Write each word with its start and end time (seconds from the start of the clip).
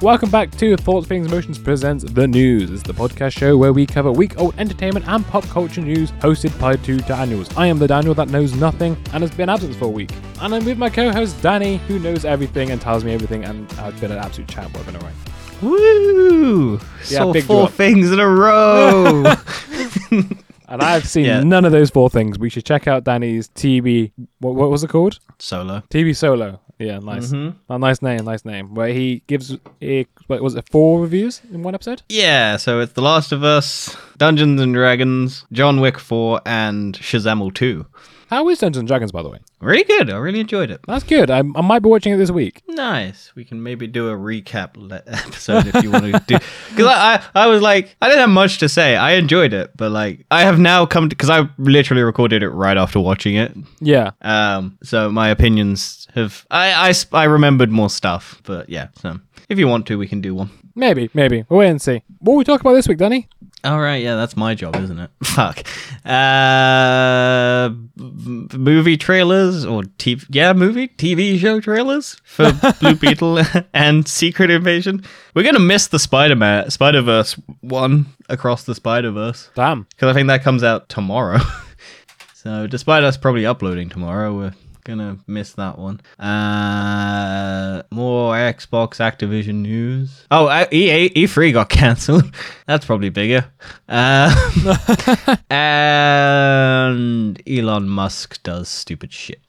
Welcome 0.00 0.30
back 0.30 0.52
to 0.58 0.76
Thoughts, 0.76 1.08
Feelings, 1.08 1.26
Emotions 1.26 1.58
presents 1.58 2.04
The 2.04 2.28
News. 2.28 2.70
It's 2.70 2.84
the 2.84 2.92
podcast 2.92 3.36
show 3.36 3.56
where 3.56 3.72
we 3.72 3.84
cover 3.84 4.12
week 4.12 4.38
old 4.40 4.54
entertainment 4.56 5.08
and 5.08 5.26
pop 5.26 5.42
culture 5.46 5.80
news 5.80 6.12
hosted 6.12 6.56
by 6.60 6.76
two 6.76 6.98
Daniels. 6.98 7.48
I 7.56 7.66
am 7.66 7.80
the 7.80 7.88
Daniel 7.88 8.14
that 8.14 8.28
knows 8.28 8.54
nothing 8.54 8.96
and 9.12 9.22
has 9.24 9.32
been 9.32 9.48
absent 9.48 9.74
for 9.74 9.86
a 9.86 9.90
week. 9.90 10.12
And 10.40 10.54
I'm 10.54 10.64
with 10.64 10.78
my 10.78 10.88
co 10.88 11.10
host 11.10 11.42
Danny, 11.42 11.78
who 11.88 11.98
knows 11.98 12.24
everything 12.24 12.70
and 12.70 12.80
tells 12.80 13.02
me 13.02 13.12
everything 13.12 13.44
and 13.44 13.70
has 13.72 13.98
been 14.00 14.12
an 14.12 14.18
absolute 14.18 14.48
champ. 14.48 14.76
I've 14.76 14.86
been 14.86 14.96
alright. 14.96 15.14
Woo! 15.62 16.74
Yeah, 17.08 17.18
Saw 17.18 17.32
four 17.40 17.68
things 17.68 18.12
in 18.12 18.20
a 18.20 18.28
row. 18.28 19.24
And 20.70 20.82
I've 20.82 21.08
seen 21.08 21.24
Yeah. 21.24 21.42
none 21.42 21.64
of 21.64 21.72
those 21.72 21.88
four 21.88 22.10
things. 22.10 22.38
We 22.38 22.50
should 22.50 22.66
check 22.66 22.86
out 22.86 23.02
Danny's 23.02 23.48
TV. 23.48 24.12
What, 24.40 24.54
what 24.54 24.68
was 24.68 24.84
it 24.84 24.88
called? 24.88 25.18
Solo. 25.38 25.82
TV 25.88 26.14
Solo. 26.14 26.60
Yeah, 26.78 26.98
nice. 27.00 27.32
Mhm. 27.32 27.54
A 27.68 27.78
nice 27.78 28.00
name, 28.02 28.24
nice 28.24 28.44
name. 28.44 28.74
Where 28.74 28.88
he 28.88 29.22
gives, 29.26 29.56
a, 29.82 30.06
what 30.28 30.42
was 30.42 30.54
it, 30.54 30.68
four 30.70 31.00
reviews 31.00 31.40
in 31.52 31.62
one 31.62 31.74
episode? 31.74 32.02
Yeah, 32.08 32.56
so 32.56 32.80
it's 32.80 32.92
The 32.92 33.02
Last 33.02 33.32
of 33.32 33.42
Us, 33.42 33.96
Dungeons 34.16 34.60
and 34.60 34.74
Dragons, 34.74 35.44
John 35.50 35.80
Wick 35.80 35.98
4, 35.98 36.40
and 36.46 36.94
Shazam 36.96 37.52
2. 37.52 37.84
How 38.28 38.48
is 38.50 38.58
Dungeons 38.58 38.80
and 38.80 38.88
Dragons, 38.88 39.10
by 39.10 39.22
the 39.22 39.30
way? 39.30 39.38
Really 39.60 39.84
good. 39.84 40.10
I 40.10 40.18
really 40.18 40.40
enjoyed 40.40 40.70
it. 40.70 40.80
That's 40.86 41.02
good. 41.04 41.30
I, 41.30 41.38
I 41.38 41.42
might 41.42 41.78
be 41.80 41.88
watching 41.88 42.12
it 42.12 42.18
this 42.18 42.30
week. 42.30 42.62
Nice. 42.68 43.32
We 43.34 43.44
can 43.44 43.62
maybe 43.62 43.86
do 43.86 44.10
a 44.10 44.14
recap 44.16 44.76
le- 44.76 45.02
episode 45.06 45.66
if 45.66 45.82
you 45.82 45.90
want 45.90 46.04
to 46.04 46.22
do. 46.26 46.38
Because 46.70 46.86
I, 46.86 47.14
I, 47.34 47.44
I 47.44 47.46
was 47.46 47.62
like, 47.62 47.96
I 48.00 48.08
didn't 48.08 48.20
have 48.20 48.28
much 48.30 48.58
to 48.58 48.68
say. 48.68 48.94
I 48.96 49.12
enjoyed 49.12 49.52
it, 49.52 49.76
but 49.76 49.90
like, 49.90 50.26
I 50.30 50.42
have 50.42 50.58
now 50.60 50.86
come 50.86 51.08
to 51.08 51.16
because 51.16 51.30
I 51.30 51.48
literally 51.58 52.02
recorded 52.02 52.42
it 52.42 52.50
right 52.50 52.76
after 52.76 53.00
watching 53.00 53.34
it. 53.36 53.52
Yeah. 53.80 54.10
Um, 54.22 54.78
so 54.82 55.10
my 55.10 55.28
opinions 55.30 56.06
have 56.14 56.46
I 56.50 56.90
I 56.90 56.94
I 57.12 57.24
remembered 57.24 57.70
more 57.70 57.90
stuff, 57.90 58.40
but 58.44 58.68
yeah. 58.68 58.88
So 59.00 59.18
if 59.48 59.58
you 59.58 59.66
want 59.66 59.86
to, 59.86 59.98
we 59.98 60.06
can 60.06 60.20
do 60.20 60.34
one. 60.34 60.50
Maybe, 60.74 61.10
maybe. 61.14 61.44
We'll 61.48 61.58
wait 61.60 61.70
and 61.70 61.82
see. 61.82 62.02
What 62.20 62.32
will 62.34 62.38
we 62.38 62.44
talk 62.44 62.60
about 62.60 62.74
this 62.74 62.86
week, 62.86 62.98
Danny? 62.98 63.28
All 63.64 63.80
right, 63.80 64.00
yeah, 64.00 64.14
that's 64.14 64.36
my 64.36 64.54
job, 64.54 64.76
isn't 64.76 64.98
it? 65.00 65.10
Fuck. 65.24 65.66
Uh, 66.06 67.70
movie 67.96 68.96
trailers 68.96 69.64
or 69.64 69.82
TV? 69.82 70.24
Yeah, 70.30 70.52
movie 70.52 70.86
TV 70.88 71.38
show 71.38 71.60
trailers 71.60 72.16
for 72.22 72.52
Blue 72.80 72.94
Beetle 72.94 73.40
and 73.74 74.06
Secret 74.06 74.50
Invasion. 74.50 75.02
We're 75.34 75.42
gonna 75.42 75.58
miss 75.58 75.88
the 75.88 75.98
Spider 75.98 76.36
Man 76.36 76.70
Spider 76.70 77.02
Verse 77.02 77.34
one 77.60 78.06
across 78.28 78.62
the 78.62 78.76
Spider 78.76 79.10
Verse 79.10 79.50
Damn. 79.56 79.88
because 79.90 80.08
I 80.08 80.12
think 80.14 80.28
that 80.28 80.44
comes 80.44 80.62
out 80.62 80.88
tomorrow. 80.88 81.40
so 82.34 82.68
despite 82.68 83.02
us 83.02 83.16
probably 83.16 83.44
uploading 83.44 83.88
tomorrow, 83.88 84.36
we're 84.36 84.54
gonna 84.88 85.18
miss 85.26 85.52
that 85.52 85.78
one. 85.78 86.00
Uh, 86.18 87.82
more 87.90 88.34
Xbox 88.34 88.98
Activision 88.98 89.56
news. 89.56 90.24
Oh, 90.30 90.46
uh, 90.46 90.66
EA 90.72 91.10
E3 91.10 91.52
got 91.52 91.68
cancelled. 91.78 92.34
That's 92.66 92.86
probably 92.86 93.10
bigger. 93.10 93.44
Uh, 93.88 95.36
and 95.50 97.40
Elon 97.48 97.88
Musk 97.88 98.42
does 98.42 98.68
stupid 98.68 99.12
shit. 99.12 99.40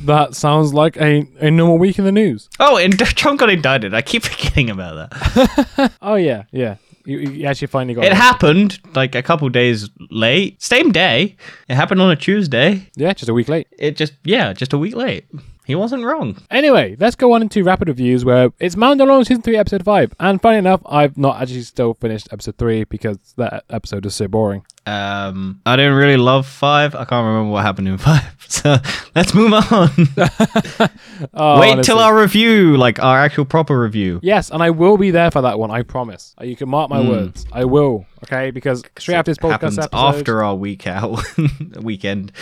That 0.00 0.34
sounds 0.34 0.74
like 0.74 0.96
a, 0.98 1.26
a 1.40 1.50
normal 1.50 1.78
week 1.78 1.98
in 1.98 2.04
the 2.04 2.12
news. 2.12 2.50
Oh, 2.60 2.76
and 2.76 2.98
Trump 3.16 3.40
got 3.40 3.48
indicted. 3.50 3.94
I 3.94 4.02
keep 4.02 4.22
forgetting 4.22 4.68
about 4.70 5.10
that. 5.10 5.92
Oh, 6.02 6.16
yeah, 6.16 6.44
yeah. 6.52 6.76
You, 7.06 7.18
you 7.18 7.46
actually 7.46 7.66
finally 7.66 7.94
got 7.94 8.04
It 8.04 8.12
happened 8.12 8.80
like 8.94 9.14
a 9.14 9.22
couple 9.22 9.48
days 9.50 9.90
late. 10.10 10.62
Same 10.62 10.90
day. 10.90 11.36
It 11.68 11.74
happened 11.74 12.00
on 12.00 12.10
a 12.10 12.16
Tuesday. 12.16 12.88
Yeah, 12.96 13.12
just 13.12 13.28
a 13.28 13.34
week 13.34 13.48
late. 13.48 13.68
It 13.78 13.96
just 13.96 14.14
yeah, 14.24 14.52
just 14.52 14.72
a 14.72 14.78
week 14.78 14.94
late. 14.94 15.26
He 15.66 15.74
wasn't 15.74 16.04
wrong. 16.04 16.36
Anyway, 16.50 16.94
let's 17.00 17.16
go 17.16 17.32
on 17.32 17.40
into 17.42 17.64
rapid 17.64 17.88
reviews 17.88 18.24
where 18.24 18.50
it's 18.60 18.74
Mandalorian 18.74 19.26
Season 19.26 19.42
3, 19.42 19.56
Episode 19.56 19.82
5. 19.82 20.14
And 20.20 20.40
funny 20.42 20.58
enough, 20.58 20.82
I've 20.84 21.16
not 21.16 21.40
actually 21.40 21.62
still 21.62 21.94
finished 21.94 22.28
Episode 22.30 22.58
3 22.58 22.84
because 22.84 23.18
that 23.38 23.64
episode 23.70 24.04
is 24.04 24.14
so 24.14 24.28
boring. 24.28 24.66
Um, 24.86 25.60
I 25.64 25.76
didn't 25.76 25.94
really 25.94 26.18
love 26.18 26.46
five. 26.46 26.94
I 26.94 27.04
can't 27.06 27.24
remember 27.26 27.50
what 27.50 27.64
happened 27.64 27.88
in 27.88 27.96
five. 28.10 28.22
So 28.48 28.76
let's 29.14 29.34
move 29.34 29.52
on. 29.52 29.90
Oh, 31.32 31.60
Wait 31.60 31.70
honestly. 31.72 31.84
till 31.84 32.00
our 32.00 32.18
review, 32.20 32.76
like 32.76 33.00
our 33.02 33.18
actual 33.18 33.44
proper 33.44 33.78
review. 33.80 34.18
Yes, 34.22 34.50
and 34.50 34.62
I 34.62 34.70
will 34.70 34.96
be 34.98 35.12
there 35.12 35.30
for 35.30 35.40
that 35.42 35.58
one, 35.60 35.70
I 35.70 35.82
promise. 35.82 36.34
Uh, 36.40 36.44
You 36.44 36.56
can 36.56 36.68
mark 36.68 36.90
my 36.90 37.00
words. 37.00 37.46
I 37.52 37.64
will, 37.64 38.04
okay? 38.24 38.50
Because 38.50 38.82
straight 38.98 39.14
after 39.14 39.30
this 39.30 39.38
podcast 39.38 39.50
happens 39.52 39.78
episode... 39.78 39.96
after 39.96 40.42
our 40.44 40.56
week 40.56 40.86
out 40.88 41.22
weekend. 41.80 42.32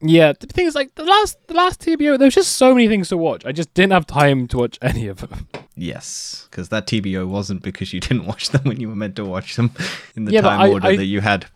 Yeah, 0.00 0.32
the 0.32 0.46
thing 0.46 0.66
is, 0.66 0.74
like, 0.74 0.94
the 0.94 1.04
last 1.04 1.36
the 1.46 1.54
last 1.54 1.80
TBO, 1.82 2.18
there 2.18 2.26
was 2.26 2.34
just 2.34 2.52
so 2.56 2.74
many 2.74 2.88
things 2.88 3.10
to 3.10 3.18
watch. 3.18 3.44
I 3.44 3.52
just 3.52 3.72
didn't 3.74 3.92
have 3.92 4.06
time 4.06 4.48
to 4.48 4.56
watch 4.58 4.78
any 4.80 5.06
of 5.08 5.18
them. 5.20 5.46
Yes, 5.76 6.48
because 6.50 6.70
that 6.70 6.86
TBO 6.86 7.28
wasn't 7.28 7.62
because 7.62 7.92
you 7.92 8.00
didn't 8.00 8.24
watch 8.26 8.48
them 8.48 8.62
when 8.64 8.80
you 8.80 8.88
were 8.88 8.96
meant 8.96 9.16
to 9.16 9.24
watch 9.26 9.56
them 9.56 9.72
in 10.16 10.24
the 10.24 10.32
Yeah, 10.32 10.40
time 10.40 10.60
I- 10.60 10.68
order 10.70 10.86
I- 10.88 10.96
that 10.96 11.04
you 11.06 11.20
had. 11.20 11.46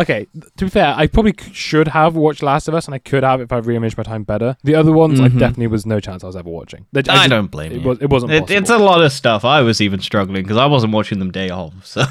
Okay, 0.00 0.26
to 0.56 0.64
be 0.64 0.70
fair, 0.70 0.94
I 0.96 1.06
probably 1.06 1.34
should 1.52 1.88
have 1.88 2.16
watched 2.16 2.42
Last 2.42 2.68
of 2.68 2.74
Us, 2.74 2.86
and 2.86 2.94
I 2.94 2.98
could 2.98 3.22
have 3.22 3.40
if 3.40 3.52
I 3.52 3.58
rearranged 3.58 3.96
my 3.98 4.02
time 4.02 4.22
better. 4.24 4.56
The 4.64 4.74
other 4.74 4.92
ones, 4.92 5.20
I 5.20 5.28
definitely 5.28 5.66
was 5.66 5.84
no 5.84 6.00
chance 6.00 6.24
I 6.24 6.26
was 6.26 6.36
ever 6.36 6.48
watching. 6.48 6.86
They- 6.92 7.02
Mm-hmm. 7.02 7.18
I, 7.18 7.28
don't 7.28 7.50
blame 7.50 7.72
it 7.72 7.80
you. 7.82 7.88
Was, 7.88 7.98
it 8.00 8.08
wasn't 8.10 8.32
It- 8.32 8.50
it's 8.50 8.70
a 8.70 8.78
lot 8.78 9.02
of 9.02 9.12
stuff. 9.12 9.44
I 9.44 9.60
was 9.62 9.80
even 9.80 10.00
struggling 10.00 10.42
because 10.42 10.56
I 10.56 10.66
wasn't 10.66 10.92
watching 10.92 11.18
them 11.18 11.30
day 11.30 11.50
of. 11.50 11.74
So 11.84 12.04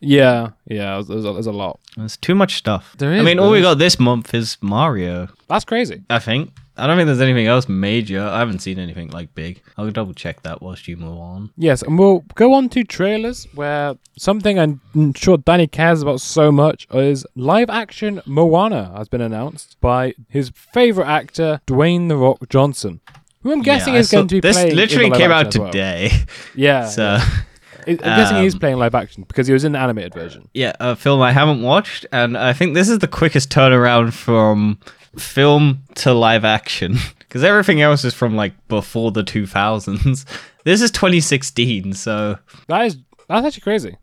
yeah, 0.00 0.50
yeah, 0.66 0.94
there's, 0.94 1.08
there's, 1.08 1.24
a, 1.24 1.32
there's 1.32 1.46
a 1.46 1.52
lot. 1.52 1.80
there's 1.96 2.16
too 2.16 2.34
much 2.34 2.56
stuff. 2.56 2.94
There 2.98 3.12
I 3.12 3.22
mean, 3.22 3.36
there 3.38 3.46
all 3.46 3.50
we 3.52 3.60
got 3.62 3.78
this 3.78 3.98
month 3.98 4.34
is 4.34 4.58
Mario. 4.60 5.28
That's 5.48 5.64
crazy. 5.64 6.02
I 6.10 6.18
think. 6.18 6.52
I 6.76 6.86
don't 6.86 6.96
think 6.96 7.06
there's 7.06 7.20
anything 7.20 7.46
else 7.46 7.68
major. 7.68 8.22
I 8.22 8.38
haven't 8.38 8.60
seen 8.60 8.78
anything 8.78 9.10
like 9.10 9.34
big. 9.34 9.62
I'll 9.76 9.90
double 9.90 10.14
check 10.14 10.42
that 10.42 10.62
whilst 10.62 10.88
you 10.88 10.96
move 10.96 11.18
on. 11.18 11.50
Yes, 11.56 11.82
and 11.82 11.98
we'll 11.98 12.20
go 12.34 12.54
on 12.54 12.68
to 12.70 12.82
trailers 12.82 13.44
where 13.54 13.94
something 14.16 14.58
I'm 14.58 14.80
sure 15.14 15.36
Danny 15.36 15.66
cares 15.66 16.00
about 16.00 16.20
so 16.22 16.50
much 16.50 16.86
is 16.92 17.26
live 17.36 17.68
action 17.68 18.22
Moana 18.24 18.92
has 18.96 19.08
been 19.08 19.20
announced 19.20 19.76
by 19.82 20.14
his 20.28 20.50
favorite 20.54 21.06
actor, 21.08 21.60
Dwayne 21.66 22.08
The 22.08 22.16
Rock 22.16 22.48
Johnson. 22.48 23.00
Who 23.42 23.52
I'm 23.52 23.60
guessing 23.62 23.94
Yeah, 23.94 24.00
is 24.00 24.08
saw- 24.08 24.18
going 24.18 24.28
to 24.28 24.34
be 24.36 24.40
This 24.40 24.56
playing 24.56 24.70
in 24.70 24.76
the 24.76 24.82
literally 24.82 25.10
came 25.10 25.30
out 25.32 25.48
as 25.48 25.58
well. 25.58 25.70
today. 25.70 26.10
Yeah, 26.54 26.86
So 26.88 27.18
I- 27.18 27.90
I'm 27.90 27.96
guessing 27.96 28.36
he's 28.38 28.54
um, 28.54 28.60
playing 28.60 28.76
live 28.78 28.94
action 28.94 29.24
because 29.26 29.46
he 29.48 29.52
was 29.52 29.64
in 29.64 29.72
the 29.72 29.78
animated 29.80 30.14
version. 30.14 30.48
yeah, 30.54 30.72
a 30.80 30.94
film 30.96 31.20
I 31.20 31.32
haven't 31.32 31.60
watched, 31.62 32.06
and 32.12 32.38
I 32.38 32.52
think 32.52 32.74
this 32.74 32.88
is 32.88 33.00
the 33.00 33.08
quickest 33.08 33.50
turnaround 33.50 34.12
from 34.12 34.78
film 35.18 35.82
to 35.96 36.12
live 36.14 36.44
action 36.44 36.96
because 37.18 37.44
everything 37.44 37.80
else 37.82 38.04
is 38.04 38.14
from 38.14 38.34
like 38.36 38.52
before 38.68 39.10
the 39.12 39.22
2000s. 39.24 40.24
This 40.64 40.80
is 40.80 40.92
2016, 40.92 41.92
so 41.94 42.38
That 42.68 42.86
is 42.86 42.96
that's 43.28 43.44
actually 43.44 43.62
crazy. 43.62 43.96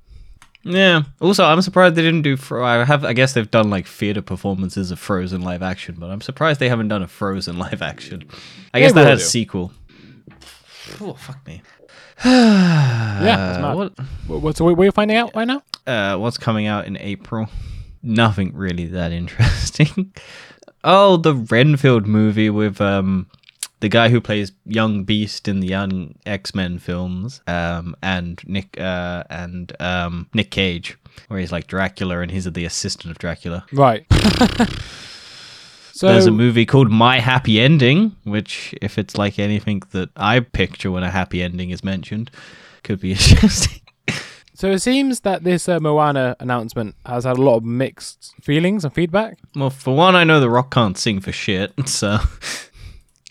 yeah. 0.64 1.04
Also, 1.22 1.46
I'm 1.46 1.62
surprised 1.62 1.96
they 1.96 2.02
didn't 2.02 2.24
do. 2.24 2.36
Fro- 2.36 2.66
I 2.66 2.84
have. 2.84 3.06
I 3.06 3.14
guess 3.14 3.32
they've 3.32 3.50
done 3.50 3.70
like 3.70 3.88
theater 3.88 4.22
performances 4.22 4.92
of 4.92 5.00
Frozen 5.00 5.40
live 5.42 5.62
action, 5.64 5.96
but 5.98 6.10
I'm 6.10 6.20
surprised 6.20 6.60
they 6.60 6.68
haven't 6.68 6.90
done 6.90 7.02
a 7.02 7.08
Frozen 7.08 7.58
live 7.66 7.82
action. 7.82 8.28
I 8.74 8.80
They 8.80 8.86
guess 8.86 8.92
that 8.94 9.08
has 9.08 9.20
do. 9.22 9.26
sequel. 9.26 9.72
Oh 11.00 11.14
fuck 11.14 11.48
me. 11.48 11.62
Yeah. 12.26 13.74
What, 13.74 13.94
What, 14.28 14.42
what, 14.42 14.58
so 14.58 14.66
we- 14.66 14.74
we're 14.74 14.92
finding 14.92 15.16
out 15.18 15.34
right 15.36 15.48
now. 15.48 15.64
uh, 15.88 16.18
what's 16.18 16.38
coming 16.38 16.68
out 16.68 16.88
in 16.88 16.98
April? 16.98 17.48
Nothing 18.04 18.52
really 18.54 18.88
that 18.88 19.12
interesting. 19.14 20.14
Oh, 20.84 21.18
the 21.18 21.36
Renfield 21.36 22.08
movie 22.08 22.50
with 22.50 22.82
um 22.82 23.28
the 23.82 23.90
guy 23.90 24.10
who 24.10 24.20
plays 24.20 24.52
young 24.66 25.04
Beast 25.06 25.48
in 25.48 25.62
the 25.62 25.68
young 25.68 26.16
X 26.26 26.54
Men 26.54 26.80
films, 26.80 27.42
um, 27.48 27.96
and 28.02 28.42
Nick 28.46 28.80
uh 28.80 29.24
and 29.30 29.74
um 29.80 30.28
Nick 30.34 30.52
Cage, 30.52 30.98
where 31.28 31.40
he's 31.40 31.52
like 31.52 31.68
Dracula 31.68 32.20
and 32.20 32.32
he's 32.32 32.46
the 32.46 32.66
assistant 32.66 33.12
of 33.12 33.18
Dracula. 33.20 33.66
Right. 33.72 34.06
so 35.94 36.08
There's 36.08 36.26
a 36.26 36.32
movie 36.32 36.66
called 36.66 36.92
My 36.92 37.20
Happy 37.20 37.60
Ending, 37.60 38.16
which, 38.24 38.74
if 38.82 38.98
it's 38.98 39.18
like 39.18 39.40
anything 39.40 39.82
that 39.92 40.10
I 40.16 40.40
picture 40.40 40.92
when 40.92 41.04
a 41.04 41.10
happy 41.10 41.42
ending 41.42 41.70
is 41.70 41.84
mentioned, 41.84 42.32
could 42.84 43.00
be 43.00 43.12
interesting. 43.12 43.82
So 44.60 44.70
it 44.70 44.80
seems 44.80 45.22
that 45.22 45.46
this 45.46 45.70
uh, 45.70 45.80
Moana 45.80 46.36
announcement 46.42 46.96
has 47.06 47.24
had 47.24 47.38
a 47.38 47.42
lot 47.42 47.56
of 47.56 47.64
mixed 47.64 48.34
feelings 48.42 48.84
and 48.84 48.94
feedback. 48.94 49.38
Well, 49.56 49.70
for 49.70 49.96
one, 49.96 50.18
I 50.18 50.26
know 50.26 50.42
The 50.42 50.50
Rock 50.50 50.72
can't 50.72 50.98
sing 50.98 51.22
for 51.22 51.32
shit, 51.32 51.72
so 51.88 52.18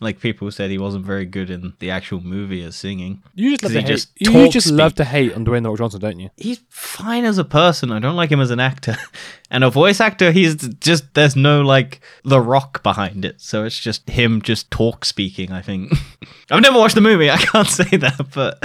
like 0.00 0.20
people 0.20 0.50
said 0.50 0.70
he 0.70 0.78
wasn't 0.78 1.04
very 1.04 1.26
good 1.26 1.50
in 1.50 1.74
the 1.80 1.90
actual 1.90 2.22
movie 2.22 2.62
as 2.62 2.76
singing. 2.76 3.22
You 3.34 3.58
just 3.58 3.62
love 3.64 3.72
to 3.74 3.80
hate. 3.82 3.86
just 3.86 4.08
you 4.18 4.48
just 4.48 4.70
love 4.70 4.94
to 4.94 5.04
hate 5.04 5.34
on 5.34 5.44
Dwayne 5.44 5.64
The 5.64 5.68
Rock 5.68 5.78
Johnson, 5.78 6.00
don't 6.00 6.18
you? 6.18 6.30
He's 6.38 6.62
fine 6.70 7.26
as 7.26 7.36
a 7.36 7.44
person. 7.44 7.92
I 7.92 7.98
don't 7.98 8.16
like 8.16 8.32
him 8.32 8.40
as 8.40 8.50
an 8.50 8.60
actor. 8.60 8.96
And 9.50 9.64
a 9.64 9.70
voice 9.70 9.98
actor, 9.98 10.30
he's 10.30 10.56
just 10.56 11.14
there's 11.14 11.34
no 11.34 11.62
like 11.62 12.00
The 12.22 12.38
Rock 12.38 12.82
behind 12.82 13.24
it, 13.24 13.40
so 13.40 13.64
it's 13.64 13.78
just 13.78 14.08
him 14.08 14.42
just 14.42 14.70
talk 14.70 15.06
speaking. 15.06 15.52
I 15.52 15.60
think 15.62 15.92
I've 16.50 16.60
never 16.62 16.78
watched 16.78 16.94
the 16.94 17.00
movie. 17.00 17.30
I 17.30 17.38
can't 17.38 17.66
say 17.66 17.96
that, 17.96 18.28
but 18.34 18.62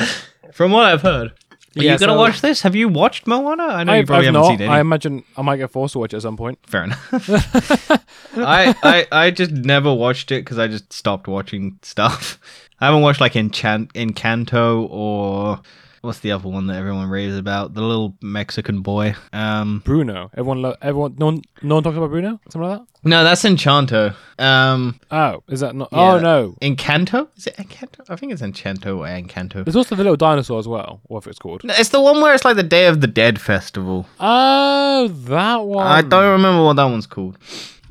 from 0.54 0.71
what 0.71 0.86
I've 0.86 1.01
heard. 1.01 1.33
Are 1.77 1.83
Yeah, 1.83 1.93
you 1.93 1.97
gonna 1.99 2.13
so- 2.13 2.17
watch 2.19 2.41
this? 2.41 2.61
Have 2.61 2.75
you 2.75 2.87
watched 2.87 3.25
Moana? 3.25 3.63
I 3.63 3.83
know 3.83 3.93
you 3.93 3.99
I've, 3.99 4.05
probably 4.07 4.27
I've 4.27 4.33
haven't 4.35 4.41
not. 4.49 4.57
seen 4.59 4.61
any. 4.61 4.69
I 4.69 4.79
imagine 4.79 5.23
I 5.35 5.41
might 5.41 5.57
get 5.57 5.71
forced 5.71 5.93
to 5.93 5.99
watch 5.99 6.13
it 6.13 6.17
at 6.17 6.21
some 6.23 6.37
point. 6.37 6.59
Fair 6.67 6.83
enough. 6.83 7.09
I, 8.37 8.75
I 8.83 9.07
I 9.11 9.31
just 9.31 9.51
never 9.51 9.93
watched 9.93 10.31
it 10.31 10.43
because 10.43 10.59
I 10.59 10.67
just 10.67 10.91
stopped 10.93 11.27
watching 11.27 11.79
stuff. 11.81 12.39
I 12.79 12.85
haven't 12.87 13.01
watched 13.01 13.21
like 13.21 13.35
Enchant 13.35 13.93
Encanto 13.93 14.87
or 14.89 15.61
what's 16.03 16.19
the 16.19 16.31
other 16.31 16.47
one 16.50 16.67
that 16.67 16.75
everyone 16.77 17.09
raves 17.09 17.35
about? 17.38 17.73
The 17.73 17.81
little 17.81 18.15
Mexican 18.21 18.81
boy. 18.81 19.15
Um, 19.31 19.81
Bruno. 19.85 20.29
Everyone, 20.33 20.61
lo- 20.61 20.75
everyone, 20.81 21.15
no 21.17 21.25
one, 21.27 21.41
no 21.61 21.75
one 21.75 21.83
talks 21.83 21.95
about 21.97 22.09
Bruno. 22.09 22.39
Something 22.50 22.69
like 22.69 22.79
that. 22.79 22.88
no, 23.09 23.23
that's 23.23 23.44
Enchanto. 23.44 24.13
Um, 24.38 25.00
Oh, 25.09 25.44
is 25.47 25.61
that 25.61 25.75
not? 25.75 25.89
Yeah. 25.91 26.00
Oh 26.13 26.19
no. 26.19 26.55
Encanto? 26.61 27.27
Is 27.38 27.47
it 27.47 27.55
Encanto? 27.55 28.01
I 28.09 28.15
think 28.17 28.33
it's 28.33 28.41
Enchanto 28.41 28.97
or 28.97 29.05
Encanto. 29.07 29.63
There's 29.63 29.75
also 29.77 29.95
the 29.95 30.03
little 30.03 30.17
dinosaur 30.17 30.59
as 30.59 30.67
well, 30.67 31.00
whatever 31.05 31.29
it's 31.29 31.39
called. 31.39 31.63
No, 31.63 31.73
It's 31.77 31.89
the 31.89 32.01
one 32.01 32.21
where 32.21 32.33
it's 32.33 32.44
like 32.45 32.57
the 32.57 32.63
Day 32.63 32.88
of 32.88 32.99
the 33.01 33.07
Dead 33.07 33.39
festival. 33.39 34.06
Oh, 34.19 35.07
that 35.07 35.63
one. 35.65 35.88
I 35.88 36.01
don't 36.01 36.31
remember 36.33 36.63
what 36.65 36.75
that 36.75 36.85
one's 36.85 37.07
called. 37.07 37.38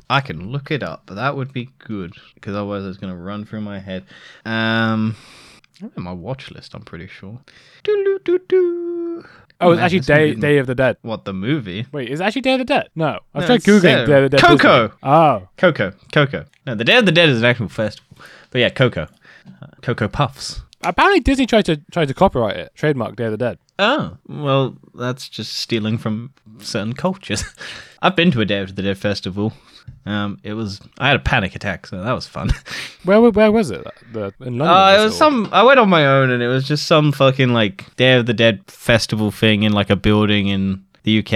I 0.09 0.21
can 0.21 0.51
look 0.51 0.69
it 0.69 0.83
up, 0.83 1.03
but 1.07 1.15
that 1.15 1.35
would 1.35 1.51
be 1.51 1.69
good 1.79 2.13
because 2.35 2.53
otherwise 2.55 2.85
it's 2.85 2.97
gonna 2.97 3.15
run 3.17 3.45
through 3.45 3.61
my 3.61 3.79
head. 3.79 4.03
Um, 4.45 5.15
my 5.95 6.11
watch 6.11 6.51
list, 6.51 6.73
I'm 6.75 6.81
pretty 6.83 7.07
sure. 7.07 7.39
Doo-doo-doo-doo. 7.83 9.25
Oh, 9.61 9.71
it's 9.71 9.77
Man, 9.77 9.85
actually 9.85 9.99
this 9.99 10.09
movie 10.09 10.31
Day 10.35 10.39
Day 10.41 10.57
of 10.57 10.67
the 10.67 10.75
Dead. 10.75 10.97
What 11.03 11.25
the 11.25 11.33
movie? 11.33 11.85
Wait, 11.91 12.09
is 12.09 12.19
it 12.19 12.23
actually 12.23 12.41
Day 12.41 12.53
of 12.53 12.59
the 12.59 12.65
Dead? 12.65 12.89
No, 12.95 13.19
I've 13.33 13.41
No, 13.41 13.45
tried 13.47 13.55
it's 13.55 13.65
googling 13.65 13.81
Sarah. 13.81 14.05
Day 14.07 14.23
of 14.25 14.31
the 14.31 14.37
Dead. 14.37 14.41
Coco! 14.41 14.87
Disney. 14.87 14.99
Oh, 15.03 15.47
Coco, 15.57 15.93
Coco. 16.11 16.45
No, 16.65 16.75
the 16.75 16.83
Day 16.83 16.97
of 16.97 17.05
the 17.05 17.11
Dead 17.11 17.29
is 17.29 17.39
an 17.39 17.45
actual 17.45 17.69
festival, 17.69 18.17
but 18.51 18.59
yeah, 18.59 18.69
Coco, 18.69 19.03
uh, 19.03 19.67
Cocoa 19.81 20.07
Puffs. 20.07 20.61
apparently 20.83 21.19
Disney 21.21 21.45
tried 21.45 21.65
to 21.65 21.77
tried 21.91 22.07
to 22.09 22.13
copyright 22.13 22.57
it, 22.57 22.71
trademark 22.75 23.15
Day 23.15 23.25
of 23.25 23.31
the 23.31 23.37
Dead. 23.37 23.57
Oh, 23.79 24.17
well, 24.27 24.77
that's 24.93 25.27
just 25.27 25.53
stealing 25.53 25.97
from 25.97 26.31
certain 26.59 26.93
cultures. 26.93 27.43
I've 28.01 28.15
been 28.15 28.31
to 28.31 28.41
a 28.41 28.45
Day 28.45 28.59
of 28.59 28.75
the 28.75 28.81
Dead 28.81 28.97
festival. 28.97 29.53
Um, 30.05 30.37
it 30.43 30.53
was 30.53 30.79
I 30.99 31.07
had 31.07 31.15
a 31.17 31.19
panic 31.23 31.55
attack, 31.55 31.87
so 31.87 32.01
that 32.01 32.11
was 32.13 32.27
fun. 32.27 32.51
Where 33.03 33.19
where 33.21 33.51
was 33.51 33.69
it? 33.71 33.85
The 34.13 34.33
in 34.41 34.57
London. 34.57 34.67
Uh, 34.67 34.97
it 35.01 35.03
was 35.05 35.17
some. 35.17 35.49
I 35.51 35.63
went 35.63 35.79
on 35.79 35.89
my 35.89 36.05
own, 36.05 36.29
and 36.29 36.41
it 36.41 36.47
was 36.47 36.65
just 36.67 36.85
some 36.87 37.11
fucking 37.11 37.49
like 37.49 37.93
Day 37.97 38.13
of 38.13 38.25
the 38.25 38.33
Dead 38.33 38.61
festival 38.67 39.29
thing 39.31 39.63
in 39.63 39.73
like 39.73 39.89
a 39.89 39.95
building 39.97 40.47
in 40.47 40.85
the 41.03 41.19
UK, 41.19 41.33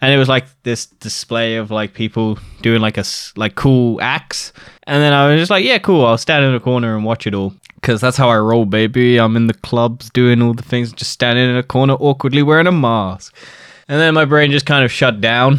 and 0.00 0.12
it 0.12 0.16
was 0.18 0.28
like 0.28 0.46
this 0.62 0.86
display 0.86 1.56
of 1.56 1.72
like 1.72 1.92
people 1.94 2.38
doing 2.62 2.80
like 2.80 2.96
a 2.98 3.00
s- 3.00 3.32
like 3.36 3.56
cool 3.56 4.00
acts, 4.00 4.52
and 4.84 5.02
then 5.02 5.12
I 5.12 5.28
was 5.30 5.40
just 5.40 5.50
like, 5.50 5.64
yeah, 5.64 5.78
cool. 5.78 6.04
I'll 6.06 6.18
stand 6.18 6.44
in 6.44 6.54
a 6.54 6.60
corner 6.60 6.94
and 6.94 7.04
watch 7.04 7.26
it 7.26 7.34
all. 7.34 7.52
Cause 7.82 8.00
that's 8.00 8.16
how 8.16 8.28
I 8.28 8.38
roll, 8.38 8.64
baby. 8.64 9.18
I'm 9.18 9.36
in 9.36 9.46
the 9.46 9.54
clubs 9.54 10.10
doing 10.10 10.42
all 10.42 10.52
the 10.54 10.62
things, 10.62 10.92
just 10.92 11.12
standing 11.12 11.48
in 11.48 11.56
a 11.56 11.62
corner 11.62 11.94
awkwardly 11.94 12.42
wearing 12.42 12.66
a 12.66 12.72
mask. 12.72 13.34
And 13.88 14.00
then 14.00 14.14
my 14.14 14.24
brain 14.24 14.50
just 14.50 14.66
kind 14.66 14.84
of 14.84 14.92
shut 14.92 15.20
down. 15.20 15.58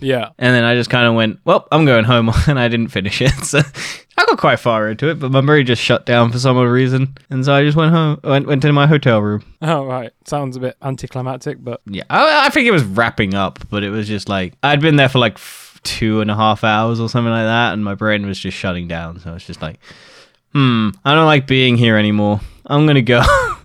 Yeah. 0.00 0.30
And 0.38 0.54
then 0.54 0.64
I 0.64 0.74
just 0.74 0.90
kind 0.90 1.06
of 1.06 1.14
went, 1.14 1.40
well, 1.44 1.66
I'm 1.72 1.84
going 1.84 2.04
home, 2.04 2.30
and 2.46 2.58
I 2.58 2.68
didn't 2.68 2.88
finish 2.88 3.20
it. 3.22 3.32
So 3.44 3.60
I 4.18 4.24
got 4.24 4.38
quite 4.38 4.60
far 4.60 4.88
into 4.88 5.08
it, 5.08 5.18
but 5.18 5.30
my 5.30 5.40
brain 5.40 5.66
just 5.66 5.82
shut 5.82 6.06
down 6.06 6.32
for 6.32 6.38
some 6.38 6.56
odd 6.56 6.64
reason, 6.68 7.16
and 7.28 7.44
so 7.44 7.52
I 7.54 7.62
just 7.64 7.76
went 7.76 7.92
home, 7.92 8.18
went 8.24 8.46
went 8.46 8.62
to 8.62 8.72
my 8.72 8.86
hotel 8.86 9.20
room. 9.20 9.42
Oh 9.60 9.84
right. 9.84 10.10
Sounds 10.24 10.56
a 10.56 10.60
bit 10.60 10.76
anticlimactic, 10.82 11.62
but 11.62 11.80
Yeah, 11.86 12.04
I, 12.08 12.46
I 12.46 12.48
think 12.50 12.66
it 12.66 12.70
was 12.72 12.84
wrapping 12.84 13.34
up, 13.34 13.58
but 13.68 13.82
it 13.82 13.90
was 13.90 14.08
just 14.08 14.28
like 14.28 14.54
I'd 14.62 14.80
been 14.80 14.96
there 14.96 15.08
for 15.10 15.18
like 15.18 15.34
f- 15.34 15.80
two 15.82 16.20
and 16.22 16.30
a 16.30 16.34
half 16.34 16.64
hours 16.64 16.98
or 16.98 17.08
something 17.10 17.30
like 17.32 17.44
that, 17.44 17.74
and 17.74 17.84
my 17.84 17.94
brain 17.94 18.26
was 18.26 18.38
just 18.38 18.56
shutting 18.56 18.88
down. 18.88 19.20
So 19.20 19.34
it's 19.34 19.46
just 19.46 19.60
like, 19.60 19.78
hmm, 20.56 20.88
I 21.04 21.14
don't 21.14 21.26
like 21.26 21.46
being 21.46 21.76
here 21.76 21.98
anymore. 21.98 22.40
I'm 22.64 22.86
gonna 22.86 23.02
go. 23.02 23.22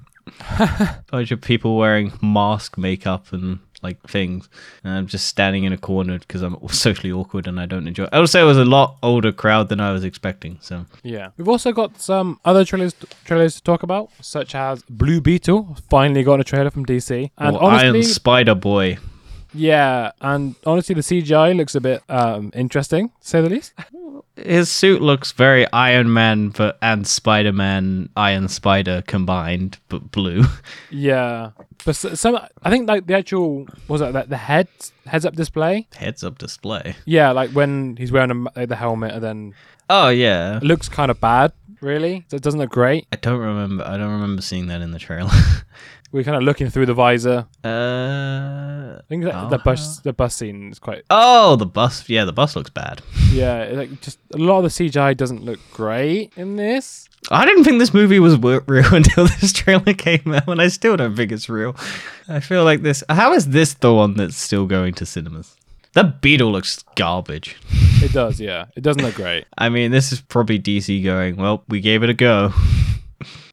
Bunch 1.12 1.32
of 1.32 1.40
people 1.40 1.78
wearing 1.78 2.12
mask 2.22 2.78
makeup 2.78 3.32
and 3.32 3.60
like 3.82 4.02
things, 4.08 4.50
and 4.84 4.94
I'm 4.94 5.08
just 5.08 5.26
standing 5.28 5.64
in 5.64 5.72
a 5.72 5.78
corner 5.78 6.20
because 6.20 6.42
I'm 6.42 6.58
socially 6.68 7.14
awkward 7.14 7.48
and 7.48 7.62
I 7.62 7.66
don't 7.66 7.88
enjoy. 7.88 8.10
I 8.12 8.20
would 8.20 8.30
say 8.30 8.42
it 8.42 8.46
was 8.46 8.58
a 8.58 8.66
lot 8.66 8.98
older 9.02 9.32
crowd 9.32 9.70
than 9.70 9.80
I 9.80 9.94
was 9.94 10.04
expecting. 10.04 10.58
So 10.60 10.86
yeah. 11.02 11.30
We've 11.38 11.48
also 11.48 11.72
got 11.72 12.00
some 12.00 12.42
other 12.44 12.66
trailers 12.66 12.94
trailers 13.24 13.56
to 13.56 13.64
talk 13.64 13.84
about, 13.84 14.10
such 14.20 14.54
as 14.54 14.84
Blue 14.90 15.22
Beetle. 15.22 15.78
Finally 15.90 16.24
got 16.24 16.42
a 16.42 16.44
trailer 16.44 16.72
from 16.72 16.86
DC, 16.86 17.32
and 17.38 17.56
or 17.56 17.64
honestly, 17.64 17.88
Iron 17.88 18.04
Spider 18.04 18.56
Boy. 18.56 18.98
Yeah, 19.54 20.12
and 20.22 20.56
honestly, 20.66 20.96
the 20.96 21.02
CGI 21.02 21.56
looks 21.56 21.76
a 21.76 21.82
bit 21.82 22.04
um 22.10 22.52
interesting, 22.54 23.10
to 23.10 23.28
say 23.28 23.42
the 23.42 23.50
least. 23.50 23.74
his 24.36 24.72
suit 24.72 25.02
looks 25.02 25.32
very 25.34 25.72
Iron 25.74 26.12
Man 26.14 26.50
but 26.50 26.78
and 26.82 27.06
Spider 27.06 27.52
Man 27.54 28.10
Iron 28.16 28.48
Spider 28.48 29.04
combined, 29.06 29.78
but 29.90 30.12
blue. 30.12 30.44
Yeah, 30.90 31.52
but 31.86 31.94
some 31.96 32.40
I 32.64 32.70
think 32.70 32.88
like 32.88 33.08
the 33.08 33.16
actual 33.16 33.68
was 33.88 34.02
it 34.02 34.14
like 34.14 34.30
the 34.30 34.38
head 34.38 34.68
heads 35.06 35.26
up 35.26 35.36
display. 35.36 35.88
Heads 35.96 36.24
up 36.24 36.38
display. 36.38 36.96
Yeah, 37.06 37.32
like 37.32 37.52
when 37.52 37.96
he's 37.98 38.12
wearing 38.12 38.32
a, 38.32 38.60
like, 38.60 38.70
the 38.70 38.76
helmet, 38.76 39.14
and 39.14 39.24
then 39.24 39.54
Oh 39.90 40.10
yeah. 40.10 40.58
it 40.58 40.64
looks 40.64 40.88
kind 40.90 41.12
of 41.12 41.20
bad. 41.20 41.52
Really, 41.82 42.26
so 42.30 42.36
it 42.38 42.44
doesn't 42.44 42.60
look 42.60 42.70
great. 42.70 43.08
I 43.12 43.16
don't 43.16 43.40
remember. 43.40 43.84
I 43.84 43.98
don't 43.98 44.12
remember 44.12 44.44
seeing 44.44 44.68
that 44.68 44.82
in 44.82 44.92
the 44.92 45.00
trailer. 45.00 45.32
We're 46.12 46.24
kind 46.26 46.36
of 46.38 46.44
looking 46.44 46.70
through 46.70 46.88
the 46.88 46.94
visor. 46.94 47.46
uh. 47.64 48.98
I 49.00 49.02
think 49.08 49.24
that 49.26 49.34
Oh. 49.36 49.50
the 49.50 49.58
bus 49.58 50.00
the 50.00 50.14
bus 50.14 50.36
scene 50.36 50.72
is 50.72 50.80
quite 50.80 51.04
Oh, 51.10 51.56
the 51.56 51.66
bus. 51.66 52.08
Yeah, 52.10 52.26
the 52.26 52.34
bus 52.34 52.56
looks 52.56 52.70
bad. 52.70 53.02
yeah. 53.32 53.70
Like 53.74 54.02
just 54.02 54.20
a 54.34 54.38
lot 54.38 54.58
of 54.58 54.64
the 54.64 54.70
CGI 54.70 55.16
doesn't 55.16 55.44
look 55.44 55.60
great 55.74 56.32
in 56.36 56.56
this. 56.56 57.08
I 57.30 57.46
didn't 57.46 57.64
think 57.64 57.80
this 57.80 57.94
movie 57.94 58.20
was 58.20 58.38
real 58.38 58.62
until 58.96 59.26
this 59.28 59.54
trailer 59.54 59.94
came 59.94 60.34
out, 60.34 60.48
and 60.48 60.62
I 60.62 60.68
still 60.70 60.98
don't 60.98 61.16
think 61.16 61.32
it's 61.32 61.48
real. 61.50 61.76
I 62.28 62.40
feel 62.40 62.64
like 62.64 62.82
this. 62.82 63.04
How 63.10 63.34
is 63.34 63.48
this 63.50 63.74
the 63.76 63.94
one 63.94 64.16
that's 64.16 64.36
still 64.38 64.66
going 64.66 64.94
to 64.96 65.06
cinemas? 65.06 65.56
That 65.94 66.22
beetle 66.22 66.52
looks 66.52 66.84
garbage. 66.96 67.58
It 68.02 68.12
does, 68.14 68.40
yeah. 68.40 68.66
It 68.78 68.82
doesn't 68.82 69.04
look 69.04 69.16
great. 69.16 69.46
I 69.58 69.70
mean, 69.70 69.92
this 69.92 70.12
is 70.14 70.22
probably 70.22 70.58
DC 70.58 71.04
going, 71.04 71.36
well, 71.36 71.64
we 71.68 71.80
gave 71.82 72.02
it 72.02 72.10
a 72.10 72.14
go. 72.14 72.54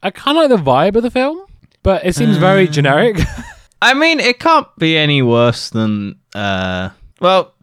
I 0.03 0.11
kind 0.13 0.39
of 0.39 0.49
like 0.51 0.57
the 0.65 0.71
vibe 0.71 0.97
of 0.97 1.03
the 1.03 1.11
film, 1.11 1.45
but 1.83 2.05
it 2.05 2.15
seems 2.15 2.37
very 2.37 2.69
generic. 2.69 3.19
I 3.83 3.95
mean, 3.95 4.21
it 4.21 4.39
can't 4.41 4.67
be 4.79 4.97
any 4.97 5.23
worse 5.23 5.71
than 5.71 6.19
uh 6.35 6.91
well, 7.21 7.55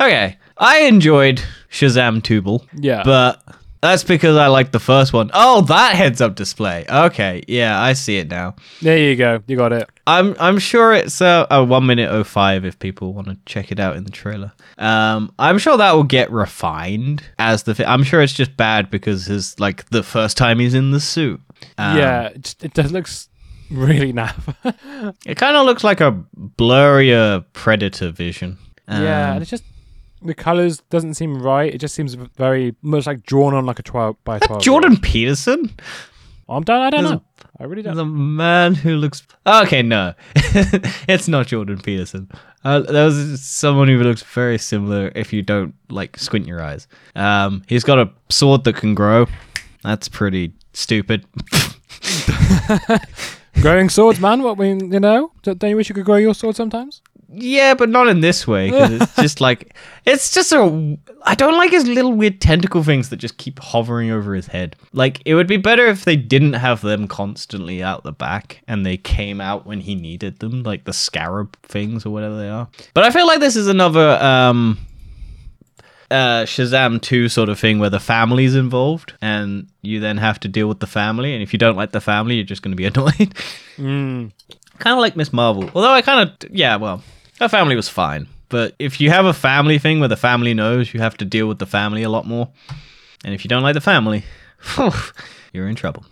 okay. 0.00 0.36
I 0.58 0.80
enjoyed 0.80 1.42
Shazam 1.70 2.22
Tubal, 2.22 2.64
yeah, 2.74 3.02
but 3.04 3.42
that's 3.82 4.04
because 4.04 4.36
I 4.36 4.46
liked 4.46 4.70
the 4.70 4.78
first 4.78 5.12
one. 5.12 5.30
Oh, 5.34 5.62
that 5.62 5.96
heads 5.96 6.20
up 6.20 6.36
display. 6.36 6.84
Okay, 6.88 7.42
yeah, 7.48 7.80
I 7.80 7.94
see 7.94 8.18
it 8.18 8.28
now. 8.28 8.54
there 8.80 8.96
you 8.96 9.16
go. 9.16 9.42
You 9.48 9.56
got 9.56 9.72
it. 9.72 9.88
I'm 10.06 10.36
I'm 10.38 10.58
sure 10.58 10.92
it's 10.92 11.20
uh, 11.20 11.46
a 11.50 11.64
one 11.64 11.86
minute 11.86 12.08
oh 12.10 12.22
five 12.22 12.64
if 12.64 12.78
people 12.78 13.12
want 13.12 13.26
to 13.26 13.36
check 13.44 13.72
it 13.72 13.80
out 13.80 13.96
in 13.96 14.04
the 14.04 14.10
trailer. 14.10 14.52
Um, 14.78 15.32
I'm 15.38 15.58
sure 15.58 15.76
that 15.76 15.92
will 15.94 16.04
get 16.04 16.30
refined 16.30 17.24
as 17.38 17.64
the. 17.64 17.74
Fi- 17.74 17.84
I'm 17.84 18.04
sure 18.04 18.22
it's 18.22 18.32
just 18.32 18.56
bad 18.56 18.90
because 18.90 19.28
it's 19.28 19.58
like 19.58 19.88
the 19.90 20.02
first 20.04 20.36
time 20.36 20.60
he's 20.60 20.74
in 20.74 20.92
the 20.92 21.00
suit. 21.00 21.40
Um, 21.78 21.98
yeah, 21.98 22.22
it, 22.28 22.42
just, 22.42 22.64
it 22.64 22.74
does 22.74 22.92
looks 22.92 23.28
really 23.72 24.12
naff. 24.12 24.54
it 25.26 25.36
kind 25.36 25.56
of 25.56 25.66
looks 25.66 25.84
like 25.84 26.00
a 26.00 26.12
blurrier 26.56 27.44
Predator 27.52 28.10
vision. 28.10 28.58
yeah, 28.88 28.94
Um, 29.30 29.34
and 29.34 29.42
it's 29.42 29.50
just 29.50 29.64
the 30.22 30.34
colors 30.34 30.80
doesn't 30.90 31.14
seem 31.14 31.42
right. 31.42 31.72
It 31.72 31.78
just 31.78 31.94
seems 31.94 32.14
very 32.14 32.74
much 32.82 33.06
like 33.06 33.24
drawn 33.24 33.54
on 33.54 33.66
like 33.66 33.78
a 33.78 33.82
twelve 33.82 34.22
by 34.24 34.38
twelve. 34.38 34.62
Jordan 34.62 34.96
Peterson. 34.98 35.74
I'm 36.48 36.62
done. 36.64 36.80
I 36.82 36.90
don't 36.90 37.02
There's 37.02 37.12
know. 37.12 37.22
I 37.58 37.64
really 37.64 37.82
don't. 37.82 37.96
The 37.96 38.04
man 38.04 38.74
who 38.74 38.96
looks 38.96 39.22
okay, 39.46 39.82
no, 39.82 40.14
it's 40.34 41.28
not 41.28 41.46
Jordan 41.46 41.80
Peterson. 41.80 42.30
Uh, 42.64 42.80
there 42.80 43.04
was 43.04 43.42
someone 43.42 43.88
who 43.88 43.98
looks 44.02 44.22
very 44.22 44.58
similar 44.58 45.10
if 45.14 45.32
you 45.32 45.42
don't 45.42 45.74
like 45.88 46.18
squint 46.18 46.46
your 46.46 46.62
eyes. 46.62 46.86
Um, 47.16 47.62
he's 47.66 47.84
got 47.84 47.98
a 47.98 48.10
sword 48.30 48.64
that 48.64 48.76
can 48.76 48.94
grow. 48.94 49.26
That's 49.82 50.08
pretty 50.08 50.52
stupid. 50.72 51.26
Growing 53.60 53.88
swords, 53.88 54.18
man. 54.18 54.42
What 54.42 54.56
we, 54.56 54.68
you 54.70 55.00
know? 55.00 55.32
Don't 55.42 55.62
you 55.62 55.76
wish 55.76 55.88
you 55.88 55.94
could 55.94 56.04
grow 56.04 56.16
your 56.16 56.34
sword 56.34 56.56
sometimes? 56.56 57.02
yeah, 57.34 57.72
but 57.72 57.88
not 57.88 58.08
in 58.08 58.20
this 58.20 58.46
way. 58.46 58.68
'cause 58.70 58.92
it's 58.92 59.16
just 59.22 59.40
like 59.40 59.74
it's 60.04 60.34
just 60.34 60.52
a. 60.52 60.98
I 61.24 61.34
don't 61.34 61.56
like 61.56 61.70
his 61.70 61.86
little 61.86 62.12
weird 62.12 62.42
tentacle 62.42 62.82
things 62.82 63.08
that 63.08 63.16
just 63.16 63.38
keep 63.38 63.58
hovering 63.58 64.10
over 64.10 64.34
his 64.34 64.46
head. 64.48 64.76
Like 64.92 65.22
it 65.24 65.34
would 65.34 65.46
be 65.46 65.56
better 65.56 65.86
if 65.86 66.04
they 66.04 66.16
didn't 66.16 66.52
have 66.54 66.82
them 66.82 67.08
constantly 67.08 67.82
out 67.82 68.02
the 68.04 68.12
back 68.12 68.62
and 68.68 68.84
they 68.84 68.98
came 68.98 69.40
out 69.40 69.64
when 69.64 69.80
he 69.80 69.94
needed 69.94 70.40
them, 70.40 70.62
like 70.62 70.84
the 70.84 70.92
scarab 70.92 71.56
things 71.62 72.04
or 72.04 72.10
whatever 72.10 72.36
they 72.36 72.50
are. 72.50 72.68
But 72.92 73.04
I 73.04 73.10
feel 73.10 73.26
like 73.26 73.40
this 73.40 73.56
is 73.56 73.66
another 73.68 74.18
um 74.22 74.76
uh 76.12 76.44
Shazam 76.44 77.00
2 77.00 77.28
sort 77.28 77.48
of 77.48 77.58
thing 77.58 77.78
where 77.80 77.90
the 77.90 78.00
family's 78.00 78.54
involved 78.54 79.14
and 79.22 79.66
you 79.82 79.98
then 80.00 80.18
have 80.18 80.38
to 80.40 80.48
deal 80.48 80.68
with 80.68 80.80
the 80.80 80.86
family 80.86 81.32
and 81.34 81.42
if 81.42 81.52
you 81.52 81.58
don't 81.58 81.76
like 81.76 81.92
the 81.92 82.00
family 82.00 82.34
you're 82.36 82.44
just 82.54 82.62
going 82.62 82.76
to 82.76 82.82
be 82.84 82.84
annoyed. 82.92 83.34
Mm. 83.78 84.32
kind 84.78 84.94
of 84.94 85.00
like 85.00 85.16
Miss 85.16 85.32
Marvel. 85.32 85.70
Although 85.74 85.92
I 85.98 86.02
kind 86.02 86.20
of 86.28 86.50
yeah, 86.50 86.76
well, 86.76 87.02
her 87.40 87.48
family 87.48 87.76
was 87.76 87.88
fine. 87.88 88.26
But 88.48 88.74
if 88.78 89.00
you 89.00 89.08
have 89.10 89.24
a 89.24 89.32
family 89.32 89.78
thing 89.78 89.98
where 90.00 90.10
the 90.10 90.16
family 90.28 90.52
knows, 90.54 90.92
you 90.92 91.00
have 91.00 91.16
to 91.16 91.24
deal 91.24 91.46
with 91.48 91.58
the 91.58 91.66
family 91.66 92.02
a 92.02 92.10
lot 92.10 92.26
more. 92.26 92.48
And 93.24 93.32
if 93.34 93.44
you 93.44 93.48
don't 93.48 93.62
like 93.62 93.74
the 93.74 93.80
family, 93.80 94.24
you're 95.52 95.68
in 95.68 95.74
trouble. 95.74 96.04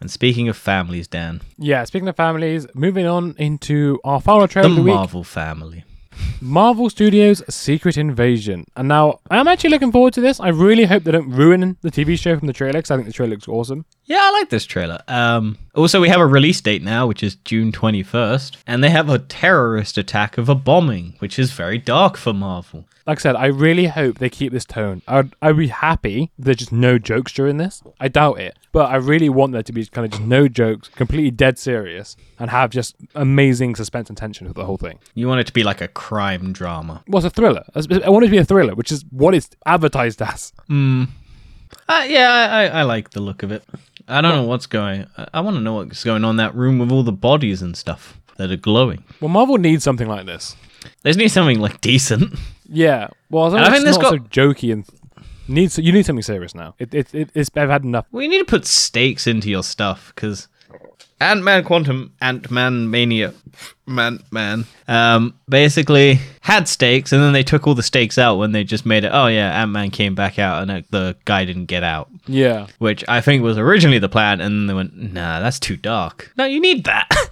And 0.00 0.10
speaking 0.10 0.48
of 0.48 0.56
families, 0.56 1.08
Dan, 1.08 1.40
Yeah. 1.58 1.84
Speaking 1.84 2.08
of 2.08 2.16
families, 2.16 2.66
moving 2.74 3.06
on 3.06 3.34
into 3.38 3.98
our 4.04 4.20
final 4.20 4.46
trailer 4.48 4.68
the 4.68 4.72
of 4.72 4.76
the 4.76 4.82
week. 4.82 4.94
Marvel 4.94 5.24
family. 5.24 5.84
Marvel 6.40 6.90
Studios' 6.90 7.42
Secret 7.48 7.96
Invasion. 7.96 8.64
And 8.76 8.88
now, 8.88 9.20
I'm 9.30 9.48
actually 9.48 9.70
looking 9.70 9.92
forward 9.92 10.14
to 10.14 10.20
this. 10.20 10.38
I 10.40 10.48
really 10.48 10.84
hope 10.84 11.04
they 11.04 11.12
don't 11.12 11.30
ruin 11.30 11.76
the 11.82 11.90
TV 11.90 12.18
show 12.18 12.38
from 12.38 12.46
the 12.46 12.52
trailer 12.52 12.74
because 12.74 12.90
I 12.90 12.96
think 12.96 13.06
the 13.06 13.12
trailer 13.12 13.30
looks 13.30 13.48
awesome. 13.48 13.84
Yeah, 14.08 14.20
I 14.22 14.30
like 14.30 14.50
this 14.50 14.64
trailer. 14.64 15.00
Um, 15.08 15.58
also, 15.74 16.00
we 16.00 16.08
have 16.08 16.20
a 16.20 16.26
release 16.26 16.60
date 16.60 16.82
now, 16.82 17.08
which 17.08 17.24
is 17.24 17.34
June 17.44 17.72
21st, 17.72 18.56
and 18.64 18.82
they 18.82 18.90
have 18.90 19.08
a 19.08 19.18
terrorist 19.18 19.98
attack 19.98 20.38
of 20.38 20.48
a 20.48 20.54
bombing, 20.54 21.14
which 21.18 21.40
is 21.40 21.50
very 21.50 21.76
dark 21.76 22.16
for 22.16 22.32
Marvel. 22.32 22.84
Like 23.04 23.18
I 23.18 23.22
said, 23.22 23.36
I 23.36 23.46
really 23.46 23.86
hope 23.86 24.18
they 24.18 24.28
keep 24.30 24.52
this 24.52 24.64
tone. 24.64 25.02
I'd, 25.08 25.34
I'd 25.42 25.56
be 25.56 25.68
happy 25.68 26.30
there's 26.38 26.58
just 26.58 26.72
no 26.72 26.98
jokes 26.98 27.32
during 27.32 27.56
this. 27.56 27.82
I 28.00 28.06
doubt 28.06 28.38
it, 28.38 28.56
but 28.70 28.90
I 28.90 28.96
really 28.96 29.28
want 29.28 29.52
there 29.52 29.62
to 29.64 29.72
be 29.72 29.84
kind 29.86 30.04
of 30.04 30.12
just 30.12 30.22
no 30.22 30.46
jokes, 30.46 30.88
completely 30.88 31.32
dead 31.32 31.58
serious, 31.58 32.16
and 32.38 32.48
have 32.50 32.70
just 32.70 32.94
amazing 33.16 33.74
suspense 33.74 34.08
and 34.08 34.16
tension 34.16 34.46
for 34.46 34.54
the 34.54 34.64
whole 34.64 34.76
thing. 34.76 35.00
You 35.14 35.26
want 35.26 35.40
it 35.40 35.46
to 35.48 35.52
be 35.52 35.64
like 35.64 35.80
a 35.80 35.88
crime 35.88 36.52
drama. 36.52 37.02
What's 37.08 37.26
a 37.26 37.30
thriller? 37.30 37.64
I 37.74 38.08
want 38.10 38.24
it 38.24 38.28
to 38.28 38.32
be 38.32 38.38
a 38.38 38.44
thriller, 38.44 38.74
which 38.76 38.92
is 38.92 39.04
what 39.10 39.34
it's 39.34 39.50
advertised 39.66 40.22
as. 40.22 40.52
Uh, 41.88 42.04
yeah, 42.08 42.30
I, 42.50 42.80
I, 42.80 42.82
like 42.82 43.10
the 43.10 43.20
look 43.20 43.42
of 43.42 43.52
it. 43.52 43.62
I 44.08 44.20
don't 44.20 44.34
know 44.34 44.42
what's 44.44 44.66
going. 44.66 45.06
I, 45.16 45.28
I 45.34 45.40
want 45.40 45.56
to 45.56 45.60
know 45.60 45.74
what's 45.74 46.02
going 46.04 46.24
on 46.24 46.30
in 46.30 46.36
that 46.36 46.54
room 46.54 46.78
with 46.78 46.90
all 46.90 47.02
the 47.02 47.12
bodies 47.12 47.62
and 47.62 47.76
stuff 47.76 48.20
that 48.38 48.50
are 48.50 48.56
glowing. 48.56 49.04
Well, 49.20 49.28
Marvel 49.28 49.56
needs 49.58 49.84
something 49.84 50.08
like 50.08 50.26
this. 50.26 50.56
They 51.02 51.10
just 51.10 51.18
need 51.18 51.28
something 51.28 51.58
like 51.60 51.80
decent. 51.80 52.34
Yeah. 52.68 53.08
Well, 53.30 53.54
I 53.54 53.60
I 53.60 53.64
think 53.70 53.74
think 53.74 53.84
this 53.86 53.96
not 53.98 54.02
got- 54.02 54.10
so 54.12 54.18
jokey 54.18 54.72
and 54.72 54.84
needs. 55.46 55.78
You 55.78 55.92
need 55.92 56.04
something 56.04 56.22
serious 56.22 56.54
now. 56.54 56.74
It, 56.80 56.92
it, 56.92 57.14
it, 57.14 57.30
it's. 57.34 57.50
I've 57.54 57.70
had 57.70 57.84
enough. 57.84 58.06
We 58.10 58.26
need 58.26 58.38
to 58.38 58.44
put 58.44 58.66
stakes 58.66 59.28
into 59.28 59.48
your 59.48 59.62
stuff 59.62 60.12
because 60.14 60.48
Ant 61.20 61.42
Man 61.42 61.64
Quantum 61.64 62.12
Ant 62.20 62.50
Man 62.50 62.90
Mania 62.90 63.32
Man 63.86 64.22
Man 64.30 64.66
um 64.86 65.34
basically 65.48 66.18
had 66.40 66.68
stakes 66.68 67.12
and 67.12 67.22
then 67.22 67.32
they 67.32 67.42
took 67.42 67.66
all 67.66 67.74
the 67.74 67.82
stakes 67.82 68.18
out 68.18 68.36
when 68.36 68.52
they 68.52 68.64
just 68.64 68.84
made 68.84 69.04
it. 69.04 69.10
Oh 69.12 69.26
yeah, 69.26 69.62
Ant 69.62 69.70
Man 69.70 69.90
came 69.90 70.14
back 70.14 70.38
out 70.38 70.62
and 70.62 70.70
uh, 70.70 70.82
the 70.90 71.16
guy 71.24 71.44
didn't 71.46 71.66
get 71.66 71.82
out, 71.82 72.08
Yeah. 72.26 72.66
which 72.78 73.02
I 73.08 73.20
think 73.22 73.42
was 73.42 73.56
originally 73.56 73.98
the 73.98 74.08
plan. 74.10 74.40
And 74.42 74.68
they 74.68 74.74
went, 74.74 74.94
Nah, 74.96 75.40
that's 75.40 75.58
too 75.58 75.76
dark. 75.76 76.32
No, 76.36 76.44
you 76.44 76.60
need 76.60 76.84
that. 76.84 77.08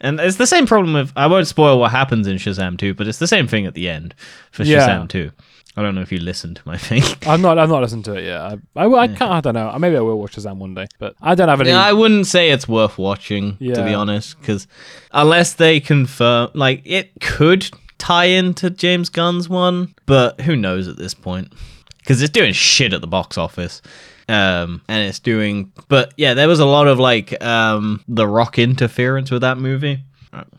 And 0.00 0.20
it's 0.20 0.36
the 0.36 0.46
same 0.46 0.66
problem 0.66 0.92
with 0.92 1.12
I 1.16 1.26
won't 1.28 1.46
spoil 1.46 1.78
what 1.78 1.90
happens 1.90 2.26
in 2.26 2.36
Shazam 2.36 2.76
2, 2.76 2.92
but 2.92 3.06
it's 3.06 3.18
the 3.18 3.26
same 3.28 3.46
thing 3.48 3.64
at 3.64 3.72
the 3.72 3.88
end 3.88 4.14
for 4.50 4.62
Yeah. 4.62 4.86
Shazam 4.86 5.08
2. 5.08 5.30
I 5.76 5.82
don't 5.82 5.94
know 5.94 6.02
if 6.02 6.12
you 6.12 6.18
listened 6.18 6.56
to 6.56 6.62
my 6.64 6.76
thing. 6.88 7.02
I'm 7.26 7.42
not. 7.42 7.58
I'm 7.58 7.68
not 7.68 7.82
listened 7.82 8.04
to 8.06 8.14
it 8.14 8.24
yet. 8.24 8.40
I. 8.76 8.84
I, 8.84 8.88
I 8.88 9.08
can't. 9.08 9.22
I 9.22 9.40
don't 9.40 9.54
know. 9.54 9.76
Maybe 9.78 9.96
I 9.96 10.00
will 10.00 10.18
watch 10.18 10.36
Shazam 10.36 10.56
one 10.58 10.74
day, 10.74 10.86
but 10.98 11.14
I 11.20 11.34
don't 11.34 11.48
have 11.48 11.60
any. 11.60 11.70
Yeah, 11.70 11.82
I 11.82 11.92
wouldn't 11.92 12.26
say 12.26 12.50
it's 12.50 12.68
worth 12.68 12.98
watching, 12.98 13.56
yeah. 13.58 13.74
to 13.74 13.84
be 13.84 13.94
honest, 13.94 14.38
because 14.40 14.66
unless 15.12 15.54
they 15.54 15.80
confirm, 15.80 16.50
like, 16.54 16.82
it 16.84 17.12
could 17.20 17.70
tie 17.98 18.26
into 18.26 18.70
James 18.70 19.08
Gunn's 19.08 19.48
one, 19.48 19.94
but 20.06 20.40
who 20.42 20.56
knows 20.56 20.86
at 20.88 20.96
this 20.96 21.14
point? 21.14 21.52
Because 21.98 22.22
it's 22.22 22.32
doing 22.32 22.52
shit 22.52 22.92
at 22.92 23.00
the 23.00 23.06
box 23.06 23.38
office. 23.38 23.82
Um, 24.26 24.80
and 24.88 25.06
it's 25.06 25.18
doing, 25.18 25.70
but 25.88 26.14
yeah, 26.16 26.32
there 26.32 26.48
was 26.48 26.58
a 26.58 26.64
lot 26.64 26.86
of 26.86 26.98
like 26.98 27.42
um, 27.44 28.02
the 28.08 28.26
Rock 28.26 28.58
interference 28.58 29.30
with 29.30 29.42
that 29.42 29.58
movie 29.58 30.02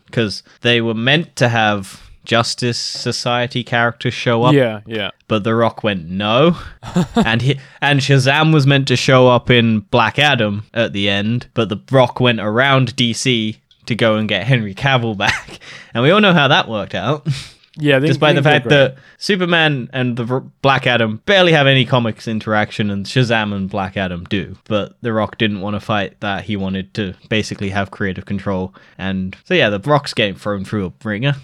because 0.06 0.42
they 0.60 0.80
were 0.80 0.94
meant 0.94 1.34
to 1.36 1.48
have 1.48 2.05
Justice 2.26 2.76
Society 2.78 3.64
characters 3.64 4.12
show 4.12 4.42
up, 4.42 4.52
yeah. 4.54 4.80
Yeah. 4.86 5.10
but 5.28 5.44
The 5.44 5.54
Rock 5.54 5.82
went 5.82 6.08
no, 6.10 6.58
and 7.16 7.40
he 7.40 7.58
and 7.80 8.00
Shazam 8.00 8.52
was 8.52 8.66
meant 8.66 8.88
to 8.88 8.96
show 8.96 9.28
up 9.28 9.48
in 9.50 9.80
Black 9.80 10.18
Adam 10.18 10.64
at 10.74 10.92
the 10.92 11.08
end, 11.08 11.48
but 11.54 11.68
The 11.70 11.80
Rock 11.90 12.20
went 12.20 12.40
around 12.40 12.94
DC 12.96 13.56
to 13.86 13.94
go 13.94 14.16
and 14.16 14.28
get 14.28 14.44
Henry 14.46 14.74
Cavill 14.74 15.16
back, 15.26 15.58
and 15.94 16.02
we 16.02 16.10
all 16.10 16.20
know 16.20 16.34
how 16.34 16.48
that 16.48 16.68
worked 16.68 16.94
out. 16.94 17.26
Yeah. 17.78 17.98
they- 17.98 18.06
Despite 18.08 18.34
the 18.36 18.42
fact 18.42 18.68
that 18.70 18.96
Superman 19.18 19.90
and 19.92 20.16
the 20.16 20.24
Black 20.62 20.86
Adam 20.86 21.20
barely 21.26 21.52
have 21.52 21.66
any 21.66 21.84
comics 21.84 22.26
interaction, 22.26 22.90
and 22.90 23.04
Shazam 23.06 23.54
and 23.54 23.68
Black 23.68 23.96
Adam 23.98 24.24
do. 24.24 24.56
But 24.66 24.96
The 25.02 25.12
Rock 25.12 25.36
didn't 25.38 25.60
want 25.60 25.74
to 25.76 25.80
fight 25.80 26.18
that; 26.20 26.44
he 26.44 26.56
wanted 26.56 26.94
to 26.94 27.14
basically 27.28 27.68
have 27.70 27.90
creative 27.90 28.24
control, 28.24 28.74
and 28.98 29.36
so 29.44 29.52
yeah, 29.54 29.68
The 29.68 29.78
Rock's 29.80 30.14
getting 30.14 30.34
thrown 30.36 30.64
through 30.64 30.86
a 30.86 30.92
ringer, 31.04 31.34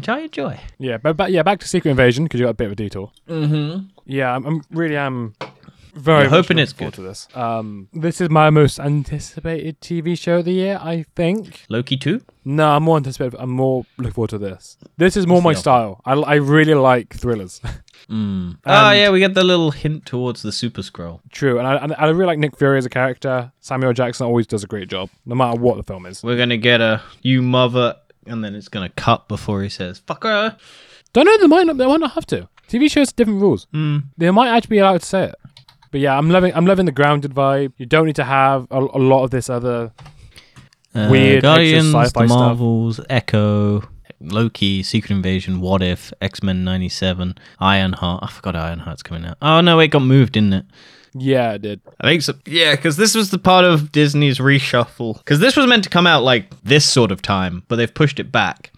which 0.00 0.08
I 0.08 0.20
enjoy. 0.20 0.58
Yeah, 0.78 0.96
but, 0.96 1.16
but 1.16 1.30
yeah, 1.30 1.42
back 1.42 1.60
to 1.60 1.68
Secret 1.68 1.90
Invasion 1.90 2.24
because 2.24 2.40
you 2.40 2.46
got 2.46 2.52
a 2.52 2.54
bit 2.54 2.66
of 2.66 2.72
a 2.72 2.76
detour. 2.76 3.12
Mm-hmm. 3.28 3.86
Yeah, 4.06 4.34
I'm, 4.34 4.46
I'm 4.46 4.62
really 4.70 4.96
am 4.96 5.34
very 5.94 6.26
hoping 6.26 6.58
it's 6.58 6.72
forward 6.72 6.92
good. 6.94 7.02
to 7.02 7.08
this. 7.08 7.28
Um, 7.34 7.88
this 7.92 8.20
is 8.20 8.30
my 8.30 8.48
most 8.48 8.80
anticipated 8.80 9.78
TV 9.82 10.16
show 10.18 10.38
of 10.38 10.46
the 10.46 10.52
year. 10.52 10.78
I 10.80 11.04
think. 11.14 11.66
Loki 11.68 11.98
too. 11.98 12.22
No, 12.46 12.70
I'm 12.70 12.84
more 12.84 12.96
anticipated. 12.96 13.36
I'm 13.38 13.50
more 13.50 13.84
looking 13.98 14.12
forward 14.14 14.30
to 14.30 14.38
this. 14.38 14.78
This 14.96 15.18
is 15.18 15.26
more 15.26 15.42
What's 15.42 15.56
my 15.56 15.60
style. 15.60 16.00
I, 16.06 16.14
I 16.14 16.34
really 16.36 16.74
like 16.74 17.14
thrillers. 17.14 17.60
Mm. 18.08 18.56
oh 18.66 18.90
yeah, 18.90 19.10
we 19.10 19.20
get 19.20 19.34
the 19.34 19.44
little 19.44 19.70
hint 19.70 20.04
towards 20.04 20.42
the 20.42 20.50
Super 20.50 20.80
Skrull. 20.80 21.20
True, 21.30 21.58
and 21.58 21.68
I, 21.68 21.76
and 21.76 21.94
I 21.96 22.06
really 22.06 22.26
like 22.26 22.38
Nick 22.40 22.56
Fury 22.56 22.78
as 22.78 22.86
a 22.86 22.90
character. 22.90 23.52
Samuel 23.60 23.92
Jackson 23.92 24.26
always 24.26 24.48
does 24.48 24.64
a 24.64 24.66
great 24.66 24.88
job, 24.88 25.10
no 25.26 25.36
matter 25.36 25.60
what 25.60 25.76
the 25.76 25.84
film 25.84 26.06
is. 26.06 26.24
We're 26.24 26.38
gonna 26.38 26.56
get 26.56 26.80
a 26.80 27.02
you 27.22 27.40
mother, 27.40 27.94
and 28.26 28.44
then 28.44 28.54
it's 28.54 28.68
gonna 28.68 28.88
cut 28.90 29.28
before 29.28 29.62
he 29.62 29.68
says 29.68 30.00
"fucker." 30.00 30.56
Don't 31.12 31.24
know. 31.26 31.38
They 31.38 31.46
might 31.46 31.66
not. 31.66 31.76
They 31.76 31.86
might 31.86 32.00
not 32.00 32.12
have 32.12 32.26
to. 32.26 32.48
TV 32.68 32.90
shows 32.90 33.08
have 33.08 33.16
different 33.16 33.40
rules. 33.40 33.66
Mm. 33.74 34.04
They 34.16 34.30
might 34.30 34.48
actually 34.48 34.76
be 34.76 34.78
allowed 34.78 35.00
to 35.00 35.06
say 35.06 35.24
it. 35.24 35.34
But 35.90 36.00
yeah, 36.00 36.16
I'm 36.16 36.30
loving. 36.30 36.54
I'm 36.54 36.66
loving 36.66 36.86
the 36.86 36.92
grounded 36.92 37.34
vibe. 37.34 37.72
You 37.76 37.86
don't 37.86 38.06
need 38.06 38.16
to 38.16 38.24
have 38.24 38.66
a, 38.70 38.78
a 38.78 39.00
lot 39.00 39.24
of 39.24 39.30
this 39.30 39.50
other. 39.50 39.92
Weird, 40.94 41.44
extra 41.44 41.50
Guardians, 41.54 41.86
sci-fi 41.94 42.22
the 42.22 42.28
stuff. 42.28 42.28
Marvels, 42.28 43.00
Echo, 43.08 43.82
Loki, 44.20 44.82
Secret 44.82 45.12
Invasion, 45.14 45.60
What 45.60 45.82
If, 45.82 46.12
X 46.20 46.42
Men 46.42 46.64
'97, 46.64 47.36
Ironheart. 47.60 48.24
I 48.24 48.28
forgot 48.28 48.54
Ironheart's 48.54 49.02
coming 49.02 49.24
out. 49.24 49.38
Oh 49.40 49.60
no, 49.60 49.78
it 49.80 49.88
got 49.88 50.02
moved, 50.02 50.32
didn't 50.32 50.52
it? 50.52 50.66
Yeah, 51.14 51.52
it 51.52 51.62
did. 51.62 51.80
I 52.00 52.08
think 52.08 52.22
so. 52.22 52.34
Yeah, 52.46 52.76
because 52.76 52.96
this 52.96 53.14
was 53.14 53.30
the 53.30 53.38
part 53.38 53.64
of 53.64 53.92
Disney's 53.92 54.38
reshuffle. 54.38 55.18
Because 55.18 55.40
this 55.40 55.56
was 55.56 55.66
meant 55.66 55.84
to 55.84 55.90
come 55.90 56.06
out 56.06 56.22
like 56.22 56.50
this 56.62 56.88
sort 56.88 57.10
of 57.10 57.22
time, 57.22 57.64
but 57.68 57.76
they've 57.76 57.92
pushed 57.92 58.20
it 58.20 58.30
back 58.30 58.72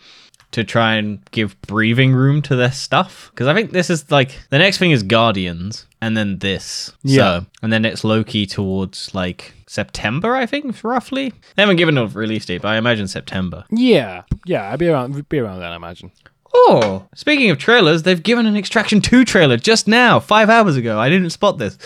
to 0.52 0.64
try 0.64 0.94
and 0.94 1.24
give 1.30 1.60
breathing 1.62 2.12
room 2.12 2.42
to 2.42 2.56
their 2.56 2.72
stuff. 2.72 3.30
Because 3.32 3.48
I 3.48 3.54
think 3.54 3.72
this 3.72 3.90
is 3.90 4.10
like 4.10 4.38
the 4.50 4.58
next 4.58 4.78
thing 4.78 4.90
is 4.90 5.02
Guardians, 5.02 5.86
and 6.00 6.16
then 6.16 6.38
this. 6.38 6.92
Yeah. 7.02 7.40
So, 7.40 7.46
and 7.62 7.72
then 7.72 7.84
it's 7.84 8.04
Loki 8.04 8.46
towards 8.46 9.14
like 9.14 9.54
September, 9.66 10.34
I 10.34 10.46
think, 10.46 10.82
roughly. 10.82 11.30
They 11.56 11.62
haven't 11.62 11.76
given 11.76 11.98
a 11.98 12.06
release 12.06 12.46
date, 12.46 12.62
but 12.62 12.68
I 12.68 12.76
imagine 12.76 13.08
September. 13.08 13.64
Yeah, 13.70 14.22
yeah. 14.46 14.70
I'd 14.70 14.78
be 14.78 14.88
around. 14.88 15.28
Be 15.28 15.38
around 15.38 15.60
then, 15.60 15.72
I 15.72 15.76
imagine. 15.76 16.12
Oh, 16.54 17.08
speaking 17.14 17.48
of 17.50 17.56
trailers, 17.58 18.02
they've 18.02 18.22
given 18.22 18.44
an 18.44 18.56
Extraction 18.56 19.00
2 19.00 19.24
trailer 19.24 19.56
just 19.56 19.88
now, 19.88 20.20
five 20.20 20.50
hours 20.50 20.76
ago. 20.76 20.98
I 20.98 21.08
didn't 21.08 21.30
spot 21.30 21.56
this. 21.56 21.78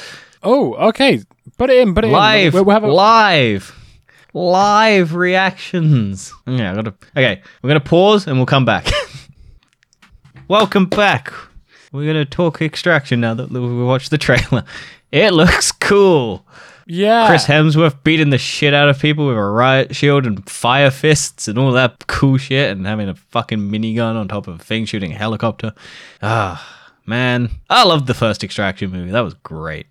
Oh, 0.47 0.75
okay. 0.91 1.23
Put 1.59 1.71
it 1.71 1.79
in. 1.79 1.93
Put 1.93 2.05
it 2.05 2.09
live, 2.09 2.49
in. 2.49 2.53
We'll, 2.55 2.65
we'll 2.67 2.75
have 2.75 2.85
a, 2.85 2.93
live, 2.93 3.75
live 4.33 5.15
reactions. 5.15 6.33
Yeah, 6.47 6.71
I 6.71 6.75
gotta. 6.77 6.95
Okay, 7.17 7.43
we're 7.63 7.69
gonna 7.69 7.81
pause 7.81 8.29
and 8.29 8.37
we'll 8.37 8.47
come 8.47 8.65
back. 8.65 8.87
Welcome 10.49 10.87
back. 10.87 11.33
We're 11.91 12.07
gonna 12.07 12.25
talk 12.25 12.63
extraction 12.63 13.21
now 13.21 13.35
that 13.35 13.51
we 13.51 13.83
watched 13.85 14.11
the 14.11 14.19
trailer. 14.19 14.65
It 15.11 15.33
looks 15.33 15.73
cool. 15.73 16.47
yeah. 16.87 17.27
Chris 17.27 17.47
Hemsworth 17.47 18.05
beating 18.05 18.31
the 18.31 18.39
shit 18.39 18.73
out 18.75 18.89
of 18.89 19.01
people 19.01 19.27
with 19.27 19.37
a 19.37 19.41
riot 19.41 19.97
shield 19.97 20.27
and 20.27 20.49
fire 20.49 20.91
fists 20.93 21.49
and 21.49 21.59
all 21.59 21.73
that 21.73 22.07
cool 22.07 22.37
shit, 22.39 22.71
and 22.71 22.87
having 22.87 23.09
a 23.09 23.15
fucking 23.15 23.59
minigun 23.59 24.15
on 24.15 24.29
top 24.29 24.47
of 24.47 24.61
a 24.61 24.63
thing 24.63 24.85
shooting 24.85 25.13
a 25.13 25.17
helicopter. 25.17 25.73
Ah, 26.23 26.89
man, 27.05 27.51
I 27.69 27.85
loved 27.85 28.07
the 28.07 28.15
first 28.15 28.45
extraction 28.45 28.93
movie. 28.93 29.11
That 29.11 29.21
was 29.21 29.35
great. 29.35 29.87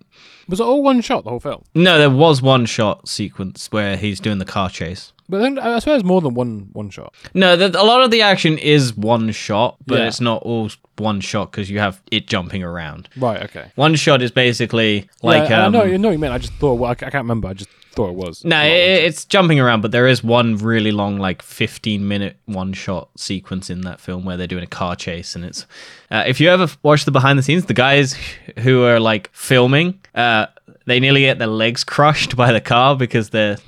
Was 0.48 0.60
it 0.60 0.64
all 0.64 0.82
one 0.82 1.00
shot 1.00 1.24
the 1.24 1.30
whole 1.30 1.40
film? 1.40 1.64
No, 1.74 1.98
there 1.98 2.10
was 2.10 2.40
one 2.40 2.66
shot 2.66 3.08
sequence 3.08 3.68
where 3.72 3.96
he's 3.96 4.20
doing 4.20 4.38
the 4.38 4.44
car 4.44 4.70
chase. 4.70 5.12
But 5.28 5.40
then 5.40 5.58
I 5.58 5.80
swear 5.80 5.96
it's 5.96 6.04
more 6.04 6.20
than 6.20 6.34
one 6.34 6.68
one 6.72 6.88
shot. 6.90 7.12
No, 7.34 7.56
the, 7.56 7.66
a 7.80 7.82
lot 7.82 8.02
of 8.02 8.12
the 8.12 8.22
action 8.22 8.58
is 8.58 8.96
one 8.96 9.32
shot, 9.32 9.76
but 9.84 9.98
Yeah. 9.98 10.06
it's 10.06 10.20
not 10.20 10.42
all 10.42 10.70
one 10.98 11.20
shot 11.20 11.50
because 11.50 11.68
you 11.68 11.80
have 11.80 12.00
it 12.12 12.28
jumping 12.28 12.62
around. 12.62 13.08
Right. 13.16 13.42
Okay. 13.42 13.72
One 13.74 13.96
shot 13.96 14.22
is 14.22 14.30
basically 14.30 15.10
like 15.22 15.50
yeah, 15.50 15.64
um, 15.66 15.74
I 15.74 15.78
know. 15.78 15.84
I 15.84 15.96
know 15.96 16.08
what 16.08 16.12
you 16.12 16.18
meant. 16.20 16.32
I 16.32 16.38
just 16.38 16.52
thought. 16.54 16.74
Well, 16.74 16.90
I, 16.92 16.94
ca- 16.94 17.06
I 17.06 17.10
can't 17.10 17.24
remember. 17.24 17.48
I 17.48 17.54
just 17.54 17.68
thought 17.96 18.10
it 18.10 18.14
was. 18.14 18.44
no, 18.44 18.62
it, 18.62 18.70
it's 19.04 19.24
jumping 19.24 19.58
around, 19.58 19.80
but 19.80 19.90
there 19.90 20.06
is 20.06 20.22
one 20.22 20.58
really 20.58 20.92
long, 20.92 21.18
like 21.18 21.42
fifteen 21.42 22.06
minute 22.06 22.36
one 22.44 22.72
shot 22.72 23.08
sequence 23.16 23.68
in 23.68 23.80
that 23.80 24.00
film 24.00 24.24
where 24.24 24.36
they're 24.36 24.46
doing 24.46 24.62
a 24.62 24.66
car 24.68 24.94
chase, 24.94 25.34
and 25.34 25.44
it's 25.44 25.66
uh, 26.12 26.22
if 26.24 26.40
you 26.40 26.48
ever 26.50 26.68
watch 26.84 27.04
the 27.04 27.10
behind 27.10 27.36
the 27.36 27.42
scenes, 27.42 27.64
the 27.66 27.74
guys 27.74 28.14
who 28.60 28.84
are 28.84 29.00
like 29.00 29.28
filming, 29.32 29.98
uh, 30.16 30.46
they 30.86 30.98
nearly 31.00 31.20
get 31.20 31.38
their 31.38 31.46
legs 31.48 31.84
crushed 31.94 32.36
by 32.36 32.52
the 32.52 32.60
car 32.60 32.96
because 32.96 33.30
they're 33.30 33.58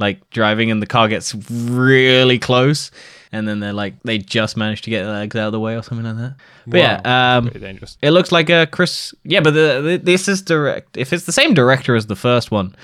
like 0.00 0.28
driving 0.30 0.70
and 0.70 0.80
the 0.82 0.86
car 0.86 1.08
gets 1.08 1.34
really 1.50 2.38
close 2.38 2.90
and 3.32 3.46
then 3.48 3.58
they're 3.60 3.72
like 3.72 3.94
they 4.04 4.16
just 4.16 4.56
managed 4.56 4.84
to 4.84 4.90
get 4.90 5.02
their 5.04 5.12
legs 5.12 5.34
out 5.36 5.46
of 5.46 5.52
the 5.52 5.58
way 5.60 5.76
or 5.76 5.82
something 5.82 6.06
like 6.06 6.16
that 6.16 6.34
but 6.68 6.78
Wow. 6.80 7.00
yeah 7.04 7.36
um 7.36 7.48
dangerous. 7.48 7.98
it 8.00 8.12
looks 8.12 8.30
like 8.30 8.48
a 8.48 8.66
chris 8.70 9.12
yeah 9.24 9.40
but 9.40 9.54
the, 9.54 9.80
the, 9.82 10.00
this 10.02 10.28
is 10.28 10.40
direct 10.40 10.96
if 10.96 11.12
it's 11.12 11.24
the 11.24 11.32
same 11.32 11.52
director 11.52 11.96
as 11.96 12.06
the 12.06 12.14
first 12.14 12.52
one 12.52 12.76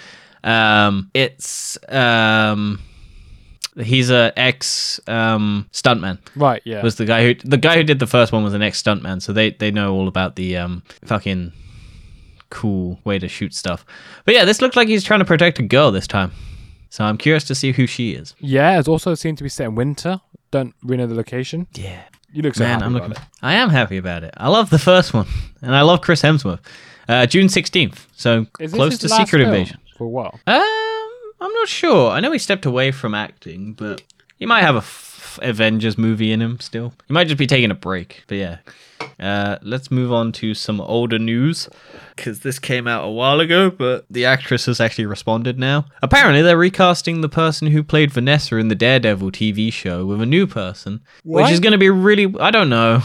um 0.43 1.09
it's 1.15 1.79
um 1.89 2.81
he's 3.77 4.11
a 4.11 4.33
ex 4.37 5.01
um 5.07 5.69
stuntman 5.73 6.19
Right. 6.37 6.63
Yeah. 6.65 6.83
was 6.83 6.97
the 6.97 7.05
guy 7.07 7.23
who 7.25 7.35
the 7.49 7.57
guy 7.57 7.77
who 7.77 7.85
did 7.85 8.01
the 8.01 8.07
first 8.09 8.33
one 8.33 8.43
was 8.45 8.55
an 8.55 8.63
ex 8.63 8.83
stuntman 8.83 9.23
so 9.23 9.33
they 9.33 9.51
they 9.53 9.71
know 9.71 9.95
all 9.95 10.09
about 10.09 10.35
the 10.37 10.57
um 10.57 10.83
fucking 11.07 11.53
cool 12.55 12.99
way 13.05 13.19
to 13.19 13.29
shoot 13.29 13.53
stuff. 13.55 13.85
But 14.25 14.35
yeah, 14.35 14.45
this 14.45 14.63
looks 14.63 14.77
like 14.77 14.89
he's 14.89 15.05
trying 15.05 15.21
to 15.21 15.25
protect 15.27 15.59
a 15.59 15.63
girl 15.63 15.91
this 15.91 16.07
time. 16.07 16.31
So 16.91 17.05
I'm 17.05 17.19
curious 17.19 17.45
to 17.45 17.55
see 17.55 17.73
who 17.73 17.87
she 17.87 18.13
is. 18.13 18.35
Yeah, 18.39 18.79
it's 18.79 18.89
also 18.89 19.15
seemed 19.15 19.39
to 19.39 19.45
be 19.45 19.51
set 19.51 19.67
in 19.67 19.75
winter. 19.75 20.21
Don't 20.51 20.73
we 20.83 20.97
know 20.97 21.07
the 21.07 21.15
location. 21.17 21.67
Yeah. 21.75 22.03
You 22.33 22.43
look 22.43 22.55
so 22.55 22.65
Man, 22.65 22.75
happy 22.75 22.85
I'm 22.87 22.97
about 22.97 23.09
looking. 23.11 23.23
it. 23.23 23.29
I 23.43 23.55
am 23.55 23.69
happy 23.71 23.97
about 23.97 24.25
it. 24.25 24.35
I 24.37 24.49
love 24.49 24.71
the 24.71 24.79
first 24.79 25.13
one, 25.15 25.27
and 25.63 25.75
I 25.75 25.83
love 25.83 26.01
Chris 26.01 26.23
Hemsworth. 26.23 26.61
Uh, 27.09 27.27
June 27.27 27.47
16th, 27.49 28.07
so 28.17 28.47
Is 28.59 28.73
close 28.73 28.99
to 28.99 29.09
Secret 29.09 29.43
Invasion. 29.43 29.79
for 29.99 30.05
a 30.05 30.09
while? 30.09 30.41
Um, 30.47 30.63
I'm 31.41 31.53
not 31.53 31.69
sure. 31.69 32.11
I 32.11 32.21
know 32.21 32.33
he 32.33 32.39
stepped 32.39 32.65
away 32.67 32.91
from 32.93 33.15
acting, 33.15 33.75
but 33.75 34.03
he 34.39 34.47
might 34.47 34.63
have 34.63 34.75
a 34.75 34.79
f- 34.79 35.14
Avengers 35.43 35.99
movie 35.99 36.33
in 36.33 36.41
him 36.41 36.61
still. 36.61 36.93
He 37.07 37.13
might 37.13 37.27
just 37.27 37.39
be 37.39 37.47
taking 37.47 37.71
a 37.71 37.75
break. 37.75 38.25
But 38.27 38.37
yeah, 38.39 38.59
uh, 39.19 39.59
let's 39.63 39.91
move 39.91 40.13
on 40.13 40.33
to 40.33 40.55
some 40.55 40.81
older 40.81 41.19
news 41.19 41.69
because 42.17 42.41
this 42.41 42.59
came 42.59 42.87
out 42.87 43.05
a 43.05 43.11
while 43.11 43.41
ago, 43.41 43.71
but 43.71 44.07
the 44.11 44.25
actress 44.25 44.67
has 44.67 44.81
actually 44.81 45.07
responded 45.07 45.59
now. 45.59 45.87
Apparently, 46.03 46.43
they're 46.43 46.57
recasting 46.57 47.21
the 47.21 47.29
person 47.29 47.69
who 47.69 47.83
played 47.83 48.13
Vanessa 48.13 48.57
in 48.57 48.69
the 48.69 48.75
Daredevil 48.75 49.33
TV 49.33 49.73
show 49.73 50.07
with 50.07 50.21
a 50.21 50.27
new 50.27 50.47
person, 50.47 51.01
which 51.25 51.51
is 51.51 51.61
going 51.61 51.73
to 51.73 51.79
be 51.79 51.91
really. 51.91 52.35
I 52.41 52.51
don't 52.51 52.71
know. 52.71 53.03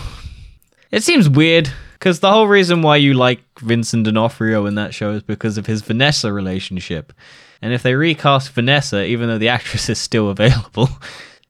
It 0.92 1.04
seems 1.04 1.30
weird 1.30 1.70
because 1.94 2.20
the 2.20 2.32
whole 2.32 2.48
reason 2.48 2.82
why 2.82 2.96
you 2.96 3.14
like 3.14 3.42
Vincent 3.60 4.06
D'Onofrio 4.06 4.66
in 4.66 4.76
that 4.76 4.94
show 4.94 5.12
is 5.12 5.24
because 5.24 5.58
of 5.58 5.66
his 5.66 5.82
Vanessa 5.82 6.32
relationship. 6.34 7.14
And 7.62 7.74
if 7.74 7.84
they 7.84 7.94
recast 7.94 8.52
Vanessa, 8.52 9.04
even 9.04 9.28
though 9.28 9.38
the 9.38 9.50
actress 9.50 9.90
is 9.90 10.00
still 10.00 10.30
available, 10.36 10.90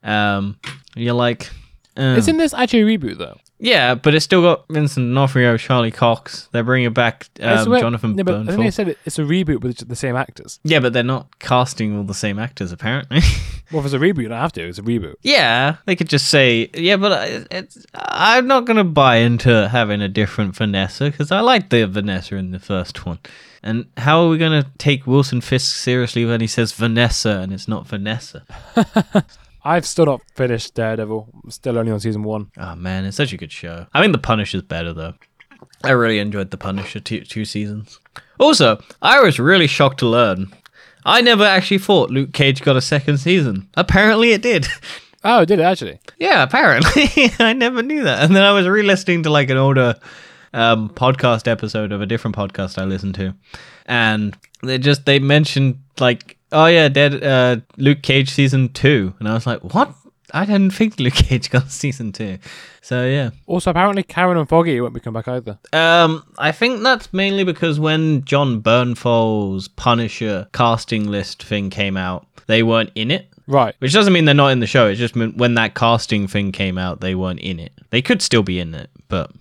um, 0.03 0.57
you're 0.95 1.13
like, 1.13 1.49
uh, 1.97 2.15
Isn't 2.17 2.37
this 2.37 2.53
actually 2.53 2.81
a 2.81 2.97
reboot 2.97 3.17
though? 3.17 3.37
yeah, 3.61 3.93
but 3.93 4.15
it's 4.15 4.23
still 4.23 4.41
got 4.41 4.65
Vincent 4.69 5.05
D'Onofrio, 5.09 5.57
Charlie 5.57 5.91
Cox. 5.91 6.47
They're 6.53 6.63
bringing 6.63 6.93
back 6.93 7.27
It's 7.35 7.63
um, 7.65 7.71
where- 7.71 7.81
Jonathan 7.81 8.15
no, 8.15 8.23
but 8.23 8.35
I 8.35 8.45
think 8.45 8.59
they 8.59 8.71
said 8.71 8.87
it, 8.89 8.97
it's 9.05 9.19
a 9.19 9.23
reboot 9.23 9.59
with 9.61 9.85
the 9.85 9.95
same 9.97 10.15
actors. 10.15 10.61
Yeah, 10.63 10.79
but 10.79 10.93
they're 10.93 11.03
not 11.03 11.39
casting 11.39 11.97
all 11.97 12.05
the 12.05 12.13
same 12.13 12.39
actors 12.39 12.71
apparently. 12.71 13.19
Well, 13.71 13.81
if 13.81 13.85
it's 13.85 13.93
a 13.93 13.99
reboot, 13.99 14.23
you 14.23 14.29
don't 14.29 14.39
have 14.39 14.53
to. 14.53 14.67
It's 14.67 14.79
a 14.79 14.81
reboot. 14.81 15.13
Yeah, 15.21 15.75
they 15.85 15.95
could 15.95 16.09
just 16.09 16.27
say, 16.29 16.71
yeah, 16.73 16.97
but 16.97 17.11
I- 17.11 17.45
it's, 17.51 17.85
I'm 17.93 18.47
not 18.47 18.65
going 18.65 18.77
to 18.77 18.83
buy 18.83 19.17
into 19.17 19.67
having 19.69 20.01
a 20.01 20.07
different 20.09 20.55
Vanessa 20.55 21.11
because 21.11 21.31
I 21.31 21.41
like 21.41 21.69
the 21.69 21.85
Vanessa 21.85 22.35
in 22.35 22.49
the 22.49 22.57
first 22.57 23.05
one. 23.05 23.19
And 23.61 23.85
how 23.97 24.23
are 24.23 24.29
we 24.29 24.39
going 24.39 24.63
to 24.63 24.67
take 24.79 25.05
Wilson 25.05 25.39
Fisk 25.39 25.75
seriously 25.75 26.25
when 26.25 26.41
he 26.41 26.47
says 26.47 26.71
Vanessa 26.71 27.41
and 27.43 27.53
it's 27.53 27.67
not 27.67 27.85
Vanessa? 27.87 28.43
I've 29.63 29.85
still 29.85 30.05
not 30.05 30.21
finished 30.35 30.73
Daredevil. 30.75 31.29
I'm 31.43 31.51
still 31.51 31.77
only 31.77 31.91
on 31.91 31.99
season 31.99 32.23
one. 32.23 32.51
Oh 32.57 32.75
man, 32.75 33.05
it's 33.05 33.17
such 33.17 33.33
a 33.33 33.37
good 33.37 33.51
show. 33.51 33.87
I 33.93 34.01
think 34.01 34.13
The 34.13 34.19
Punisher's 34.19 34.61
better 34.61 34.93
though. 34.93 35.13
I 35.83 35.91
really 35.91 36.19
enjoyed 36.19 36.51
The 36.51 36.57
Punisher 36.57 36.99
two, 36.99 37.21
two 37.21 37.45
seasons. 37.45 37.99
Also, 38.39 38.81
I 39.01 39.19
was 39.21 39.39
really 39.39 39.67
shocked 39.67 39.99
to 39.99 40.07
learn. 40.07 40.53
I 41.05 41.21
never 41.21 41.43
actually 41.43 41.77
thought 41.79 42.11
Luke 42.11 42.33
Cage 42.33 42.61
got 42.61 42.75
a 42.77 42.81
second 42.81 43.17
season. 43.17 43.69
Apparently 43.75 44.31
it 44.31 44.41
did. 44.41 44.67
Oh, 45.21 45.43
did 45.43 45.59
it 45.59 45.63
actually? 45.63 45.99
Yeah, 46.17 46.43
apparently. 46.43 47.03
I 47.39 47.51
never 47.51 47.83
knew 47.83 48.03
that. 48.03 48.23
And 48.23 48.33
then 48.33 48.41
I 48.43 48.53
was 48.53 48.65
re 48.69 48.83
listening 48.83 49.23
to 49.23 49.29
like 49.29 49.49
an 49.49 49.57
older 49.57 49.95
um, 50.53 50.89
podcast 50.91 51.45
episode 51.45 51.91
of 51.91 52.01
a 52.01 52.05
different 52.05 52.37
podcast 52.37 52.77
I 52.81 52.85
listened 52.85 53.15
to. 53.15 53.33
And 53.85 54.33
they 54.63 54.77
just 54.77 55.05
they 55.05 55.19
mentioned 55.19 55.79
like, 55.99 56.37
oh 56.51 56.65
yeah, 56.65 56.87
dead 56.89 57.23
uh 57.23 57.57
Luke 57.77 58.01
Cage 58.01 58.29
season 58.29 58.69
two. 58.69 59.13
And 59.19 59.27
I 59.27 59.33
was 59.33 59.45
like, 59.47 59.63
What? 59.73 59.93
I 60.33 60.45
didn't 60.45 60.71
think 60.71 60.99
Luke 60.99 61.13
Cage 61.15 61.49
got 61.49 61.71
season 61.71 62.11
two. 62.11 62.37
So 62.81 63.05
yeah. 63.05 63.31
Also, 63.47 63.71
apparently 63.71 64.03
Karen 64.03 64.37
and 64.37 64.47
Foggy 64.47 64.79
won't 64.81 64.93
be 64.93 64.99
coming 64.99 65.21
back 65.21 65.27
either. 65.27 65.57
Um, 65.73 66.23
I 66.37 66.51
think 66.51 66.81
that's 66.83 67.11
mainly 67.13 67.43
because 67.43 67.79
when 67.79 68.23
Jon 68.25 68.61
Bernthal's 68.61 69.67
Punisher 69.67 70.47
casting 70.53 71.07
list 71.09 71.43
thing 71.43 71.69
came 71.69 71.97
out, 71.97 72.27
they 72.47 72.63
weren't 72.63 72.91
in 72.95 73.11
it. 73.11 73.27
Right. 73.47 73.73
Which 73.79 73.93
doesn't 73.93 74.13
mean 74.13 74.25
they're 74.25 74.35
not 74.35 74.51
in 74.51 74.59
the 74.59 74.67
show. 74.67 74.87
It 74.87 74.95
just 74.95 75.15
meant 75.15 75.37
when 75.37 75.55
that 75.55 75.73
casting 75.73 76.27
thing 76.27 76.51
came 76.51 76.77
out, 76.77 77.01
they 77.01 77.15
weren't 77.15 77.39
in 77.39 77.59
it. 77.59 77.73
They 77.89 78.01
could 78.01 78.21
still 78.21 78.43
be 78.43 78.59
in 78.59 78.75
it, 78.75 78.91
but 79.07 79.31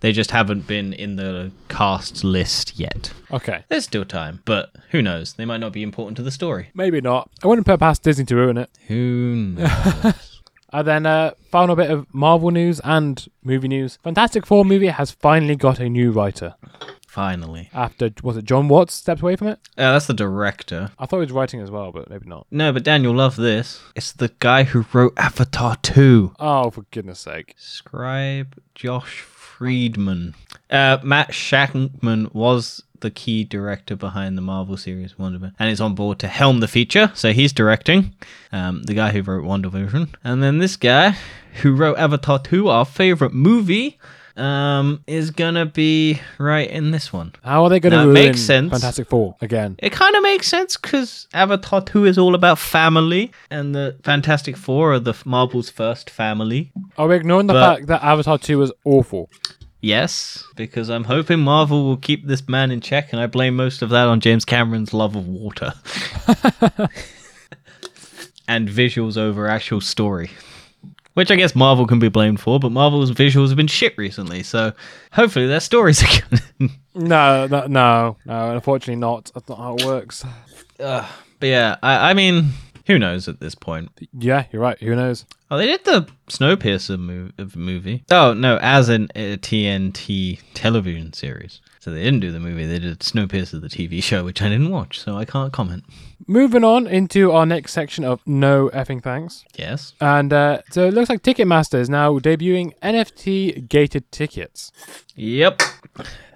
they 0.00 0.12
just 0.12 0.30
haven't 0.30 0.66
been 0.66 0.92
in 0.92 1.16
the 1.16 1.50
cast 1.68 2.24
list 2.24 2.78
yet. 2.78 3.12
Okay. 3.30 3.64
There's 3.68 3.84
still 3.84 4.04
time, 4.04 4.42
but 4.44 4.70
who 4.90 5.02
knows? 5.02 5.34
They 5.34 5.44
might 5.44 5.60
not 5.60 5.72
be 5.72 5.82
important 5.82 6.16
to 6.18 6.22
the 6.22 6.30
story. 6.30 6.70
Maybe 6.74 7.00
not. 7.00 7.30
I 7.42 7.46
wouldn't 7.46 7.66
put 7.66 7.80
past 7.80 8.02
Disney 8.02 8.24
to 8.26 8.36
ruin 8.36 8.58
it. 8.58 8.70
Who 8.88 9.54
knows? 9.56 10.32
And 10.72 10.86
then, 10.86 11.06
uh, 11.06 11.30
final 11.50 11.76
bit 11.76 11.90
of 11.90 12.12
Marvel 12.12 12.50
news 12.50 12.80
and 12.84 13.24
movie 13.42 13.68
news. 13.68 13.98
Fantastic 14.02 14.44
Four 14.44 14.64
movie 14.64 14.88
has 14.88 15.10
finally 15.12 15.56
got 15.56 15.78
a 15.78 15.88
new 15.88 16.10
writer. 16.10 16.54
Finally. 17.06 17.70
After, 17.72 18.10
was 18.22 18.36
it 18.36 18.44
Jon 18.44 18.68
Watts 18.68 18.92
stepped 18.92 19.22
away 19.22 19.36
from 19.36 19.46
it? 19.46 19.58
Uh, 19.78 19.92
that's 19.92 20.06
the 20.06 20.12
director. 20.12 20.90
I 20.98 21.06
thought 21.06 21.18
he 21.18 21.20
was 21.26 21.32
writing 21.32 21.62
as 21.62 21.70
well, 21.70 21.92
but 21.92 22.10
maybe 22.10 22.28
not. 22.28 22.46
No, 22.50 22.74
but 22.74 22.82
Dan, 22.82 23.04
you'll 23.04 23.14
love 23.14 23.36
this. 23.36 23.80
It's 23.94 24.12
the 24.12 24.32
guy 24.38 24.64
who 24.64 24.84
wrote 24.92 25.14
Avatar 25.16 25.76
2. 25.76 26.34
Oh, 26.38 26.70
for 26.70 26.82
goodness 26.90 27.20
sake. 27.20 27.54
Scribe 27.56 28.60
Josh 28.74 29.20
Friedman. 29.56 30.34
Uh, 30.68 30.98
Matt 31.02 31.30
Shakman 31.30 32.34
was 32.34 32.82
the 33.00 33.10
key 33.10 33.42
director 33.42 33.96
behind 33.96 34.36
the 34.36 34.42
Marvel 34.42 34.76
series 34.76 35.18
Wonder 35.18 35.38
Woman, 35.38 35.54
and 35.58 35.70
is 35.70 35.80
on 35.80 35.94
board 35.94 36.18
to 36.18 36.28
helm 36.28 36.60
the 36.60 36.68
feature. 36.68 37.10
So 37.14 37.32
he's 37.32 37.54
directing. 37.54 38.14
Um, 38.52 38.82
the 38.82 38.92
guy 38.92 39.12
who 39.12 39.22
wrote 39.22 39.44
WandaVision, 39.44 40.14
and 40.22 40.42
then 40.42 40.58
this 40.58 40.76
guy 40.76 41.16
who 41.62 41.74
wrote 41.74 41.96
Avatar 41.96 42.38
2, 42.38 42.68
our 42.68 42.84
favorite 42.84 43.32
movie, 43.32 43.98
um, 44.36 45.02
is 45.06 45.30
gonna 45.30 45.66
be 45.66 46.20
right 46.38 46.68
in 46.70 46.90
this 46.90 47.12
one. 47.12 47.32
How 47.42 47.64
are 47.64 47.70
they 47.70 47.80
to 47.80 47.90
Now, 47.90 48.06
ruin 48.06 48.14
sense. 48.36 48.70
Fantastic 48.70 49.08
Four 49.08 49.36
again? 49.40 49.76
It 49.78 49.92
kind 49.92 50.14
of 50.14 50.22
makes 50.22 50.46
sense 50.48 50.76
because 50.76 51.26
Avatar 51.32 51.80
2 51.82 52.04
is 52.04 52.18
all 52.18 52.34
about 52.34 52.58
family, 52.58 53.32
and 53.50 53.74
the 53.74 53.96
Fantastic 54.04 54.56
Four 54.56 54.94
are 54.94 54.98
the 55.00 55.14
Marvel's 55.24 55.70
first 55.70 56.10
family. 56.10 56.72
Are 56.98 57.08
we 57.08 57.16
ignoring 57.16 57.46
the 57.46 57.54
But- 57.54 57.76
fact 57.76 57.86
that 57.88 58.02
Avatar 58.04 58.38
2 58.38 58.58
was 58.58 58.72
awful? 58.84 59.30
Yes, 59.82 60.42
because 60.56 60.88
I'm 60.90 61.04
hoping 61.04 61.40
Marvel 61.40 61.84
will 61.84 61.96
keep 61.98 62.26
this 62.26 62.48
man 62.48 62.70
in 62.72 62.80
check, 62.80 63.12
and 63.12 63.20
I 63.20 63.26
blame 63.26 63.54
most 63.56 63.82
of 63.82 63.90
that 63.90 64.06
on 64.08 64.20
James 64.20 64.44
Cameron's 64.44 64.92
love 64.92 65.14
of 65.14 65.28
water 65.28 65.74
and 68.48 68.68
visuals 68.68 69.16
over 69.16 69.46
actual 69.48 69.80
story. 69.80 70.30
Which 71.16 71.30
I 71.30 71.36
guess 71.36 71.54
Marvel 71.56 71.86
can 71.86 71.98
be 71.98 72.10
blamed 72.10 72.40
for, 72.40 72.60
but 72.60 72.72
Marvel's 72.72 73.10
visuals 73.10 73.48
have 73.48 73.56
been 73.56 73.66
shit 73.68 73.96
recently, 73.96 74.42
so 74.42 74.72
hopefully 75.12 75.46
their 75.46 75.60
stories 75.60 76.02
are 76.02 76.22
good. 76.28 76.70
No, 76.94 77.46
no, 77.46 77.66
no, 77.66 78.16
no. 78.24 78.50
Unfortunately, 78.54 78.96
not. 78.96 79.30
That's 79.34 79.48
not 79.50 79.58
how 79.58 79.76
it 79.76 79.84
works. 79.84 80.24
Ugh. 80.80 81.04
but 81.40 81.46
yeah, 81.46 81.76
I, 81.82 82.10
I 82.10 82.14
mean, 82.14 82.50
who 82.86 82.98
knows 82.98 83.28
at 83.28 83.38
this 83.40 83.54
point? 83.54 83.90
Yeah, 84.18 84.44
you're 84.50 84.62
right. 84.62 84.78
Who 84.78 84.94
knows? 84.96 85.26
Oh, 85.50 85.58
they 85.58 85.66
did 85.66 85.84
the 85.84 86.08
Snowpiercer 86.28 86.96
mov- 86.98 87.54
movie. 87.56 88.04
Oh 88.10 88.32
no, 88.34 88.58
as 88.62 88.88
an 88.88 89.04
uh, 89.16 89.20
a 89.20 89.36
TNT 89.36 90.40
television 90.54 91.12
series. 91.12 91.60
So 91.86 91.92
they 91.92 92.02
didn't 92.02 92.18
do 92.18 92.32
the 92.32 92.40
movie. 92.40 92.66
They 92.66 92.80
did 92.80 92.98
Snowpiercer, 92.98 93.60
the 93.60 93.68
TV 93.68 94.02
show, 94.02 94.24
which 94.24 94.42
I 94.42 94.48
didn't 94.48 94.70
watch, 94.70 94.98
so 94.98 95.16
I 95.16 95.24
can't 95.24 95.52
comment. 95.52 95.84
Moving 96.26 96.64
on 96.64 96.88
into 96.88 97.30
our 97.30 97.46
next 97.46 97.74
section 97.74 98.02
of 98.04 98.26
no 98.26 98.70
effing 98.70 99.00
thanks. 99.00 99.44
Yes. 99.54 99.92
And 100.00 100.32
uh, 100.32 100.62
so 100.72 100.88
it 100.88 100.94
looks 100.94 101.08
like 101.08 101.22
Ticketmaster 101.22 101.78
is 101.78 101.88
now 101.88 102.18
debuting 102.18 102.72
NFT 102.82 103.68
gated 103.68 104.10
tickets. 104.10 104.72
Yep. 105.14 105.62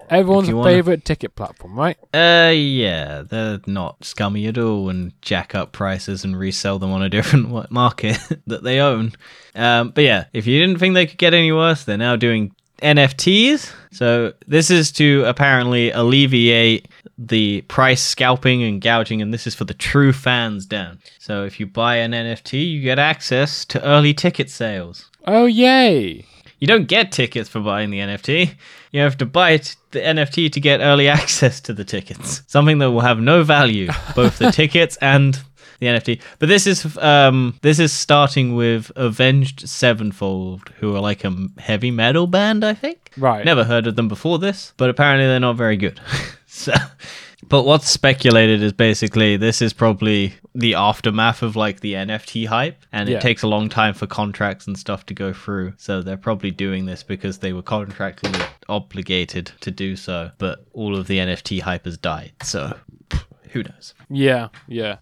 Everyone's 0.09 0.49
wanna- 0.53 0.69
favorite 0.69 1.03
ticket 1.03 1.35
platform, 1.35 1.77
right? 1.77 1.97
Uh, 2.13 2.53
yeah, 2.55 3.23
they're 3.27 3.59
not 3.67 4.05
scummy 4.05 4.47
at 4.47 4.57
all 4.57 4.87
and 4.87 5.11
jack 5.21 5.53
up 5.53 5.73
prices 5.73 6.23
and 6.23 6.39
resell 6.39 6.79
them 6.79 6.93
on 6.93 7.01
a 7.01 7.09
different 7.17 7.69
market 7.69 8.17
that 8.47 8.63
they 8.63 8.79
own. 8.79 9.11
Um, 9.53 9.89
but 9.89 10.05
yeah, 10.05 10.25
if 10.31 10.47
you 10.47 10.61
didn't 10.61 10.79
think 10.79 10.93
they 10.93 11.07
could 11.07 11.17
get 11.17 11.33
any 11.33 11.51
worse, 11.51 11.83
they're 11.83 11.97
now 11.97 12.15
doing 12.15 12.53
NFTs. 12.81 13.73
So 13.91 14.33
this 14.47 14.69
is 14.69 14.91
to 14.93 15.23
apparently 15.25 15.91
alleviate 15.91 16.87
the 17.17 17.61
price 17.63 18.01
scalping 18.01 18.63
and 18.63 18.81
gouging, 18.81 19.21
and 19.21 19.33
this 19.33 19.45
is 19.45 19.53
for 19.53 19.65
the 19.65 19.73
true 19.73 20.13
fans, 20.13 20.65
Dan. 20.65 20.99
So 21.19 21.43
if 21.43 21.59
you 21.59 21.67
buy 21.67 21.97
an 21.97 22.11
NFT, 22.11 22.71
you 22.71 22.81
get 22.81 22.99
access 22.99 23.65
to 23.65 23.83
early 23.83 24.13
ticket 24.13 24.49
sales. 24.49 25.09
Oh, 25.27 25.45
yay! 25.45 26.25
You 26.59 26.67
don't 26.67 26.87
get 26.87 27.11
tickets 27.11 27.49
for 27.49 27.59
buying 27.59 27.89
the 27.89 27.99
NFT. 27.99 28.55
You 28.91 29.01
have 29.01 29.17
to 29.17 29.25
buy 29.25 29.51
it, 29.51 29.75
the 29.91 29.99
NFT 29.99 30.51
to 30.51 30.59
get 30.59 30.79
early 30.79 31.07
access 31.19 31.59
to 31.61 31.73
the 31.73 31.83
tickets. 31.83 32.43
Something 32.47 32.77
that 32.79 32.91
will 32.91 33.01
have 33.01 33.19
no 33.19 33.43
value, 33.43 33.89
both 34.15 34.37
the 34.37 34.51
tickets 34.51 34.97
and 35.01 35.39
the 35.81 35.87
NFT. 35.87 36.21
But 36.39 36.47
this 36.47 36.65
is 36.67 36.97
um 36.97 37.59
this 37.61 37.79
is 37.79 37.91
starting 37.91 38.55
with 38.55 38.91
Avenged 38.95 39.67
Sevenfold, 39.67 40.69
who 40.79 40.95
are 40.95 41.01
like 41.01 41.25
a 41.25 41.35
heavy 41.57 41.91
metal 41.91 42.27
band, 42.27 42.63
I 42.63 42.73
think. 42.73 43.11
Right. 43.17 43.43
Never 43.43 43.65
heard 43.65 43.87
of 43.87 43.97
them 43.97 44.07
before 44.07 44.39
this, 44.39 44.73
but 44.77 44.89
apparently 44.89 45.27
they're 45.27 45.39
not 45.41 45.57
very 45.57 45.75
good. 45.75 45.99
so 46.47 46.71
But 47.49 47.63
what's 47.63 47.89
speculated 47.89 48.61
is 48.61 48.71
basically 48.71 49.35
this 49.35 49.61
is 49.61 49.73
probably 49.73 50.33
the 50.53 50.75
aftermath 50.75 51.41
of 51.41 51.55
like 51.55 51.79
the 51.79 51.93
NFT 51.95 52.45
hype, 52.45 52.77
and 52.93 53.09
Yeah. 53.09 53.17
it 53.17 53.21
takes 53.21 53.41
a 53.41 53.47
long 53.47 53.67
time 53.67 53.93
for 53.95 54.05
contracts 54.05 54.67
and 54.67 54.77
stuff 54.77 55.05
to 55.07 55.13
go 55.15 55.33
through. 55.33 55.73
So 55.77 56.01
they're 56.03 56.15
probably 56.15 56.51
doing 56.51 56.85
this 56.85 57.01
because 57.03 57.39
they 57.39 57.51
were 57.53 57.63
contractually 57.63 58.45
obligated 58.69 59.51
to 59.61 59.71
do 59.71 59.95
so, 59.95 60.29
but 60.37 60.63
all 60.73 60.95
of 60.95 61.07
the 61.07 61.17
NFT 61.17 61.59
hype 61.61 61.85
has 61.85 61.97
died. 61.97 62.31
So 62.43 62.77
who 63.51 63.63
knows? 63.63 63.93
Yeah, 64.09 64.49
yeah. 64.67 64.97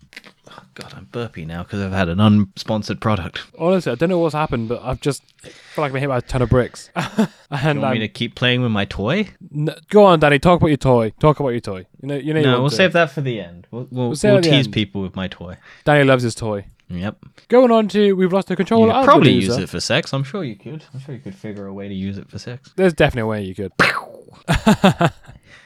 God, 0.73 0.93
I'm 0.95 1.05
burpy 1.11 1.45
now 1.45 1.61
because 1.63 1.81
I've 1.81 1.91
had 1.91 2.09
an 2.09 2.17
unsponsored 2.17 2.99
product. 2.99 3.41
Honestly, 3.57 3.91
I 3.91 3.95
don't 3.95 4.09
know 4.09 4.17
what's 4.19 4.33
happened, 4.33 4.67
but 4.69 4.81
I've 4.83 4.99
just 4.99 5.23
feel 5.41 5.51
like 5.83 5.89
I've 5.89 5.93
been 5.93 6.01
hit 6.01 6.07
by 6.09 6.17
a 6.17 6.21
ton 6.21 6.41
of 6.41 6.49
bricks. 6.49 6.89
and 6.95 7.27
You 7.51 7.81
want 7.81 7.81
me 7.81 7.87
um, 7.87 7.99
to 7.99 8.07
keep 8.07 8.33
playing 8.35 8.61
with 8.61 8.71
my 8.71 8.85
toy? 8.85 9.29
n- 9.55 9.69
go 9.89 10.05
on, 10.05 10.19
Danny. 10.19 10.39
Talk 10.39 10.59
about 10.59 10.67
your 10.69 10.77
toy. 10.77 11.11
Talk 11.19 11.39
about 11.39 11.49
your 11.49 11.59
toy. 11.59 11.85
You 12.01 12.07
know, 12.07 12.15
you 12.15 12.33
know. 12.33 12.41
No, 12.41 12.51
want 12.53 12.61
we'll 12.61 12.69
to. 12.71 12.75
save 12.75 12.93
that 12.93 13.11
for 13.11 13.21
the 13.21 13.39
end. 13.39 13.67
We'll, 13.71 13.87
we'll, 13.91 14.09
We'll 14.09 14.17
we'll 14.33 14.41
tease 14.41 14.67
people 14.67 15.01
with 15.01 15.15
my 15.15 15.27
toy. 15.27 15.57
Danny 15.85 16.03
loves 16.03 16.23
his 16.23 16.33
toy. 16.33 16.65
Yep. 16.89 17.17
Going 17.49 17.69
on 17.71 17.87
to, 17.89 18.13
we've 18.13 18.33
lost 18.33 18.47
the 18.47 18.53
You 18.53 18.57
controller. 18.57 18.91
could 18.93 19.05
probably 19.05 19.33
use 19.33 19.55
it 19.57 19.69
for 19.69 19.79
sex. 19.79 20.11
I'm 20.11 20.23
sure 20.23 20.43
you 20.43 20.55
could. 20.55 20.83
I'm 20.93 20.99
sure 20.99 21.13
you 21.13 21.21
could 21.21 21.35
figure 21.35 21.67
a 21.67 21.73
way 21.73 21.87
to 21.87 21.93
use 21.93 22.17
it 22.17 22.27
for 22.31 22.39
sex. 22.39 22.73
There's 22.75 22.93
definitely 22.93 23.21
a 23.21 23.27
way 23.27 23.43
you 23.43 23.53
could. 23.53 23.71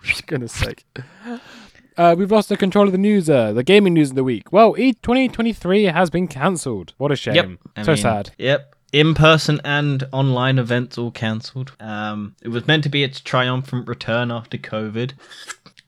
For 0.04 0.22
goodness 0.28 0.52
sake. 0.52 0.84
Uh, 1.98 2.16
we've 2.18 2.32
lost 2.32 2.50
the 2.50 2.58
control 2.58 2.86
of 2.86 2.92
the 2.92 2.98
news, 2.98 3.30
uh, 3.30 3.54
the 3.54 3.64
gaming 3.64 3.94
news 3.94 4.10
of 4.10 4.16
the 4.16 4.24
week. 4.24 4.52
Well, 4.52 4.76
E 4.78 4.94
E2023 4.94 5.92
has 5.92 6.10
been 6.10 6.28
cancelled. 6.28 6.94
What 6.98 7.12
a 7.12 7.16
shame. 7.16 7.60
I 7.76 7.84
so 7.84 7.92
mean, 7.92 8.02
sad. 8.02 8.32
Yep. 8.38 8.76
In 8.92 9.16
person 9.16 9.60
and 9.64 10.08
online 10.12 10.60
events 10.60 10.98
all 10.98 11.12
cancelled. 11.12 11.74
Um, 11.80 12.36
it 12.44 12.50
was 12.50 12.68
meant 12.68 12.84
to 12.84 12.90
be 12.90 13.04
its 13.04 13.20
triumphant 13.20 13.88
return 13.88 14.32
after 14.32 14.58
COVID. 14.58 15.14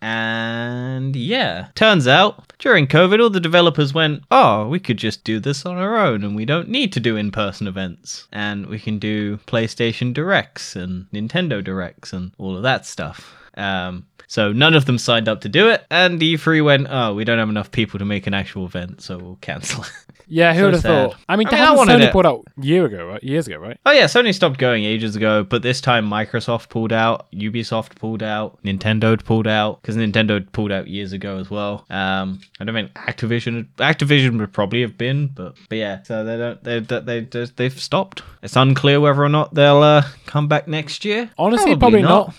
And 0.01 1.15
yeah, 1.15 1.69
turns 1.73 2.07
out 2.07 2.53
during 2.59 2.85
COVID, 2.85 3.19
all 3.19 3.29
the 3.29 3.39
developers 3.39 3.93
went, 3.93 4.23
oh, 4.29 4.67
we 4.67 4.79
could 4.79 4.97
just 4.97 5.23
do 5.23 5.39
this 5.39 5.65
on 5.65 5.77
our 5.77 5.97
own 5.97 6.23
and 6.23 6.35
we 6.35 6.45
don't 6.45 6.69
need 6.69 6.93
to 6.93 6.99
do 6.99 7.15
in 7.15 7.31
person 7.31 7.67
events. 7.67 8.27
And 8.31 8.67
we 8.67 8.77
can 8.77 8.99
do 8.99 9.37
PlayStation 9.47 10.13
Directs 10.13 10.75
and 10.75 11.07
Nintendo 11.11 11.63
Directs 11.63 12.13
and 12.13 12.33
all 12.37 12.55
of 12.55 12.63
that 12.63 12.85
stuff. 12.85 13.35
Um, 13.57 14.05
so 14.27 14.51
none 14.51 14.73
of 14.73 14.85
them 14.85 14.97
signed 14.97 15.27
up 15.27 15.41
to 15.41 15.49
do 15.49 15.69
it, 15.69 15.85
and 15.89 16.19
E3 16.19 16.63
went, 16.63 16.87
oh, 16.89 17.13
we 17.13 17.23
don't 17.23 17.39
have 17.39 17.49
enough 17.49 17.71
people 17.71 17.99
to 17.99 18.05
make 18.05 18.27
an 18.27 18.33
actual 18.33 18.65
event, 18.65 19.01
so 19.01 19.17
we'll 19.17 19.37
cancel 19.41 19.83
it. 19.83 19.91
Yeah, 20.27 20.53
who 20.53 20.59
so 20.59 20.65
would 20.65 20.73
have 20.73 20.81
sad. 20.81 21.11
thought? 21.11 21.19
I 21.29 21.35
mean, 21.35 21.47
I 21.47 21.51
mean, 21.51 21.89
I 21.89 21.95
Sony 21.95 22.07
it. 22.07 22.11
put 22.11 22.25
out 22.25 22.45
year 22.59 22.85
ago, 22.85 23.05
right? 23.05 23.23
Years 23.23 23.47
ago, 23.47 23.57
right? 23.57 23.79
Oh 23.85 23.91
yeah, 23.91 24.05
Sony 24.05 24.33
stopped 24.33 24.57
going 24.57 24.83
ages 24.83 25.15
ago, 25.15 25.43
but 25.43 25.61
this 25.61 25.81
time 25.81 26.09
Microsoft 26.09 26.69
pulled 26.69 26.91
out, 26.91 27.31
Ubisoft 27.31 27.95
pulled 27.95 28.23
out, 28.23 28.61
Nintendo 28.63 29.23
pulled 29.23 29.47
out 29.47 29.81
because 29.81 29.95
Nintendo 29.95 30.43
pulled 30.51 30.71
out 30.71 30.87
years 30.87 31.13
ago 31.13 31.37
as 31.37 31.49
well. 31.49 31.85
Um, 31.89 32.41
I 32.59 32.63
don't 32.63 32.73
think 32.73 32.93
Activision 32.93 33.67
Activision 33.77 34.39
would 34.39 34.51
probably 34.53 34.81
have 34.81 34.97
been, 34.97 35.27
but 35.27 35.55
but 35.69 35.77
yeah, 35.77 36.01
so 36.03 36.23
they 36.23 36.37
don't 36.37 36.63
they 36.63 36.79
they, 36.79 37.19
they 37.19 37.45
they've 37.55 37.79
stopped. 37.79 38.23
It's 38.41 38.55
unclear 38.55 38.99
whether 38.99 39.23
or 39.23 39.29
not 39.29 39.53
they'll 39.53 39.83
uh, 39.83 40.03
come 40.25 40.47
back 40.47 40.67
next 40.67 41.05
year. 41.05 41.29
Honestly, 41.37 41.75
probably, 41.75 42.01
not. 42.01 42.33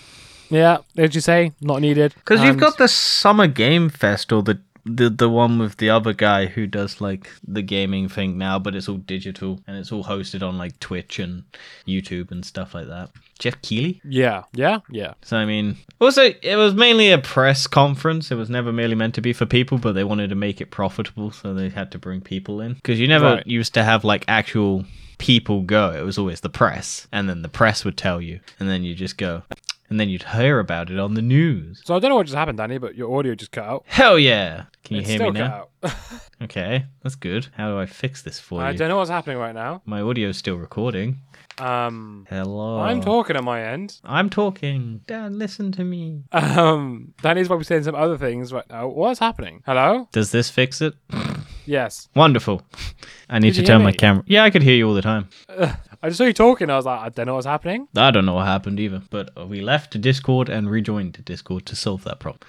Yeah, 0.50 0.78
as 0.96 1.14
you 1.14 1.20
say, 1.20 1.52
not 1.61 1.80
needed. 1.80 2.14
Because 2.14 2.42
you've 2.42 2.59
got 2.59 2.78
the 2.78 2.88
Summer 2.88 3.46
Game 3.46 3.88
Fest 3.88 4.32
or 4.32 4.42
the 4.42 4.61
the 4.88 5.11
the 5.11 5.28
one 5.28 5.59
with 5.59 5.78
the 5.78 5.90
other 5.90 6.12
guy 6.12 6.46
who 6.46 6.64
does 6.64 7.00
like 7.00 7.28
the 7.46 7.61
gaming 7.62 8.09
thing 8.09 8.38
now, 8.38 8.56
but 8.56 8.76
it's 8.76 8.88
all 8.88 8.98
digital 8.98 9.59
and 9.66 9.76
it's 9.76 9.90
all 9.90 10.04
hosted 10.04 10.46
on 10.48 10.56
like 10.59 10.78
Twitch 10.78 11.18
and 11.18 11.42
YouTube 11.88 12.30
and 12.30 12.44
stuff 12.44 12.72
like 12.72 12.87
that. 12.87 13.11
Geoff 13.40 13.61
Keighley. 13.62 14.00
Yeah, 14.04 14.44
yeah, 14.52 14.78
yeah. 14.88 15.14
So 15.22 15.37
I 15.38 15.44
mean, 15.44 15.76
also 16.00 16.22
it 16.40 16.54
was 16.56 16.74
mainly 16.74 17.11
a 17.11 17.18
press 17.18 17.66
conference. 17.66 18.30
It 18.30 18.37
was 18.37 18.48
never 18.48 18.72
merely 18.72 18.94
meant 18.94 19.14
to 19.16 19.20
be 19.20 19.32
for 19.32 19.44
people, 19.44 19.78
but 19.78 19.92
they 19.96 20.04
wanted 20.04 20.28
to 20.30 20.37
make 20.37 20.61
it 20.61 20.70
profitable, 20.70 21.32
so 21.32 21.52
they 21.52 21.68
had 21.68 21.90
to 21.90 21.98
bring 21.98 22.20
people 22.20 22.61
in. 22.61 22.74
Because 22.74 23.00
you 23.00 23.09
never 23.09 23.26
Right. 23.37 23.46
used 23.46 23.74
to 23.74 23.82
have 23.82 24.04
like 24.04 24.24
actual 24.28 24.85
people 25.18 25.62
go. 25.62 25.90
It 25.92 26.02
was 26.04 26.16
always 26.16 26.42
the 26.42 26.48
press, 26.48 27.09
and 27.11 27.28
then 27.28 27.42
the 27.42 27.48
press 27.48 27.85
would 27.85 27.96
tell 27.96 28.20
you, 28.20 28.38
and 28.61 28.68
then 28.68 28.85
you 28.85 28.94
just 28.94 29.18
go, 29.18 29.42
and 29.90 29.99
then 30.01 30.09
you'd 30.09 30.22
hear 30.25 30.59
about 30.59 30.90
it 30.90 30.99
on 30.99 31.14
the 31.14 31.22
news. 31.22 31.83
So 31.85 31.94
I 31.94 31.99
don't 31.99 32.11
know 32.11 32.16
what 32.16 32.27
just 32.27 32.37
happened, 32.37 32.59
Danny, 32.59 32.79
but 32.79 32.94
your 32.94 33.16
audio 33.18 33.35
just 33.35 33.53
cut 33.53 33.64
out. 33.64 33.85
Hell 33.87 34.18
yeah! 34.18 34.64
Can 34.85 34.96
you 34.96 35.01
it's 35.01 35.09
hear 35.11 35.18
still 35.18 35.33
me 35.33 35.40
now? 35.40 35.68
cut 35.83 35.90
out. 35.92 35.96
Okay, 36.42 36.85
that's 37.03 37.14
good. 37.14 37.49
How 37.57 37.70
do 37.70 37.79
I 37.79 37.87
fix 37.87 38.20
this 38.20 38.38
for 38.38 38.61
you? 38.61 38.66
I 38.66 38.72
you? 38.72 38.77
don't 38.77 38.90
know 38.90 38.99
what's 38.99 39.09
happening 39.09 39.38
right 39.38 39.55
now. 39.55 39.81
My 39.87 40.03
audio's 40.03 40.37
still 40.37 40.57
recording. 40.57 41.20
Um, 41.59 42.27
Hello. 42.29 42.81
I'm 42.81 43.01
talking 43.01 43.37
on 43.37 43.44
my 43.46 43.62
end. 43.62 43.99
I'm 44.05 44.29
talking. 44.29 45.01
Dad, 45.07 45.33
listen 45.33 45.72
to 45.72 45.83
me. 45.85 46.25
Um, 46.33 47.14
Danny's 47.22 47.46
probably 47.46 47.64
saying 47.64 47.85
some 47.85 47.94
other 47.94 48.18
things 48.18 48.53
right 48.53 48.68
now. 48.68 48.88
What's 48.88 49.18
happening? 49.18 49.62
Hello? 49.64 50.11
Does 50.12 50.31
this 50.33 50.51
fix 50.51 50.83
it? 50.83 50.92
Yes. 51.64 52.09
Wonderful. 52.14 52.61
I 53.31 53.38
need 53.38 53.49
Did 53.51 53.55
to 53.55 53.61
you 53.62 53.66
turn 53.68 53.83
my 53.83 53.92
me? 53.92 53.96
camera. 53.96 54.22
Yeah, 54.27 54.44
I 54.44 54.51
could 54.51 54.62
hear 54.62 54.75
you 54.77 54.87
all 54.88 54.94
the 54.94 55.01
time. 55.01 55.31
I 56.02 56.09
just 56.09 56.18
saw 56.18 56.24
you 56.24 56.32
talking. 56.32 56.70
I 56.70 56.76
was 56.76 56.87
like, 56.87 57.00
I 57.00 57.09
don't 57.09 57.26
know 57.26 57.35
what's 57.35 57.46
happening. 57.46 57.88
I 57.96 58.11
don't 58.11 58.26
know 58.26 58.35
what 58.35 58.46
happened 58.46 58.78
either, 58.80 59.02
but 59.11 59.48
we 59.48 59.61
left 59.61 60.00
Discord 60.00 60.48
and 60.48 60.70
rejoined 60.70 61.24
Discord 61.24 61.66
to 61.66 61.76
solve 61.76 62.04
that 62.04 62.20
problem. 62.20 62.40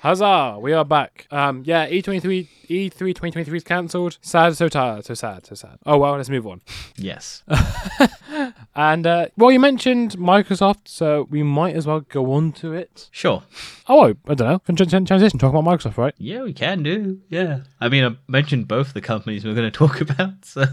Huzzah! 0.00 0.58
We 0.60 0.74
are 0.74 0.84
back. 0.84 1.26
Um, 1.30 1.62
yeah, 1.64 1.88
E23, 1.88 2.46
E3 2.68 2.90
2023 2.90 3.56
is 3.56 3.64
cancelled. 3.64 4.18
Sad, 4.20 4.54
so 4.54 4.68
tired, 4.68 5.06
so 5.06 5.14
sad, 5.14 5.46
so 5.46 5.54
sad. 5.54 5.78
Oh 5.86 5.96
well, 5.96 6.16
let's 6.16 6.28
move 6.28 6.46
on. 6.46 6.60
Yes. 6.96 7.42
And 8.76 9.06
uh, 9.06 9.26
well, 9.36 9.52
you 9.52 9.60
mentioned 9.60 10.12
Microsoft, 10.18 10.88
so 10.88 11.28
we 11.30 11.44
might 11.44 11.76
as 11.76 11.86
well 11.86 12.00
go 12.00 12.32
on 12.32 12.50
to 12.54 12.72
it. 12.72 13.08
Sure. 13.12 13.44
Oh, 13.88 14.08
I 14.26 14.34
don't 14.34 14.48
know. 14.48 14.58
Can 14.58 14.74
tran- 14.74 14.88
tran- 14.88 15.06
transition. 15.06 15.38
Talk 15.38 15.54
about 15.54 15.64
Microsoft, 15.64 15.96
right? 15.96 16.14
Yeah, 16.18 16.42
we 16.42 16.52
can 16.52 16.82
do. 16.82 17.20
Yeah. 17.28 17.60
I 17.80 17.88
mean, 17.88 18.04
I 18.04 18.16
mentioned 18.26 18.66
both 18.66 18.92
the 18.92 19.00
companies 19.00 19.44
we're 19.44 19.54
going 19.54 19.70
to 19.70 19.78
talk 19.78 20.00
about, 20.00 20.44
so 20.44 20.64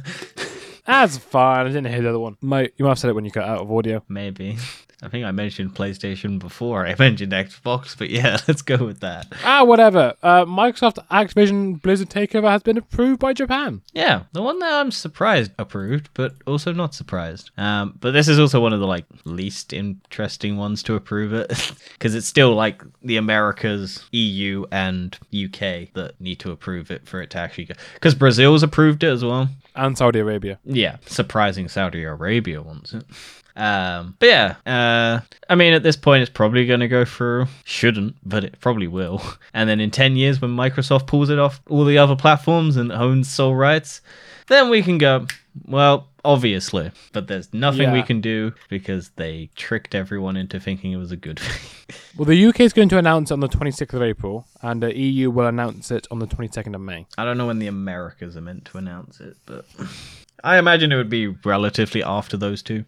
That's 0.85 1.17
fine. 1.17 1.65
I 1.65 1.69
didn't 1.69 1.87
hear 1.87 2.01
the 2.01 2.09
other 2.09 2.19
one. 2.19 2.37
Mate, 2.41 2.73
you 2.77 2.85
might 2.85 2.91
have 2.91 2.99
said 2.99 3.09
it 3.09 3.13
when 3.13 3.25
you 3.25 3.31
got 3.31 3.47
out 3.47 3.61
of 3.61 3.71
audio. 3.71 4.03
maybe. 4.07 4.57
I 5.03 5.09
think 5.09 5.25
I 5.25 5.31
mentioned 5.31 5.73
PlayStation 5.73 6.37
before 6.37 6.85
I 6.85 6.95
mentioned 6.97 7.31
Xbox, 7.31 7.97
but 7.97 8.09
yeah, 8.09 8.37
let's 8.47 8.61
go 8.61 8.77
with 8.77 8.99
that. 8.99 9.27
Ah, 9.43 9.63
whatever. 9.63 10.13
Uh, 10.21 10.45
Microsoft 10.45 11.05
Activision 11.09 11.81
Blizzard 11.81 12.09
takeover 12.09 12.49
has 12.49 12.61
been 12.61 12.77
approved 12.77 13.19
by 13.19 13.33
Japan. 13.33 13.81
Yeah, 13.93 14.23
the 14.33 14.43
one 14.43 14.59
that 14.59 14.73
I'm 14.73 14.91
surprised 14.91 15.51
approved, 15.57 16.09
but 16.13 16.35
also 16.45 16.71
not 16.71 16.93
surprised. 16.93 17.49
Um, 17.57 17.97
but 17.99 18.11
this 18.11 18.27
is 18.27 18.39
also 18.39 18.59
one 18.59 18.73
of 18.73 18.79
the 18.79 18.87
like 18.87 19.05
least 19.25 19.73
interesting 19.73 20.57
ones 20.57 20.83
to 20.83 20.95
approve 20.95 21.33
it 21.33 21.47
because 21.93 22.13
it's 22.13 22.27
still 22.27 22.53
like 22.53 22.83
the 23.01 23.17
Americas, 23.17 24.05
EU, 24.11 24.65
and 24.71 25.17
UK 25.33 25.93
that 25.93 26.13
need 26.19 26.39
to 26.39 26.51
approve 26.51 26.91
it 26.91 27.07
for 27.07 27.21
it 27.21 27.31
to 27.31 27.39
actually 27.39 27.65
go. 27.65 27.75
Because 27.95 28.13
Brazil's 28.13 28.61
approved 28.61 29.03
it 29.03 29.09
as 29.09 29.25
well. 29.25 29.49
And 29.75 29.97
Saudi 29.97 30.19
Arabia. 30.19 30.59
Yeah, 30.65 30.97
surprising 31.05 31.69
Saudi 31.69 32.03
Arabia 32.03 32.61
wants 32.61 32.93
it. 32.93 33.03
Um, 33.55 34.15
but 34.19 34.25
yeah, 34.27 34.55
uh, 34.65 35.19
I 35.49 35.55
mean, 35.55 35.73
at 35.73 35.83
this 35.83 35.95
point, 35.95 36.21
it's 36.21 36.31
probably 36.31 36.65
going 36.65 36.79
to 36.79 36.87
go 36.87 37.05
through. 37.05 37.47
Shouldn't, 37.63 38.15
but 38.23 38.43
it 38.43 38.59
probably 38.59 38.87
will. 38.87 39.21
And 39.53 39.67
then 39.67 39.81
in 39.81 39.91
10 39.91 40.15
years, 40.15 40.41
when 40.41 40.51
Microsoft 40.51 41.07
pulls 41.07 41.29
it 41.29 41.37
off 41.37 41.61
all 41.69 41.83
the 41.83 41.97
other 41.97 42.15
platforms 42.15 42.77
and 42.77 42.89
owns 42.89 43.29
sole 43.29 43.53
rights, 43.53 43.99
then 44.47 44.69
we 44.69 44.81
can 44.81 44.97
go, 44.97 45.27
well, 45.65 46.07
obviously. 46.23 46.91
But 47.11 47.27
there's 47.27 47.53
nothing 47.53 47.91
we 47.91 48.01
can 48.03 48.21
do 48.21 48.53
because 48.69 49.09
they 49.15 49.49
tricked 49.55 49.93
everyone 49.95 50.37
into 50.37 50.59
thinking 50.59 50.91
it 50.93 50.97
was 50.97 51.11
a 51.11 51.17
good 51.17 51.39
thing. 51.39 51.95
Well, 52.17 52.25
the 52.25 52.45
UK 52.45 52.61
is 52.61 52.73
going 52.73 52.89
to 52.89 52.97
announce 52.97 53.31
it 53.31 53.33
on 53.33 53.39
the 53.41 53.49
26th 53.49 53.93
of 53.93 54.01
April, 54.01 54.47
and 54.61 54.81
the 54.81 54.97
EU 54.97 55.29
will 55.29 55.47
announce 55.47 55.91
it 55.91 56.07
on 56.11 56.19
the 56.19 56.27
22nd 56.27 56.75
of 56.75 56.81
May. 56.81 57.05
I 57.17 57.25
don't 57.25 57.37
know 57.37 57.47
when 57.47 57.59
the 57.59 57.67
Americas 57.67 58.37
are 58.37 58.41
meant 58.41 58.65
to 58.65 58.77
announce 58.77 59.19
it, 59.19 59.35
but 59.45 59.65
I 60.43 60.57
imagine 60.57 60.91
it 60.91 60.97
would 60.97 61.09
be 61.09 61.27
relatively 61.27 62.03
after 62.03 62.37
those 62.37 62.61
two. 62.61 62.85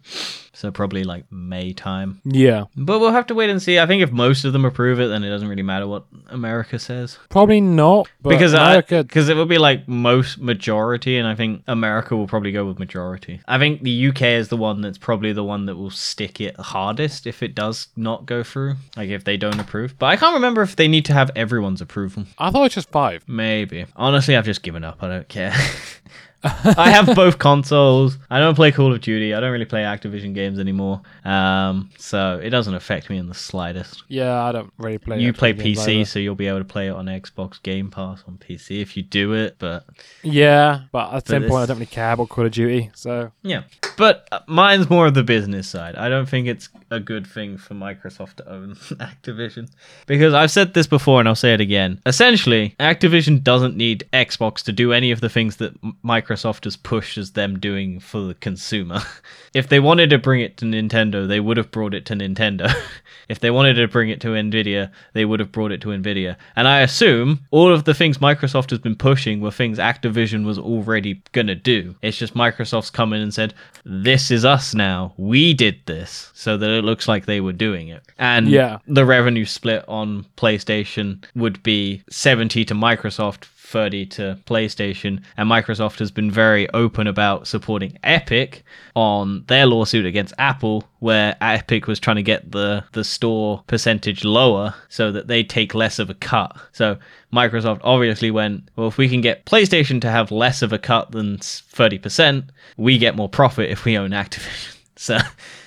So 0.56 0.70
probably 0.70 1.02
like 1.02 1.30
May 1.32 1.72
time. 1.72 2.20
Yeah, 2.24 2.66
But 2.76 3.00
we'll 3.00 3.10
have 3.10 3.26
to 3.26 3.34
wait 3.34 3.50
and 3.50 3.60
see. 3.60 3.80
I 3.80 3.86
think 3.86 4.02
if 4.04 4.12
most 4.12 4.44
of 4.44 4.52
them 4.52 4.64
approve 4.64 5.00
it, 5.00 5.08
then 5.08 5.24
it 5.24 5.28
doesn't 5.28 5.48
really 5.48 5.64
matter 5.64 5.88
what 5.88 6.04
America 6.28 6.78
says. 6.78 7.18
probably 7.28 7.60
not. 7.60 8.08
Because 8.22 8.54
America, 8.54 9.02
because 9.02 9.28
it 9.28 9.34
will 9.36 9.46
be 9.46 9.58
like 9.58 9.88
most 9.88 10.38
majority, 10.38 11.18
and 11.18 11.26
I 11.26 11.34
think 11.34 11.64
America 11.66 12.14
will 12.16 12.28
probably 12.28 12.52
go 12.52 12.64
with 12.64 12.78
majority. 12.78 13.40
I 13.48 13.58
think 13.58 13.82
the 13.82 14.08
UK 14.08 14.22
is 14.22 14.48
the 14.48 14.56
one 14.56 14.80
that's 14.80 14.96
probably 14.96 15.32
the 15.32 15.42
one 15.44 15.66
that 15.66 15.74
will 15.74 15.90
stick 15.90 16.40
it 16.40 16.56
hardest 16.58 17.26
if 17.26 17.42
it 17.42 17.56
does 17.56 17.88
not 17.96 18.24
go 18.24 18.44
through, 18.44 18.76
like 18.96 19.10
if 19.10 19.24
they 19.24 19.36
don't 19.36 19.58
approve. 19.58 19.98
But 19.98 20.06
I 20.06 20.16
can't 20.16 20.34
remember 20.34 20.62
if 20.62 20.76
they 20.76 20.86
need 20.86 21.04
to 21.06 21.12
have 21.14 21.32
everyone's 21.34 21.80
approval. 21.80 22.26
I 22.38 22.50
thought 22.50 22.60
it 22.60 22.62
was 22.62 22.74
just 22.74 22.90
five. 22.90 23.24
Maybe. 23.26 23.86
Honestly, 23.96 24.36
I've 24.36 24.44
just 24.44 24.62
given 24.62 24.84
up. 24.84 25.02
I 25.02 25.08
don't 25.08 25.28
care. 25.28 25.54
I 26.44 26.90
have 26.90 27.14
both 27.16 27.38
consoles. 27.38 28.18
I 28.30 28.38
don't 28.38 28.54
play 28.54 28.70
Call 28.70 28.92
of 28.92 29.00
Duty. 29.00 29.32
I 29.34 29.40
don't 29.40 29.50
really 29.50 29.64
play 29.64 29.82
Activision 29.82 30.34
games 30.34 30.58
anymore. 30.58 31.00
Um, 31.24 31.90
so 31.98 32.38
it 32.42 32.50
doesn't 32.50 32.74
affect 32.74 33.08
me 33.10 33.16
in 33.16 33.28
the 33.28 33.34
slightest. 33.34 34.02
Yeah, 34.08 34.42
I 34.44 34.52
don't 34.52 34.72
really 34.78 34.98
play. 34.98 35.20
you 35.20 35.32
play 35.32 35.54
PC, 35.54 36.06
so 36.06 36.18
you'll 36.18 36.34
be 36.34 36.46
able 36.46 36.58
to 36.58 36.64
play 36.64 36.88
it 36.88 36.92
on 36.92 37.06
Xbox 37.06 37.62
Game 37.62 37.90
Pass 37.90 38.22
on 38.28 38.36
PC 38.38 38.80
if 38.82 38.96
you 38.96 39.02
do 39.02 39.32
it. 39.32 39.56
But 39.58 39.86
Yeah, 40.22 40.82
but 40.92 41.12
at 41.14 41.24
the 41.24 41.30
same 41.30 41.42
this- 41.42 41.50
point, 41.50 41.62
I 41.62 41.66
don't 41.66 41.76
really 41.76 41.86
care 41.86 42.12
about 42.12 42.28
Call 42.28 42.44
of 42.46 42.52
Duty. 42.52 42.90
So 42.94 43.30
yeah, 43.42 43.62
but 43.96 44.28
mine's 44.46 44.90
more 44.90 45.06
of 45.06 45.14
the 45.14 45.22
business 45.24 45.66
side. 45.68 45.96
I 45.96 46.08
don't 46.08 46.28
think 46.28 46.46
it's 46.46 46.68
a 46.90 47.00
good 47.00 47.26
thing 47.26 47.56
for 47.56 47.74
Microsoft 47.74 48.34
to 48.36 48.48
own 48.52 48.74
Activision 49.00 49.70
because 50.06 50.34
I've 50.34 50.50
said 50.50 50.74
this 50.74 50.86
before 50.86 51.20
and 51.20 51.28
I'll 51.28 51.34
say 51.34 51.54
it 51.54 51.60
again. 51.60 52.00
Essentially, 52.06 52.74
Activision 52.78 53.42
doesn't 53.42 53.76
need 53.76 54.04
Xbox 54.12 54.62
to 54.64 54.72
do 54.72 54.92
any 54.92 55.10
of 55.10 55.20
the 55.20 55.28
things 55.28 55.56
that 55.56 55.72
M- 55.82 55.96
Microsoft 56.34 56.64
has 56.64 56.76
pushed 56.76 57.16
as 57.16 57.32
them 57.32 57.58
doing 57.58 58.00
for 58.00 58.20
the 58.20 58.34
consumer. 58.34 59.00
if 59.54 59.68
they 59.68 59.78
wanted 59.80 60.10
to 60.10 60.18
bring 60.18 60.40
it 60.40 60.56
to 60.58 60.64
Nintendo, 60.64 61.26
they 61.28 61.40
would 61.40 61.56
have 61.56 61.70
brought 61.70 61.94
it 61.94 62.04
to 62.06 62.14
Nintendo. 62.14 62.72
if 63.28 63.38
they 63.38 63.50
wanted 63.50 63.74
to 63.74 63.86
bring 63.88 64.08
it 64.10 64.20
to 64.22 64.28
Nvidia, 64.28 64.90
they 65.12 65.24
would 65.24 65.38
have 65.40 65.52
brought 65.52 65.70
it 65.72 65.80
to 65.82 65.88
Nvidia. 65.88 66.36
And 66.56 66.66
I 66.66 66.80
assume 66.80 67.40
all 67.50 67.72
of 67.72 67.84
the 67.84 67.94
things 67.94 68.18
Microsoft 68.18 68.70
has 68.70 68.80
been 68.80 68.96
pushing 68.96 69.40
were 69.40 69.50
things 69.52 69.78
Activision 69.78 70.44
was 70.44 70.58
already 70.58 71.22
going 71.32 71.46
to 71.46 71.54
do. 71.54 71.94
It's 72.02 72.16
just 72.18 72.34
Microsoft's 72.34 72.90
come 72.90 73.12
in 73.12 73.22
and 73.22 73.32
said, 73.32 73.54
"This 73.84 74.30
is 74.30 74.44
us 74.44 74.74
now. 74.74 75.14
We 75.16 75.54
did 75.54 75.76
this." 75.86 76.30
So 76.34 76.56
that 76.56 76.70
it 76.70 76.84
looks 76.84 77.06
like 77.06 77.26
they 77.26 77.40
were 77.40 77.52
doing 77.52 77.88
it. 77.88 78.02
And 78.18 78.48
Yeah. 78.48 78.78
the 78.88 79.04
revenue 79.04 79.44
split 79.44 79.84
on 79.86 80.26
PlayStation 80.36 81.24
would 81.34 81.62
be 81.62 82.02
70 82.10 82.64
to 82.64 82.74
Microsoft, 82.74 83.44
30 83.64 84.06
to 84.06 84.38
PlayStation, 84.46 85.22
and 85.36 85.50
Microsoft 85.50 85.98
has 85.98 86.10
been 86.10 86.30
very 86.30 86.68
open 86.70 87.06
about 87.06 87.46
supporting 87.46 87.98
Epic 88.04 88.62
on 88.94 89.44
their 89.46 89.66
lawsuit 89.66 90.04
against 90.04 90.34
Apple, 90.38 90.84
where 90.98 91.36
Epic 91.40 91.86
was 91.86 91.98
trying 91.98 92.16
to 92.16 92.22
get 92.22 92.52
the, 92.52 92.84
the 92.92 93.02
store 93.02 93.62
percentage 93.66 94.24
lower 94.24 94.74
so 94.88 95.10
that 95.10 95.28
they 95.28 95.42
take 95.42 95.74
less 95.74 95.98
of 95.98 96.10
a 96.10 96.14
cut. 96.14 96.56
So 96.72 96.98
Microsoft 97.32 97.80
obviously 97.82 98.30
went, 98.30 98.68
well, 98.76 98.88
if 98.88 98.98
we 98.98 99.08
can 99.08 99.22
get 99.22 99.46
PlayStation 99.46 100.00
to 100.02 100.10
have 100.10 100.30
less 100.30 100.62
of 100.62 100.72
a 100.72 100.78
cut 100.78 101.12
than 101.12 101.38
30%, 101.38 102.48
we 102.76 102.98
get 102.98 103.16
more 103.16 103.28
profit 103.28 103.70
if 103.70 103.84
we 103.84 103.98
own 103.98 104.10
Activision. 104.10 104.70
So, 104.96 105.18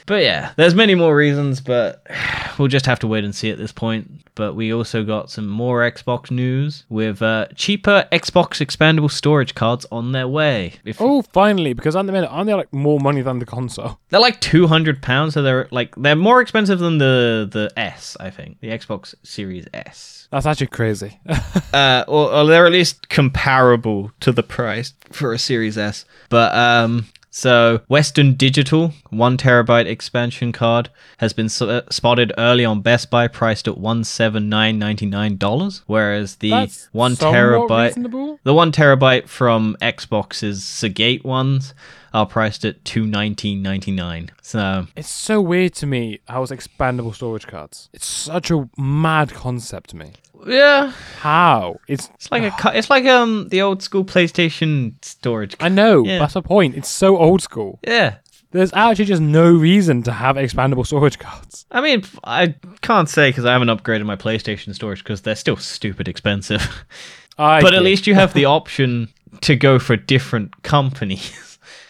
but 0.07 0.23
yeah, 0.23 0.53
there's 0.55 0.73
many 0.73 0.95
more 0.95 1.15
reasons, 1.15 1.61
but 1.61 2.07
we'll 2.57 2.69
just 2.69 2.87
have 2.87 2.99
to 2.99 3.07
wait 3.07 3.23
and 3.23 3.35
see 3.35 3.51
at 3.51 3.59
this 3.59 3.71
point. 3.71 4.09
But 4.33 4.53
we 4.53 4.73
also 4.73 5.03
got 5.03 5.29
some 5.29 5.47
more 5.47 5.81
Xbox 5.81 6.31
news 6.31 6.85
with 6.89 7.21
uh, 7.21 7.47
cheaper 7.55 8.07
Xbox 8.11 8.65
expandable 8.65 9.11
storage 9.11 9.53
cards 9.53 9.85
on 9.91 10.11
their 10.11 10.27
way. 10.27 10.73
If 10.85 11.01
oh, 11.01 11.23
finally, 11.23 11.73
because 11.73 11.95
at 11.95 12.05
the 12.05 12.11
minute, 12.11 12.29
aren't 12.29 12.47
they 12.47 12.53
like 12.53 12.71
more 12.71 12.99
money 12.99 13.21
than 13.21 13.39
the 13.39 13.45
console? 13.45 13.99
they're 14.09 14.19
like 14.19 14.39
two 14.39 14.67
hundred 14.67 15.01
pounds, 15.01 15.33
so 15.33 15.41
they're 15.41 15.67
like 15.71 15.93
they're 15.95 16.15
more 16.15 16.41
expensive 16.41 16.79
than 16.79 16.99
the 16.99 17.47
the 17.51 17.71
S, 17.77 18.15
I 18.19 18.29
think, 18.29 18.59
the 18.61 18.69
Xbox 18.69 19.13
Series 19.23 19.67
S. 19.73 20.27
That's 20.31 20.45
actually 20.45 20.67
crazy. 20.67 21.19
uh, 21.73 22.03
or, 22.07 22.31
or 22.31 22.45
they're 22.45 22.65
at 22.65 22.71
least 22.71 23.09
comparable 23.09 24.11
to 24.19 24.31
the 24.31 24.43
price 24.43 24.93
for 25.11 25.33
a 25.33 25.39
Series 25.39 25.77
S. 25.77 26.05
But 26.29 26.53
um, 26.53 27.07
so 27.37 27.81
Western 27.87 28.33
Digital 28.33 28.93
one 29.11 29.37
terabyte 29.37 29.85
expansion 29.85 30.51
card 30.51 30.89
has 31.17 31.33
been 31.33 31.45
s- 31.45 31.61
uh, 31.61 31.81
spotted 31.91 32.33
early 32.37 32.65
on 32.65 32.81
Best 32.81 33.11
Buy, 33.11 33.27
priced 33.27 33.67
at 33.67 33.77
one 33.77 34.03
seven 34.03 34.49
nine 34.49 34.79
ninety 34.79 35.05
nine 35.05 35.37
dollars, 35.37 35.83
whereas 35.85 36.37
the 36.37 36.49
That's 36.49 36.89
one 36.91 37.15
terabyte. 37.15 37.89
reasonable. 37.89 38.39
The 38.43 38.53
one 38.55 38.71
terabyte 38.71 39.27
from 39.27 39.77
Xbox's 39.81 40.63
Seagate 40.63 41.23
ones 41.23 41.75
are 42.13 42.25
priced 42.25 42.65
at 42.65 42.83
two 42.85 43.05
nineteen 43.05 43.61
ninety 43.61 43.91
nine. 43.91 44.31
So 44.41 44.87
It's 44.95 45.09
so 45.09 45.41
weird 45.41 45.73
to 45.75 45.85
me 45.85 46.19
how 46.27 46.43
it's 46.43 46.51
expandable 46.51 47.13
storage 47.15 47.47
cards. 47.47 47.89
It's 47.93 48.07
such 48.07 48.51
a 48.51 48.69
mad 48.77 49.33
concept 49.33 49.89
to 49.91 49.95
me. 49.97 50.13
yeah, 50.47 50.91
How? 51.19 51.77
It's 51.87 52.09
it's 52.15 52.31
like 52.31 52.43
a 52.43 52.77
it's 52.77 52.89
like 52.89 53.05
um 53.05 53.47
the 53.49 53.61
old 53.61 53.81
school 53.83 54.05
PlayStation 54.05 54.93
storage. 55.03 55.55
I 55.59 55.69
know, 55.69 56.03
Yeah. 56.05 56.19
that's 56.19 56.33
the 56.35 56.41
point. 56.41 56.75
It's 56.75 56.89
so 56.89 57.17
old 57.17 57.41
school. 57.41 57.79
yeah, 57.87 58.15
There's 58.51 58.71
actually 58.73 59.05
just 59.05 59.21
no 59.21 59.51
reason 59.51 60.03
to 60.03 60.11
have 60.11 60.35
expandable 60.37 60.85
storage 60.85 61.19
cards. 61.19 61.65
I 61.71 61.81
mean, 61.81 62.03
I 62.23 62.55
can't 62.81 63.09
say 63.09 63.29
because 63.29 63.45
I 63.45 63.51
haven't 63.53 63.67
upgraded 63.69 64.05
my 64.05 64.15
PlayStation 64.15 64.73
storage 64.73 65.03
because 65.03 65.21
they're 65.23 65.35
still 65.35 65.57
stupid 65.57 66.07
expensive. 66.07 66.61
I 67.37 67.61
but 67.61 67.73
at 67.73 67.83
least 67.83 68.07
you 68.07 68.15
have 68.15 68.33
the 68.33 68.45
option 68.59 69.09
to 69.41 69.55
go 69.55 69.77
for 69.79 69.95
different 69.97 70.63
companies. 70.63 71.46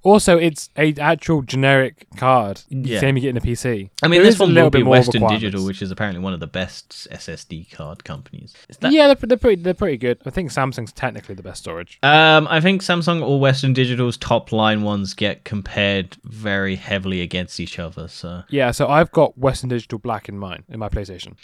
Also, 0.08 0.38
it's 0.38 0.70
a 0.78 0.94
actual 1.02 1.42
generic 1.42 2.08
card. 2.16 2.62
Yeah. 2.70 3.02
Same 3.02 3.18
you 3.18 3.22
get 3.24 3.32
in 3.32 3.38
a 3.38 3.42
PC. 3.42 3.90
I 4.02 4.08
mean, 4.08 4.20
There 4.20 4.26
this 4.26 4.36
is 4.36 4.40
a 4.40 4.44
one 4.44 4.54
little 4.54 4.68
will 4.68 4.72
be 4.72 4.80
bit 4.80 4.86
more 4.86 4.92
Western. 4.92 5.28
Digital, 5.28 5.66
which 5.66 5.82
is 5.82 5.92
apparently 5.92 6.24
one 6.24 6.32
of 6.32 6.40
the 6.40 6.48
best 6.48 7.10
SSD 7.12 7.70
card 7.72 8.06
companies. 8.06 8.54
Is 8.70 8.78
that? 8.78 8.94
yeah, 8.94 9.08
they're, 9.08 9.28
they're 9.28 9.38
pretty. 9.38 9.62
They're 9.62 9.74
pretty 9.74 9.98
good. 9.98 10.20
I 10.26 10.30
think 10.30 10.52
Samsung's 10.52 10.94
technically 10.94 11.36
the 11.36 11.44
best 11.44 11.64
storage. 11.64 12.00
Um, 12.04 12.48
I 12.50 12.62
think 12.62 12.84
Samsung 12.84 13.22
or 13.22 13.38
Western 13.38 13.74
Digital's 13.74 14.16
top 14.16 14.54
line 14.54 14.82
ones 14.82 15.14
get 15.14 15.44
compared 15.44 16.16
very 16.24 16.78
heavily 16.78 17.22
against 17.22 17.60
each 17.60 17.78
other. 17.78 18.08
So 18.08 18.44
Yeah, 18.48 18.72
so 18.72 18.88
I've 18.88 19.12
got 19.12 19.38
Western 19.38 19.68
Digital 19.68 20.00
Black 20.00 20.30
in 20.30 20.40
mine 20.40 20.64
in 20.70 20.80
my 20.80 20.88
PlayStation. 20.88 21.36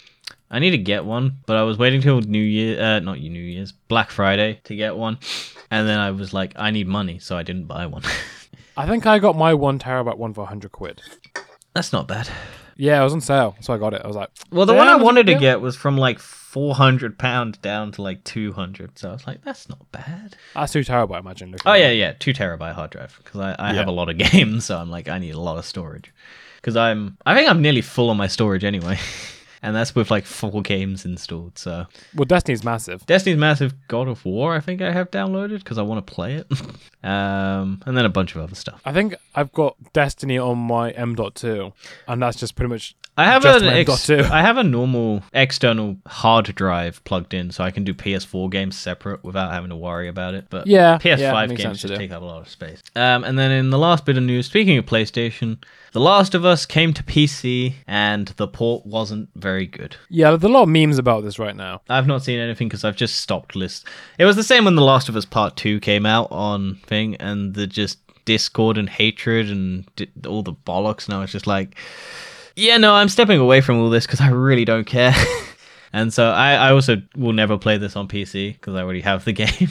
I 0.50 0.58
need 0.58 0.70
to 0.70 0.78
get 0.78 1.04
one, 1.04 1.38
but 1.44 1.56
I 1.56 1.64
was 1.64 1.76
waiting 1.76 2.00
till 2.00 2.20
New 2.20 2.38
Year, 2.38 2.80
uh, 2.80 3.00
not 3.00 3.18
New 3.18 3.42
Year's, 3.42 3.72
Black 3.72 4.10
Friday 4.10 4.60
to 4.64 4.76
get 4.76 4.96
one, 4.96 5.18
and 5.70 5.86
then 5.86 5.98
I 5.98 6.12
was 6.12 6.32
like, 6.32 6.52
I 6.56 6.70
need 6.70 6.86
money, 6.86 7.18
so 7.18 7.36
I 7.36 7.42
didn't 7.42 7.64
buy 7.64 7.86
one. 7.86 8.02
I 8.76 8.86
think 8.86 9.06
I 9.06 9.18
got 9.18 9.36
my 9.36 9.54
one 9.54 9.78
terabyte 9.78 10.16
one 10.18 10.34
for 10.34 10.46
hundred 10.46 10.72
quid. 10.72 11.00
That's 11.74 11.92
not 11.92 12.08
bad. 12.08 12.28
Yeah, 12.76 13.00
it 13.00 13.04
was 13.04 13.12
on 13.12 13.20
sale, 13.20 13.54
so 13.60 13.72
I 13.72 13.78
got 13.78 13.94
it. 13.94 14.02
I 14.04 14.06
was 14.08 14.16
like, 14.16 14.30
Well, 14.50 14.66
the 14.66 14.74
one 14.74 14.88
I 14.88 14.96
wanted 14.96 15.26
to 15.26 15.34
get 15.36 15.60
was 15.60 15.76
from 15.76 15.96
like 15.96 16.18
four 16.18 16.74
hundred 16.74 17.18
pounds 17.18 17.58
down 17.58 17.92
to 17.92 18.02
like 18.02 18.24
two 18.24 18.52
hundred. 18.52 18.98
So 18.98 19.10
I 19.10 19.12
was 19.12 19.26
like, 19.26 19.42
that's 19.44 19.68
not 19.68 19.90
bad. 19.92 20.36
that's 20.54 20.72
two 20.72 20.80
terabyte. 20.80 21.20
Imagine. 21.20 21.54
Oh 21.64 21.74
yeah, 21.74 21.90
yeah, 21.90 22.12
two 22.18 22.32
terabyte 22.32 22.74
hard 22.74 22.90
drive 22.90 23.20
because 23.22 23.40
I, 23.40 23.54
I 23.58 23.70
Yeah. 23.70 23.78
have 23.78 23.86
a 23.88 23.92
lot 23.92 24.08
of 24.08 24.18
games, 24.32 24.64
so 24.64 24.76
I'm 24.78 24.90
like, 24.90 25.08
I 25.08 25.18
need 25.18 25.34
a 25.34 25.40
lot 25.40 25.56
of 25.58 25.64
storage 25.64 26.12
because 26.56 26.76
I'm 26.76 27.16
I 27.24 27.34
think 27.36 27.48
I'm 27.48 27.62
nearly 27.62 27.80
full 27.80 28.10
on 28.10 28.16
my 28.16 28.26
storage 28.26 28.64
anyway, 28.64 28.98
and 29.64 29.74
that's 29.74 29.94
with 29.94 30.10
like 30.10 30.26
four 30.26 30.60
games 30.60 31.06
installed. 31.06 31.58
So 31.58 31.86
Well, 32.14 32.26
Destiny's 32.26 32.62
massive. 32.62 33.04
Destiny's 33.06 33.38
massive 33.38 33.74
God 33.88 34.08
of 34.08 34.22
War, 34.24 34.54
I 34.54 34.60
think 34.60 34.82
I 34.82 34.92
have 34.92 35.10
downloaded 35.10 35.58
because 35.58 35.78
I 35.78 35.82
want 35.82 36.06
to 36.06 36.12
play 36.12 36.34
it, 36.34 36.46
um, 37.02 37.82
and 37.86 37.96
then 37.96 38.04
a 38.04 38.10
bunch 38.10 38.36
of 38.36 38.42
other 38.42 38.54
stuff. 38.54 38.82
I 38.84 38.92
think 38.92 39.14
I've 39.34 39.52
got 39.52 39.76
Destiny 39.94 40.36
on 40.36 40.58
my 40.58 40.90
M.2, 40.90 41.72
and 42.06 42.22
that's 42.22 42.36
just 42.36 42.54
pretty 42.54 42.68
much. 42.68 42.94
I 43.16 43.26
have 43.26 43.44
an 43.44 43.64
ex- 43.64 44.10
I 44.10 44.40
have 44.40 44.56
a 44.56 44.64
normal 44.64 45.22
external 45.32 45.96
hard 46.06 46.46
drive 46.54 47.02
plugged 47.04 47.32
in, 47.32 47.50
so 47.52 47.62
I 47.62 47.70
can 47.70 47.84
do 47.84 47.94
PS4 47.94 48.50
games 48.50 48.76
separate 48.76 49.22
without 49.22 49.52
having 49.52 49.70
to 49.70 49.76
worry 49.76 50.08
about 50.08 50.34
it. 50.34 50.46
But 50.50 50.66
Yeah, 50.66 50.98
PS5 50.98 51.18
yeah, 51.18 51.46
games 51.54 51.80
just 51.80 51.94
take 51.94 52.10
up 52.10 52.22
a 52.22 52.24
lot 52.24 52.40
of 52.40 52.48
space. 52.48 52.80
Um, 52.96 53.22
and 53.22 53.38
then 53.38 53.52
in 53.52 53.70
the 53.70 53.78
last 53.78 54.04
bit 54.04 54.16
of 54.16 54.24
news, 54.24 54.46
speaking 54.46 54.76
of 54.78 54.86
PlayStation, 54.86 55.58
The 55.92 56.00
Last 56.00 56.34
of 56.34 56.44
Us 56.44 56.66
came 56.66 56.92
to 56.92 57.04
PC, 57.04 57.74
and 57.86 58.28
the 58.36 58.48
port 58.48 58.84
wasn't 58.84 59.28
very 59.36 59.66
good. 59.66 59.96
Yeah, 60.10 60.30
there's 60.30 60.42
a 60.42 60.48
lot 60.48 60.64
of 60.64 60.68
memes 60.68 60.98
about 60.98 61.22
this 61.22 61.38
right 61.38 61.54
now. 61.54 61.82
I've 61.88 62.08
not 62.08 62.24
seen 62.24 62.40
anything 62.40 62.68
because 62.68 62.84
I've 62.84 62.96
just 62.96 63.16
stopped 63.16 63.54
list. 63.54 63.86
It 64.18 64.24
was 64.24 64.34
the 64.34 64.42
same 64.42 64.64
when 64.64 64.74
The 64.74 64.82
Last 64.82 65.08
of 65.08 65.14
Us 65.14 65.24
Part 65.24 65.56
Two 65.56 65.78
came 65.78 66.04
out 66.04 66.32
on 66.32 66.76
thing, 66.86 67.14
and 67.16 67.54
the 67.54 67.68
just 67.68 67.98
discord 68.24 68.78
and 68.78 68.88
hatred 68.88 69.50
and 69.50 69.84
di- 69.96 70.08
all 70.26 70.42
the 70.42 70.52
bollocks. 70.54 71.06
And 71.06 71.14
I 71.14 71.20
was 71.20 71.30
just 71.30 71.46
like, 71.46 71.76
yeah, 72.56 72.76
no, 72.76 72.94
I'm 72.94 73.08
stepping 73.08 73.40
away 73.40 73.60
from 73.60 73.78
all 73.78 73.90
this 73.90 74.06
because 74.06 74.20
I 74.20 74.28
really 74.28 74.64
don't 74.64 74.84
care. 74.84 75.14
and 75.92 76.12
so 76.12 76.30
I, 76.30 76.54
I 76.54 76.72
also 76.72 77.02
will 77.16 77.32
never 77.32 77.58
play 77.58 77.78
this 77.78 77.96
on 77.96 78.08
PC 78.08 78.52
because 78.52 78.74
I 78.74 78.82
already 78.82 79.00
have 79.00 79.24
the 79.24 79.32
game. 79.44 79.70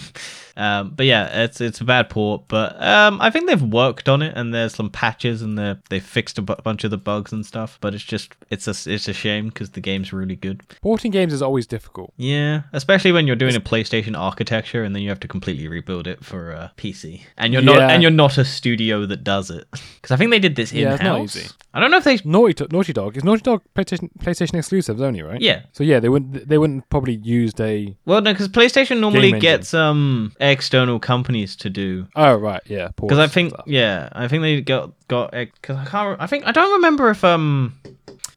Um, 0.56 0.92
but 0.96 1.06
yeah, 1.06 1.44
it's 1.44 1.60
it's 1.62 1.82
a 1.82 1.84
bad 1.84 2.10
port, 2.10 2.44
but 2.48 2.82
um, 2.82 3.20
I 3.22 3.30
think 3.32 3.48
they've 3.48 3.62
worked 3.62 4.08
on 4.08 4.22
it, 4.22 4.34
and 4.36 4.54
there's 4.54 4.76
some 4.76 4.89
patches, 4.89 5.42
and 5.42 5.58
they 5.58 5.76
they 5.89 6.00
fixed 6.00 6.38
a 6.38 6.42
bu- 6.42 6.62
bunch 6.63 6.84
of 6.84 6.92
the 6.92 6.98
bugs 6.98 7.32
and 7.32 7.46
stuff. 7.46 7.78
But 7.82 7.94
it's 7.96 8.04
just 8.04 8.34
it's 8.52 8.68
a 8.68 8.92
it's 8.92 9.08
a 9.08 9.13
shame 9.13 9.48
because 9.48 9.72
the 9.72 9.82
game's 9.82 10.13
really 10.13 10.36
good. 10.36 10.62
Porting 10.82 11.12
games 11.12 11.34
is 11.34 11.42
always 11.42 11.66
difficult. 11.66 12.13
Yeah, 12.18 12.63
especially 12.72 13.12
when 13.12 13.26
you're 13.26 13.36
doing 13.36 13.56
a 13.56 13.60
PlayStation 13.62 14.18
architecture 14.18 14.84
and 14.84 14.96
then 14.96 15.02
you 15.02 15.10
have 15.10 15.20
to 15.22 15.28
completely 15.28 15.68
rebuild 15.68 16.06
it 16.08 16.24
for 16.24 16.52
a 16.52 16.72
PC, 16.78 17.22
and 17.38 17.52
you're 17.54 17.62
not 17.62 17.78
Yeah. 17.78 17.88
and 17.89 18.02
you're 18.02 18.12
not 18.12 18.38
a 18.38 18.46
studio 18.46 19.06
that 19.08 19.24
does 19.24 19.50
it. 19.50 19.66
Because 20.04 20.16
I 20.16 20.18
think 20.18 20.32
they 20.32 20.39
did 20.39 20.58
this 20.58 20.74
in 20.74 20.80
Yeah, 20.80 20.89
house. 20.89 20.96
it's 21.00 21.04
not 21.06 21.22
easy. 21.22 21.50
I 21.74 21.80
don't 21.80 21.89
know 21.89 21.98
if 21.98 22.04
they. 22.04 22.20
Naughty, 22.26 22.66
Naughty 22.72 22.92
Dog 22.92 23.16
is 23.16 23.24
Naughty 23.24 23.42
Dog 23.42 23.62
PlayStation, 23.74 24.10
PlayStation 24.20 24.56
exclusives 24.56 25.02
only, 25.02 25.22
right? 25.22 25.39
Yeah, 25.39 25.62
So 25.72 25.86
yeah, 25.86 26.02
they 26.02 26.10
wouldn't 26.10 26.46
they 26.48 26.58
wouldn't 26.58 26.89
probably 26.89 27.16
used 27.16 27.62
a. 27.62 27.96
well, 28.06 28.22
no, 28.22 28.34
because 28.34 28.50
PlayStation 28.50 29.00
normally 29.00 29.32
gets 29.39 29.74
um 29.74 30.34
external 30.43 30.99
companies 30.99 31.56
to 31.58 31.69
do. 31.69 32.08
Oh 32.15 32.36
right, 32.36 32.62
yeah. 32.65 32.89
Because 32.95 33.19
I 33.19 33.27
think 33.27 33.53
yeah, 33.65 34.10
I 34.12 34.27
think 34.27 34.41
they 34.43 34.62
got 34.62 34.91
got 35.08 35.32
because 35.32 35.77
I 35.77 35.86
can't. 35.86 36.21
I 36.21 36.27
think 36.27 36.45
I 36.45 36.51
don't 36.51 36.73
remember 36.73 37.10
if 37.10 37.23
um 37.23 37.73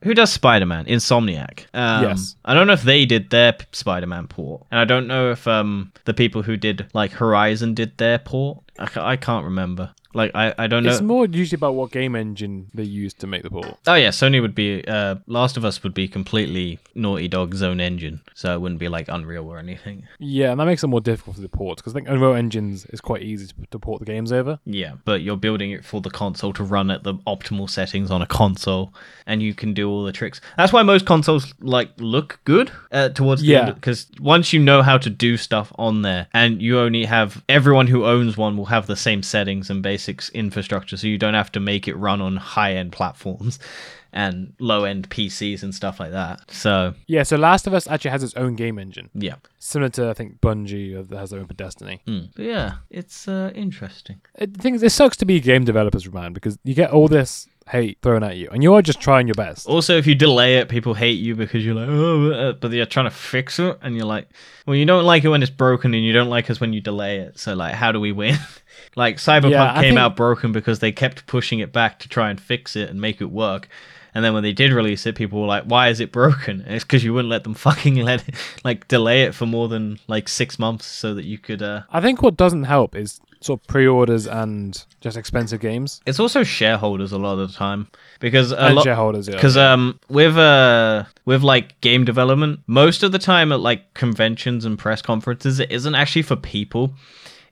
who 0.03 0.15
does 0.15 0.33
Spider-Man? 0.33 0.85
Insomniac. 0.87 1.67
Um, 1.75 2.05
Yes. 2.05 2.37
I 2.45 2.55
don't 2.55 2.67
know 2.67 2.75
if 2.75 2.83
they 2.83 3.07
did 3.07 3.31
their 3.31 3.55
p- 3.55 3.65
Spider-Man 3.73 4.29
port, 4.29 4.63
and 4.71 4.79
I 4.79 4.85
don't 4.85 5.07
know 5.09 5.31
if 5.33 5.47
um 5.49 5.93
the 6.05 6.15
people 6.15 6.43
who 6.43 6.57
did 6.57 6.87
like 6.95 7.13
Horizon 7.13 7.75
did 7.75 7.97
their 7.99 8.19
port. 8.19 8.59
I, 8.79 8.89
I 9.13 9.17
can't 9.17 9.45
remember. 9.45 9.91
Like 10.17 10.33
I, 10.35 10.55
I 10.59 10.67
don't 10.67 10.83
know. 10.83 10.91
It's 10.91 11.01
more 11.03 11.27
usually 11.27 11.59
about 11.59 11.75
what 11.75 11.91
game 11.93 12.17
engine 12.17 12.71
they 12.75 12.83
use 12.85 13.13
to 13.15 13.27
make 13.27 13.43
the 13.43 13.51
port. 13.51 13.77
Oh 13.87 13.95
yeah, 13.95 14.09
Sony 14.09 14.41
would 14.41 14.55
be 14.55 14.83
uh 14.87 15.17
Last 15.27 15.57
of 15.57 15.65
Us 15.65 15.83
would 15.83 15.95
be 15.95 16.09
completely 16.09 16.79
Naughty 16.95 17.29
Dog's 17.29 17.63
own 17.63 17.81
engine, 17.81 18.21
so 18.35 18.55
it 18.55 18.61
wouldn't 18.61 18.81
be 18.81 18.89
like 18.89 19.09
Unreal 19.09 19.47
or 19.47 19.59
anything. 19.59 20.07
Yeah, 20.19 20.51
and 20.51 20.59
that 20.61 20.65
makes 20.65 20.83
it 20.83 20.87
more 20.89 21.01
difficult 21.01 21.37
for 21.37 21.43
the 21.43 21.49
ports 21.49 21.83
because 21.83 21.93
I 21.93 21.97
think 21.97 22.09
Unreal 22.09 22.35
Engines 22.35 22.87
is 22.87 23.01
quite 23.01 23.23
easy 23.23 23.47
to, 23.49 23.55
to 23.73 23.79
port 23.79 24.01
the 24.01 24.07
games 24.07 24.33
over. 24.33 24.59
Yeah, 24.65 24.95
but 25.05 25.21
you're 25.23 25.37
building 25.37 25.71
it 25.73 25.85
for 25.85 26.01
the 26.01 26.11
console 26.11 26.53
to 26.55 26.65
run 26.65 26.91
at 26.91 27.03
the 27.03 27.15
optimal 27.27 27.69
settings 27.69 28.11
on 28.11 28.23
a 28.23 28.27
console, 28.27 28.95
and 29.27 29.43
you 29.43 29.53
can 29.55 29.75
do 29.75 29.89
all 29.91 30.05
the 30.05 30.13
tricks. 30.13 30.41
That's 30.57 30.73
why 30.73 30.83
most 30.83 31.05
consoles 31.07 31.53
like 31.61 31.91
look 31.99 32.41
good 32.45 32.73
uh, 32.91 33.11
towards 33.11 33.43
the 33.43 33.49
Yeah. 33.49 33.67
end, 33.67 33.75
because 33.75 34.07
once 34.21 34.53
you 34.55 34.61
know 34.61 34.83
how 34.83 34.97
to 34.99 35.11
do 35.11 35.37
stuff 35.37 35.71
on 35.77 36.01
there, 36.03 36.29
and 36.33 36.63
you 36.63 36.79
only 36.79 37.05
have 37.05 37.45
everyone 37.49 37.87
who 37.87 38.05
owns 38.07 38.37
one 38.37 38.57
will 38.57 38.67
have 38.67 38.87
the 38.87 38.97
same 38.97 39.23
settings 39.23 39.69
and 39.71 39.83
basics 40.07 40.29
infrastructure, 40.31 40.97
so 40.97 41.07
you 41.07 41.19
don't 41.19 41.35
have 41.35 41.51
to 41.53 41.61
make 41.61 41.89
it 41.89 41.95
run 41.97 42.21
on 42.21 42.37
high 42.37 42.75
end 42.75 42.93
platforms 42.93 43.59
and 44.13 44.55
low 44.59 44.85
end 44.85 45.11
PCs 45.11 45.63
and 45.63 45.75
stuff 45.75 46.01
like 46.01 46.13
that. 46.13 46.41
So 46.51 46.95
Yeah, 47.07 47.23
so 47.25 47.37
Last 47.37 47.67
of 47.67 47.75
Us 47.75 47.89
actually 47.89 48.13
has 48.13 48.23
its 48.23 48.35
own 48.35 48.55
game 48.55 48.79
engine, 48.79 49.11
yeah, 49.15 49.37
similar 49.59 49.89
to 49.91 50.11
I 50.11 50.15
think 50.15 50.41
Bungie 50.41 51.09
that 51.09 51.19
has 51.19 51.31
their 51.31 51.41
own 51.41 51.47
for 51.47 51.55
Destiny. 51.55 52.01
Mm. 52.07 52.31
But 52.35 52.45
yeah, 52.45 52.73
it's 52.91 53.29
uh, 53.29 53.51
interesting. 53.55 54.21
It, 54.37 54.55
the 54.55 54.63
thing 54.63 54.75
is, 54.75 54.83
it 54.83 54.93
sucks 54.93 55.17
to 55.19 55.27
be 55.27 55.41
game 55.41 55.65
developers, 55.65 56.11
man, 56.13 56.33
because 56.33 56.59
you 56.65 56.75
get 56.75 56.91
all 56.91 57.09
this 57.09 57.49
hate 57.69 57.99
thrown 58.03 58.23
at 58.23 58.37
you, 58.37 58.49
and 58.53 58.63
you 58.63 58.75
are 58.75 58.83
just 58.83 59.01
trying 59.01 59.27
your 59.27 59.35
best. 59.35 59.67
Also, 59.67 59.97
if 59.97 60.07
you 60.07 60.15
delay 60.15 60.59
it, 60.59 60.69
people 60.69 60.95
hate 60.95 61.19
you 61.19 61.35
because 61.35 61.65
you're 61.65 61.75
like, 61.75 61.89
oh, 61.89 62.31
uh," 62.31 62.53
but 62.53 62.71
you're 62.73 62.87
trying 62.87 63.07
to 63.07 63.11
fix 63.11 63.59
it, 63.59 63.79
and 63.83 63.97
you're 63.97 64.07
like, 64.07 64.29
well, 64.67 64.77
you 64.77 64.85
don't 64.85 65.05
like 65.05 65.25
it 65.25 65.29
when 65.29 65.43
it's 65.43 65.51
broken, 65.51 65.93
and 65.95 66.05
you 66.05 66.13
don't 66.13 66.31
like 66.31 66.49
us 66.51 66.61
when 66.61 66.73
you 66.73 66.81
delay 66.81 67.19
it. 67.19 67.39
So, 67.39 67.55
like, 67.55 67.75
how 67.75 67.93
do 67.93 68.01
we 68.01 68.13
win? 68.13 68.37
like, 68.97 69.17
Cyberpunk 69.17 69.51
Yeah, 69.51 69.75
came 69.75 69.83
think- 69.83 69.99
out 69.99 70.17
broken 70.17 70.53
because 70.53 70.79
they 70.79 70.93
kept 70.93 71.27
pushing 71.27 71.59
it 71.59 71.73
back 71.73 71.99
to 72.01 72.09
try 72.09 72.31
and 72.31 72.41
fix 72.41 72.77
it 72.77 72.89
and 72.91 73.01
make 73.01 73.21
it 73.21 73.31
work. 73.31 73.69
And 74.15 74.25
then 74.25 74.33
when 74.33 74.43
they 74.45 74.55
did 74.55 74.73
release 74.73 75.05
it, 75.05 75.15
people 75.15 75.43
were 75.43 75.47
like, 75.47 75.65
"Why 75.65 75.89
is 75.91 76.01
it 76.01 76.11
broken?" 76.11 76.63
And 76.63 76.75
it's 76.77 76.85
because 76.85 77.05
you 77.05 77.13
wouldn't 77.13 77.29
let 77.29 77.45
them 77.45 77.53
fucking 77.67 77.97
let 77.97 78.27
it, 78.27 78.35
like 78.65 78.89
delay 78.89 79.25
it 79.25 79.35
for 79.35 79.45
more 79.45 79.69
than 79.69 79.99
like 80.09 80.27
six 80.27 80.59
months 80.59 80.87
so 80.87 81.13
that 81.13 81.27
you 81.27 81.37
could. 81.37 81.61
uh 81.63 81.83
I 81.91 82.01
think 82.01 82.23
what 82.23 82.35
doesn't 82.35 82.65
help 82.65 82.97
is 82.97 83.21
sort 83.41 83.61
of 83.61 83.67
pre-orders 83.67 84.27
and 84.27 84.85
just 85.01 85.17
expensive 85.17 85.61
games. 85.61 86.01
It's 86.07 86.21
also 86.21 86.43
shareholders 86.43 87.13
a 87.13 87.19
lot 87.19 87.39
of 87.39 87.51
the 87.51 87.57
time 87.57 87.89
because 88.21 88.53
a 88.53 88.59
and 88.59 88.77
lot 88.77 88.85
shareholders. 88.85 89.29
Yeah, 89.29 89.35
because 89.35 89.57
um 89.57 89.99
with 90.09 90.37
uh 90.37 91.05
with 91.25 91.43
like 91.43 91.81
game 91.81 92.05
development 92.05 92.61
most 92.67 93.03
of 93.03 93.13
the 93.13 93.19
time 93.19 93.53
at 93.53 93.61
like 93.61 93.95
conventions 93.95 94.65
and 94.65 94.79
press 94.79 95.03
conferences 95.03 95.61
it 95.61 95.71
isn't 95.71 95.95
actually 95.95 96.23
for 96.23 96.37
people. 96.37 96.95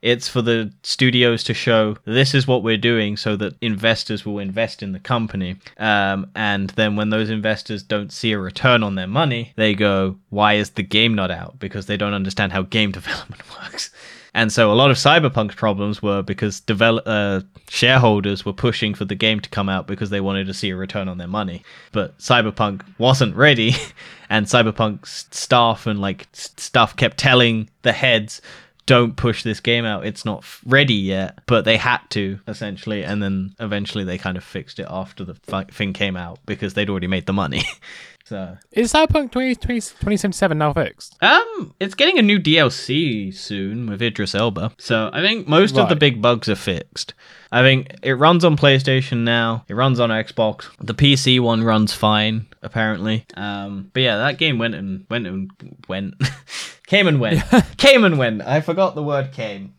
It's 0.01 0.27
for 0.27 0.43
the 0.43 0.71
studios 0.83 1.43
to 1.45 1.55
show 1.55 1.97
this 2.05 2.35
is 2.35 2.45
what 2.45 2.61
we're 2.61 2.77
doing 2.77 3.17
so 3.17 3.35
that 3.37 3.55
investors 3.59 4.23
will 4.23 4.37
invest 4.37 4.83
in 4.83 4.91
the 4.91 4.99
company. 4.99 5.55
Um, 5.77 6.29
and 6.35 6.69
then 6.71 6.95
when 6.95 7.09
those 7.09 7.31
investors 7.31 7.81
don't 7.81 8.11
see 8.11 8.31
a 8.31 8.37
return 8.37 8.83
on 8.83 8.93
their 8.93 9.07
money 9.07 9.53
they 9.55 9.73
go 9.73 10.17
why 10.29 10.55
is 10.55 10.71
the 10.71 10.83
game 10.83 11.15
not 11.15 11.31
out? 11.31 11.57
Because 11.57 11.87
they 11.87 11.97
don't 11.97 12.13
understand 12.13 12.51
how 12.51 12.63
game 12.63 12.91
development 12.99 13.41
works 13.61 13.91
and 14.35 14.51
so 14.51 14.69
a 14.69 14.75
lot 14.75 14.91
of 14.91 14.97
Cyberpunk's 14.97 15.55
problems 15.55 16.01
were 16.01 16.21
because 16.21 16.59
develop 16.59 17.05
uh, 17.07 17.39
shareholders 17.69 18.43
were 18.45 18.51
pushing 18.51 18.93
for 18.93 19.05
the 19.05 19.15
game 19.15 19.39
to 19.39 19.49
come 19.49 19.69
out 19.69 19.87
because 19.87 20.09
they 20.09 20.19
wanted 20.19 20.45
to 20.47 20.53
see 20.53 20.71
a 20.71 20.75
return 20.75 21.07
on 21.07 21.17
their 21.17 21.27
money. 21.27 21.63
But 21.93 22.17
Cyberpunk 22.17 22.81
wasn't 22.97 23.37
ready, 23.37 23.75
and 24.29 24.45
Cyberpunk's 24.45 25.27
staff 25.31 25.87
and 25.87 26.01
like 26.01 26.27
stuff 26.33 26.97
kept 26.97 27.17
telling 27.17 27.69
the 27.83 27.93
heads, 27.93 28.41
"Don't 28.85 29.15
push 29.15 29.41
this 29.41 29.61
game 29.61 29.85
out. 29.85 30.05
It's 30.05 30.25
not 30.25 30.43
ready 30.65 30.95
yet." 30.95 31.39
But 31.45 31.63
they 31.63 31.77
had 31.77 32.01
to 32.09 32.37
essentially, 32.45 33.05
and 33.05 33.23
then 33.23 33.55
eventually 33.61 34.03
they 34.03 34.17
kind 34.17 34.35
of 34.35 34.43
fixed 34.43 34.79
it 34.79 34.87
after 34.89 35.23
the 35.23 35.35
thing 35.71 35.93
came 35.93 36.17
out 36.17 36.39
because 36.45 36.73
they'd 36.73 36.89
already 36.89 37.07
made 37.07 37.25
the 37.25 37.31
money. 37.31 37.63
so 38.25 38.57
is 38.71 38.91
Cyberpunk 38.91 39.31
20, 39.31 39.55
20, 39.55 39.79
2077 39.79 40.57
now 40.57 40.73
fixed? 40.73 41.15
um, 41.21 41.73
it's 41.79 41.95
getting 41.95 42.17
a 42.19 42.21
new 42.21 42.39
DLC 42.39 43.33
soon 43.33 43.89
with 43.89 44.01
Idris 44.01 44.35
Elba. 44.35 44.71
So 44.77 45.09
I 45.13 45.21
think 45.21 45.47
most 45.47 45.77
of 45.77 45.89
the 45.89 45.95
big 45.95 46.21
bugs 46.21 46.49
are 46.49 46.55
fixed. 46.55 47.13
I 47.51 47.61
think 47.61 47.95
it 48.01 48.13
runs 48.13 48.43
on 48.43 48.57
PlayStation 48.57 49.19
now. 49.19 49.63
It 49.69 49.75
runs 49.75 49.99
on 49.99 50.09
Xbox. 50.09 50.65
The 50.79 50.93
PC 50.93 51.39
one 51.39 51.63
runs 51.63 51.93
fine, 51.93 52.47
apparently. 52.61 53.25
Um, 53.35 53.91
but 53.93 54.01
yeah, 54.01 54.17
that 54.17 54.37
game 54.37 54.57
went 54.57 54.75
and 54.75 55.05
went 55.09 55.27
and 55.27 55.51
went, 55.87 56.15
came 56.87 57.07
and 57.07 57.19
went, 57.19 57.43
came 57.77 58.03
and 58.03 58.17
went. 58.17 58.41
I 58.41 58.59
forgot 58.61 58.95
the 58.95 59.03
word 59.03 59.31
came. 59.31 59.75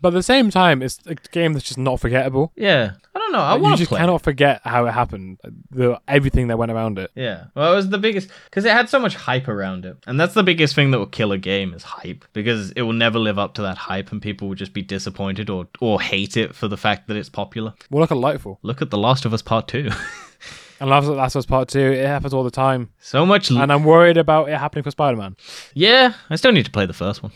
But 0.00 0.08
at 0.08 0.14
the 0.14 0.22
same 0.22 0.50
time, 0.50 0.82
it's 0.82 0.98
a 1.06 1.14
game 1.14 1.52
that's 1.52 1.64
just 1.64 1.78
not 1.78 2.00
forgettable. 2.00 2.52
Yeah, 2.56 2.92
I 3.14 3.18
don't 3.18 3.32
know. 3.32 3.38
I 3.38 3.50
Like, 3.52 3.56
you 3.58 3.62
want 3.62 3.74
to 3.74 3.78
just 3.78 3.88
play. 3.90 4.00
cannot 4.00 4.22
forget 4.22 4.60
how 4.64 4.86
it 4.86 4.92
happened, 4.92 5.38
the 5.70 6.00
everything 6.08 6.48
that 6.48 6.58
went 6.58 6.70
around 6.72 6.98
it. 6.98 7.10
Yeah. 7.14 7.44
Well, 7.54 7.72
it 7.72 7.76
was 7.76 7.88
the 7.88 7.98
biggest 7.98 8.28
because 8.44 8.64
it 8.64 8.72
had 8.72 8.88
so 8.88 8.98
much 8.98 9.14
hype 9.14 9.48
around 9.48 9.84
it, 9.84 9.96
and 10.06 10.18
that's 10.20 10.34
the 10.34 10.42
biggest 10.42 10.74
thing 10.74 10.90
that 10.90 10.98
will 10.98 11.06
kill 11.06 11.32
a 11.32 11.38
game 11.38 11.74
is 11.74 11.82
hype 11.82 12.24
because 12.32 12.70
it 12.72 12.82
will 12.82 12.92
never 12.92 13.18
live 13.18 13.38
up 13.38 13.54
to 13.54 13.62
that 13.62 13.76
hype, 13.78 14.12
and 14.12 14.20
people 14.22 14.48
will 14.48 14.54
just 14.54 14.72
be 14.72 14.82
disappointed 14.82 15.50
or 15.50 15.66
or 15.80 16.00
hate 16.00 16.36
it 16.36 16.54
for 16.54 16.68
the 16.68 16.76
fact 16.76 17.08
that 17.08 17.16
it's 17.16 17.28
popular. 17.28 17.74
Well, 17.90 18.00
look 18.00 18.10
at 18.12 18.18
Lightfall 18.18 18.58
Look 18.62 18.82
at 18.82 18.90
The 18.90 18.98
Last 18.98 19.24
of 19.24 19.32
Us 19.34 19.42
Part 19.42 19.68
Two. 19.68 19.90
and 20.80 20.90
Last 20.90 21.06
Last 21.06 21.34
of 21.34 21.40
Us 21.40 21.46
Part 21.46 21.68
Two. 21.68 21.80
It 21.92 22.06
happens 22.06 22.34
all 22.34 22.44
the 22.44 22.50
time, 22.50 22.90
so 22.98 23.24
much. 23.26 23.50
L- 23.50 23.58
and 23.58 23.72
I'm 23.72 23.84
worried 23.84 24.16
about 24.18 24.48
it 24.48 24.58
happening 24.58 24.82
for 24.84 24.90
Spider-Man. 24.90 25.36
yeah, 25.74 26.14
I 26.30 26.36
still 26.36 26.52
need 26.52 26.66
to 26.66 26.70
play 26.70 26.86
the 26.86 26.92
first 26.92 27.22
one. 27.22 27.32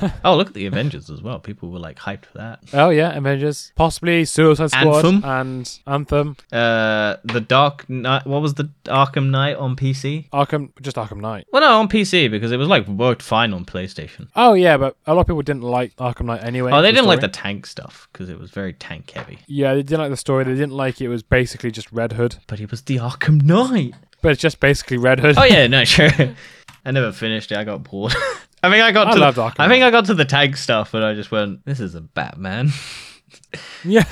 oh, 0.24 0.36
look 0.36 0.48
at 0.48 0.54
the 0.54 0.66
Avengers 0.66 1.10
as 1.10 1.22
well. 1.22 1.38
People 1.38 1.70
were 1.70 1.78
like 1.78 1.98
hyped 1.98 2.26
for 2.26 2.38
that. 2.38 2.60
Oh 2.72 2.90
yeah, 2.90 3.16
Avengers, 3.16 3.72
possibly 3.76 4.24
Suicide 4.24 4.70
Squad 4.70 5.04
Anthem? 5.04 5.24
and 5.24 5.78
Anthem, 5.86 6.36
Uh, 6.52 7.16
the 7.24 7.40
Dark 7.40 7.88
Knight. 7.88 8.26
What 8.26 8.42
was 8.42 8.54
the 8.54 8.70
Arkham 8.86 9.30
Knight 9.30 9.56
on 9.56 9.76
PC? 9.76 10.28
Arkham, 10.30 10.70
just 10.80 10.96
Arkham 10.96 11.20
Knight. 11.20 11.46
Well, 11.52 11.62
no, 11.62 11.78
on 11.80 11.88
PC 11.88 12.30
because 12.30 12.52
it 12.52 12.56
was 12.56 12.68
like 12.68 12.86
worked 12.88 13.22
fine 13.22 13.52
on 13.52 13.64
PlayStation. 13.64 14.28
Oh 14.36 14.54
yeah, 14.54 14.76
but 14.76 14.96
a 15.06 15.14
lot 15.14 15.22
of 15.22 15.26
people 15.26 15.42
didn't 15.42 15.62
like 15.62 15.94
Arkham 15.96 16.26
Knight 16.26 16.42
anyway. 16.44 16.72
Oh, 16.72 16.82
they 16.82 16.92
didn't 16.92 17.06
like 17.06 17.20
the 17.20 17.28
tank 17.28 17.66
stuff 17.66 18.08
because 18.12 18.28
it 18.28 18.38
was 18.38 18.50
very 18.50 18.72
tank 18.72 19.10
heavy. 19.10 19.38
Yeah, 19.46 19.74
they 19.74 19.82
didn't 19.82 20.00
like 20.00 20.10
the 20.10 20.16
story. 20.16 20.44
They 20.44 20.52
didn't 20.52 20.72
like 20.72 21.00
it. 21.00 21.04
It 21.04 21.08
was 21.08 21.22
basically 21.22 21.70
just 21.70 21.90
Red 21.92 22.12
Hood, 22.12 22.36
But 22.46 22.60
it 22.60 22.70
was 22.70 22.82
the 22.82 22.96
Arkham 22.96 23.42
Knight. 23.42 23.94
but 24.22 24.32
it's 24.32 24.40
just 24.40 24.60
basically 24.60 24.96
Red 24.98 25.20
Hood. 25.20 25.36
Oh 25.38 25.44
yeah, 25.44 25.66
no, 25.66 25.84
sure. 25.86 26.10
I 26.84 26.90
never 26.90 27.12
finished 27.12 27.52
it. 27.52 27.58
I 27.58 27.64
got 27.64 27.84
bored. 27.84 28.14
I 28.62 28.70
think 28.70 28.82
I 28.84 28.92
got 28.92 29.08
I 29.08 29.14
to. 29.14 29.18
loved 29.18 29.36
The, 29.36 29.42
Arkham 29.42 29.54
I 29.58 29.68
think 29.68 29.84
I 29.84 29.90
got 29.90 30.04
to 30.06 30.14
the 30.14 30.24
tank 30.24 30.56
stuff, 30.56 30.94
and 30.94 31.04
I 31.04 31.14
just 31.14 31.30
went, 31.30 31.64
"This 31.64 31.80
is 31.80 31.94
a 31.94 32.00
Batman." 32.00 32.70
yeah. 33.84 34.04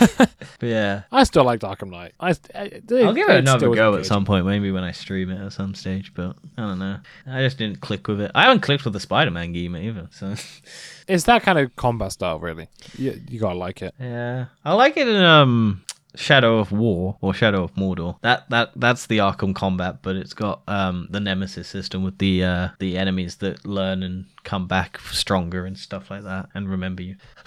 yeah, 0.60 1.02
I 1.12 1.24
still 1.24 1.44
liked 1.44 1.62
Arkham 1.62 1.90
Knight. 1.90 2.12
I, 2.18 2.30
I 2.54 2.80
I'll 2.90 3.12
give 3.14 3.28
it 3.28 3.36
another 3.38 3.70
go 3.74 3.94
at 3.96 4.06
some 4.06 4.24
point, 4.24 4.46
maybe 4.46 4.70
when 4.70 4.82
I 4.82 4.92
stream 4.92 5.30
it 5.30 5.40
at 5.44 5.52
some 5.52 5.74
stage. 5.74 6.12
But 6.14 6.36
I 6.56 6.62
don't 6.62 6.78
know. 6.78 6.98
I 7.26 7.42
just 7.42 7.58
didn't 7.58 7.80
click 7.80 8.08
with 8.08 8.20
it. 8.20 8.30
I 8.34 8.44
haven't 8.44 8.60
clicked 8.60 8.84
with 8.84 8.94
the 8.94 9.00
Spider-Man 9.00 9.52
game 9.52 9.76
either. 9.76 10.08
So 10.10 10.34
It's 11.06 11.24
that 11.24 11.42
kind 11.42 11.58
of 11.58 11.74
combat 11.76 12.12
style, 12.12 12.38
really. 12.38 12.68
You, 12.96 13.20
you 13.28 13.38
gotta 13.40 13.58
like 13.58 13.82
it. 13.82 13.94
yeah, 14.00 14.46
I 14.64 14.74
like 14.74 14.96
it 14.96 15.06
in 15.08 15.16
um. 15.16 15.82
Shadow 16.16 16.58
of 16.58 16.72
War 16.72 17.16
or 17.20 17.32
Shadow 17.34 17.62
of 17.64 17.74
Mordor. 17.74 18.16
That 18.22 18.48
that 18.50 18.72
that's 18.76 19.06
the 19.06 19.18
Arkham 19.18 19.54
combat, 19.54 19.98
but 20.02 20.16
it's 20.16 20.34
got 20.34 20.62
um 20.68 21.08
the 21.10 21.20
Nemesis 21.20 21.68
system 21.68 22.02
with 22.02 22.18
the 22.18 22.44
uh 22.44 22.68
the 22.78 22.96
enemies 22.98 23.36
that 23.36 23.66
learn 23.66 24.02
and 24.02 24.26
come 24.44 24.66
back 24.66 24.98
stronger 25.12 25.64
and 25.66 25.78
stuff 25.78 26.10
like 26.10 26.24
that 26.24 26.48
and 26.54 26.68
remember 26.68 27.02
you. 27.02 27.16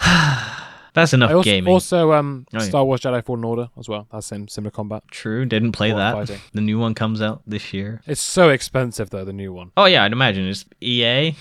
that's 0.94 1.12
enough 1.12 1.30
I 1.30 1.34
also, 1.34 1.44
gaming. 1.50 1.72
also 1.72 2.12
um, 2.12 2.46
Oh, 2.54 2.58
yeah. 2.58 2.64
Star 2.68 2.84
Wars 2.84 3.00
Jedi 3.00 3.24
Fallen 3.24 3.44
Order 3.44 3.68
as 3.78 3.88
well. 3.88 4.06
That's 4.12 4.26
same 4.26 4.46
similar 4.48 4.70
combat. 4.70 5.02
True, 5.10 5.44
didn't 5.44 5.72
play 5.72 5.92
Or 5.92 5.96
that. 5.96 6.12
fighting. 6.14 6.40
The 6.52 6.60
new 6.60 6.78
one 6.78 6.94
comes 6.94 7.20
out 7.20 7.42
this 7.46 7.72
year. 7.72 8.00
It's 8.06 8.20
so 8.20 8.50
expensive 8.50 9.10
though. 9.10 9.24
The 9.24 9.32
new 9.32 9.52
one. 9.52 9.72
Oh 9.76 9.86
yeah, 9.86 10.04
I'd 10.04 10.12
imagine 10.12 10.46
it's 10.48 10.64
EA. 10.80 11.34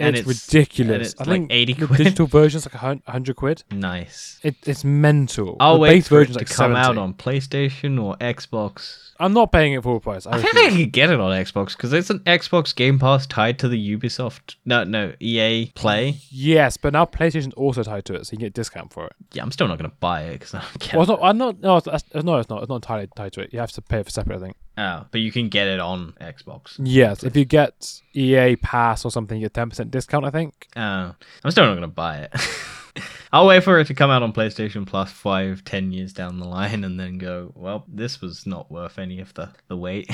And 0.00 0.16
it's, 0.16 0.28
it's, 0.28 0.52
ridiculous. 0.52 0.92
and 0.94 1.02
it's 1.02 1.14
I 1.20 1.24
like 1.24 1.28
think 1.28 1.52
80 1.52 1.72
the 1.74 1.86
quid. 1.86 1.98
digital 1.98 2.26
version's 2.26 2.66
like 2.66 2.74
a 2.74 3.00
hundred 3.10 3.36
quid. 3.36 3.62
Nice. 3.70 4.40
It, 4.42 4.56
it's 4.66 4.84
mental. 4.84 5.56
I'll 5.60 5.74
the 5.74 5.80
wait 5.80 5.90
base 5.90 6.08
for 6.08 6.14
it 6.16 6.28
version's 6.28 6.36
to 6.36 6.40
like 6.40 6.48
come 6.48 6.74
70. 6.74 6.78
out 6.80 6.98
on 6.98 7.14
PlayStation 7.14 8.02
or 8.02 8.16
Xbox. 8.16 9.09
I'm 9.20 9.34
not 9.34 9.52
paying 9.52 9.74
it 9.74 9.82
full 9.82 10.00
price. 10.00 10.26
I, 10.26 10.38
I 10.38 10.42
think. 10.42 10.56
I 10.56 10.76
could 10.76 10.92
get 10.92 11.10
it 11.10 11.20
on 11.20 11.30
Xbox 11.30 11.76
because 11.76 11.92
it's 11.92 12.08
an 12.08 12.20
Xbox 12.20 12.74
Game 12.74 12.98
Pass 12.98 13.26
tied 13.26 13.58
to 13.58 13.68
the 13.68 13.96
Ubisoft. 13.96 14.56
No, 14.64 14.82
no, 14.82 15.12
EA 15.20 15.66
Play. 15.74 16.16
Yes, 16.30 16.78
but 16.78 16.94
now 16.94 17.04
PlayStation's 17.04 17.54
also 17.54 17.82
tied 17.82 18.06
to 18.06 18.14
it, 18.14 18.26
so 18.26 18.32
you 18.32 18.38
can 18.38 18.44
get 18.44 18.46
a 18.46 18.50
discount 18.50 18.92
for 18.92 19.06
it. 19.06 19.12
Yeah, 19.32 19.42
I'm 19.42 19.52
still 19.52 19.68
not 19.68 19.78
gonna 19.78 19.92
buy 20.00 20.22
it 20.22 20.32
because 20.40 20.54
I 20.54 20.60
don't 20.60 20.80
care. 20.80 20.98
Well, 20.98 21.02
it's 21.02 21.20
not. 21.20 21.20
I'm 21.22 21.38
not. 21.38 21.60
No, 21.60 21.76
it's, 21.76 21.86
no, 21.86 22.38
it's 22.38 22.48
not. 22.48 22.62
It's 22.62 22.68
not 22.68 22.74
entirely 22.74 23.08
tied 23.14 23.34
to 23.34 23.42
it. 23.42 23.52
You 23.52 23.60
have 23.60 23.72
to 23.72 23.82
pay 23.82 24.02
for 24.02 24.10
separate. 24.10 24.36
I 24.36 24.40
think. 24.40 24.56
Oh, 24.78 25.04
but 25.10 25.20
you 25.20 25.30
can 25.30 25.50
get 25.50 25.68
it 25.68 25.80
on 25.80 26.14
Xbox. 26.20 26.80
Yes, 26.82 27.22
if 27.22 27.36
you 27.36 27.44
get 27.44 28.00
EA 28.14 28.56
Pass 28.56 29.04
or 29.04 29.10
something, 29.10 29.38
you 29.38 29.44
get 29.44 29.54
ten 29.54 29.68
percent 29.68 29.90
discount. 29.90 30.24
I 30.24 30.30
think. 30.30 30.68
Oh, 30.76 31.14
I'm 31.44 31.50
still 31.50 31.66
not 31.66 31.74
gonna 31.74 31.88
buy 31.88 32.18
it. 32.18 32.34
I'll 33.32 33.46
wait 33.46 33.62
for 33.62 33.78
it 33.78 33.86
to 33.86 33.94
come 33.94 34.10
out 34.10 34.22
on 34.22 34.32
PlayStation 34.32 34.86
Plus 34.86 35.10
five, 35.10 35.64
ten 35.64 35.92
years 35.92 36.12
down 36.12 36.38
the 36.38 36.48
line, 36.48 36.84
and 36.84 36.98
then 36.98 37.18
go. 37.18 37.52
Well, 37.54 37.84
this 37.88 38.20
was 38.20 38.46
not 38.46 38.70
worth 38.70 38.98
any 38.98 39.20
of 39.20 39.34
the 39.34 39.50
the 39.68 39.76
wait. 39.76 40.10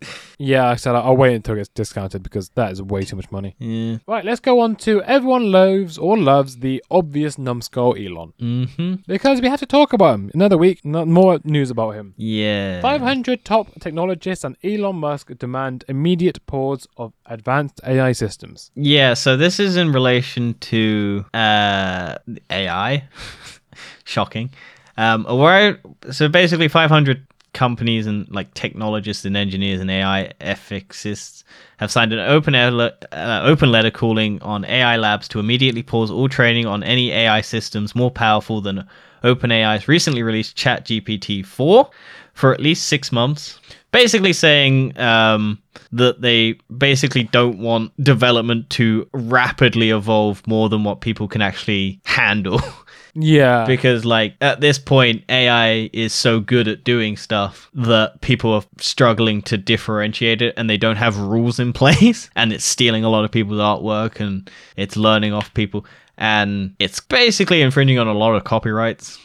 Yeah, 0.38 0.68
I 0.68 0.76
said 0.76 0.94
I'll 0.94 1.16
wait 1.16 1.34
until 1.34 1.54
it 1.54 1.58
gets 1.58 1.68
discounted 1.70 2.22
because 2.22 2.50
that 2.50 2.70
is 2.72 2.80
way 2.80 3.04
too 3.04 3.16
much 3.16 3.30
money. 3.30 3.56
yeah. 3.58 3.98
Right, 4.06 4.24
let's 4.24 4.40
go 4.40 4.60
on 4.60 4.76
to 4.76 5.02
everyone 5.02 5.50
loathes 5.50 5.98
or 5.98 6.16
loves 6.16 6.58
the 6.58 6.82
obvious 6.90 7.38
numbskull 7.38 7.96
Elon. 7.96 8.32
Mm-hmm. 8.40 8.94
Because 9.06 9.40
we 9.40 9.48
have 9.48 9.60
to 9.60 9.66
talk 9.66 9.92
about 9.92 10.14
him. 10.14 10.30
Another 10.34 10.56
week, 10.56 10.84
Not 10.84 11.08
more 11.08 11.40
news 11.44 11.70
about 11.70 11.90
him. 11.96 12.14
Yeah. 12.16 12.80
500 12.80 13.44
top 13.44 13.68
technologists 13.80 14.44
and 14.44 14.56
Elon 14.62 14.96
Musk 14.96 15.30
demand 15.38 15.84
immediate 15.88 16.44
pause 16.46 16.86
of 16.96 17.12
advanced 17.26 17.80
AI 17.84 18.12
systems. 18.12 18.70
Yeah, 18.74 19.14
so 19.14 19.36
this 19.36 19.58
is 19.60 19.76
in 19.76 19.92
relation 19.92 20.54
to 20.54 21.24
uh, 21.34 22.16
AI. 22.50 23.08
Shocking. 24.04 24.50
Um, 24.96 25.24
where, 25.24 25.80
so 26.10 26.28
basically, 26.28 26.66
500 26.68 27.27
companies 27.58 28.06
and 28.06 28.30
like 28.30 28.54
technologists 28.54 29.24
and 29.24 29.36
engineers 29.36 29.80
and 29.80 29.90
AI 29.90 30.32
ethicists 30.40 31.42
have 31.78 31.90
signed 31.90 32.12
an 32.12 32.20
open, 32.20 32.54
uh, 32.54 33.42
open 33.44 33.72
letter 33.72 33.90
calling 33.90 34.40
on 34.42 34.64
AI 34.64 34.96
labs 34.96 35.26
to 35.26 35.40
immediately 35.40 35.82
pause 35.82 36.08
all 36.08 36.28
training 36.28 36.66
on 36.66 36.84
any 36.84 37.10
AI 37.10 37.40
systems 37.40 37.96
more 37.96 38.12
powerful 38.12 38.60
than 38.60 38.86
OpenAI's 39.24 39.88
recently 39.88 40.22
released 40.22 40.56
ChatGPT 40.56 41.44
4 41.44 41.90
for 42.32 42.54
at 42.54 42.60
least 42.60 42.86
six 42.86 43.10
months. 43.10 43.58
Basically, 43.90 44.32
saying 44.32 44.96
um, 45.00 45.60
that 45.90 46.20
they 46.20 46.52
basically 46.76 47.24
don't 47.24 47.58
want 47.58 47.92
development 48.04 48.70
to 48.70 49.08
rapidly 49.12 49.90
evolve 49.90 50.46
more 50.46 50.68
than 50.68 50.84
what 50.84 51.00
people 51.00 51.26
can 51.26 51.42
actually 51.42 52.00
handle. 52.04 52.60
Yeah. 53.18 53.64
because, 53.66 54.04
like, 54.04 54.34
at 54.40 54.60
this 54.60 54.78
point, 54.78 55.24
AI 55.28 55.90
is 55.92 56.12
so 56.12 56.40
good 56.40 56.68
at 56.68 56.84
doing 56.84 57.16
stuff 57.16 57.70
that 57.74 58.20
people 58.20 58.52
are 58.52 58.64
struggling 58.78 59.42
to 59.42 59.56
differentiate 59.56 60.42
it 60.42 60.54
and 60.56 60.68
they 60.68 60.76
don't 60.76 60.96
have 60.96 61.18
rules 61.18 61.58
in 61.58 61.72
place. 61.82 62.30
And 62.36 62.52
it's 62.52 62.64
stealing 62.64 63.04
a 63.04 63.08
lot 63.08 63.24
of 63.24 63.30
people's 63.30 63.60
artwork 63.60 64.20
and 64.20 64.50
it's 64.76 64.96
learning 64.96 65.32
off 65.32 65.52
people. 65.54 65.84
And 66.16 66.74
it's 66.78 67.00
basically 67.00 67.62
infringing 67.62 67.98
on 67.98 68.06
a 68.08 68.12
lot 68.12 68.34
of 68.34 68.44
copyrights. 68.44 69.18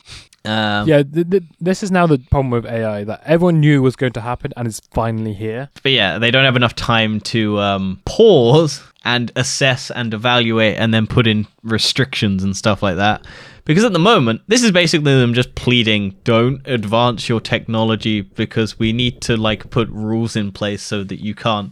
Um, 0.46 0.88
yeah, 0.88 1.04
th- 1.04 1.30
th- 1.30 1.44
this 1.62 1.84
is 1.84 1.92
now 1.92 2.06
the 2.06 2.18
problem 2.18 2.50
with 2.50 2.66
AI 2.66 3.06
that 3.06 3.22
everyone 3.24 3.62
knew 3.62 3.82
was 3.82 3.96
going 3.96 4.12
to 4.14 4.22
happen 4.22 4.52
and 4.58 4.68
is 4.68 4.82
finally 4.92 5.34
here. 5.34 5.70
But 5.82 5.94
yeah, 5.94 6.20
they 6.20 6.32
don't 6.32 6.44
have 6.44 6.58
enough 6.58 6.76
time 6.76 7.22
to 7.22 7.60
um, 7.60 8.02
pause 8.06 8.84
and 9.06 9.32
assess 9.36 9.90
and 9.90 10.14
evaluate 10.14 10.78
and 10.78 10.94
then 10.94 11.08
put 11.08 11.28
in 11.28 11.48
restrictions 11.64 12.44
and 12.44 12.56
stuff 12.58 12.84
like 12.84 12.98
that. 12.98 13.26
Because 13.66 13.84
at 13.84 13.94
the 13.94 14.00
moment, 14.00 14.42
this 14.48 14.64
is 14.64 14.72
basically 14.72 15.14
them 15.14 15.34
just 15.34 15.56
pleading, 15.56 16.18
don't 16.24 16.62
advance 16.68 17.30
your 17.30 17.40
technology 17.40 18.22
because 18.22 18.78
we 18.78 18.92
need 18.92 19.22
to 19.22 19.38
like 19.38 19.70
put 19.70 19.90
rules 19.90 20.36
in 20.36 20.52
place 20.52 20.82
so 20.82 21.04
that 21.04 21.24
you 21.24 21.34
can't 21.34 21.72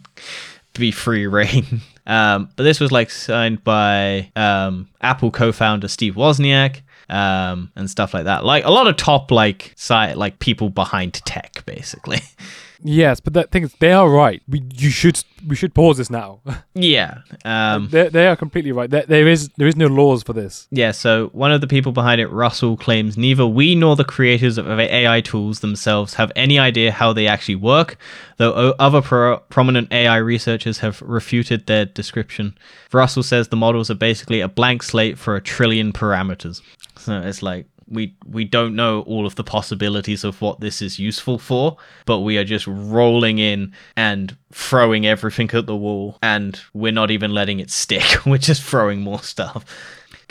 be 0.74 0.92
free 0.92 1.28
reign. 1.28 1.82
Um, 2.08 2.50
but 2.56 2.64
this 2.64 2.80
was 2.80 2.92
like 2.92 3.12
signed 3.12 3.64
by 3.64 4.32
um, 4.36 4.90
Apple 5.02 5.30
co-founder 5.30 5.88
Steve 5.88 6.16
Wozniak 6.16 6.82
um, 7.10 7.72
and 7.76 7.90
stuff 7.90 8.16
like 8.16 8.26
that. 8.26 8.44
Like 8.44 8.66
a 8.66 8.72
lot 8.72 8.88
of 8.88 8.98
top 8.98 9.30
like 9.30 9.74
site 9.76 10.18
like 10.18 10.40
people 10.40 10.72
behind 10.72 11.14
tech, 11.14 11.64
basically. 11.66 12.20
Yes, 12.84 13.20
but 13.20 13.34
the 13.34 13.44
thing 13.44 13.64
is, 13.64 13.74
they 13.80 13.92
are 13.92 14.10
right. 14.10 14.42
We 14.48 14.64
you 14.74 14.90
should 14.90 15.24
we 15.48 15.56
should 15.56 15.74
pause 15.74 15.98
this 15.98 16.10
now. 16.10 16.42
yeah. 16.74 17.20
Um, 17.46 17.90
they 17.90 18.10
they 18.10 18.28
are 18.28 18.36
completely 18.36 18.72
right. 18.72 18.90
There, 18.90 19.04
there 19.04 19.28
is 19.28 19.50
there 19.58 19.68
is 19.68 19.76
no 19.76 19.88
laws 19.88 20.24
for 20.24 20.34
this. 20.34 20.68
Yeah, 20.72 20.92
so 20.92 21.28
one 21.28 21.52
of 21.52 21.62
the 21.62 21.68
people 21.68 21.92
behind 21.92 22.22
it, 22.22 22.28
Russell, 22.28 22.78
claims 22.78 23.18
neither 23.18 23.46
we 23.46 23.76
nor 23.76 23.96
the 23.96 24.04
creators 24.04 24.58
of 24.58 24.68
AI 24.68 25.22
tools 25.22 25.60
themselves 25.60 26.16
have 26.16 26.32
any 26.36 26.58
idea 26.60 26.92
how 26.92 27.14
they 27.14 27.28
actually 27.28 27.56
work, 27.56 27.98
though 28.38 28.74
other 28.80 29.02
pro- 29.02 29.38
prominent 29.50 29.92
AI 29.92 30.18
researchers 30.18 30.80
have 30.80 31.02
refuted 31.02 31.68
their 31.68 31.86
description. 31.86 32.58
Russell 32.92 33.24
says 33.24 33.48
the 33.48 33.56
models 33.56 33.92
are 33.92 33.96
basically 33.96 34.42
a 34.42 34.48
blank 34.48 34.84
slate 34.84 35.18
for 35.18 35.36
a 35.36 35.42
trillion 35.42 35.94
parameters. 35.94 36.62
So 36.98 37.20
it's 37.20 37.42
like 37.42 37.68
we 37.92 38.16
we 38.26 38.46
don't 38.46 38.76
know 38.76 39.02
all 39.02 39.26
of 39.26 39.36
the 39.36 39.44
possibilities 39.44 40.24
of 40.24 40.42
what 40.42 40.60
this 40.60 40.82
is 40.82 40.98
useful 40.98 41.38
for, 41.38 41.78
but 42.06 42.20
we 42.20 42.38
are 42.38 42.44
just 42.44 42.66
rolling 42.68 43.38
in 43.38 43.74
and 43.96 44.36
throwing 44.52 45.06
everything 45.06 45.50
at 45.54 45.66
the 45.66 45.76
wall, 45.76 46.18
and 46.24 46.60
we're 46.74 46.92
not 46.92 47.12
even 47.12 47.34
letting 47.34 47.60
it 47.60 47.70
stick. 47.70 48.04
we're 48.26 48.38
just 48.38 48.64
throwing 48.64 49.02
more 49.02 49.22
stuff 49.22 49.66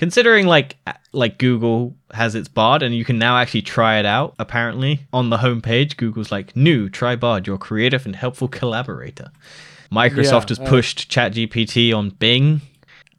considering 0.01 0.47
like 0.47 0.79
like 1.13 1.37
Google 1.37 1.95
has 2.15 2.35
its 2.35 2.49
Bard 2.49 2.83
and 2.83 2.95
you 2.95 3.05
can 3.05 3.19
now 3.19 3.37
actually 3.37 3.61
try 3.61 3.99
it 3.99 4.07
out 4.07 4.35
apparently 4.39 5.07
on 5.13 5.29
the 5.29 5.37
homepage 5.37 5.99
Google's 5.99 6.33
like 6.33 6.57
new 6.57 6.89
try 6.89 7.17
Bard 7.17 7.47
your 7.47 7.59
creative 7.59 8.07
and 8.07 8.17
helpful 8.17 8.49
collaborator 8.49 9.31
Microsoft 9.93 10.49
Yeah, 10.49 10.57
has 10.57 10.59
uh, 10.59 10.65
pushed 10.65 11.11
ChatGPT 11.11 11.95
on 11.95 12.11
Bing 12.11 12.63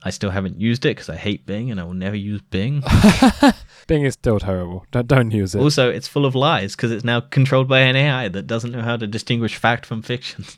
I 0.03 0.09
still 0.09 0.31
haven't 0.31 0.59
used 0.59 0.85
it 0.85 0.95
because 0.95 1.09
I 1.09 1.15
hate 1.15 1.45
Bing 1.45 1.69
and 1.69 1.79
I 1.79 1.83
will 1.83 1.93
never 1.93 2.15
use 2.15 2.41
Bing. 2.49 2.83
Bing 3.87 4.03
is 4.03 4.13
still 4.13 4.39
terrible. 4.39 4.85
Don't, 4.91 5.07
don't 5.07 5.31
use 5.31 5.55
it. 5.55 5.59
also, 5.59 5.89
it's 5.89 6.07
full 6.07 6.25
of 6.25 6.35
lies 6.35 6.75
because 6.75 6.91
it's 6.91 7.03
now 7.03 7.19
controlled 7.19 7.67
by 7.67 7.79
an 7.79 7.95
AI 7.95 8.27
that 8.29 8.47
doesn't 8.47 8.71
know 8.71 8.81
how 8.81 8.97
to 8.97 9.07
distinguish 9.07 9.55
fact 9.55 9.85
from 9.85 10.01
fiction. 10.01 10.45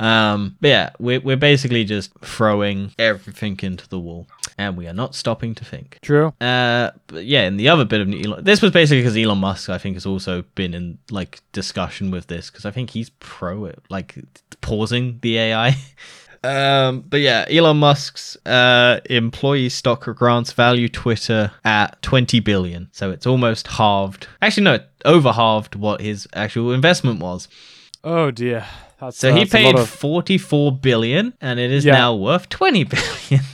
Um, 0.00 0.56
but 0.62 0.68
yeah, 0.68 0.90
we're, 0.98 1.20
we're 1.20 1.36
basically 1.36 1.84
just 1.84 2.10
throwing 2.20 2.92
everything 2.98 3.60
into 3.62 3.86
the 3.86 3.98
wall 3.98 4.26
and 4.56 4.74
we 4.76 4.86
are 4.88 4.94
not 4.94 5.14
stopping 5.14 5.54
to 5.56 5.64
think. 5.64 5.98
True. 6.00 6.28
Uh, 6.40 6.90
but 7.06 7.26
yeah, 7.26 7.42
and 7.42 7.60
the 7.60 7.68
other 7.68 7.84
bit 7.84 8.00
of 8.00 8.08
Elon, 8.08 8.42
this 8.42 8.62
was 8.62 8.72
basically 8.72 9.02
because 9.02 9.16
Elon 9.16 9.38
Musk, 9.38 9.68
I 9.68 9.76
think, 9.76 9.96
has 9.96 10.06
also 10.06 10.42
been 10.54 10.72
in 10.72 10.98
like 11.10 11.42
discussion 11.52 12.10
with 12.10 12.28
this 12.28 12.50
because 12.50 12.64
I 12.64 12.70
think 12.70 12.90
he's 12.90 13.10
pro 13.20 13.66
it, 13.66 13.78
like 13.90 14.16
pausing 14.62 15.18
the 15.20 15.36
AI. 15.36 15.76
Um, 16.42 17.02
but 17.02 17.20
yeah, 17.20 17.44
Elon 17.50 17.76
Musk's 17.78 18.36
uh, 18.46 19.00
employee 19.10 19.68
stock 19.68 20.04
grants 20.16 20.52
value 20.52 20.88
Twitter 20.88 21.52
at 21.64 22.00
20 22.02 22.40
billion. 22.40 22.88
So 22.92 23.10
it's 23.10 23.26
almost 23.26 23.66
halved. 23.66 24.26
Actually, 24.40 24.64
no, 24.64 24.78
over 25.04 25.32
halved 25.32 25.74
what 25.74 26.00
his 26.00 26.26
actual 26.34 26.72
investment 26.72 27.20
was. 27.20 27.46
Oh 28.02 28.30
dear. 28.30 28.64
That's, 29.00 29.18
So 29.18 29.32
he 29.32 29.40
that's 29.40 29.52
paid 29.52 29.74
of- 29.78 29.88
44 29.88 30.72
billion 30.78 31.34
and 31.40 31.60
it 31.60 31.70
is 31.70 31.84
Yeah. 31.84 31.92
now 31.92 32.14
worth 32.14 32.48
20 32.48 32.84
billion. 33.30 33.44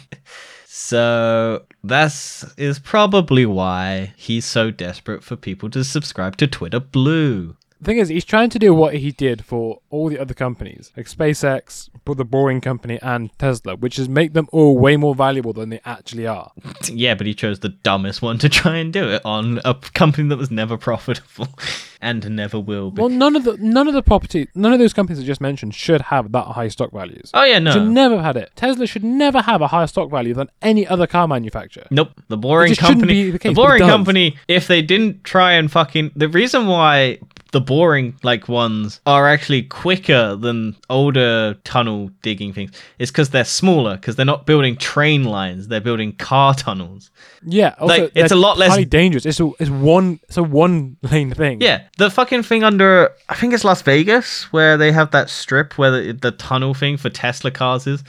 so 0.67 1.65
that's 1.83 2.45
is 2.57 2.79
probably 2.79 3.47
why 3.47 4.13
he's 4.17 4.45
so 4.45 4.71
desperate 4.71 5.23
for 5.25 5.37
people 5.37 5.71
to 5.71 5.83
subscribe 5.85 6.37
to 6.37 6.47
Twitter 6.47 6.81
Blue. 6.81 7.57
The 7.81 7.85
thing 7.85 7.99
is, 7.99 8.09
he's 8.09 8.25
trying 8.25 8.49
to 8.51 8.59
do 8.59 8.73
what 8.73 8.95
he 8.95 9.11
did 9.13 9.45
for 9.45 9.81
all 9.91 10.09
the 10.09 10.19
other 10.19 10.33
companies, 10.35 10.93
like 10.97 11.07
SpaceX, 11.07 11.91
the 12.07 12.25
Boring 12.25 12.61
Company, 12.63 12.99
and 13.03 13.37
Tesla, 13.39 13.77
which 13.77 13.99
is 13.99 14.09
make 14.09 14.33
them 14.33 14.49
all 14.51 14.79
way 14.79 14.97
more 14.97 15.15
valuable 15.15 15.53
than 15.53 15.69
they 15.71 15.81
actually 15.85 16.27
are. 16.27 16.53
Yeah, 16.89 17.15
but 17.15 17.27
he 17.27 17.35
chose 17.35 17.61
the 17.61 17.71
dumbest 17.71 18.23
one 18.23 18.39
to 18.39 18.49
try 18.49 18.77
and 18.77 18.93
do 18.93 19.09
it 19.09 19.21
on 19.25 19.61
a 19.65 19.75
company 19.75 20.29
that 20.29 20.37
was 20.39 20.51
never 20.51 20.77
profitable 20.79 21.49
and 22.01 22.29
never 22.31 22.61
will 22.61 22.91
be. 22.93 23.01
Well, 23.01 23.11
none 23.11 23.35
of 23.35 23.45
the 23.45 23.57
none 23.59 23.89
of 23.89 23.95
the 23.95 24.03
property, 24.03 24.49
none 24.55 24.73
of 24.73 24.79
those 24.79 24.93
companies 24.93 25.21
I 25.23 25.27
just 25.27 25.41
mentioned 25.41 25.75
should 25.75 26.01
have 26.03 26.31
that 26.33 26.45
high 26.45 26.69
stock 26.69 26.93
values. 26.93 27.31
oh 27.35 27.45
yeah, 27.45 27.59
no, 27.59 27.73
Should 27.73 27.89
never 27.89 28.17
have 28.17 28.25
had 28.25 28.37
it. 28.37 28.53
Tesla 28.57 28.87
should 28.87 29.03
never 29.05 29.43
have 29.43 29.61
a 29.63 29.67
higher 29.69 29.87
stock 29.89 30.11
value 30.11 30.33
than 30.33 30.49
any 30.63 30.87
other 30.87 31.07
car 31.07 31.27
manufacturer. 31.27 31.87
Nope. 31.91 32.13
The 32.29 32.37
boring 32.37 32.75
company. 32.77 33.31
the 33.31 33.39
case, 33.39 33.51
the 33.51 33.55
boring 33.55 33.81
company. 33.83 34.37
If 34.49 34.69
they 34.69 34.81
didn't 34.81 35.25
try 35.25 35.53
and 35.55 35.71
fucking 35.71 36.13
the 36.15 36.29
reason 36.29 36.67
why 36.67 37.19
the 37.53 37.61
boring 37.61 38.15
like 38.23 38.49
ones 38.49 39.01
are 39.07 39.29
actually 39.29 39.63
quicker 39.63 40.37
than 40.37 40.77
older 40.91 41.55
tunnel 41.65 42.11
digging 42.23 42.53
things 42.53 42.73
It's 42.99 43.11
because 43.11 43.31
they're 43.31 43.45
smaller. 43.45 43.97
Because 43.97 44.17
they're 44.17 44.27
not 44.27 44.47
building 44.47 44.77
train 44.77 45.25
lines. 45.25 45.69
They're 45.69 45.81
building 45.81 46.13
car 46.17 46.55
tunnels. 46.55 47.11
Yeah, 47.45 47.75
also, 47.79 48.03
Like, 48.03 48.13
it's 48.15 48.33
a 48.33 48.37
lot 48.37 48.59
less- 48.59 48.85
dangerous. 48.87 49.25
It's 49.25 49.41
a 49.41 49.51
it's 49.61 49.71
one 49.71 50.21
it's 50.25 50.37
a 50.37 50.43
one 50.43 50.97
lane 51.03 51.33
thing. 51.33 51.61
Yeah, 51.61 51.83
the 51.99 52.11
fucking 52.11 52.43
thing 52.43 52.65
under 52.65 53.13
I 53.29 53.35
think 53.35 53.55
it's 53.55 53.65
Las 53.65 53.83
Vegas 53.83 54.53
where 54.53 54.77
they 54.77 54.93
have 54.93 55.13
that 55.13 55.31
strip 55.31 55.79
where 55.79 55.91
the, 55.91 56.13
the 56.13 56.33
tunnel 56.33 56.75
thing 56.75 56.97
for 56.97 57.11
Tesla 57.11 57.51
cars 57.51 57.87
is. 57.87 58.03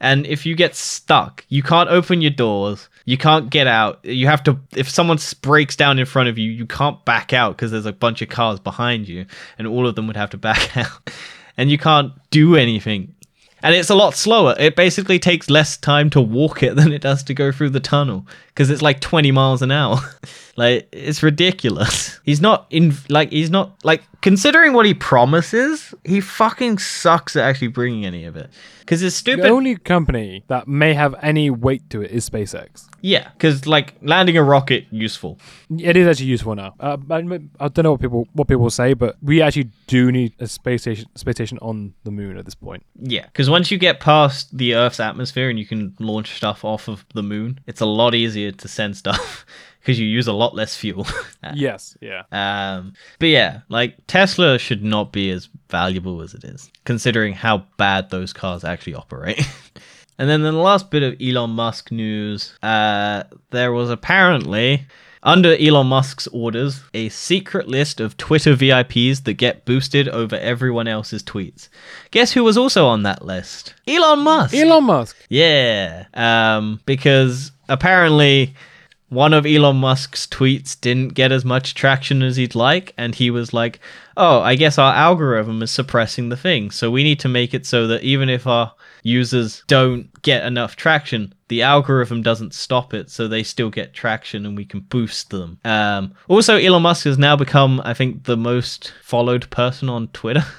And 0.00 0.26
if 0.26 0.44
you 0.44 0.54
get 0.54 0.74
stuck, 0.74 1.44
you 1.48 1.62
can't 1.62 1.88
open 1.88 2.20
your 2.20 2.30
doors. 2.32 2.88
You 3.04 3.18
can't 3.18 3.50
get 3.50 3.66
out. 3.66 4.02
You 4.04 4.26
have 4.26 4.42
to. 4.44 4.58
If 4.74 4.88
someone 4.88 5.18
breaks 5.42 5.76
down 5.76 5.98
in 5.98 6.06
front 6.06 6.28
of 6.28 6.38
you, 6.38 6.50
you 6.50 6.66
can't 6.66 7.04
back 7.04 7.32
out 7.32 7.56
because 7.56 7.70
there's 7.70 7.86
a 7.86 7.92
bunch 7.92 8.22
of 8.22 8.28
cars 8.28 8.58
behind 8.60 9.08
you, 9.08 9.26
and 9.58 9.66
all 9.66 9.86
of 9.86 9.94
them 9.94 10.06
would 10.06 10.16
have 10.16 10.30
to 10.30 10.38
back 10.38 10.76
out. 10.76 11.10
And 11.56 11.70
you 11.70 11.78
can't 11.78 12.12
do 12.30 12.56
anything. 12.56 13.14
And 13.62 13.74
it's 13.74 13.90
a 13.90 13.94
lot 13.94 14.14
slower. 14.14 14.54
It 14.58 14.76
basically 14.76 15.18
takes 15.18 15.48
less 15.48 15.78
time 15.78 16.10
to 16.10 16.20
walk 16.20 16.62
it 16.62 16.76
than 16.76 16.92
it 16.92 17.00
does 17.00 17.22
to 17.24 17.34
go 17.34 17.50
through 17.50 17.70
the 17.70 17.80
tunnel 17.80 18.26
because 18.48 18.68
it's 18.68 18.82
like 18.82 19.00
20 19.00 19.32
miles 19.32 19.62
an 19.62 19.70
hour. 19.70 19.98
like 20.56 20.88
it's 20.92 21.22
ridiculous. 21.22 22.20
He's 22.24 22.40
not 22.40 22.66
in 22.70 22.94
like 23.08 23.30
he's 23.30 23.50
not 23.50 23.84
like 23.84 24.02
considering 24.22 24.72
what 24.72 24.86
he 24.86 24.94
promises, 24.94 25.94
he 26.04 26.20
fucking 26.20 26.78
sucks 26.78 27.36
at 27.36 27.44
actually 27.44 27.68
bringing 27.68 28.06
any 28.06 28.24
of 28.24 28.36
it. 28.36 28.48
Because 28.80 29.02
it's 29.02 29.16
stupid. 29.16 29.44
The 29.44 29.48
only 29.48 29.76
company 29.76 30.44
that 30.48 30.66
may 30.68 30.94
have 30.94 31.14
any 31.22 31.50
weight 31.50 31.88
to 31.90 32.02
it 32.02 32.10
is 32.10 32.28
SpaceX. 32.28 32.86
yeah, 33.00 33.30
because 33.32 33.66
like 33.66 33.94
landing 34.02 34.36
a 34.36 34.42
rocket 34.42 34.86
useful. 34.90 35.38
It 35.78 35.96
is 35.96 36.06
actually 36.06 36.26
useful 36.26 36.54
now. 36.54 36.74
Uh, 36.80 36.96
I, 37.10 37.16
I 37.16 37.68
don't 37.68 37.82
know 37.82 37.92
what 37.92 38.00
people 38.00 38.28
what 38.32 38.48
people 38.48 38.62
will 38.62 38.70
say, 38.70 38.94
but 38.94 39.16
we 39.22 39.42
actually 39.42 39.70
do 39.86 40.10
need 40.12 40.32
a 40.38 40.46
space 40.46 40.82
station 40.82 41.06
space 41.14 41.34
station 41.34 41.58
on 41.60 41.94
the 42.04 42.10
moon 42.10 42.38
at 42.38 42.44
this 42.44 42.54
point. 42.54 42.84
Yeah, 42.98 43.26
because 43.26 43.50
once 43.50 43.70
you 43.70 43.78
get 43.78 44.00
past 44.00 44.56
the 44.56 44.74
Earth's 44.74 45.00
atmosphere 45.00 45.50
and 45.50 45.58
you 45.58 45.66
can 45.66 45.94
launch 45.98 46.36
stuff 46.36 46.64
off 46.64 46.88
of 46.88 47.04
the 47.14 47.22
moon, 47.22 47.60
it's 47.66 47.80
a 47.80 47.86
lot 47.86 48.14
easier 48.14 48.52
to 48.52 48.68
send 48.68 48.96
stuff 48.96 49.44
because 49.84 50.00
you 50.00 50.06
use 50.06 50.26
a 50.26 50.32
lot 50.32 50.54
less 50.54 50.74
fuel. 50.74 51.06
Yes, 51.54 51.94
yeah. 52.00 52.22
Um, 52.32 52.94
but 53.18 53.26
yeah, 53.26 53.60
like 53.68 53.98
Tesla 54.06 54.58
should 54.58 54.82
not 54.82 55.12
be 55.12 55.30
as 55.30 55.50
valuable 55.68 56.22
as 56.22 56.32
it 56.32 56.42
is, 56.42 56.70
considering 56.86 57.34
how 57.34 57.66
bad 57.76 58.08
those 58.08 58.32
cars 58.32 58.64
actually 58.64 58.94
operate. 58.94 59.46
and 60.18 60.30
then 60.30 60.40
the 60.40 60.52
last 60.52 60.90
bit 60.90 61.02
of 61.02 61.20
Elon 61.20 61.50
Musk 61.50 61.92
news, 61.92 62.54
uh, 62.62 63.24
there 63.50 63.72
was 63.72 63.90
apparently. 63.90 64.86
Under 65.22 65.56
Elon 65.56 65.86
Musk's 65.86 66.26
orders, 66.28 66.82
a 66.92 67.08
secret 67.08 67.66
list 67.66 67.98
of 67.98 68.16
Twitter 68.18 68.54
VIPs 68.54 69.24
that 69.24 69.34
get 69.34 69.64
boosted 69.64 70.06
over 70.08 70.36
everyone 70.36 70.86
else's 70.86 71.22
tweets. 71.22 71.70
Guess 72.10 72.32
who 72.32 72.44
was 72.44 72.58
also 72.58 72.86
on 72.86 73.04
that 73.04 73.24
list? 73.24 73.74
Elon 73.88 74.20
Musk. 74.20 74.54
Elon 74.54 74.84
Musk. 74.84 75.16
Yeah. 75.30 76.04
Um, 76.12 76.80
because 76.84 77.52
apparently 77.70 78.54
one 79.08 79.32
of 79.32 79.46
Elon 79.46 79.76
Musk's 79.76 80.26
tweets 80.26 80.80
didn't 80.80 81.14
get 81.14 81.30
as 81.30 81.44
much 81.44 81.74
traction 81.74 82.22
as 82.22 82.36
he'd 82.36 82.54
like, 82.54 82.94
and 82.96 83.14
he 83.14 83.30
was 83.30 83.52
like, 83.52 83.80
Oh, 84.16 84.40
I 84.40 84.54
guess 84.54 84.78
our 84.78 84.94
algorithm 84.94 85.62
is 85.62 85.70
suppressing 85.70 86.28
the 86.28 86.36
thing. 86.36 86.70
So 86.70 86.90
we 86.90 87.02
need 87.02 87.20
to 87.20 87.28
make 87.28 87.52
it 87.52 87.66
so 87.66 87.86
that 87.88 88.02
even 88.02 88.28
if 88.28 88.46
our 88.46 88.72
users 89.02 89.62
don't 89.66 90.10
get 90.22 90.46
enough 90.46 90.76
traction, 90.76 91.34
the 91.48 91.62
algorithm 91.62 92.22
doesn't 92.22 92.54
stop 92.54 92.94
it, 92.94 93.10
so 93.10 93.28
they 93.28 93.42
still 93.42 93.70
get 93.70 93.92
traction 93.92 94.46
and 94.46 94.56
we 94.56 94.64
can 94.64 94.80
boost 94.80 95.30
them. 95.30 95.58
Um, 95.64 96.14
also, 96.28 96.56
Elon 96.56 96.82
Musk 96.82 97.04
has 97.04 97.18
now 97.18 97.36
become, 97.36 97.82
I 97.84 97.92
think, 97.94 98.24
the 98.24 98.36
most 98.36 98.92
followed 99.02 99.50
person 99.50 99.88
on 99.88 100.08
Twitter. 100.08 100.44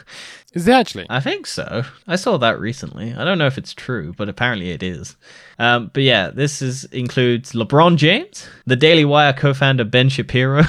Is 0.55 0.69
it 0.69 0.71
actually? 0.71 1.05
I 1.09 1.19
think 1.19 1.47
so. 1.47 1.83
I 2.07 2.15
saw 2.15 2.37
that 2.37 2.61
recently. 2.61 3.13
I 3.13 3.25
don't 3.25 3.37
know 3.37 3.45
if 3.45 3.57
it's 3.57 3.73
true, 3.73 4.13
but 4.15 4.29
apparently 4.29 4.71
it 4.71 4.81
is. 4.81 5.17
Um, 5.59 5.91
but 5.93 6.03
yeah, 6.03 6.29
this 6.29 6.61
is 6.61 6.85
includes 6.85 7.51
LeBron 7.51 7.97
James, 7.97 8.47
the 8.65 8.77
Daily 8.77 9.03
Wire 9.03 9.33
co-founder 9.33 9.83
Ben 9.83 10.07
Shapiro, 10.07 10.63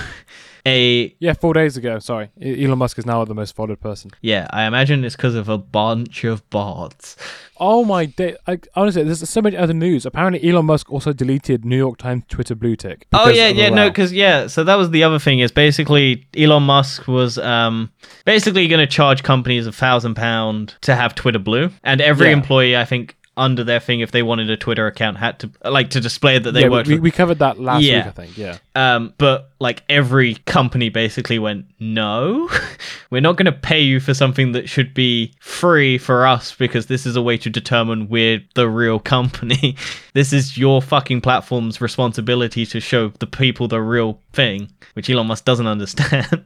a 0.66 1.14
Yeah, 1.20 1.32
four 1.34 1.54
days 1.54 1.76
ago. 1.76 1.98
Sorry, 2.00 2.28
Elon 2.42 2.78
Musk 2.78 2.98
is 2.98 3.06
now 3.06 3.24
the 3.24 3.34
most 3.34 3.54
followed 3.54 3.80
person. 3.80 4.10
yeah, 4.20 4.46
I 4.50 4.64
imagine 4.66 5.04
it's 5.04 5.16
because 5.16 5.34
of 5.36 5.48
a 5.48 5.56
bunch 5.56 6.24
of 6.24 6.48
bots. 6.50 7.16
Oh 7.58 7.84
my 7.84 8.04
day! 8.06 8.36
I, 8.46 8.58
honestly, 8.74 9.02
there's 9.04 9.26
so 9.28 9.40
much 9.40 9.54
other 9.54 9.72
news. 9.72 10.04
Apparently, 10.04 10.46
Elon 10.46 10.66
Musk 10.66 10.90
also 10.92 11.12
deleted 11.12 11.64
New 11.64 11.76
York 11.78 11.96
Times 11.98 12.24
Twitter 12.28 12.54
blue 12.54 12.76
tick. 12.76 13.06
Oh 13.14 13.30
yeah, 13.30 13.48
yeah, 13.48 13.70
no, 13.70 13.88
because 13.88 14.12
yeah, 14.12 14.46
so 14.48 14.64
that 14.64 14.74
was 14.74 14.90
the 14.90 15.04
other 15.04 15.18
thing 15.18 15.38
is 15.38 15.52
basically 15.52 16.26
Elon 16.36 16.64
Musk 16.64 17.06
was 17.08 17.38
um 17.38 17.90
basically 18.24 18.66
going 18.68 18.80
to 18.80 18.86
charge 18.86 19.22
companies 19.22 19.66
a 19.66 19.72
thousand 19.72 20.16
pound 20.16 20.74
to 20.82 20.94
have 20.94 21.14
Twitter 21.14 21.38
Blue, 21.38 21.70
and 21.84 22.00
every 22.00 22.26
Yeah. 22.26 22.32
employee, 22.34 22.76
I 22.76 22.84
think, 22.84 23.16
under 23.38 23.62
their 23.64 23.80
thing, 23.80 24.00
if 24.00 24.10
they 24.12 24.22
wanted 24.22 24.48
a 24.50 24.56
Twitter 24.56 24.86
account, 24.86 25.18
had 25.18 25.38
to 25.38 25.50
like 25.64 25.90
to 25.90 26.00
display 26.00 26.38
that 26.38 26.52
they 26.52 26.62
yeah, 26.62 26.68
worked. 26.68 26.88
we, 26.88 26.98
we 26.98 27.10
covered 27.10 27.38
that 27.38 27.58
last 27.60 27.82
Yeah. 27.84 27.98
week, 27.98 28.06
I 28.06 28.10
think. 28.10 28.38
Yeah. 28.38 28.56
Um, 28.74 29.12
but 29.18 29.50
like 29.59 29.82
every 29.88 30.34
company 30.46 30.88
basically 30.88 31.38
went, 31.38 31.66
no, 31.78 32.48
we're 33.11 33.20
not 33.20 33.36
going 33.36 33.46
to 33.46 33.52
pay 33.52 33.80
you 33.80 34.00
for 34.00 34.12
something 34.12 34.52
that 34.52 34.68
should 34.68 34.92
be 34.92 35.32
free 35.40 35.96
for 35.98 36.26
us 36.26 36.54
because 36.54 36.86
this 36.86 37.07
is 37.07 37.16
a 37.16 37.22
way 37.22 37.38
to 37.38 37.48
determine 37.48 38.09
we're 38.09 38.40
the 38.54 38.68
real 38.68 38.98
company. 38.98 39.76
this 40.14 40.32
is 40.32 40.59
your 40.59 40.82
fucking 40.82 41.20
platform's 41.20 41.80
responsibility 41.80 42.66
to 42.66 42.80
show 42.80 43.09
the 43.18 43.26
people 43.26 43.68
the 43.68 43.80
real 43.80 44.20
thing, 44.32 44.70
which 44.94 45.09
Elon 45.09 45.26
Musk 45.26 45.44
doesn't 45.44 45.66
understand. 45.76 46.44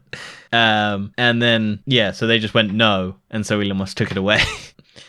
um, 0.53 1.13
and 1.19 1.43
then, 1.43 1.81
yeah, 1.87 2.13
so 2.13 2.27
they 2.27 2.39
just 2.39 2.55
went, 2.55 2.73
no. 2.73 3.17
And 3.31 3.45
so 3.45 3.61
Elon 3.61 3.79
Musk 3.79 3.97
took 3.97 4.11
it 4.11 4.17
away. 4.17 4.41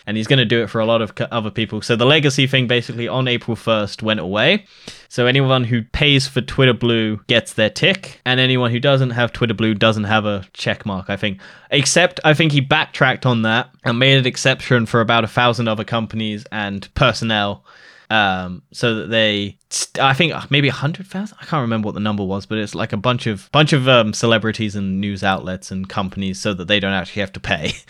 and 0.06 0.18
he's 0.18 0.28
going 0.28 0.40
to 0.40 0.46
do 0.46 0.64
it 0.64 0.70
for 0.70 0.80
a 0.80 0.86
lot 0.86 1.02
of 1.02 1.14
other 1.32 1.52
people. 1.52 1.82
So 1.82 1.96
the 1.96 2.06
legacy 2.06 2.48
thing 2.48 2.68
basically 2.68 3.08
on 3.08 3.28
April 3.28 3.56
1st 3.56 4.02
went 4.02 4.20
away. 4.20 4.66
So 5.10 5.28
anyone 5.28 5.64
who 5.64 5.84
pays 5.84 6.28
for 6.28 6.42
Twitter 6.42 6.74
Blue 6.74 7.18
gets 7.28 7.54
their 7.54 7.70
tick, 7.94 8.22
and 8.26 8.40
anyone 8.40 8.72
who 8.72 8.80
doesn't 8.80 9.12
have 9.12 9.32
Twitter 9.32 9.54
Blue 9.54 9.74
doesn't 9.74 10.06
have 10.06 10.26
a 10.26 10.46
check 10.54 10.86
mark, 10.86 11.10
I 11.10 11.18
think. 11.18 11.40
Except 11.70 12.20
I 12.24 12.34
think 12.34 12.52
he 12.52 12.62
backtracked 12.62 13.26
on 13.26 13.44
that 13.44 13.70
and 13.84 14.00
made 14.00 14.18
an 14.18 14.26
exception 14.26 14.86
for 14.86 15.02
about 15.02 15.24
a 15.24 15.28
thousand 15.28 15.68
other 15.68 15.84
companies 15.84 16.46
and 16.52 16.94
personnel. 16.94 17.66
Um, 18.10 18.64
so 18.74 18.96
that 18.96 19.10
they, 19.10 19.58
I 19.98 20.14
think 20.14 20.34
maybe 20.52 20.68
a 20.68 20.74
hundred 20.74 21.08
thousand. 21.08 21.38
I 21.40 21.46
can't 21.46 21.62
remember 21.62 21.86
what 21.86 21.94
the 21.94 22.02
number 22.02 22.26
was, 22.26 22.46
but 22.46 22.58
it's 22.58 22.76
like 22.76 22.92
a 22.92 22.98
bunch 22.98 23.26
of 23.26 23.50
bunch 23.54 23.72
of 23.72 23.88
um, 23.88 24.14
celebrities 24.14 24.76
and 24.76 25.00
news 25.00 25.24
outlets 25.24 25.72
and 25.72 25.88
companies, 25.88 26.38
so 26.38 26.54
that 26.54 26.68
they 26.68 26.82
don't 26.82 26.92
actually 26.92 27.22
have 27.22 27.34
to 27.34 27.40
pay. 27.40 27.74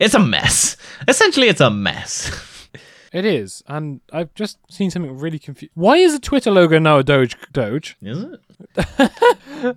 It's 0.00 0.14
a 0.14 0.18
mess. 0.18 0.78
Essentially, 1.06 1.48
it's 1.48 1.60
a 1.60 1.70
mess. 1.70 2.30
It 3.12 3.24
is, 3.24 3.62
and 3.66 4.00
I've 4.12 4.32
just 4.34 4.58
seen 4.70 4.90
something 4.90 5.18
really 5.18 5.38
confused. 5.40 5.72
Why 5.74 5.96
is 5.96 6.12
the 6.12 6.20
Twitter 6.20 6.50
logo 6.50 6.78
now 6.78 6.98
a 6.98 7.02
Doge? 7.02 7.36
Doge? 7.52 7.96
Is 8.02 8.24
it? 8.76 9.76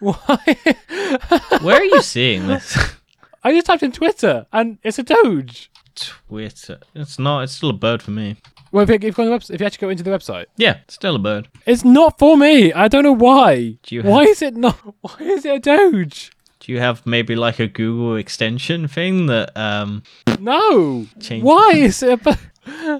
Why? 0.00 0.56
Where 1.62 1.76
are 1.76 1.84
you 1.84 2.02
seeing 2.02 2.46
this? 2.48 2.76
I 3.44 3.52
just 3.52 3.66
typed 3.66 3.82
in 3.84 3.92
Twitter, 3.92 4.46
and 4.52 4.78
it's 4.82 4.98
a 4.98 5.02
Doge. 5.04 5.70
Twitter. 5.94 6.80
It's 6.94 7.18
not. 7.18 7.42
It's 7.44 7.52
still 7.52 7.70
a 7.70 7.74
bird 7.74 8.02
for 8.02 8.10
me. 8.10 8.36
Well, 8.72 8.82
if 8.82 8.88
you, 8.88 8.96
if 8.96 9.02
you, 9.04 9.12
go 9.12 9.22
on 9.22 9.30
the 9.30 9.36
website, 9.36 9.54
if 9.54 9.60
you 9.60 9.66
actually 9.66 9.80
go 9.86 9.88
into 9.90 10.02
the 10.02 10.10
website, 10.10 10.46
Yeah, 10.56 10.78
it's 10.84 10.94
still 10.94 11.14
a 11.16 11.18
bird. 11.18 11.48
it's 11.64 11.84
not 11.84 12.18
for 12.18 12.36
me. 12.36 12.72
I 12.72 12.88
don't 12.88 13.02
know 13.04 13.12
why. 13.14 13.78
Do 13.82 13.94
you 13.94 14.02
Why 14.02 14.24
is 14.24 14.42
it 14.42 14.54
not? 14.56 14.74
Why 15.00 15.14
is 15.20 15.44
it 15.46 15.54
a 15.54 15.58
Doge? 15.60 16.32
Do 16.68 16.74
you 16.74 16.80
have 16.80 17.06
maybe 17.06 17.34
like 17.34 17.60
a 17.60 17.66
Google 17.66 18.16
extension 18.16 18.88
thing 18.88 19.24
that 19.26 19.56
um? 19.56 20.02
No. 20.38 21.06
Change- 21.18 21.42
Why 21.42 21.72
is 21.74 22.02
it? 22.02 22.12
A, 22.12 22.16
bo- 22.18 22.34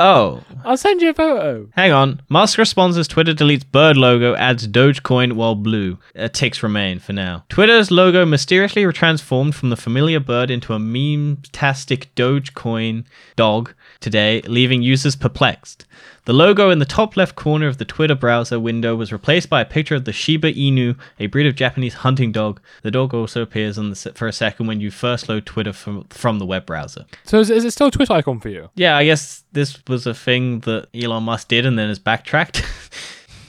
Oh, 0.00 0.42
I'll 0.64 0.78
send 0.78 1.02
you 1.02 1.10
a 1.10 1.14
photo. 1.14 1.68
hang 1.76 1.92
on. 1.92 2.22
Musk 2.30 2.56
responds 2.56 2.96
as 2.96 3.06
Twitter 3.06 3.34
deletes 3.34 3.70
bird 3.70 3.98
logo, 3.98 4.34
adds 4.36 4.66
Dogecoin 4.66 5.34
while 5.34 5.54
blue. 5.54 5.98
Uh, 6.18 6.28
ticks 6.28 6.62
remain 6.62 6.98
for 6.98 7.12
now. 7.12 7.44
Twitter's 7.50 7.90
logo 7.90 8.24
mysteriously 8.24 8.90
transformed 8.90 9.54
from 9.54 9.68
the 9.68 9.76
familiar 9.76 10.18
bird 10.20 10.50
into 10.50 10.72
a 10.72 10.78
meme-tastic 10.78 12.14
Dogecoin 12.14 13.04
dog 13.36 13.74
today, 14.00 14.40
leaving 14.46 14.80
users 14.80 15.14
perplexed. 15.14 15.84
The 16.28 16.34
logo 16.34 16.68
in 16.68 16.78
the 16.78 16.84
top 16.84 17.16
left 17.16 17.36
corner 17.36 17.68
of 17.68 17.78
the 17.78 17.86
Twitter 17.86 18.14
browser 18.14 18.60
window 18.60 18.94
was 18.94 19.10
replaced 19.10 19.48
by 19.48 19.62
a 19.62 19.64
picture 19.64 19.94
of 19.94 20.04
the 20.04 20.12
Shiba 20.12 20.52
Inu, 20.52 20.94
a 21.18 21.26
breed 21.26 21.46
of 21.46 21.54
Japanese 21.54 21.94
hunting 21.94 22.32
dog. 22.32 22.60
The 22.82 22.90
dog 22.90 23.14
also 23.14 23.40
appears 23.40 23.78
on 23.78 23.88
the 23.88 24.12
for 24.14 24.28
a 24.28 24.32
second 24.34 24.66
when 24.66 24.78
you 24.78 24.90
first 24.90 25.30
load 25.30 25.46
Twitter 25.46 25.72
from, 25.72 26.04
from 26.10 26.38
the 26.38 26.44
web 26.44 26.66
browser. 26.66 27.06
So 27.24 27.40
is, 27.40 27.48
is 27.48 27.64
it 27.64 27.70
still 27.70 27.86
a 27.86 27.90
Twitter 27.90 28.12
icon 28.12 28.40
for 28.40 28.50
you? 28.50 28.68
Yeah, 28.74 28.98
I 28.98 29.06
guess 29.06 29.42
this 29.52 29.82
was 29.88 30.06
a 30.06 30.12
thing 30.12 30.60
that 30.60 30.88
Elon 30.94 31.22
Musk 31.22 31.48
did 31.48 31.64
and 31.64 31.78
then 31.78 31.88
has 31.88 31.98
backtracked. 31.98 32.62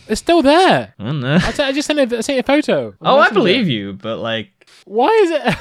It's 0.07 0.21
still 0.21 0.41
there. 0.41 0.95
I 0.97 1.03
don't 1.03 1.19
know. 1.19 1.35
I, 1.39 1.51
t- 1.51 1.61
I 1.61 1.71
just 1.71 1.85
sent 1.85 1.99
a, 1.99 2.17
I 2.17 2.21
sent 2.21 2.39
a 2.39 2.43
photo. 2.43 2.95
Oh, 2.99 3.19
I 3.19 3.29
believe 3.29 3.67
you, 3.67 3.93
but 3.93 4.17
like, 4.17 4.49
Why 4.85 5.09
is 5.21 5.29
it? 5.29 5.55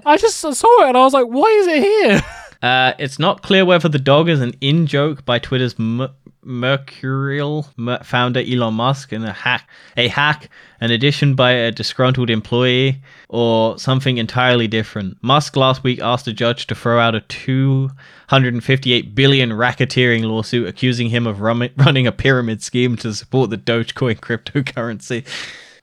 I 0.06 0.16
just 0.16 0.38
saw 0.38 0.84
it 0.84 0.88
and 0.88 0.96
I 0.96 1.00
was 1.00 1.12
like, 1.12 1.26
why 1.26 1.44
is 1.60 1.66
it 1.66 1.82
here? 1.82 2.22
uh, 2.62 2.92
it's 2.98 3.18
not 3.18 3.42
clear 3.42 3.64
whether 3.64 3.88
the 3.88 3.98
dog 3.98 4.28
is 4.28 4.40
an 4.40 4.54
in 4.60 4.86
joke 4.86 5.24
by 5.24 5.38
Twitter's 5.38 5.74
m- 5.78 6.08
mercurial 6.42 7.66
mer- 7.76 8.02
founder 8.02 8.40
Elon 8.40 8.74
Musk 8.74 9.12
and 9.12 9.24
a 9.24 9.32
hack, 9.32 9.68
a 9.96 10.08
hack, 10.08 10.48
an 10.80 10.90
addition 10.90 11.34
by 11.34 11.52
a 11.52 11.70
disgruntled 11.70 12.30
employee, 12.30 13.00
or 13.28 13.78
something 13.78 14.18
entirely 14.18 14.66
different. 14.66 15.16
Musk 15.22 15.56
last 15.56 15.84
week 15.84 16.00
asked 16.00 16.26
a 16.26 16.32
judge 16.32 16.66
to 16.68 16.74
throw 16.74 16.98
out 16.98 17.14
a 17.14 17.20
258 17.20 19.14
billion 19.14 19.50
racketeering 19.50 20.24
lawsuit 20.24 20.66
accusing 20.66 21.10
him 21.10 21.26
of 21.26 21.40
rum- 21.40 21.68
running 21.76 22.06
a 22.06 22.12
pyramid 22.12 22.62
scheme 22.62 22.96
to 22.96 23.14
support 23.14 23.50
the 23.50 23.58
Dogecoin 23.58 24.18
cryptocurrency. 24.20 25.26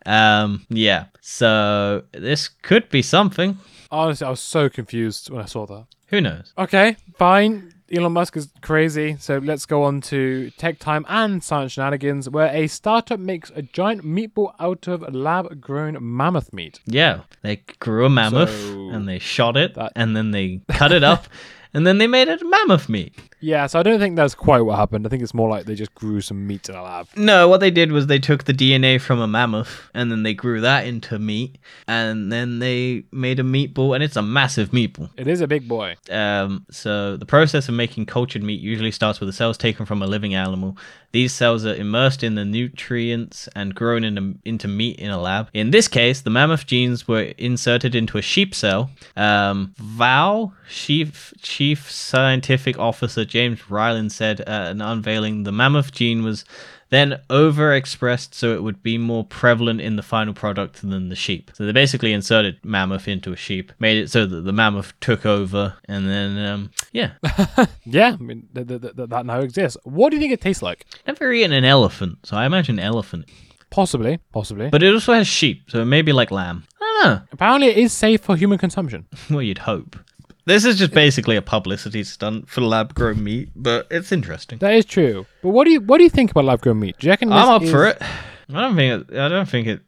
Um, 0.05 0.65
yeah. 0.69 1.05
So 1.21 2.03
this 2.11 2.47
could 2.47 2.89
be 2.89 3.01
something. 3.01 3.57
Honestly, 3.95 4.27
I 4.27 4.29
was 4.29 4.39
so 4.41 4.69
confused 4.69 5.29
when 5.29 5.41
I 5.41 5.45
saw 5.45 5.65
that. 5.67 5.85
Who 6.07 6.21
knows? 6.21 6.53
Okay, 6.57 6.97
fine. 7.17 7.71
Elon 7.91 8.13
Musk 8.13 8.35
is 8.35 8.49
crazy, 8.61 9.15
so 9.19 9.37
let's 9.37 9.65
go 9.67 9.83
on 9.83 10.01
to 10.01 10.49
tech 10.57 10.79
time 10.79 11.05
and 11.07 11.43
science 11.43 11.71
shenanigans, 11.73 12.27
where 12.29 12.47
a 12.53 12.67
startup 12.67 13.19
makes 13.19 13.51
a 13.55 13.61
giant 13.61 14.03
meatball 14.03 14.53
out 14.59 14.87
of 14.87 15.13
lab-grown 15.13 15.97
mammoth 16.01 16.51
meat. 16.51 16.79
Yeah, 16.85 17.21
they 17.43 17.57
grew 17.79 18.05
a 18.05 18.09
mammoth 18.09 18.49
So- 18.49 18.89
and 18.89 19.07
they 19.07 19.19
shot 19.19 19.55
it 19.55 19.75
That- 19.75 19.93
and 19.95 20.15
then 20.15 20.31
they 20.31 20.61
cut 20.69 20.91
it 20.91 21.03
up 21.03 21.25
and 21.73 21.85
then 21.85 21.99
they 21.99 22.07
made 22.07 22.27
it 22.27 22.41
mammoth 22.43 22.89
meat. 22.89 23.13
Yeah, 23.39 23.67
so 23.67 23.79
I 23.79 23.83
don't 23.83 23.99
think 23.99 24.15
that's 24.15 24.33
quite 24.33 24.61
what 24.61 24.77
happened. 24.77 25.05
I 25.05 25.09
think 25.09 25.21
it's 25.21 25.33
more 25.33 25.49
like 25.49 25.65
they 25.65 25.75
just 25.75 25.93
grew 25.93 26.21
some 26.21 26.47
meat 26.47 26.69
in 26.69 26.75
a 26.75 26.81
lab. 26.81 27.07
No, 27.15 27.47
what 27.47 27.59
they 27.59 27.71
did 27.71 27.91
was 27.91 28.07
they 28.07 28.19
took 28.19 28.45
the 28.45 28.53
DNA 28.53 28.99
from 28.99 29.19
a 29.19 29.27
mammoth 29.27 29.89
and 29.93 30.11
then 30.11 30.23
they 30.23 30.33
grew 30.33 30.61
that 30.61 30.87
into 30.87 31.19
meat 31.19 31.57
and 31.87 32.31
then 32.31 32.59
they 32.59 33.03
made 33.11 33.39
a 33.39 33.43
meatball 33.43 33.93
and 33.93 34.03
it's 34.03 34.15
a 34.15 34.21
massive 34.21 34.71
meatball. 34.71 35.09
It 35.17 35.27
is 35.27 35.41
a 35.41 35.47
big 35.47 35.67
boy. 35.67 35.95
Um, 36.09 36.65
so 36.71 37.17
the 37.17 37.25
process 37.25 37.67
of 37.67 37.75
making 37.75 38.05
cultured 38.05 38.41
meat 38.41 38.61
usually 38.61 38.91
starts 38.91 39.19
with 39.19 39.27
the 39.27 39.33
cells 39.33 39.57
taken 39.57 39.85
from 39.85 40.01
a 40.01 40.07
living 40.07 40.33
animal. 40.33 40.77
These 41.11 41.31
cells 41.31 41.65
are 41.65 41.75
immersed 41.75 42.23
in 42.23 42.35
the 42.35 42.43
nutrients 42.43 43.47
and 43.55 43.73
grown 43.73 44.03
into, 44.03 44.37
into 44.43 44.67
meat 44.67 44.99
in 44.99 45.11
a 45.11 45.17
lab. 45.19 45.49
In 45.53 45.71
this 45.71 45.87
case, 45.87 46.21
the 46.21 46.29
mammoth 46.29 46.65
genes 46.65 47.07
were 47.07 47.21
inserted 47.37 47.95
into 47.95 48.17
a 48.17 48.21
sheep 48.21 48.53
cell. 48.53 48.89
Um, 49.15 49.73
Vow, 49.77 50.51
chief 50.67 51.33
chief 51.41 51.89
scientific 51.89 52.77
officer 52.77 53.24
James 53.27 53.59
Ryall 53.69 54.11
said 54.11 54.41
at 54.41 54.71
an 54.71 54.81
unveiling, 54.81 55.43
the 55.43 55.51
mammoth 55.51 55.91
gene 55.91 56.23
was 56.23 56.45
then 56.89 57.19
overexpressed 57.29 58.33
so 58.33 58.53
it 58.53 58.61
would 58.63 58.83
be 58.83 58.97
more 58.97 59.23
prevalent 59.23 59.81
in 59.81 59.95
the 59.95 60.03
final 60.03 60.33
product 60.33 60.81
than 60.81 61.09
the 61.09 61.15
sheep. 61.15 61.49
So 61.53 61.65
they 61.65 61.71
basically 61.71 62.13
inserted 62.13 62.59
mammoth 62.63 63.07
into 63.07 63.33
a 63.33 63.35
sheep, 63.35 63.71
made 63.79 63.97
it 63.97 64.09
so 64.11 64.25
that 64.25 64.41
the 64.41 64.53
mammoth 64.53 64.93
took 64.99 65.25
over, 65.25 65.75
and 65.85 66.07
then 66.07 66.37
um, 66.45 66.71
yeah, 66.91 67.11
Yeah, 67.85 68.13
I 68.19 68.23
mean, 68.23 68.47
th- 68.53 68.67
th- 68.67 68.81
th- 68.81 68.93
that 69.09 69.25
now 69.25 69.39
exists. 69.39 69.77
What 69.83 70.09
do 70.11 70.17
you 70.17 70.21
think 70.21 70.33
it 70.33 70.41
tastes 70.41 70.61
like? 70.61 70.85
never 71.07 71.31
eaten 71.33 71.53
an 71.53 71.65
elephant, 71.65 72.19
so 72.23 72.37
I 72.37 72.45
imagine 72.45 72.79
elephant. 72.79 73.25
Possibly, 73.71 74.19
possibly. 74.31 74.69
But 74.69 74.83
it 74.83 74.93
also 74.93 75.13
has 75.13 75.27
sheep, 75.27 75.69
so 75.69 75.81
it 75.81 75.85
may 75.85 76.01
be 76.01 76.13
like 76.13 76.31
lamb. 76.31 76.63
I 76.79 76.99
don't 77.03 77.11
know. 77.11 77.21
Apparently, 77.31 77.67
it 77.69 77.77
is 77.77 77.91
safe 77.93 78.21
for 78.21 78.35
human 78.37 78.57
consumption. 78.57 79.05
Well, 79.29 79.41
you'd 79.41 79.57
hope. 79.59 79.97
This 80.45 80.63
is 80.63 80.77
just 80.77 80.91
basically 80.93 81.35
a 81.35 81.41
publicity 81.41 82.03
stunt 82.03 82.47
for 82.49 82.61
lab 82.61 82.93
grown 82.93 83.23
meat, 83.23 83.49
but 83.55 83.87
it's 83.89 84.11
interesting. 84.11 84.59
That 84.59 84.75
is 84.75 84.85
true. 84.85 85.25
But 85.41 85.49
what 85.49 85.65
do 85.65 85.71
you 85.71 85.81
what 85.81 85.97
do 85.97 86.03
you 86.03 86.09
think 86.09 86.31
about 86.31 86.45
lab 86.45 86.61
grown 86.61 86.79
meat? 86.79 86.97
Do 86.99 87.07
you 87.07 87.11
reckon 87.11 87.33
I'm 87.33 87.49
up 87.49 87.61
this 87.61 87.71
for 87.71 87.87
it. 87.87 88.01
I 88.01 88.61
don't 88.61 88.75
think 88.75 89.09
it. 89.09 89.17
I 89.17 89.27
don't 89.27 89.49
think 89.49 89.67
it. 89.67 89.81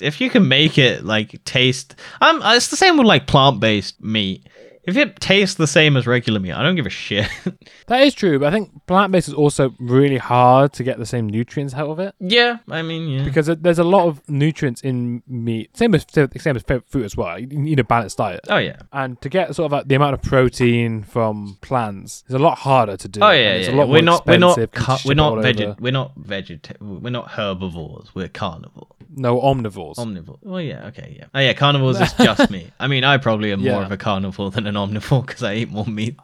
If 0.00 0.20
you 0.20 0.30
can 0.30 0.46
make 0.48 0.78
it 0.78 1.04
like 1.04 1.42
taste, 1.44 1.96
I'm. 2.20 2.40
It's 2.56 2.68
the 2.68 2.76
same 2.76 2.96
with 2.96 3.06
like 3.06 3.26
plant 3.26 3.58
based 3.58 4.00
meat. 4.00 4.48
If 4.86 4.96
it 4.96 5.20
tastes 5.20 5.56
the 5.56 5.66
same 5.66 5.96
as 5.96 6.06
regular 6.06 6.40
meat, 6.40 6.52
I 6.52 6.62
don't 6.62 6.76
give 6.76 6.86
a 6.86 6.90
shit. 6.90 7.28
That 7.88 8.00
is 8.02 8.14
true, 8.14 8.40
but 8.40 8.48
I 8.48 8.50
think 8.50 8.84
plant 8.86 9.12
based 9.12 9.28
is 9.28 9.34
also 9.34 9.72
really 9.78 10.16
hard 10.16 10.72
to 10.72 10.82
get 10.82 10.98
the 10.98 11.06
same 11.06 11.28
nutrients 11.28 11.72
out 11.72 11.88
of 11.88 12.00
it 12.00 12.16
yeah, 12.18 12.58
I 12.68 12.82
mean, 12.82 13.08
yeah. 13.08 13.24
because 13.24 13.46
there's 13.46 13.78
a 13.78 13.84
lot 13.84 14.08
of 14.08 14.28
nutrients 14.28 14.80
in 14.80 15.22
meat. 15.26 15.76
Same 15.76 15.94
as 15.94 16.04
same 16.10 16.56
as 16.56 16.62
fruit 16.62 17.04
as 17.04 17.16
well. 17.16 17.38
You 17.38 17.46
need 17.46 17.78
a 17.78 17.84
balanced 17.84 18.18
diet. 18.18 18.40
oh 18.48 18.56
yeah. 18.56 18.78
And 18.92 19.20
to 19.22 19.28
get 19.28 19.54
sort 19.54 19.66
of 19.66 19.72
like 19.72 19.88
the 19.88 19.94
amount 19.94 20.14
of 20.14 20.22
protein 20.22 21.02
from 21.02 21.58
plants 21.60 22.24
is 22.28 22.34
a 22.34 22.38
lot 22.38 22.58
harder 22.58 22.96
to 22.96 23.08
do. 23.08 23.20
Oh 23.20 23.30
yeah, 23.30 23.54
it's 23.54 23.68
yeah. 23.68 23.74
a 23.74 23.76
lot 23.76 23.88
We're 23.88 24.02
more 24.02 24.02
not. 24.02 24.26
We're 24.26 24.38
not. 24.38 24.72
Ca- 24.72 24.96
ship 24.96 25.08
we're 25.08 25.14
not 25.14 25.32
all 25.32 25.42
veget. 25.42 25.80
We're 25.80 25.92
not 25.92 26.18
veget. 26.18 26.80
We're 26.80 27.10
not 27.10 27.32
herbivores. 27.32 28.14
We're 28.14 28.28
carnivore. 28.28 28.88
No 29.14 29.40
omnivores. 29.40 29.96
Omnivore. 29.96 30.38
Well, 30.42 30.60
yeah. 30.60 30.86
Okay. 30.88 31.16
Yeah. 31.18 31.26
Oh 31.34 31.40
yeah. 31.40 31.52
Carnivores 31.52 32.00
is 32.00 32.12
just 32.14 32.50
me. 32.50 32.70
I 32.80 32.86
mean, 32.88 33.04
I 33.04 33.18
probably 33.18 33.52
am 33.52 33.62
more 33.62 33.82
of 33.82 33.92
a 33.92 33.96
carnivore 33.96 34.50
than 34.50 34.66
an 34.66 34.74
omnivore 34.74 35.26
because 35.26 35.42
I 35.42 35.54
eat 35.56 35.70
more 35.70 35.86
meat. 35.86 36.16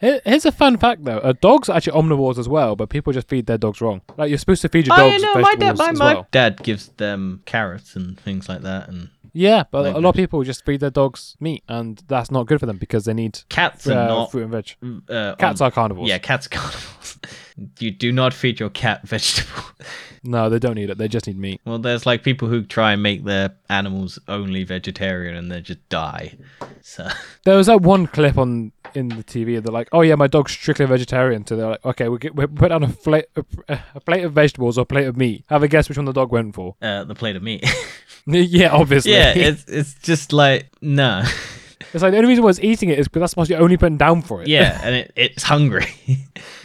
Here- 0.00 0.20
Here's 0.24 0.44
a 0.46 0.52
fun 0.52 0.76
fact 0.76 1.04
though: 1.04 1.18
uh, 1.18 1.32
dogs 1.40 1.68
are 1.68 1.76
actually 1.76 2.00
omnivores 2.00 2.38
as 2.38 2.48
well, 2.48 2.76
but 2.76 2.88
people 2.88 3.12
just 3.12 3.28
feed 3.28 3.46
their 3.46 3.58
dogs 3.58 3.80
wrong. 3.80 4.00
Like 4.16 4.28
you're 4.28 4.38
supposed 4.38 4.62
to 4.62 4.68
feed 4.68 4.86
your 4.86 4.94
Oh 4.94 5.10
dogs 5.10 5.22
yeah, 5.22 5.32
no. 5.34 5.40
My 5.40 5.54
dad. 5.56 5.76
My, 5.78 5.92
my 5.92 6.14
well. 6.14 6.26
dad 6.30 6.62
gives 6.62 6.88
them 6.98 7.42
carrots 7.46 7.96
and 7.96 8.18
things 8.20 8.48
like 8.48 8.62
that, 8.62 8.88
and 8.88 9.10
Yeah, 9.32 9.64
but 9.70 9.96
a 9.96 9.98
lot 9.98 10.10
of 10.10 10.14
people 10.14 10.42
just 10.44 10.64
feed 10.64 10.80
their 10.80 10.90
dogs 10.90 11.36
meat, 11.40 11.64
and 11.68 12.00
that's 12.06 12.30
not 12.30 12.46
good 12.46 12.60
for 12.60 12.66
them 12.66 12.76
because 12.78 13.06
they 13.06 13.14
need 13.14 13.40
cats 13.48 13.86
uh, 13.88 14.06
not. 14.06 14.30
fruit 14.30 14.42
and 14.44 14.52
veg. 14.52 14.76
Uh, 15.08 15.34
Cats 15.36 15.60
om- 15.60 15.66
are 15.66 15.70
carnivores. 15.72 16.08
Yeah, 16.08 16.18
cats 16.18 16.46
are 16.46 16.50
carnivores. 16.58 17.18
You 17.78 17.90
do 17.90 18.12
not 18.12 18.32
feed 18.34 18.60
your 18.60 18.70
cat 18.70 19.02
vegetable. 19.08 19.62
No, 20.24 20.48
they 20.50 20.58
don't 20.58 20.74
need 20.74 20.90
it. 20.90 20.98
They 20.98 21.08
just 21.08 21.26
need 21.26 21.38
meat. 21.38 21.60
well, 21.64 21.78
there's 21.78 22.04
like 22.06 22.22
people 22.22 22.48
who 22.48 22.62
try 22.64 22.92
and 22.92 23.02
make 23.02 23.24
their 23.24 23.52
animals 23.68 24.18
only 24.28 24.64
vegetarian 24.64 25.36
and 25.36 25.50
they 25.50 25.60
just 25.60 25.86
die. 25.88 26.36
So 26.82 27.08
There 27.44 27.56
was 27.56 27.66
that 27.68 27.80
one 27.82 28.06
clip 28.06 28.36
on 28.36 28.72
in 28.94 29.08
the 29.08 29.22
TV. 29.24 29.62
They're 29.62 29.72
like, 29.72 29.88
"Oh 29.92 30.00
yeah, 30.00 30.14
my 30.16 30.26
dog's 30.26 30.52
strictly 30.52 30.86
vegetarian." 30.86 31.46
So 31.46 31.56
they're 31.56 31.68
like, 31.70 31.84
"Okay, 31.84 32.08
we 32.08 32.18
get, 32.18 32.34
we 32.34 32.46
put 32.46 32.68
down 32.70 32.82
a 32.82 32.88
plate 32.88 33.26
a, 33.68 33.78
a 33.94 34.00
plate 34.00 34.24
of 34.24 34.32
vegetables 34.32 34.78
or 34.78 34.82
a 34.82 34.86
plate 34.86 35.06
of 35.06 35.16
meat. 35.16 35.44
Have 35.48 35.62
a 35.62 35.68
guess 35.68 35.88
which 35.88 35.98
one 35.98 36.04
the 36.06 36.12
dog 36.12 36.32
went 36.32 36.54
for." 36.54 36.74
uh, 36.82 37.04
the 37.04 37.14
plate 37.14 37.36
of 37.36 37.42
meat. 37.42 37.64
yeah, 38.26 38.70
obviously. 38.70 39.12
yeah, 39.12 39.32
it's 39.36 39.64
it's 39.68 39.94
just 39.94 40.32
like 40.32 40.68
no. 40.80 41.22
It's 41.92 42.02
like 42.02 42.10
the 42.12 42.18
only 42.18 42.28
reason 42.28 42.42
why 42.44 42.50
it's 42.50 42.60
eating 42.60 42.88
it 42.88 42.98
is 42.98 43.06
because 43.08 43.20
that's 43.20 43.36
what 43.36 43.48
you're 43.48 43.60
only 43.60 43.76
putting 43.76 43.98
down 43.98 44.20
for 44.22 44.42
it. 44.42 44.48
yeah, 44.48 44.80
and 44.82 44.94
it, 44.96 45.12
it's 45.16 45.42
hungry. 45.42 45.86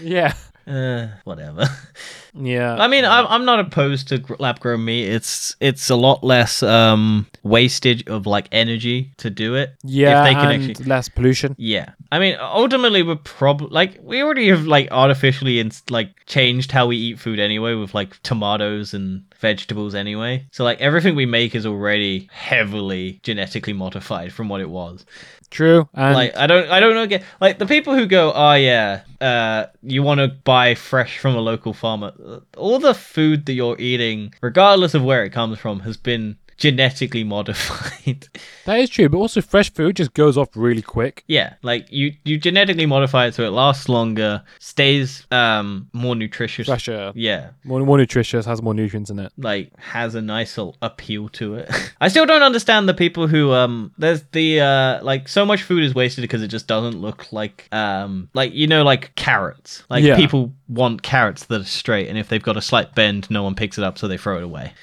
yeah, 0.01 0.33
uh, 0.67 1.07
whatever. 1.23 1.65
yeah. 2.33 2.75
I 2.75 2.87
mean, 2.87 3.05
I'm 3.05 3.25
I'm 3.27 3.45
not 3.45 3.59
opposed 3.59 4.07
to 4.09 4.23
lab 4.39 4.59
grown 4.59 4.85
meat. 4.85 5.09
It's 5.09 5.55
it's 5.59 5.89
a 5.89 5.95
lot 5.95 6.23
less 6.23 6.63
um 6.63 7.27
wastage 7.43 8.07
of 8.07 8.25
like 8.25 8.47
energy 8.51 9.11
to 9.17 9.29
do 9.29 9.55
it. 9.55 9.75
yeah, 9.83 10.21
if 10.21 10.27
they 10.27 10.33
can 10.33 10.51
and 10.51 10.69
actually 10.69 10.85
less 10.85 11.09
pollution. 11.09 11.55
Yeah, 11.57 11.91
I 12.11 12.19
mean, 12.19 12.37
ultimately, 12.39 13.03
we're 13.03 13.15
probably 13.15 13.69
like 13.69 13.99
we 14.01 14.21
already 14.21 14.47
have 14.49 14.65
like 14.65 14.87
artificially 14.91 15.59
and 15.59 15.79
like 15.89 16.25
changed 16.25 16.71
how 16.71 16.87
we 16.87 16.97
eat 16.97 17.19
food 17.19 17.39
anyway 17.39 17.73
with 17.73 17.93
like 17.93 18.21
tomatoes 18.23 18.93
and 18.93 19.23
vegetables 19.39 19.93
anyway. 19.93 20.45
So 20.51 20.63
like 20.63 20.79
everything 20.79 21.15
we 21.15 21.25
make 21.25 21.53
is 21.53 21.65
already 21.65 22.29
heavily 22.31 23.19
genetically 23.23 23.73
modified 23.73 24.31
from 24.31 24.47
what 24.47 24.61
it 24.61 24.69
was. 24.69 25.05
True, 25.53 25.87
and 25.93 26.15
like 26.15 26.35
I 26.35 26.47
don't, 26.47 26.67
I 26.67 26.79
don't 26.79 26.95
know. 26.95 27.05
Get 27.05 27.23
like 27.39 27.59
the 27.59 27.67
people 27.67 27.93
who 27.93 28.07
go, 28.07 28.33
oh 28.33 28.53
yeah, 28.53 29.03
uh, 29.21 29.67
you 29.83 30.01
want 30.01 30.19
to 30.19 30.27
buy 30.27 30.73
fresh 30.73 31.19
from 31.19 31.35
a 31.35 31.41
local 31.41 31.73
farmer. 31.73 32.41
All 32.57 32.79
the 32.79 32.95
food 32.95 33.45
that 33.45 33.53
you're 33.53 33.79
eating, 33.79 34.33
regardless 34.41 34.95
of 34.95 35.03
where 35.03 35.23
it 35.23 35.29
comes 35.29 35.59
from, 35.59 35.81
has 35.81 35.95
been 35.95 36.37
genetically 36.57 37.23
modified. 37.23 38.27
that 38.65 38.79
is 38.79 38.89
true. 38.89 39.09
But 39.09 39.17
also, 39.17 39.41
fresh 39.41 39.71
food 39.73 39.95
just 39.95 40.13
goes 40.13 40.37
off 40.37 40.49
really 40.55 40.81
quick. 40.81 41.23
Yeah, 41.27 41.53
like 41.61 41.91
you 41.91 42.13
you 42.23 42.37
genetically 42.37 42.85
modify 42.85 43.27
it 43.27 43.33
so 43.35 43.43
it 43.43 43.49
lasts 43.49 43.89
longer, 43.89 44.43
stays 44.59 45.25
um 45.31 45.89
more 45.93 46.15
nutritious. 46.15 46.67
Fresher, 46.67 47.11
Yeah, 47.15 47.49
more, 47.63 47.79
more 47.81 47.97
nutritious, 47.97 48.45
has 48.45 48.61
more 48.61 48.73
nutrients 48.73 49.09
in 49.09 49.19
it. 49.19 49.31
like 49.37 49.71
has 49.79 50.15
a 50.15 50.21
nice 50.21 50.57
little 50.57 50.75
appeal 50.81 51.29
to 51.29 51.55
it. 51.55 51.69
I 52.01 52.07
still 52.07 52.25
don't 52.25 52.43
understand 52.43 52.87
the 52.87 52.93
people 52.93 53.27
who 53.27 53.51
um 53.53 53.91
there's 53.97 54.23
the 54.31 54.61
uh 54.61 55.03
like 55.03 55.27
so 55.27 55.45
much 55.45 55.63
food 55.63 55.83
is 55.83 55.93
wasted 55.95 56.21
because 56.21 56.41
it 56.41 56.47
just 56.47 56.67
doesn't 56.67 56.99
look 56.99 57.31
like 57.31 57.67
um 57.71 58.29
like 58.33 58.53
you 58.53 58.67
know 58.67 58.83
like 58.83 59.13
carrots. 59.15 59.83
Like 59.89 60.03
Yeah. 60.03 60.15
people 60.15 60.53
want 60.67 61.03
carrots 61.03 61.45
that 61.45 61.61
are 61.61 61.65
straight 61.65 62.07
and 62.09 62.17
if 62.17 62.29
they've 62.29 62.41
got 62.41 62.57
a 62.57 62.61
slight 62.61 62.95
bend 62.95 63.29
no 63.29 63.43
one 63.43 63.53
picks 63.55 63.77
it 63.77 63.83
up 63.83 63.97
so 63.97 64.07
they 64.07 64.17
throw 64.17 64.37
it 64.37 64.43
away. 64.43 64.73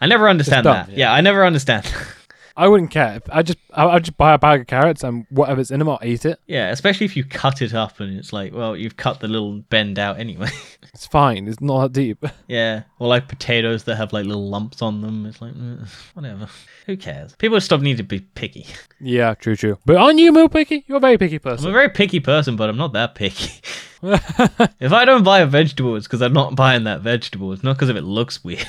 I 0.00 0.06
never 0.06 0.28
understand 0.28 0.66
that. 0.66 0.88
yeah. 0.90 0.96
Yeah. 0.96 1.12
I 1.12 1.20
never 1.20 1.44
understand. 1.44 1.92
I 2.56 2.68
wouldn't 2.68 2.90
care. 2.90 3.14
If 3.14 3.22
I 3.30 3.42
just 3.42 3.58
I 3.72 3.86
would 3.86 4.04
just 4.04 4.18
buy 4.18 4.34
a 4.34 4.38
bag 4.38 4.62
of 4.62 4.66
carrots 4.66 5.02
and 5.02 5.24
whatever's 5.30 5.70
in 5.70 5.78
them, 5.78 5.88
I'll 5.88 6.00
eat 6.02 6.26
it. 6.26 6.40
yeah, 6.46 6.68
especially 6.70 7.06
if 7.06 7.16
you 7.16 7.24
cut 7.24 7.62
it 7.62 7.72
up 7.72 8.00
and 8.00 8.18
it's 8.18 8.32
like, 8.34 8.52
well, 8.52 8.76
you've 8.76 8.96
cut 8.98 9.20
the 9.20 9.28
little 9.28 9.60
bend 9.70 9.98
out 9.98 10.18
anyway. 10.18 10.50
It's 10.92 11.06
fine. 11.06 11.46
It's 11.46 11.60
not 11.60 11.80
that 11.82 11.92
deep. 11.92 12.24
Yeah, 12.48 12.82
or 12.98 13.06
like 13.06 13.28
potatoes 13.28 13.84
that 13.84 13.94
have 13.96 14.12
like 14.12 14.26
little 14.26 14.50
lumps 14.50 14.82
on 14.82 15.00
them. 15.00 15.24
It's 15.24 15.40
like 15.40 15.52
eh, 15.52 15.86
whatever. 16.14 16.48
Who 16.86 16.96
cares? 16.96 17.36
People 17.36 17.60
stop 17.60 17.80
needing 17.80 17.98
to 17.98 18.02
be 18.02 18.20
picky. 18.20 18.66
yeah, 19.00 19.34
true, 19.34 19.54
true. 19.54 19.78
But 19.86 19.96
aren't 19.96 20.18
you 20.18 20.32
more 20.32 20.48
picky? 20.48 20.84
You're 20.88 20.96
a 20.96 21.00
very 21.00 21.16
picky 21.16 21.38
person. 21.38 21.66
I'm 21.66 21.70
a 21.70 21.72
very 21.78 21.88
picky 21.90 22.18
person, 22.20 22.56
but 22.56 22.68
I'm 22.68 22.76
not 22.76 22.92
that 22.94 23.14
picky. 23.14 23.60
if 24.02 24.92
I 24.92 25.04
don't 25.04 25.22
buy 25.22 25.38
a 25.40 25.46
vegetable, 25.46 25.94
it's 25.96 26.06
because 26.08 26.22
I'm 26.22 26.32
not 26.32 26.56
buying 26.56 26.84
that 26.84 27.00
vegetable. 27.02 27.52
It's 27.52 27.62
not 27.62 27.76
because 27.76 27.88
if 27.88 27.96
it 27.96 28.02
looks 28.04 28.42
weird. 28.42 28.66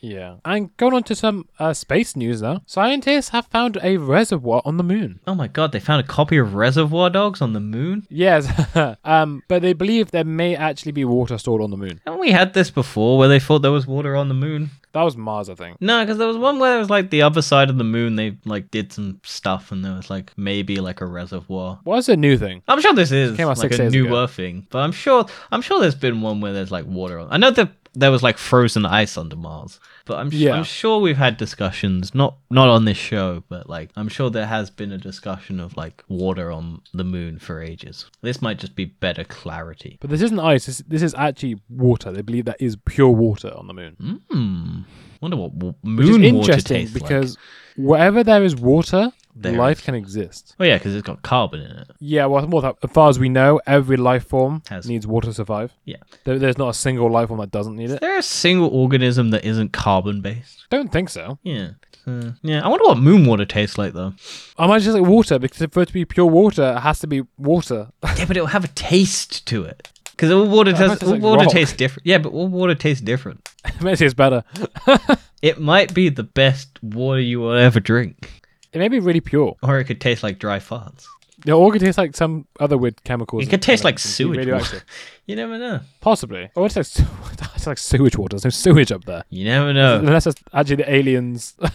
Yeah. 0.00 0.36
And 0.44 0.76
going 0.76 0.94
on 0.94 1.02
to 1.04 1.14
some 1.14 1.48
uh, 1.58 1.72
space 1.72 2.16
news 2.16 2.42
now. 2.42 2.62
Scientists 2.66 3.30
have 3.30 3.46
found 3.46 3.78
a 3.82 3.96
reservoir 3.96 4.62
on 4.64 4.76
the 4.76 4.84
moon. 4.84 5.20
Oh 5.26 5.34
my 5.34 5.48
god, 5.48 5.72
they 5.72 5.80
found 5.80 6.04
a 6.04 6.06
copy 6.06 6.36
of 6.36 6.54
Reservoir 6.54 7.10
Dogs 7.10 7.40
on 7.40 7.52
the 7.52 7.60
moon. 7.60 8.06
Yes, 8.08 8.46
um, 9.04 9.42
but 9.48 9.62
they 9.62 9.72
believe 9.72 10.10
there 10.10 10.24
may 10.24 10.56
actually 10.56 10.92
be 10.92 11.04
water 11.04 11.38
stored 11.38 11.62
on 11.62 11.70
the 11.70 11.76
moon. 11.76 12.00
Haven't 12.04 12.20
we 12.20 12.30
had 12.32 12.54
this 12.54 12.70
before, 12.70 13.18
where 13.18 13.28
they 13.28 13.40
thought 13.40 13.60
there 13.60 13.72
was 13.72 13.86
water 13.86 14.16
on 14.16 14.28
the 14.28 14.34
moon? 14.34 14.70
That 14.92 15.02
was 15.02 15.16
Mars, 15.16 15.50
I 15.50 15.54
think. 15.54 15.76
No, 15.82 16.02
because 16.02 16.16
there 16.16 16.26
was 16.26 16.38
one 16.38 16.58
where 16.58 16.76
it 16.76 16.78
was 16.78 16.88
like 16.88 17.10
the 17.10 17.20
other 17.20 17.42
side 17.42 17.68
of 17.68 17.76
the 17.76 17.84
moon. 17.84 18.16
They 18.16 18.38
like 18.46 18.70
did 18.70 18.94
some 18.94 19.20
stuff, 19.24 19.70
and 19.70 19.84
there 19.84 19.92
was 19.92 20.08
like 20.08 20.32
maybe 20.38 20.80
like 20.80 21.02
a 21.02 21.06
reservoir. 21.06 21.78
What's 21.84 22.08
a 22.08 22.16
new 22.16 22.38
thing? 22.38 22.62
I'm 22.66 22.80
sure 22.80 22.94
this 22.94 23.12
is 23.12 23.36
Came 23.36 23.46
out 23.48 23.58
like 23.58 23.72
a 23.72 23.90
newer 23.90 24.08
ago. 24.08 24.26
thing, 24.26 24.66
but 24.70 24.78
I'm 24.78 24.92
sure 24.92 25.26
I'm 25.52 25.60
sure 25.60 25.80
there's 25.80 25.94
been 25.94 26.22
one 26.22 26.40
where 26.40 26.54
there's 26.54 26.70
like 26.72 26.86
water. 26.86 27.18
On. 27.18 27.28
I 27.30 27.36
know 27.36 27.50
that 27.50 27.70
there 27.98 28.10
was 28.10 28.22
like 28.22 28.36
frozen 28.38 28.84
ice 28.84 29.16
under 29.16 29.36
Mars, 29.36 29.80
but 30.04 30.18
I'm 30.18 30.28
Yeah. 30.30 30.52
I'm 30.54 30.64
sure 30.64 31.00
we've 31.00 31.16
had 31.16 31.36
discussions 31.38 32.14
not 32.14 32.36
not 32.50 32.68
on 32.68 32.84
this 32.84 32.98
show, 32.98 33.42
but 33.48 33.68
like 33.68 33.90
I'm 33.96 34.08
sure 34.08 34.28
there 34.30 34.46
has 34.46 34.70
been 34.70 34.92
a 34.92 34.98
discussion 34.98 35.58
of 35.58 35.76
like 35.76 36.04
water 36.08 36.52
on 36.52 36.82
the 36.92 37.04
moon 37.04 37.38
for 37.38 37.62
ages. 37.62 38.04
This 38.20 38.42
might 38.42 38.58
just 38.58 38.76
be 38.76 38.84
better 38.84 39.24
clarity. 39.24 39.96
But 40.00 40.10
this 40.10 40.20
isn't 40.22 40.38
ice. 40.38 40.66
This, 40.66 40.78
this 40.86 41.02
is 41.02 41.14
actually 41.14 41.56
water. 41.70 42.12
They 42.12 42.22
believe 42.22 42.44
that 42.44 42.60
is 42.60 42.76
pure 42.84 43.08
water 43.10 43.50
on 43.56 43.66
the 43.66 43.74
moon. 43.74 44.20
Hmm. 44.30 44.80
Wonder 45.22 45.38
what 45.38 45.58
w- 45.58 45.74
Which 45.82 46.06
is 46.08 46.18
moon 46.18 46.34
water 46.36 46.52
interesting 46.52 46.76
tastes 46.76 46.94
like. 46.94 47.02
because 47.08 47.38
wherever 47.76 48.22
there 48.22 48.44
is 48.44 48.54
water, 48.54 49.10
there 49.38 49.52
life 49.52 49.78
is. 49.80 49.84
can 49.84 49.94
exist. 49.94 50.54
Oh 50.58 50.64
yeah, 50.64 50.78
because 50.78 50.94
it's 50.94 51.06
got 51.06 51.22
carbon 51.22 51.60
in 51.60 51.70
it. 51.70 51.88
Yeah, 52.00 52.26
well, 52.26 52.46
more 52.46 52.62
that, 52.62 52.76
as 52.82 52.90
far 52.90 53.08
as 53.10 53.18
we 53.18 53.28
know, 53.28 53.60
every 53.66 53.96
life 53.96 54.26
form 54.26 54.62
Has- 54.68 54.88
needs 54.88 55.06
water 55.06 55.28
to 55.28 55.34
survive. 55.34 55.72
Yeah. 55.84 55.96
There, 56.24 56.38
there's 56.38 56.58
not 56.58 56.70
a 56.70 56.74
single 56.74 57.10
life 57.10 57.28
form 57.28 57.40
that 57.40 57.50
doesn't 57.50 57.76
need 57.76 57.84
Is 57.86 57.92
it. 57.92 58.00
there 58.00 58.18
a 58.18 58.22
single 58.22 58.68
organism 58.68 59.30
that 59.30 59.44
isn't 59.44 59.72
carbon 59.72 60.20
based? 60.22 60.64
Don't 60.70 60.90
think 60.90 61.08
so. 61.10 61.38
Yeah. 61.42 61.70
Uh, 62.06 62.32
yeah. 62.42 62.64
I 62.64 62.68
wonder 62.68 62.84
what 62.84 62.98
moon 62.98 63.26
water 63.26 63.44
tastes 63.44 63.76
like 63.78 63.92
though. 63.92 64.14
I 64.58 64.66
might 64.66 64.80
just 64.82 64.96
like 64.96 65.06
water 65.06 65.38
because 65.38 65.66
for 65.72 65.82
it 65.82 65.86
to 65.86 65.92
be 65.92 66.04
pure 66.04 66.26
water, 66.26 66.74
it 66.76 66.80
has 66.80 67.00
to 67.00 67.06
be 67.06 67.22
water. 67.36 67.88
Yeah, 68.16 68.24
but 68.26 68.36
it'll 68.36 68.46
have 68.48 68.64
a 68.64 68.68
taste 68.68 69.46
to 69.48 69.64
it. 69.64 69.90
Because 70.12 70.30
all 70.30 70.46
water, 70.48 70.72
does, 70.72 70.80
it 70.80 70.88
tastes 71.00 71.02
all 71.04 71.10
like 71.10 71.22
water 71.22 71.42
rock. 71.44 71.52
tastes 71.52 71.76
different. 71.76 72.06
Yeah, 72.06 72.18
but 72.18 72.32
all 72.32 72.48
water 72.48 72.74
tastes 72.74 73.02
different. 73.02 73.46
it 73.66 73.82
makes 73.82 74.00
it 74.00 74.16
better. 74.16 74.44
It 75.42 75.60
might 75.60 75.92
be 75.92 76.08
the 76.08 76.22
best 76.22 76.82
water 76.82 77.20
you 77.20 77.40
will 77.40 77.52
ever 77.52 77.78
drink, 77.78 78.42
It 78.76 78.78
may 78.78 78.88
be 78.88 79.00
really 79.00 79.20
pure. 79.22 79.56
or 79.62 79.78
it 79.78 79.84
could 79.84 80.02
taste 80.02 80.22
like 80.22 80.38
dry 80.38 80.58
farts. 80.58 81.06
Yeah, 81.46 81.54
or 81.54 81.70
it 81.70 81.72
could 81.72 81.80
taste 81.80 81.96
like 81.96 82.14
some 82.14 82.46
other 82.60 82.76
weird 82.76 83.02
chemicals. 83.04 83.42
It 83.42 83.48
could 83.48 83.62
taste 83.62 83.84
like 83.84 83.98
sewage 83.98 84.36
radioactive. 84.36 84.84
You 85.26 85.34
never 85.34 85.58
know. 85.58 85.80
Possibly. 86.00 86.50
Or 86.54 86.66
it's 86.66 86.76
tastes 86.76 87.00
it 87.00 87.06
tastes 87.36 87.66
like 87.66 87.78
sewage 87.78 88.16
water. 88.16 88.36
There's 88.36 88.44
no 88.44 88.50
sewage 88.50 88.92
up 88.92 89.04
there. 89.06 89.24
You 89.28 89.44
never 89.44 89.72
know. 89.72 89.98
Unless 89.98 90.28
it's 90.28 90.40
actually 90.52 90.76
the 90.76 90.92
aliens. 90.92 91.56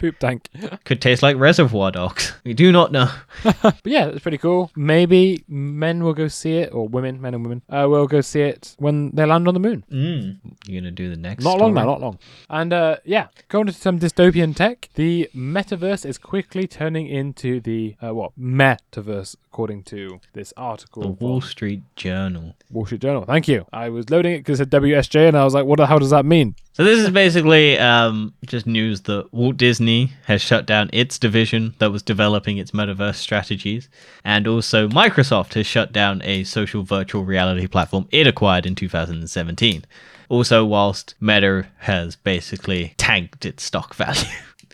Poop 0.00 0.18
tank. 0.18 0.48
Could 0.84 1.00
taste 1.00 1.22
like 1.22 1.36
reservoir 1.36 1.92
dogs. 1.92 2.34
We 2.44 2.54
do 2.54 2.72
not 2.72 2.90
know. 2.90 3.08
But 3.62 3.80
yeah, 3.84 4.06
it's 4.06 4.22
pretty 4.22 4.38
cool. 4.38 4.72
Maybe 4.74 5.44
men 5.46 6.02
will 6.02 6.12
go 6.12 6.26
see 6.26 6.56
it, 6.56 6.72
or 6.72 6.88
women, 6.88 7.20
men 7.20 7.34
and 7.34 7.44
women, 7.44 7.62
uh, 7.68 7.86
will 7.88 8.08
go 8.08 8.20
see 8.20 8.40
it 8.40 8.74
when 8.78 9.10
they 9.14 9.24
land 9.24 9.46
on 9.46 9.54
the 9.54 9.60
moon. 9.60 9.84
Mm. 9.90 10.38
You 10.66 10.80
gonna 10.80 10.90
do 10.90 11.08
the 11.08 11.16
next? 11.16 11.44
Not 11.44 11.58
long 11.58 11.74
now, 11.74 11.84
not 11.84 12.00
long. 12.00 12.18
And 12.50 12.72
uh, 12.72 12.96
yeah, 13.04 13.28
going 13.48 13.66
to 13.66 13.72
some 13.72 14.00
dystopian 14.00 14.56
tech. 14.56 14.88
The 14.94 15.30
metaverse 15.34 16.04
is 16.04 16.18
quickly 16.18 16.66
turning 16.66 17.06
into 17.06 17.60
the 17.60 17.94
uh, 18.02 18.12
what 18.12 18.32
metaverse, 18.38 19.36
according 19.46 19.84
to 19.84 20.20
this 20.32 20.52
The 20.56 20.60
article. 20.60 21.12
Wall 21.14 21.40
Street 21.40 21.82
Journal. 21.96 22.54
Wall 22.70 22.86
Street 22.86 23.00
Journal. 23.00 23.24
Thank 23.24 23.48
you. 23.48 23.66
I 23.72 23.88
was 23.88 24.10
loading 24.10 24.34
it 24.34 24.38
because 24.38 24.60
it 24.60 24.70
said 24.70 24.82
WSJ, 24.82 25.28
and 25.28 25.36
I 25.36 25.44
was 25.44 25.54
like, 25.54 25.64
what 25.64 25.78
the 25.78 25.86
hell 25.86 25.98
does 25.98 26.10
that 26.10 26.24
mean? 26.24 26.54
So 26.72 26.84
this 26.84 26.98
is 26.98 27.10
basically 27.10 27.78
um, 27.78 28.34
just 28.46 28.66
news 28.66 29.02
that 29.02 29.32
Walt 29.32 29.56
Disney 29.56 30.12
has 30.26 30.40
shut 30.40 30.66
down 30.66 30.90
its 30.92 31.18
division 31.18 31.74
that 31.78 31.92
was 31.92 32.02
developing 32.02 32.58
its 32.58 32.70
metaverse 32.70 33.16
strategies, 33.16 33.88
and 34.24 34.46
also 34.46 34.88
Microsoft 34.88 35.54
has 35.54 35.66
shut 35.66 35.92
down 35.92 36.22
a 36.24 36.44
social 36.44 36.82
virtual 36.82 37.24
reality 37.24 37.66
platform 37.66 38.08
it 38.10 38.26
acquired 38.26 38.66
in 38.66 38.74
2017. 38.74 39.84
Also, 40.28 40.64
whilst 40.64 41.14
Meta 41.20 41.66
has 41.78 42.16
basically 42.16 42.94
tanked 42.96 43.44
its 43.44 43.62
stock 43.64 43.94
value 43.96 44.24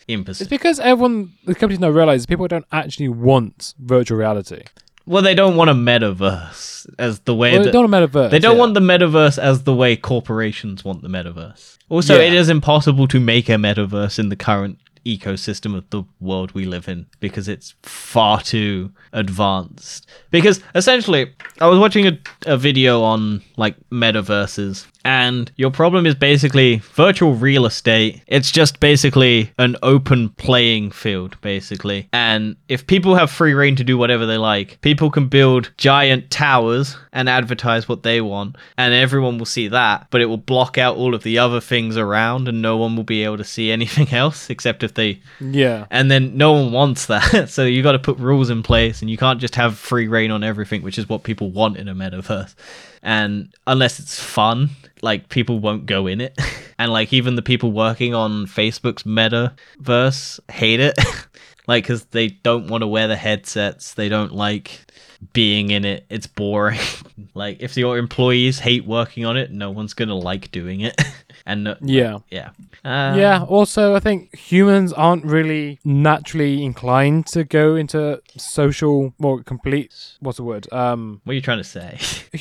in 0.08 0.24
It's 0.26 0.44
because 0.44 0.80
everyone, 0.80 1.34
the 1.44 1.54
companies 1.54 1.80
now 1.80 1.90
realize 1.90 2.26
people 2.26 2.48
don't 2.48 2.64
actually 2.72 3.08
want 3.08 3.74
virtual 3.78 4.18
reality. 4.18 4.62
Well, 5.08 5.22
they 5.22 5.34
don't 5.34 5.56
want 5.56 5.70
a 5.70 5.74
metaverse 5.74 6.86
as 6.98 7.20
the 7.20 7.34
way 7.34 7.54
Well, 7.54 7.64
they 7.64 7.70
don't 7.70 7.90
want 7.90 8.04
a 8.04 8.08
metaverse. 8.08 8.30
They 8.30 8.38
don't 8.38 8.56
yeah. 8.56 8.60
want 8.60 8.74
the 8.74 8.80
metaverse 8.80 9.38
as 9.38 9.62
the 9.64 9.74
way 9.74 9.96
corporations 9.96 10.84
want 10.84 11.00
the 11.02 11.08
metaverse. 11.08 11.78
Also, 11.88 12.16
Yeah. 12.16 12.26
it 12.26 12.34
is 12.34 12.50
impossible 12.50 13.08
to 13.08 13.18
make 13.18 13.48
a 13.48 13.52
metaverse 13.52 14.18
in 14.18 14.28
the 14.28 14.36
current 14.36 14.78
ecosystem 15.06 15.74
of 15.74 15.88
the 15.88 16.02
world 16.20 16.52
we 16.52 16.66
live 16.66 16.88
in 16.88 17.06
because 17.20 17.48
it's 17.48 17.74
far 17.82 18.42
too 18.42 18.92
advanced. 19.14 20.06
Because 20.30 20.60
essentially, 20.74 21.32
I 21.60 21.66
was 21.68 21.78
watching 21.78 22.06
a, 22.06 22.18
a 22.44 22.58
video 22.58 23.02
on 23.02 23.40
like 23.56 23.76
metaverses, 23.90 24.86
and 25.04 25.50
your 25.56 25.70
problem 25.70 26.06
is 26.06 26.14
basically 26.14 26.76
virtual 26.94 27.34
real 27.34 27.66
estate. 27.66 28.22
It's 28.26 28.50
just 28.50 28.80
basically 28.80 29.52
an 29.58 29.76
open 29.82 30.30
playing 30.30 30.90
field, 30.90 31.40
basically. 31.40 32.08
And 32.12 32.56
if 32.68 32.86
people 32.86 33.14
have 33.14 33.30
free 33.30 33.54
reign 33.54 33.76
to 33.76 33.84
do 33.84 33.96
whatever 33.96 34.26
they 34.26 34.36
like, 34.38 34.80
people 34.80 35.10
can 35.10 35.28
build 35.28 35.70
giant 35.76 36.30
towers 36.30 36.96
and 37.12 37.28
advertise 37.28 37.88
what 37.88 38.02
they 38.02 38.20
want, 38.20 38.56
and 38.76 38.92
everyone 38.92 39.38
will 39.38 39.46
see 39.46 39.68
that, 39.68 40.06
but 40.10 40.20
it 40.20 40.26
will 40.26 40.36
block 40.36 40.78
out 40.78 40.96
all 40.96 41.14
of 41.14 41.22
the 41.22 41.38
other 41.38 41.60
things 41.60 41.96
around, 41.96 42.48
and 42.48 42.60
no 42.60 42.76
one 42.76 42.96
will 42.96 43.04
be 43.04 43.24
able 43.24 43.38
to 43.38 43.44
see 43.44 43.70
anything 43.78 44.08
else 44.12 44.50
except 44.50 44.82
if 44.82 44.94
they 44.94 45.20
Yeah. 45.40 45.86
and 45.90 46.10
then 46.10 46.36
no 46.36 46.52
one 46.52 46.72
wants 46.72 47.06
that. 47.06 47.48
so 47.48 47.64
you 47.64 47.82
got 47.82 47.92
to 47.92 47.98
put 47.98 48.18
rules 48.18 48.50
in 48.50 48.62
place, 48.62 49.00
and 49.00 49.10
you 49.10 49.16
can't 49.16 49.40
just 49.40 49.54
have 49.54 49.78
free 49.78 50.08
reign 50.08 50.30
on 50.30 50.44
everything, 50.44 50.82
which 50.82 50.98
is 50.98 51.08
what 51.08 51.22
people 51.22 51.50
want 51.50 51.76
in 51.76 51.88
a 51.88 51.94
metaverse. 51.94 52.54
And 53.02 53.52
unless 53.66 54.00
it's 54.00 54.20
fun, 54.20 54.70
like 55.02 55.28
people 55.28 55.58
won't 55.58 55.86
go 55.86 56.06
in 56.06 56.20
it. 56.20 56.38
and 56.78 56.92
like 56.92 57.12
even 57.12 57.36
the 57.36 57.42
people 57.42 57.72
working 57.72 58.14
on 58.14 58.46
Facebook's 58.46 59.02
metaverse 59.04 60.40
hate 60.50 60.80
it, 60.80 60.98
like 61.66 61.84
because 61.84 62.04
they 62.06 62.28
don't 62.28 62.68
want 62.68 62.82
to 62.82 62.86
wear 62.86 63.08
the 63.08 63.16
headsets. 63.16 63.94
They 63.94 64.08
don't 64.08 64.32
like 64.32 64.80
being 65.32 65.70
in 65.70 65.84
it. 65.84 66.06
It's 66.08 66.26
boring. 66.26 66.80
like 67.34 67.60
if 67.60 67.76
your 67.76 67.98
employees 67.98 68.58
hate 68.58 68.86
working 68.86 69.24
on 69.24 69.36
it, 69.36 69.50
no 69.50 69.70
one's 69.70 69.94
gonna 69.94 70.14
like 70.14 70.50
doing 70.50 70.80
it. 70.80 71.00
And 71.46 71.76
Yeah. 71.80 72.18
yeah, 72.30 72.50
uh, 72.84 73.14
yeah. 73.16 73.44
Also, 73.48 73.94
I 73.94 74.00
think 74.00 74.34
humans 74.36 74.92
aren't 74.92 75.24
really 75.24 75.78
naturally 75.84 76.62
inclined 76.64 77.26
to 77.28 77.44
go 77.44 77.76
into 77.76 78.20
social, 78.36 79.12
more 79.18 79.42
complete. 79.42 79.92
What's 80.20 80.36
the 80.38 80.44
word? 80.44 80.66
Um, 80.72 81.20
What 81.24 81.32
are 81.32 81.34
you 81.34 81.40
trying 81.40 81.58
to 81.58 81.64
say? 81.64 81.98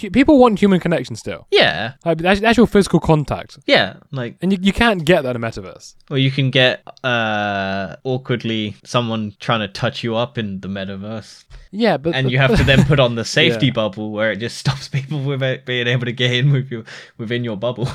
people 0.11 0.39
want 0.39 0.59
human 0.59 0.79
connection 0.79 1.15
still, 1.15 1.47
yeah, 1.51 1.93
like 2.05 2.23
actual- 2.23 2.67
physical 2.67 2.99
contact, 2.99 3.57
yeah. 3.65 3.95
Like, 4.11 4.37
and 4.41 4.51
you, 4.51 4.59
you 4.61 4.73
can't 4.73 5.05
get 5.05 5.23
that 5.23 5.35
in 5.35 5.43
a 5.43 5.47
metaverse. 5.47 5.95
or 6.11 6.17
you 6.17 6.31
can 6.31 6.49
get 6.51 6.81
uh 7.03 7.95
awkwardly 8.03 8.75
someone 8.83 9.33
trying 9.39 9.59
to 9.61 9.67
touch 9.67 10.03
you 10.03 10.15
up 10.15 10.37
in 10.37 10.59
the 10.61 10.67
metaverse, 10.67 11.45
Yeah, 11.71 11.97
but 11.97 12.15
and 12.15 12.29
you 12.31 12.37
have 12.37 12.55
to 12.57 12.63
then 12.63 12.83
put 12.85 12.99
on 12.99 13.15
the 13.15 13.25
safety 13.39 13.67
Yeah. 13.67 13.73
bubble 13.73 14.11
where 14.11 14.31
it 14.31 14.37
just 14.39 14.57
stops 14.63 14.87
people 14.87 15.21
without 15.23 15.65
being 15.65 15.87
able 15.87 16.05
to 16.05 16.11
get 16.11 16.31
in 16.31 16.51
with 16.51 16.71
you 16.71 16.83
within 17.17 17.43
your 17.43 17.57
bubble. 17.57 17.89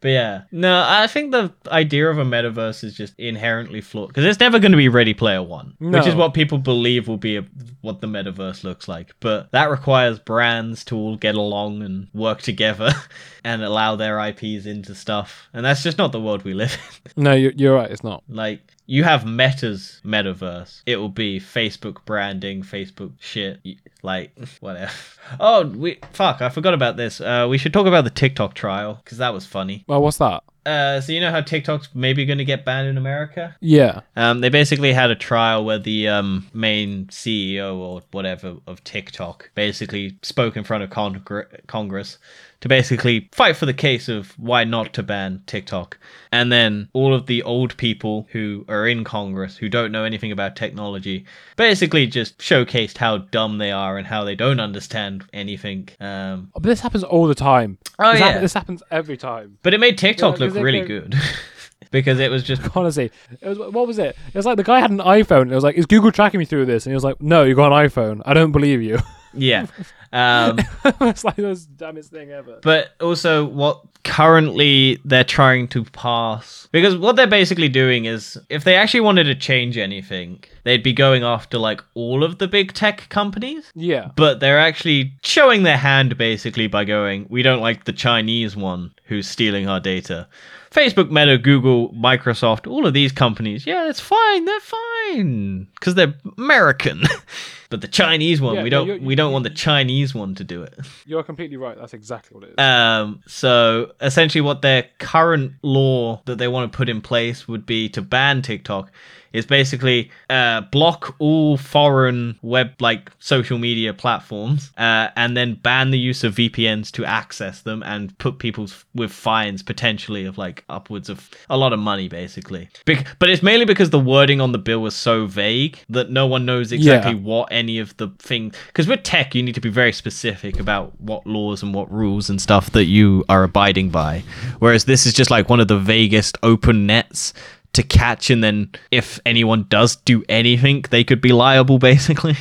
But 0.00 0.08
yeah, 0.08 0.42
no, 0.52 0.84
I 0.86 1.06
think 1.06 1.32
the 1.32 1.52
idea 1.68 2.08
of 2.08 2.18
a 2.18 2.24
metaverse 2.24 2.84
is 2.84 2.94
just 2.96 3.14
inherently 3.18 3.80
flawed 3.80 4.08
because 4.08 4.24
it's 4.24 4.40
never 4.40 4.58
going 4.58 4.72
to 4.72 4.78
be 4.78 4.88
Ready 4.88 5.14
Player 5.14 5.42
One, 5.42 5.74
which 5.78 6.06
is 6.06 6.14
what 6.14 6.34
people 6.34 6.58
believe 6.58 7.08
will 7.08 7.16
be 7.16 7.36
a, 7.36 7.44
what 7.80 8.00
the 8.00 8.06
metaverse 8.06 8.64
looks 8.64 8.86
like. 8.88 9.14
But 9.20 9.50
that 9.52 9.70
requires 9.70 10.18
brands 10.18 10.84
to 10.86 10.96
all 10.96 11.16
get 11.16 11.34
along 11.34 11.82
and 11.82 12.08
work 12.14 12.42
together 12.42 12.92
and 13.44 13.62
allow 13.62 13.96
their 13.96 14.20
IPs 14.20 14.66
into 14.66 14.94
stuff, 14.94 15.48
and 15.52 15.64
that's 15.64 15.82
just 15.82 15.98
not 15.98 16.12
the 16.12 16.20
world 16.20 16.44
we 16.44 16.54
live 16.54 16.76
in. 17.16 17.24
no, 17.24 17.32
you're, 17.32 17.52
you're 17.56 17.74
right. 17.74 17.90
It's 17.90 18.04
not. 18.04 18.22
Like 18.28 18.60
you 18.90 19.04
have 19.04 19.26
Meta's 19.26 20.00
metaverse. 20.02 20.80
It 20.86 20.96
will 20.96 21.10
be 21.10 21.38
Facebook 21.38 21.98
branding, 22.06 22.62
Facebook 22.62 23.12
shit, 23.20 23.60
like 24.02 24.32
whatever. 24.60 24.90
Oh, 25.38 25.66
we 25.66 25.98
fuck! 26.12 26.40
I 26.40 26.48
forgot 26.48 26.72
about 26.72 26.96
this. 26.96 27.20
Uh, 27.20 27.46
we 27.50 27.58
should 27.58 27.74
talk 27.74 27.86
about 27.86 28.04
the 28.04 28.10
TikTok 28.10 28.54
trial 28.54 28.98
because 29.04 29.18
that 29.18 29.34
was 29.34 29.44
funny. 29.44 29.84
Well, 29.86 30.00
what's 30.00 30.16
that? 30.16 30.42
Uh, 30.64 31.02
so 31.02 31.12
you 31.12 31.20
know 31.20 31.30
how 31.30 31.42
TikTok's 31.42 31.90
maybe 31.94 32.24
going 32.24 32.38
to 32.38 32.46
get 32.46 32.64
banned 32.64 32.88
in 32.88 32.96
America? 32.96 33.54
Yeah. 33.60 34.00
Um, 34.16 34.40
they 34.40 34.48
basically 34.48 34.94
had 34.94 35.10
a 35.10 35.14
trial 35.14 35.66
where 35.66 35.78
the 35.78 36.08
um, 36.08 36.46
main 36.54 37.06
CEO 37.06 37.76
or 37.76 38.02
whatever 38.10 38.56
of 38.66 38.82
TikTok 38.84 39.50
basically 39.54 40.18
spoke 40.22 40.56
in 40.56 40.64
front 40.64 40.82
of 40.82 40.90
Congre- 40.90 41.66
Congress 41.66 42.18
to 42.60 42.68
basically 42.68 43.28
fight 43.32 43.56
for 43.56 43.66
the 43.66 43.72
case 43.74 44.08
of 44.08 44.36
why 44.38 44.64
not 44.64 44.92
to 44.94 45.02
ban 45.02 45.42
TikTok. 45.46 45.96
And 46.32 46.50
then 46.50 46.88
all 46.92 47.14
of 47.14 47.26
the 47.26 47.42
old 47.44 47.76
people 47.76 48.26
who 48.32 48.64
are 48.68 48.86
in 48.86 49.04
Congress 49.04 49.56
who 49.56 49.68
don't 49.68 49.92
know 49.92 50.04
anything 50.04 50.32
about 50.32 50.56
technology 50.56 51.24
basically 51.56 52.06
just 52.08 52.38
showcased 52.38 52.98
how 52.98 53.18
dumb 53.18 53.58
they 53.58 53.70
are 53.70 53.96
and 53.96 54.06
how 54.06 54.24
they 54.24 54.34
don't 54.34 54.58
understand 54.60 55.24
anything. 55.32 55.88
Um, 56.00 56.50
But 56.54 56.64
this 56.64 56.80
happens 56.80 57.04
all 57.04 57.28
the 57.28 57.34
time. 57.34 57.78
Oh, 57.98 58.10
this, 58.12 58.20
yeah. 58.20 58.38
this 58.38 58.54
happens 58.54 58.82
every 58.90 59.16
time. 59.16 59.58
but 59.62 59.72
it 59.72 59.78
made 59.78 59.96
TikTok 59.96 60.38
Yeah, 60.40 60.46
look 60.46 60.54
really 60.54 60.80
go- 60.80 61.00
good. 61.00 61.14
because 61.92 62.18
it 62.18 62.30
was 62.30 62.42
just 62.42 62.60
Honestly, 62.76 63.10
it 63.40 63.48
was 63.48 63.58
what 63.58 63.86
was 63.86 63.98
it? 63.98 64.16
It 64.28 64.34
was 64.34 64.44
like 64.46 64.56
the 64.56 64.64
guy 64.64 64.80
had 64.80 64.90
an 64.90 64.98
iPhone. 64.98 65.42
And 65.42 65.52
it 65.52 65.54
was 65.54 65.64
like, 65.64 65.76
"Is 65.76 65.86
Google 65.86 66.10
tracking 66.12 66.38
me 66.38 66.44
through 66.44 66.66
this?" 66.66 66.84
And 66.86 66.90
he 66.90 66.94
was 66.94 67.04
like, 67.04 67.20
"No, 67.22 67.44
you 67.44 67.54
got 67.54 67.72
an 67.72 67.88
iPhone. 67.88 68.20
I 68.26 68.34
don't 68.34 68.52
believe 68.52 68.82
you." 68.82 68.98
yeah. 69.32 69.66
Um, 70.12 70.58
it's 71.02 71.24
like 71.24 71.36
the 71.36 71.66
dumbest 71.76 72.10
thing 72.10 72.30
ever. 72.30 72.58
but 72.62 72.90
also 73.00 73.44
what 73.44 73.82
currently 74.04 74.98
they're 75.04 75.22
trying 75.22 75.68
to 75.68 75.84
pass 75.84 76.66
because 76.72 76.96
what 76.96 77.16
they're 77.16 77.26
basically 77.26 77.68
doing 77.68 78.06
is 78.06 78.38
if 78.48 78.64
they 78.64 78.74
actually 78.74 79.00
wanted 79.00 79.24
to 79.24 79.34
change 79.34 79.76
anything 79.76 80.42
they'd 80.64 80.82
be 80.82 80.92
going 80.94 81.22
after 81.24 81.58
like 81.58 81.82
all 81.94 82.24
of 82.24 82.38
the 82.38 82.48
big 82.48 82.72
tech 82.72 83.08
companies. 83.10 83.70
Yeah, 83.74 84.10
but 84.16 84.40
they're 84.40 84.58
actually 84.58 85.12
showing 85.22 85.62
their 85.62 85.76
hand 85.76 86.16
basically 86.16 86.68
by 86.68 86.84
going 86.84 87.26
we 87.28 87.42
don't 87.42 87.60
like 87.60 87.84
the 87.84 87.92
chinese 87.92 88.56
one 88.56 88.92
who's 89.04 89.28
stealing 89.28 89.68
our 89.68 89.80
data. 89.80 90.26
Facebook 90.70 91.10
meta 91.10 91.36
google 91.38 91.90
microsoft 91.92 92.70
all 92.70 92.86
of 92.86 92.94
these 92.94 93.12
companies. 93.12 93.66
Yeah 93.66 93.88
it's 93.88 94.00
fine. 94.00 94.44
They're 94.44 94.60
fine. 94.60 95.66
Because 95.78 95.94
they're 95.96 96.14
american 96.38 97.02
But 97.70 97.82
the 97.82 97.88
Chinese 97.88 98.40
one, 98.40 98.54
Yeah, 98.56 98.62
we 98.62 98.70
don't 98.70 98.86
you- 98.86 98.98
we 99.02 99.14
don't 99.14 99.32
want 99.32 99.44
the 99.44 99.50
Chinese 99.50 100.14
one 100.14 100.34
to 100.36 100.44
do 100.44 100.62
it. 100.62 100.74
You're 101.06 101.22
completely 101.22 101.56
right. 101.56 101.76
That's 101.76 101.92
exactly 101.94 102.34
what 102.34 102.44
it 102.44 102.50
is. 102.52 102.58
Um, 102.58 103.22
so 103.26 103.92
essentially, 104.00 104.40
what 104.42 104.62
their 104.62 104.86
current 104.98 105.52
law 105.62 106.22
that 106.24 106.38
they 106.38 106.48
want 106.48 106.70
to 106.72 106.76
put 106.76 106.88
in 106.88 107.00
place 107.00 107.46
would 107.46 107.66
be 107.66 107.88
to 107.90 108.00
ban 108.02 108.42
TikTok. 108.42 108.90
Is 109.30 109.44
basically 109.44 110.10
uh, 110.30 110.62
block 110.72 111.14
all 111.18 111.58
foreign 111.58 112.38
web 112.40 112.70
like 112.80 113.12
social 113.18 113.58
media 113.58 113.92
platforms, 113.92 114.72
uh, 114.78 115.08
and 115.16 115.36
then 115.36 115.52
ban 115.56 115.90
the 115.90 115.98
use 115.98 116.24
of 116.24 116.34
VPNs 116.34 116.90
to 116.92 117.04
access 117.04 117.60
them, 117.60 117.82
and 117.82 118.16
put 118.16 118.38
people 118.38 118.64
f- 118.64 118.86
with 118.94 119.12
fines 119.12 119.62
potentially 119.62 120.24
of 120.24 120.38
like 120.38 120.64
upwards 120.70 121.10
of 121.10 121.28
a 121.50 121.58
lot 121.58 121.74
of 121.74 121.78
money, 121.78 122.08
basically. 122.08 122.70
Bec- 122.86 123.06
but 123.18 123.28
it's 123.28 123.42
mainly 123.42 123.66
because 123.66 123.90
the 123.90 123.98
wording 124.00 124.40
on 124.40 124.52
the 124.52 124.58
bill 124.58 124.80
was 124.80 124.94
so 124.96 125.26
vague 125.26 125.78
that 125.90 126.10
no 126.10 126.26
one 126.26 126.46
knows 126.46 126.72
exactly 126.72 127.12
Yeah. 127.12 127.18
what 127.18 127.52
any 127.58 127.78
of 127.78 127.96
the 127.98 128.08
things 128.18 128.54
because 128.68 128.86
with 128.86 129.02
tech 129.02 129.34
you 129.34 129.42
need 129.42 129.54
to 129.54 129.60
be 129.60 129.68
very 129.70 129.92
specific 129.92 130.58
about 130.60 130.98
what 131.00 131.26
laws 131.26 131.62
and 131.62 131.74
what 131.74 131.90
rules 131.92 132.30
and 132.30 132.40
stuff 132.40 132.70
that 132.72 132.84
you 132.86 133.24
are 133.28 133.42
abiding 133.44 133.90
by. 133.90 134.22
Whereas 134.60 134.84
this 134.84 135.06
is 135.06 135.12
just 135.12 135.30
like 135.30 135.48
one 135.48 135.60
of 135.60 135.68
the 135.68 135.78
vaguest 135.78 136.38
open 136.42 136.86
nets 136.86 137.32
to 137.74 137.82
catch 137.82 138.30
and 138.30 138.42
then 138.42 138.70
if 138.90 139.20
anyone 139.26 139.66
does 139.68 139.96
do 139.96 140.24
anything 140.28 140.84
they 140.90 141.04
could 141.04 141.20
be 141.20 141.32
liable 141.32 141.78
basically. 141.92 142.36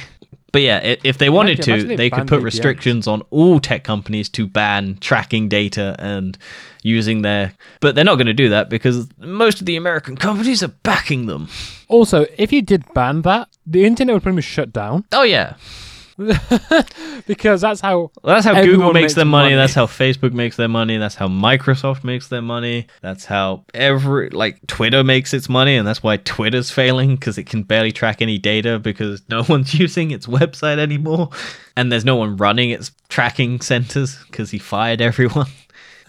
But 0.54 0.62
yeah 0.62 0.96
if 1.04 1.18
they 1.18 1.30
wanted 1.30 1.58
Imagine- 1.60 1.74
imagine 1.74 1.90
to 1.90 1.90
they 1.90 1.96
they 1.98 2.10
could 2.10 2.28
put 2.28 2.40
VPNs. 2.40 2.44
restrictions 2.52 3.08
on 3.08 3.22
all 3.32 3.60
tech 3.60 3.84
companies 3.84 4.30
to 4.30 4.48
ban 4.48 4.98
tracking 5.02 5.50
data 5.50 5.96
and 6.00 6.38
using 6.84 7.22
their 7.22 7.54
but 7.82 7.96
they're 7.96 8.06
not 8.12 8.16
going 8.16 8.28
to 8.28 8.34
do 8.44 8.50
that 8.50 8.70
because 8.70 9.08
most 9.20 9.60
of 9.60 9.66
the 9.66 9.76
american 9.76 10.16
companies 10.16 10.64
are 10.64 10.74
backing 10.92 11.26
them. 11.26 11.50
Also, 11.90 12.26
if 12.38 12.52
you 12.54 12.62
did 12.62 12.84
ban 12.94 13.22
that, 13.24 13.50
the 13.68 13.86
internet 13.86 14.14
would 14.16 14.24
pretty 14.24 14.38
much 14.38 14.46
shut 14.46 14.72
down 14.72 15.04
oh 15.12 15.24
yeah 15.24 15.56
because 17.28 17.62
that's 17.62 17.80
how. 17.80 18.12
Well, 18.24 18.36
that's 18.36 18.46
how 18.46 18.56
Google 18.64 18.92
makes, 18.92 19.04
makes 19.04 19.14
their 19.14 19.26
money. 19.26 19.50
money. 19.50 19.56
That's 19.56 19.76
how 19.76 19.86
Facebook 19.86 20.34
makes 20.34 20.56
their 20.56 20.68
money. 20.68 20.98
That's 20.98 21.14
how 21.14 21.28
Microsoft 21.28 22.04
makes 22.04 22.30
their 22.30 22.42
money. 22.42 22.88
That's 23.02 23.26
how 23.26 23.66
every 23.76 24.32
like 24.32 24.66
Twitter 24.66 25.04
makes 25.04 25.32
its 25.34 25.48
money, 25.48 25.76
and 25.76 25.88
that's 25.88 26.02
why 26.02 26.18
Twitter's 26.18 26.72
failing 26.72 27.16
because 27.16 27.38
it 27.38 27.44
can 27.44 27.62
barely 27.62 27.92
track 27.92 28.20
any 28.22 28.40
data 28.40 28.80
because 28.80 29.22
no 29.30 29.44
one's 29.50 29.76
using 29.76 30.10
its 30.10 30.26
website 30.26 30.80
anymore, 30.80 31.30
and 31.76 31.92
there's 31.92 32.06
no 32.06 32.16
one 32.16 32.36
running 32.38 32.72
its 32.72 32.92
tracking 33.10 33.62
centers 33.62 34.18
because 34.24 34.50
he 34.50 34.58
fired 34.58 35.02
everyone. 35.02 35.48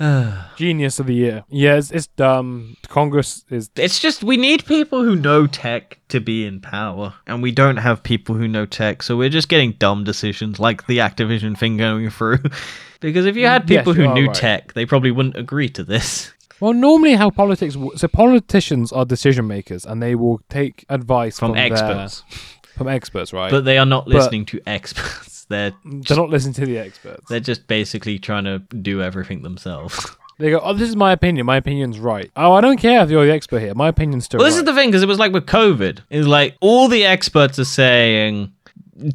Genius 0.56 1.00
of 1.00 1.06
the 1.06 1.14
year. 1.14 1.44
Yeah, 1.48 1.76
it's, 1.76 1.90
it's 1.90 2.06
dumb. 2.08 2.76
Congress 2.88 3.44
is. 3.50 3.70
It's 3.76 3.98
just 3.98 4.22
we 4.22 4.36
need 4.36 4.64
people 4.66 5.02
who 5.02 5.16
know 5.16 5.46
tech 5.46 5.98
to 6.08 6.20
be 6.20 6.44
in 6.46 6.60
power, 6.60 7.14
and 7.26 7.42
we 7.42 7.52
don't 7.52 7.78
have 7.78 8.02
people 8.02 8.34
who 8.34 8.46
know 8.48 8.66
tech, 8.66 9.02
so 9.02 9.16
we're 9.16 9.28
just 9.28 9.48
getting 9.48 9.72
dumb 9.72 10.04
decisions 10.04 10.58
like 10.60 10.86
the 10.86 10.98
Activision 10.98 11.56
thing 11.58 11.76
going 11.76 12.10
through. 12.10 12.38
because 13.00 13.26
if 13.26 13.36
you 13.36 13.46
had 13.46 13.66
mm, 13.66 13.70
Yes, 13.70 13.80
people 13.80 13.96
you 13.96 14.08
who 14.08 14.14
knew 14.14 14.26
right. 14.28 14.34
tech, 14.36 14.72
they 14.74 14.86
probably 14.86 15.10
wouldn't 15.10 15.36
agree 15.36 15.68
to 15.70 15.82
this. 15.84 16.32
Well, 16.60 16.72
normally 16.72 17.14
how 17.14 17.30
politics. 17.30 17.74
w- 17.74 17.96
So 17.96 18.08
politicians 18.08 18.92
are 18.92 19.04
decision 19.04 19.46
makers, 19.46 19.84
and 19.86 20.02
they 20.02 20.14
will 20.14 20.40
take 20.48 20.84
advice 20.88 21.38
From 21.38 21.50
from, 21.50 21.56
their- 21.56 21.72
experts. 21.72 22.24
from 22.76 22.88
experts, 22.88 23.32
right? 23.32 23.50
But 23.50 23.64
they 23.64 23.78
are 23.78 23.86
not 23.86 24.06
listening 24.08 24.44
to 24.46 24.60
experts. 24.66 25.27
They're 25.48 25.72
They're 25.84 26.16
not 26.16 26.30
listening 26.30 26.54
to 26.54 26.66
the 26.66 26.78
experts. 26.78 27.28
they're 27.28 27.40
just 27.40 27.66
basically 27.66 28.18
trying 28.18 28.44
to 28.44 28.58
do 28.58 29.02
everything 29.02 29.42
themselves. 29.42 30.06
They 30.40 30.50
go, 30.50 30.60
"Oh, 30.62 30.72
this 30.72 30.88
is 30.88 30.94
my 30.94 31.10
opinion. 31.10 31.46
My 31.46 31.56
opinion's 31.56 31.98
right. 31.98 32.30
Oh, 32.36 32.52
I 32.52 32.60
don't 32.60 32.76
care 32.76 33.02
if 33.02 33.10
you're 33.10 33.26
the 33.26 33.32
expert 33.32 33.58
here. 33.58 33.74
My 33.74 33.88
opinion's 33.88 34.24
still 34.26 34.38
Well, 34.38 34.44
this 34.46 34.54
right." 34.54 34.60
is 34.60 34.66
the 34.66 34.72
thing 34.72 34.88
because 34.88 35.02
it 35.02 35.08
was 35.08 35.18
like 35.18 35.32
with 35.32 35.46
COVID. 35.46 35.98
It's 36.10 36.28
like 36.28 36.54
all 36.60 36.86
the 36.86 37.04
experts 37.04 37.58
are 37.58 37.64
saying, 37.64 38.52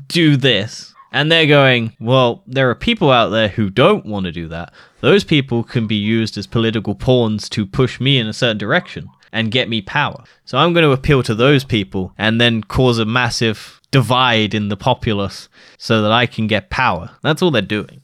"Do 0.09 0.35
this," 0.35 0.93
and 1.13 1.31
they're 1.31 1.47
going, 1.47 1.93
"Well, 1.99 2.43
there 2.45 2.69
are 2.69 2.75
people 2.75 3.09
out 3.09 3.29
there 3.29 3.47
who 3.47 3.69
don't 3.69 4.05
want 4.05 4.25
to 4.25 4.33
do 4.33 4.49
that. 4.49 4.73
Those 4.99 5.23
people 5.23 5.63
can 5.63 5.87
be 5.87 5.95
used 5.95 6.37
as 6.37 6.45
political 6.45 6.93
pawns 6.93 7.47
to 7.49 7.65
push 7.65 8.01
me 8.01 8.17
in 8.17 8.27
a 8.27 8.33
certain 8.33 8.57
direction 8.57 9.07
and 9.33 9.51
get 9.51 9.67
me 9.67 9.81
power. 9.81 10.23
So 10.45 10.57
I'm 10.57 10.71
going 10.71 10.83
to 10.85 10.91
appeal 10.91 11.23
to 11.23 11.35
those 11.35 11.65
people 11.65 12.13
and 12.17 12.39
then 12.39 12.63
cause 12.63 12.99
a 12.99 13.05
massive 13.05 13.81
divide 13.91 14.53
in 14.53 14.69
the 14.69 14.77
populace 14.77 15.49
so 15.77 16.01
that 16.01 16.11
I 16.11 16.25
can 16.25 16.47
get 16.47 16.69
power. 16.69 17.09
That's 17.21 17.41
all 17.41 17.51
they're 17.51 17.61
doing. 17.61 18.01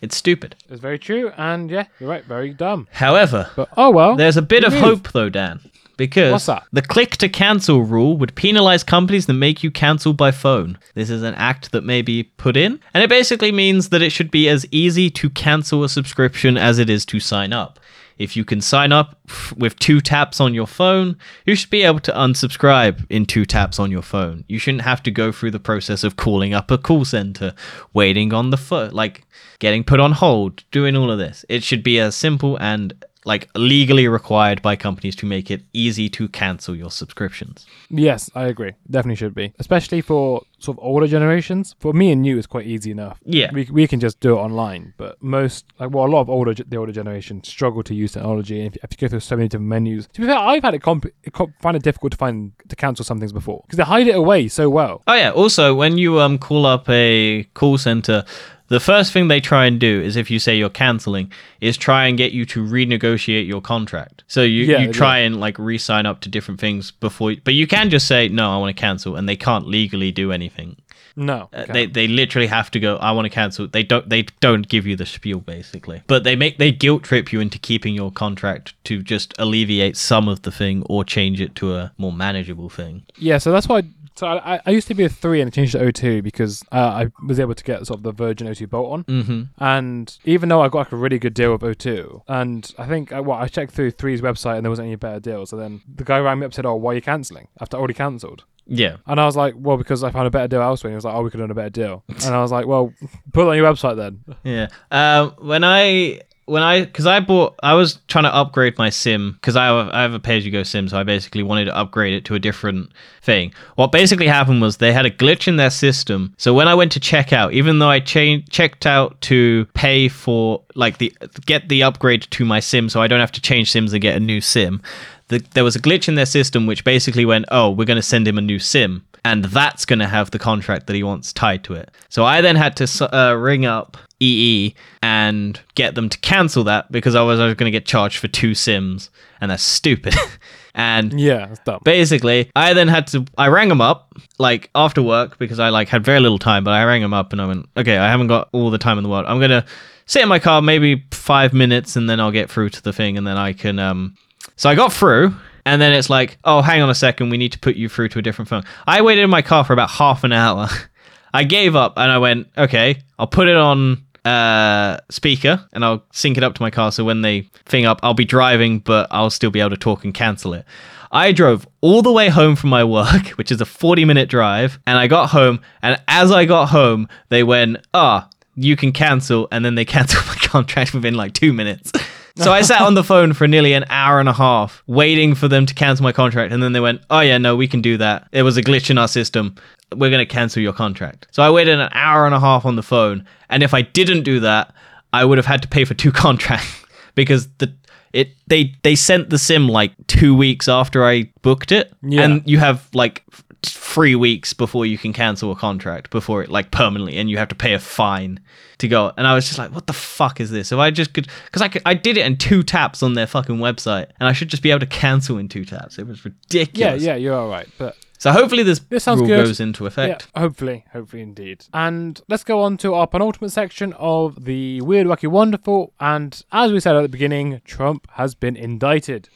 It's 0.00 0.16
stupid. 0.16 0.56
It's 0.68 0.80
very 0.80 0.98
true, 0.98 1.30
and 1.36 1.70
yeah, 1.70 1.84
you're 2.00 2.08
right. 2.08 2.24
Very 2.24 2.52
dumb. 2.52 2.88
However, 2.90 3.50
But 3.54 3.68
oh 3.76 3.90
well. 3.90 4.16
there's 4.16 4.36
a 4.36 4.42
bit 4.42 4.64
of 4.64 4.72
move. 4.72 4.82
hope 4.82 5.12
though, 5.12 5.28
Dan. 5.28 5.60
Because 5.96 6.46
the 6.72 6.82
click 6.82 7.16
to 7.18 7.28
cancel 7.28 7.82
rule 7.82 8.16
would 8.16 8.34
penalize 8.34 8.82
companies 8.82 9.26
that 9.26 9.34
make 9.34 9.62
you 9.62 9.70
cancel 9.70 10.12
by 10.14 10.32
phone. 10.32 10.78
This 10.94 11.10
is 11.10 11.22
an 11.22 11.34
act 11.34 11.70
that 11.70 11.84
may 11.84 12.02
be 12.02 12.24
put 12.24 12.56
in, 12.56 12.80
and 12.92 13.04
it 13.04 13.10
basically 13.10 13.52
means 13.52 13.90
that 13.90 14.02
it 14.02 14.10
should 14.10 14.30
be 14.30 14.48
as 14.48 14.66
easy 14.72 15.10
to 15.10 15.30
cancel 15.30 15.84
a 15.84 15.88
subscription 15.88 16.56
as 16.56 16.78
it 16.80 16.90
is 16.90 17.04
to 17.06 17.20
sign 17.20 17.52
up. 17.52 17.78
If 18.18 18.36
you 18.36 18.44
can 18.44 18.60
sign 18.60 18.92
up 18.92 19.18
with 19.56 19.78
two 19.78 20.00
taps 20.00 20.40
on 20.40 20.54
your 20.54 20.66
phone, 20.66 21.16
you 21.46 21.54
should 21.54 21.70
be 21.70 21.82
able 21.82 22.00
to 22.00 22.12
unsubscribe 22.12 23.06
in 23.10 23.26
two 23.26 23.44
taps 23.44 23.78
on 23.78 23.90
your 23.90 24.02
phone. 24.02 24.44
You 24.48 24.58
shouldn't 24.58 24.82
have 24.82 25.02
to 25.04 25.10
go 25.10 25.32
through 25.32 25.52
the 25.52 25.60
process 25.60 26.04
of 26.04 26.16
calling 26.16 26.54
up 26.54 26.70
a 26.70 26.78
call 26.78 27.04
center, 27.04 27.54
waiting 27.92 28.32
on 28.32 28.50
the 28.50 28.56
phone, 28.56 28.90
like 28.90 29.26
getting 29.58 29.84
put 29.84 30.00
on 30.00 30.12
hold, 30.12 30.64
doing 30.70 30.96
all 30.96 31.10
of 31.10 31.18
this. 31.18 31.44
It 31.48 31.62
should 31.62 31.82
be 31.82 31.98
as 31.98 32.14
simple 32.14 32.56
and 32.58 32.94
like 33.24 33.48
legally 33.54 34.08
required 34.08 34.60
by 34.62 34.76
companies 34.76 35.14
to 35.16 35.26
make 35.26 35.50
it 35.50 35.62
easy 35.72 36.08
to 36.10 36.28
cancel 36.28 36.74
your 36.74 36.90
subscriptions. 36.90 37.66
Yes, 37.88 38.30
I 38.34 38.44
agree. 38.44 38.72
Definitely 38.90 39.16
should 39.16 39.34
be, 39.34 39.52
especially 39.58 40.00
for 40.00 40.42
sort 40.58 40.78
of 40.78 40.84
older 40.84 41.06
generations. 41.06 41.74
For 41.78 41.92
me 41.92 42.10
and 42.12 42.26
you, 42.26 42.38
it's 42.38 42.46
quite 42.46 42.66
easy 42.66 42.90
enough. 42.90 43.18
Yeah. 43.24 43.50
we, 43.52 43.68
we 43.70 43.86
can 43.86 44.00
just 44.00 44.20
do 44.20 44.36
it 44.36 44.40
online. 44.40 44.94
But 44.96 45.22
most, 45.22 45.66
like, 45.78 45.90
well, 45.90 46.06
a 46.06 46.08
lot 46.08 46.20
of 46.20 46.30
older 46.30 46.54
the 46.54 46.76
older 46.76 46.92
generation 46.92 47.42
struggle 47.44 47.82
to 47.84 47.94
use 47.94 48.12
technology, 48.12 48.64
and 48.64 48.76
if 48.76 48.90
you 48.90 48.96
go 48.98 49.08
through 49.08 49.20
so 49.20 49.36
many 49.36 49.48
different 49.48 49.68
menus. 49.68 50.08
To 50.12 50.20
be 50.20 50.26
fair, 50.26 50.36
I've 50.36 50.62
had 50.62 50.74
it, 50.74 50.82
comp- 50.82 51.06
it 51.06 51.32
com- 51.32 51.54
find 51.60 51.76
it 51.76 51.82
difficult 51.82 52.12
to 52.12 52.18
find 52.18 52.52
to 52.68 52.76
cancel 52.76 53.04
some 53.04 53.18
things 53.18 53.32
before 53.32 53.62
because 53.66 53.76
they 53.76 53.84
hide 53.84 54.06
it 54.08 54.16
away 54.16 54.48
so 54.48 54.68
well. 54.68 55.02
Oh 55.06 55.14
yeah. 55.14 55.30
Also, 55.30 55.74
when 55.74 55.98
you 55.98 56.20
um 56.20 56.38
call 56.38 56.66
up 56.66 56.88
a 56.88 57.44
call 57.54 57.78
center, 57.78 58.24
the 58.72 58.80
first 58.80 59.12
thing 59.12 59.28
they 59.28 59.38
try 59.38 59.66
and 59.66 59.78
do 59.78 60.00
is 60.00 60.16
if 60.16 60.30
you 60.30 60.38
say 60.38 60.56
you're 60.56 60.70
canceling, 60.70 61.30
is 61.60 61.76
try 61.76 62.06
and 62.06 62.16
get 62.16 62.32
you 62.32 62.46
to 62.46 62.64
renegotiate 62.64 63.46
your 63.46 63.60
contract. 63.60 64.24
So 64.28 64.40
you, 64.40 64.64
Yeah, 64.64 64.78
you 64.78 64.92
try 64.94 65.18
and 65.18 65.38
like 65.38 65.58
re-sign 65.58 66.06
up 66.06 66.22
to 66.22 66.30
different 66.30 66.58
things 66.58 66.90
before, 66.90 67.34
but 67.44 67.52
you 67.52 67.66
can 67.66 67.90
just 67.90 68.08
say 68.08 68.28
no, 68.28 68.50
I 68.50 68.56
want 68.56 68.74
to 68.74 68.80
cancel, 68.80 69.14
and 69.16 69.28
they 69.28 69.36
can't 69.36 69.66
legally 69.66 70.10
do 70.10 70.32
anything. 70.32 70.76
No, 71.14 71.50
Uh. 71.52 71.66
They 71.66 71.84
they 71.84 72.08
literally 72.08 72.46
have 72.46 72.70
to 72.70 72.80
go. 72.80 72.96
I 72.96 73.12
want 73.12 73.26
to 73.26 73.30
cancel. 73.30 73.66
They 73.68 73.82
don't 73.82 74.08
they 74.08 74.22
don't 74.40 74.66
give 74.66 74.86
you 74.86 74.96
the 74.96 75.04
spiel 75.04 75.40
basically, 75.40 76.00
but 76.06 76.24
they 76.24 76.34
make 76.36 76.56
they 76.56 76.72
guilt 76.72 77.02
trip 77.02 77.30
you 77.30 77.40
into 77.40 77.58
keeping 77.58 77.94
your 77.94 78.10
contract 78.10 78.72
to 78.84 79.02
just 79.02 79.34
alleviate 79.38 79.98
some 79.98 80.28
of 80.28 80.40
the 80.42 80.50
thing 80.50 80.82
or 80.88 81.04
change 81.04 81.42
it 81.42 81.54
to 81.56 81.74
a 81.74 81.92
more 81.98 82.12
manageable 82.12 82.70
thing. 82.70 83.02
Yeah, 83.18 83.36
so 83.36 83.52
that's 83.52 83.68
why. 83.68 83.82
So 84.14 84.26
I, 84.26 84.60
I- 84.66 84.70
used 84.70 84.88
to 84.88 84.94
be 84.94 85.04
a 85.04 85.08
three 85.08 85.40
and 85.40 85.48
I 85.48 85.50
changed 85.50 85.72
to 85.72 85.78
O2 85.78 86.22
because 86.22 86.62
uh, 86.72 86.76
I 86.76 87.10
was 87.26 87.40
able 87.40 87.54
to 87.54 87.64
get 87.64 87.86
sort 87.86 87.98
of 87.98 88.02
the 88.02 88.12
Virgin 88.12 88.46
O2 88.46 88.68
bolt 88.68 88.92
on. 88.92 89.04
Mm-hmm. 89.04 89.42
And 89.62 90.18
even 90.24 90.48
though 90.48 90.60
I 90.60 90.68
got 90.68 90.78
like 90.78 90.92
a 90.92 90.96
really 90.96 91.18
good 91.18 91.34
deal 91.34 91.52
with 91.52 91.62
O2, 91.62 92.22
and 92.28 92.70
I 92.78 92.86
think 92.86 93.12
I, 93.12 93.20
well, 93.20 93.38
I 93.38 93.48
checked 93.48 93.72
through 93.72 93.92
Three's 93.92 94.20
website 94.20 94.56
and 94.56 94.64
there 94.64 94.70
wasn't 94.70 94.86
any 94.86 94.96
better 94.96 95.20
deals. 95.20 95.50
So 95.50 95.56
then 95.56 95.80
the 95.94 96.04
guy 96.04 96.18
rang 96.18 96.38
me 96.38 96.44
up 96.44 96.48
and 96.48 96.54
said, 96.54 96.66
"Oh, 96.66 96.74
why 96.74 96.92
are 96.92 96.94
you 96.96 97.02
cancelling? 97.02 97.48
After 97.60 97.76
I 97.76 97.78
already 97.78 97.94
cancelled. 97.94 98.44
Yeah. 98.66 98.98
And 99.06 99.20
I 99.20 99.24
was 99.26 99.36
like, 99.36 99.54
"Well, 99.56 99.76
because 99.76 100.04
I 100.04 100.10
found 100.10 100.26
a 100.26 100.30
better 100.30 100.48
deal 100.48 100.62
elsewhere." 100.62 100.90
And 100.90 100.94
he 100.94 100.96
was 100.96 101.04
like, 101.04 101.14
"Oh, 101.14 101.22
we 101.22 101.30
could 101.30 101.40
have 101.40 101.48
done 101.48 101.52
a 101.52 101.54
better 101.60 101.70
deal." 101.70 102.04
and 102.08 102.34
I 102.34 102.40
was 102.40 102.52
like, 102.52 102.66
"Well, 102.66 102.92
put 103.32 103.46
it 103.46 103.50
on 103.50 103.56
your 103.56 103.72
website 103.72 103.96
then." 103.96 104.20
Yeah. 104.44 104.68
Um, 104.90 105.34
when 105.40 105.64
I 105.64 106.20
when 106.46 106.62
I 106.62 106.84
because 106.84 107.06
I 107.06 107.20
bought 107.20 107.58
I 107.62 107.74
was 107.74 107.98
trying 108.08 108.24
to 108.24 108.34
upgrade 108.34 108.76
my 108.78 108.90
sim 108.90 109.32
because 109.32 109.56
I 109.56 109.66
have, 109.66 109.88
I 109.90 110.02
have 110.02 110.14
a 110.14 110.18
pay 110.18 110.36
as 110.36 110.44
you 110.44 110.50
go 110.50 110.62
sim, 110.62 110.88
so 110.88 110.98
I 110.98 111.02
basically 111.02 111.42
wanted 111.42 111.66
to 111.66 111.76
upgrade 111.76 112.14
it 112.14 112.24
to 112.26 112.34
a 112.34 112.38
different 112.38 112.90
thing. 113.22 113.52
What 113.76 113.92
basically 113.92 114.26
happened 114.26 114.60
was 114.60 114.76
they 114.76 114.92
had 114.92 115.06
a 115.06 115.10
glitch 115.10 115.46
in 115.46 115.56
their 115.56 115.70
system. 115.70 116.34
So 116.38 116.52
when 116.52 116.68
I 116.68 116.74
went 116.74 116.92
to 116.92 117.00
check 117.00 117.32
out, 117.32 117.52
even 117.52 117.78
though 117.78 117.90
I 117.90 118.00
cha- 118.00 118.42
checked 118.50 118.86
out 118.86 119.20
to 119.22 119.66
pay 119.74 120.08
for 120.08 120.62
like 120.74 120.98
the 120.98 121.12
get 121.46 121.68
the 121.68 121.82
upgrade 121.84 122.22
to 122.22 122.44
my 122.44 122.60
sim, 122.60 122.88
so 122.88 123.00
I 123.00 123.06
don't 123.06 123.20
have 123.20 123.32
to 123.32 123.40
change 123.40 123.70
sims 123.70 123.92
and 123.92 124.02
get 124.02 124.16
a 124.16 124.20
new 124.20 124.40
sim. 124.40 124.82
The, 125.28 125.38
there 125.54 125.64
was 125.64 125.76
a 125.76 125.80
glitch 125.80 126.08
in 126.08 126.16
their 126.16 126.26
system 126.26 126.66
which 126.66 126.84
basically 126.84 127.24
went, 127.24 127.46
oh, 127.50 127.70
we're 127.70 127.86
going 127.86 127.96
to 127.96 128.02
send 128.02 128.28
him 128.28 128.36
a 128.36 128.42
new 128.42 128.58
sim 128.58 129.06
and 129.24 129.44
that's 129.44 129.84
going 129.84 130.00
to 130.00 130.08
have 130.08 130.30
the 130.30 130.38
contract 130.38 130.86
that 130.86 130.96
he 130.96 131.02
wants 131.02 131.32
tied 131.32 131.64
to 131.64 131.74
it. 131.74 131.90
So 132.08 132.24
I 132.24 132.40
then 132.40 132.56
had 132.56 132.76
to 132.78 133.16
uh, 133.16 133.34
ring 133.34 133.64
up 133.64 133.96
EE 134.22 134.74
and 135.02 135.60
get 135.74 135.94
them 135.94 136.08
to 136.08 136.18
cancel 136.18 136.64
that 136.64 136.90
because 136.92 137.14
otherwise 137.14 137.40
I 137.40 137.46
was 137.46 137.54
going 137.54 137.70
to 137.70 137.76
get 137.76 137.84
charged 137.84 138.18
for 138.18 138.28
two 138.28 138.54
sims, 138.54 139.10
and 139.40 139.50
that's 139.50 139.62
stupid. 139.62 140.14
and 140.74 141.18
Yeah, 141.18 141.54
basically, 141.84 142.50
I 142.54 142.72
then 142.74 142.88
had 142.88 143.08
to 143.08 143.24
I 143.36 143.48
rang 143.48 143.68
them 143.68 143.80
up 143.80 144.14
like 144.38 144.70
after 144.74 145.02
work 145.02 145.38
because 145.38 145.58
I 145.58 145.70
like 145.70 145.88
had 145.88 146.04
very 146.04 146.20
little 146.20 146.38
time, 146.38 146.64
but 146.64 146.72
I 146.72 146.84
rang 146.84 147.02
them 147.02 147.14
up 147.14 147.32
and 147.32 147.42
I 147.42 147.46
went, 147.46 147.68
okay, 147.76 147.98
I 147.98 148.08
haven't 148.08 148.28
got 148.28 148.48
all 148.52 148.70
the 148.70 148.78
time 148.78 148.98
in 148.98 149.04
the 149.04 149.10
world. 149.10 149.26
I'm 149.26 149.40
gonna 149.40 149.64
sit 150.06 150.22
in 150.22 150.28
my 150.28 150.38
car 150.38 150.62
maybe 150.62 151.04
five 151.10 151.52
minutes 151.52 151.96
and 151.96 152.08
then 152.08 152.20
I'll 152.20 152.30
get 152.30 152.50
through 152.50 152.70
to 152.70 152.82
the 152.82 152.92
thing 152.92 153.18
and 153.18 153.26
then 153.26 153.36
I 153.36 153.52
can 153.52 153.78
um. 153.78 154.16
So 154.56 154.70
I 154.70 154.74
got 154.74 154.92
through. 154.92 155.34
And 155.64 155.80
then 155.80 155.92
it's 155.92 156.10
like, 156.10 156.38
oh, 156.42 156.60
hang 156.60 156.82
on 156.82 156.90
a 156.90 156.94
second, 156.94 157.30
we 157.30 157.36
need 157.36 157.52
to 157.52 157.58
put 157.60 157.76
you 157.76 157.88
through 157.88 158.08
to 158.08 158.18
a 158.18 158.22
different 158.22 158.48
phone. 158.48 158.64
I 158.84 159.00
waited 159.00 159.22
in 159.22 159.30
my 159.30 159.42
car 159.42 159.62
for 159.62 159.72
about 159.72 159.90
half 159.90 160.24
an 160.24 160.32
hour 160.32 160.68
I 161.34 161.44
gave 161.44 161.74
up 161.76 161.94
and 161.96 162.10
I 162.10 162.18
went, 162.18 162.48
okay, 162.56 162.98
I'll 163.18 163.26
put 163.26 163.48
it 163.48 163.56
on 163.56 164.04
uh 164.24 164.98
speaker 165.10 165.66
and 165.72 165.84
I'll 165.84 166.04
sync 166.12 166.36
it 166.36 166.44
up 166.44 166.54
to 166.54 166.62
my 166.62 166.70
car 166.70 166.92
so 166.92 167.04
when 167.04 167.22
they 167.22 167.50
thing 167.66 167.86
up 167.86 167.98
I'll 168.02 168.14
be 168.14 168.24
driving 168.24 168.78
but 168.78 169.08
I'll 169.10 169.30
still 169.30 169.50
be 169.50 169.60
able 169.60 169.70
to 169.70 169.76
talk 169.76 170.04
and 170.04 170.14
cancel 170.14 170.54
it. 170.54 170.64
I 171.10 171.32
drove 171.32 171.66
all 171.82 172.00
the 172.00 172.12
way 172.12 172.30
home 172.30 172.56
from 172.56 172.70
my 172.70 172.84
work, 172.84 173.28
which 173.36 173.52
is 173.52 173.60
a 173.60 173.66
40 173.66 174.04
minute 174.04 174.28
drive, 174.28 174.78
and 174.86 174.96
I 174.98 175.06
got 175.06 175.30
home 175.30 175.60
and 175.82 176.00
as 176.08 176.30
I 176.32 176.44
got 176.44 176.70
home 176.70 177.08
they 177.28 177.42
went, 177.42 177.78
"Ah, 177.92 178.28
you 178.54 178.76
can 178.76 178.92
cancel." 178.92 179.48
And 179.52 179.64
then 179.64 179.74
they 179.74 179.84
canceled 179.96 180.26
my 180.26 180.36
contract 180.36 180.94
within 180.94 181.14
like 181.14 181.34
2 181.34 181.52
minutes. 181.52 181.92
So 182.36 182.50
I 182.50 182.62
sat 182.62 182.80
on 182.80 182.94
the 182.94 183.04
phone 183.12 183.34
for 183.34 183.46
nearly 183.46 183.74
an 183.74 183.84
hour 183.90 184.18
and 184.18 184.28
a 184.28 184.32
half 184.32 184.82
waiting 184.86 185.34
for 185.34 185.48
them 185.48 185.66
to 185.66 185.74
cancel 185.74 186.02
my 186.02 186.12
contract 186.12 186.50
and 186.52 186.62
then 186.62 186.72
they 186.72 186.80
went, 186.80 187.02
"Oh 187.10 187.20
yeah, 187.20 187.38
no, 187.38 187.56
we 187.56 187.68
can 187.68 187.82
do 187.82 187.98
that. 187.98 188.28
It 188.32 188.42
was 188.42 188.56
a 188.56 188.62
glitch 188.62 188.88
in 188.88 188.96
our 188.96 189.08
system. 189.08 189.56
We're 189.96 190.10
going 190.10 190.26
to 190.26 190.32
cancel 190.34 190.62
your 190.62 190.72
contract." 190.72 191.26
So 191.30 191.42
I 191.42 191.50
waited 191.50 191.78
an 191.78 191.88
hour 191.92 192.26
and 192.26 192.34
a 192.34 192.40
half 192.40 192.64
on 192.64 192.76
the 192.76 192.82
phone, 192.82 193.26
and 193.50 193.62
if 193.62 193.74
I 193.74 193.82
didn't 193.82 194.22
do 194.22 194.40
that, 194.40 194.74
I 195.12 195.24
would 195.24 195.38
have 195.38 195.46
had 195.46 195.62
to 195.62 195.68
pay 195.68 195.84
for 195.84 195.94
two 195.94 196.12
contracts 196.24 196.84
because 197.14 197.48
the 197.58 197.72
it 198.12 198.28
they 198.46 198.74
they 198.82 198.94
sent 198.94 199.30
the 199.30 199.38
sim 199.38 199.68
like 199.68 199.92
2 200.08 200.34
weeks 200.34 200.68
after 200.68 201.04
I 201.04 201.30
booked 201.40 201.72
it 201.72 201.92
Yeah. 202.02 202.22
and 202.22 202.42
you 202.44 202.58
have 202.58 202.88
like 202.92 203.24
three 203.64 204.14
weeks 204.16 204.52
before 204.52 204.84
you 204.84 204.98
can 204.98 205.12
cancel 205.12 205.50
a 205.52 205.56
contract 205.56 206.10
before 206.10 206.42
it 206.42 206.50
like 206.50 206.70
permanently 206.72 207.16
and 207.16 207.30
you 207.30 207.38
have 207.38 207.48
to 207.48 207.54
pay 207.54 207.74
a 207.74 207.78
fine 207.78 208.40
to 208.78 208.88
go 208.88 209.12
and 209.16 209.24
i 209.24 209.34
was 209.36 209.46
just 209.46 209.56
like 209.56 209.72
what 209.72 209.86
the 209.86 209.92
fuck 209.92 210.40
is 210.40 210.50
this 210.50 210.72
if 210.72 210.78
i 210.80 210.90
just 210.90 211.14
could 211.14 211.28
because 211.46 211.62
I, 211.62 211.68
could, 211.68 211.82
I 211.86 211.94
did 211.94 212.16
it 212.16 212.26
in 212.26 212.36
two 212.38 212.64
taps 212.64 213.04
on 213.04 213.14
their 213.14 213.28
fucking 213.28 213.58
website 213.58 214.06
and 214.18 214.28
i 214.28 214.32
should 214.32 214.48
just 214.48 214.64
be 214.64 214.70
able 214.72 214.80
to 214.80 214.86
cancel 214.86 215.38
in 215.38 215.48
two 215.48 215.64
taps 215.64 215.96
it 215.96 216.08
was 216.08 216.24
ridiculous. 216.24 217.02
Yeah, 217.04 217.12
yeah, 217.12 217.16
you're 217.16 217.36
all 217.36 217.48
right. 217.48 217.68
But 217.78 217.96
so 218.22 218.30
hopefully 218.32 218.62
this, 218.62 218.78
This 218.88 219.02
sounds 219.04 219.18
rule 219.20 219.26
good. 219.28 219.44
goes 219.46 219.58
into 219.58 219.84
effect 219.86 220.28
yeah, 220.34 220.40
hopefully, 220.40 220.84
hopefully 220.92 221.22
indeed. 221.22 221.64
And 221.74 222.20
let's 222.28 222.44
go 222.44 222.60
on 222.62 222.76
to 222.78 222.94
our 222.94 223.06
penultimate 223.08 223.50
section 223.50 223.92
of 223.94 224.44
the 224.44 224.80
weird, 224.80 225.06
wacky, 225.08 225.28
wonderful. 225.28 225.92
And 225.98 226.40
as 226.52 226.70
we 226.72 226.78
said 226.80 226.94
at 226.94 227.02
the 227.02 227.08
beginning, 227.08 227.60
Trump 227.64 228.06
has 228.12 228.34
been 228.36 228.56
indicted. 228.56 229.28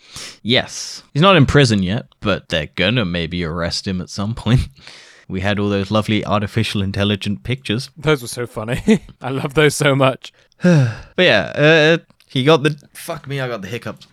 yes 0.42 1.02
he's 1.12 1.22
not 1.22 1.36
in 1.36 1.46
prison 1.46 1.82
yet 1.82 2.06
but 2.20 2.48
they're 2.48 2.70
gonna 2.76 3.04
maybe 3.04 3.42
arrest 3.44 3.86
him 3.88 4.00
at 4.00 4.08
some 4.08 4.34
point 4.34 4.68
we 5.28 5.40
had 5.40 5.58
all 5.58 5.68
those 5.68 5.90
lovely 5.90 6.24
artificial 6.24 6.80
intelligent 6.82 7.42
pictures 7.42 7.90
Those 7.96 8.22
were 8.22 8.28
so 8.28 8.46
funny. 8.46 8.80
I 9.20 9.30
love 9.30 9.54
those 9.54 9.74
so 9.74 9.96
much. 9.96 10.32
But 10.62 11.24
yeah, 11.32 11.52
uh, 11.56 11.98
he 12.28 12.44
got 12.44 12.62
the 12.62 12.78
fuck 12.94 13.26
me. 13.26 13.40
I 13.40 13.48
got 13.48 13.62
the 13.62 13.68
hiccups. 13.68 14.06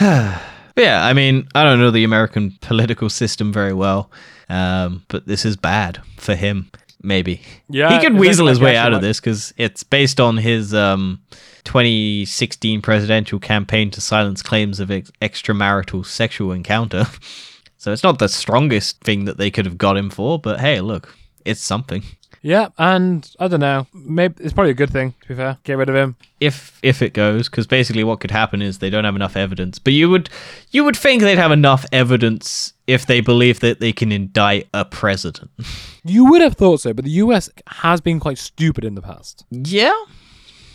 but 0.78 0.84
yeah, 0.84 1.04
I 1.04 1.12
mean, 1.12 1.48
I 1.56 1.64
don't 1.64 1.80
know 1.80 1.90
the 1.90 2.04
American 2.04 2.56
political 2.60 3.10
system 3.10 3.52
very 3.52 3.72
well, 3.72 4.12
um, 4.48 5.04
but 5.08 5.26
this 5.26 5.44
is 5.44 5.56
bad 5.56 6.00
for 6.18 6.36
him. 6.36 6.70
Maybe 7.02 7.40
Yeah, 7.68 7.90
he 7.92 7.98
could 7.98 8.14
weasel 8.16 8.46
his 8.46 8.60
way 8.60 8.76
out 8.76 8.92
of 8.92 9.00
this 9.00 9.18
because 9.18 9.52
it's 9.56 9.82
based 9.82 10.20
on 10.20 10.36
his 10.36 10.72
um, 10.74 11.20
2016 11.64 12.80
presidential 12.80 13.40
campaign 13.40 13.90
to 13.90 14.00
silence 14.00 14.40
claims 14.40 14.78
of 14.78 14.92
ex- 14.92 15.10
extramarital 15.20 16.06
sexual 16.06 16.52
encounter. 16.52 17.06
so 17.76 17.92
it's 17.92 18.04
not 18.04 18.20
the 18.20 18.28
strongest 18.28 19.00
thing 19.00 19.24
that 19.24 19.36
they 19.36 19.50
could 19.50 19.66
have 19.66 19.78
got 19.78 19.96
him 19.96 20.10
for, 20.10 20.38
but 20.38 20.60
hey, 20.60 20.80
look, 20.80 21.12
it's 21.44 21.60
something. 21.60 22.04
Yeah, 22.48 22.68
and 22.78 23.28
I 23.38 23.46
don't 23.48 23.60
know. 23.60 23.86
Maybe 23.92 24.34
it's 24.42 24.54
probably 24.54 24.70
a 24.70 24.74
good 24.82 24.90
thing. 24.90 25.12
To 25.22 25.28
be 25.28 25.34
fair, 25.34 25.58
get 25.64 25.76
rid 25.76 25.88
of 25.90 25.96
him. 25.96 26.16
if 26.40 26.78
if 26.82 27.02
it 27.02 27.12
goes 27.12 27.48
because 27.48 27.66
basically 27.66 28.04
what 28.04 28.20
could 28.20 28.30
happen 28.30 28.62
is 28.62 28.78
they 28.78 28.90
don't 28.90 29.04
have 29.04 29.16
enough 29.16 29.36
evidence 29.36 29.78
but 29.80 29.92
you 29.92 30.08
would 30.08 30.30
you 30.70 30.84
would 30.84 30.96
think 30.96 31.20
they'd 31.20 31.36
have 31.46 31.50
enough 31.52 31.84
evidence 31.92 32.72
if 32.86 33.04
they 33.06 33.20
believe 33.20 33.58
that 33.60 33.80
they 33.80 33.92
can 33.92 34.10
indict 34.12 34.66
a 34.72 34.84
president 34.84 35.50
You 36.04 36.24
would 36.30 36.40
have 36.40 36.54
thought 36.56 36.80
so, 36.80 36.94
but 36.94 37.04
the 37.04 37.16
U.S. 37.24 37.50
has 37.66 38.00
been 38.00 38.18
quite 38.20 38.38
stupid 38.38 38.84
in 38.84 38.94
the 38.94 39.02
past. 39.02 39.44
yeah 39.50 39.98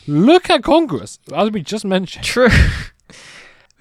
Look 0.05 0.49
at 0.49 0.63
Congress, 0.63 1.17
as 1.33 1.49
we 1.51 1.61
just 1.63 1.85
mentioned. 1.85 2.25
true 2.25 2.49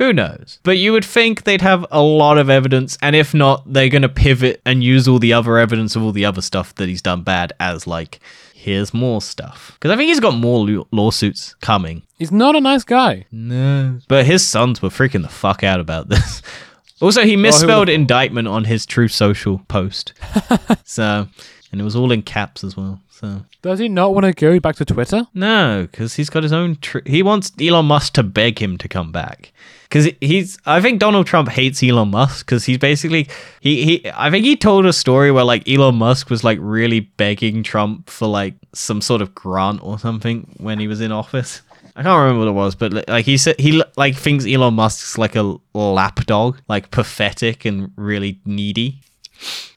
who 0.03 0.13
knows 0.13 0.59
but 0.63 0.77
you 0.79 0.93
would 0.93 1.05
think 1.05 1.45
they'd 1.45 1.61
have 1.63 1.87
a 1.91 2.03
lot 2.03 2.39
of 2.39 2.51
evidence 2.51 2.99
and 3.03 3.15
if 3.15 3.33
not 3.33 3.63
they're 3.73 3.89
going 3.89 4.03
to 4.03 4.09
pivot 4.09 4.61
and 4.67 4.83
use 4.83 5.07
all 5.07 5.19
the 5.19 5.33
other 5.33 5.59
evidence 5.59 5.95
of 5.97 6.03
all 6.03 6.13
the 6.13 6.25
other 6.25 6.43
stuff 6.43 6.75
that 6.75 6.89
he's 6.89 7.03
done 7.03 7.23
bad 7.23 7.53
as 7.61 7.87
like 7.87 8.19
here's 8.55 8.93
more 8.93 9.21
stuff 9.23 9.73
because 9.75 9.91
i 9.91 9.97
think 9.97 10.09
he's 10.09 10.21
got 10.21 10.35
more 10.35 10.67
law- 10.67 10.87
lawsuits 10.91 11.55
coming 11.61 12.03
He's 12.19 12.31
not 12.31 12.55
a 12.55 12.61
nice 12.61 12.85
guy. 12.85 13.25
No. 13.33 13.99
But 14.07 14.27
his 14.27 14.47
sons 14.47 14.81
were 14.81 14.91
freaking 14.91 15.23
the 15.23 15.29
fuck 15.29 15.65
out 15.65 15.81
about 15.81 16.09
this. 16.09 16.41
Also, 17.01 17.25
he 17.25 17.35
misspelled 17.37 17.89
would've- 17.89 17.95
indictment 17.95 18.47
on 18.47 18.63
his 18.63 18.87
Truth 18.87 19.11
Social 19.11 19.59
post. 19.67 20.13
so, 20.85 21.27
and 21.73 21.81
it 21.81 21.85
was 21.85 21.97
all 21.97 22.13
in 22.13 22.23
caps 22.23 22.63
as 22.63 22.77
well. 22.77 23.01
So, 23.11 23.43
Does 23.63 23.79
he 23.79 23.89
not 23.89 24.15
want 24.15 24.27
to 24.27 24.33
go 24.33 24.61
back 24.61 24.77
to 24.77 24.85
Twitter? 24.85 25.27
no, 25.35 25.89
because 25.91 26.15
he's 26.15 26.29
got 26.31 26.43
his 26.43 26.53
own. 26.53 26.77
Tr- 26.81 26.99
he 27.07 27.23
wants 27.23 27.51
Elon 27.61 27.87
Musk 27.87 28.13
to 28.15 28.23
beg 28.23 28.61
him 28.61 28.77
to 28.79 28.89
come 28.89 29.11
back. 29.13 29.53
Because 29.85 30.09
he's, 30.23 30.59
I 30.65 30.81
think 30.81 31.01
Donald 31.01 31.27
Trump 31.27 31.51
hates 31.51 31.83
Elon 31.83 32.11
Musk 32.11 32.47
because 32.47 32.65
he's 32.65 32.79
basically 32.79 33.29
he 33.61 33.85
he. 33.85 34.11
I 34.15 34.31
think 34.31 34.45
he 34.45 34.57
told 34.57 34.87
a 34.87 34.93
story 34.93 35.31
where 35.31 35.45
like 35.45 35.69
Elon 35.69 35.97
Musk 35.97 36.31
was 36.31 36.43
like 36.43 36.59
really 36.63 37.01
begging 37.01 37.63
Trump 37.63 38.09
for 38.09 38.27
like 38.27 38.55
some 38.73 39.01
sort 39.03 39.21
of 39.21 39.35
grant 39.35 39.81
or 39.83 39.99
something 39.99 40.55
when 40.57 40.79
he 40.79 40.89
was 40.89 41.01
in 41.03 41.13
office. 41.13 41.61
I 41.95 42.03
can't 42.03 42.19
remember 42.19 42.39
what 42.41 42.49
it 42.49 42.55
was, 42.55 42.75
but 42.75 43.07
like 43.07 43.27
he 43.27 43.37
said, 43.37 43.61
he 43.61 43.83
like 43.99 44.17
thinks 44.17 44.47
Elon 44.47 44.73
Musk's 44.73 45.19
like 45.19 45.37
a 45.37 45.57
lapdog, 45.75 46.59
like 46.69 46.91
pathetic 46.91 47.67
and 47.67 47.93
really 47.97 48.41
needy. 48.47 49.03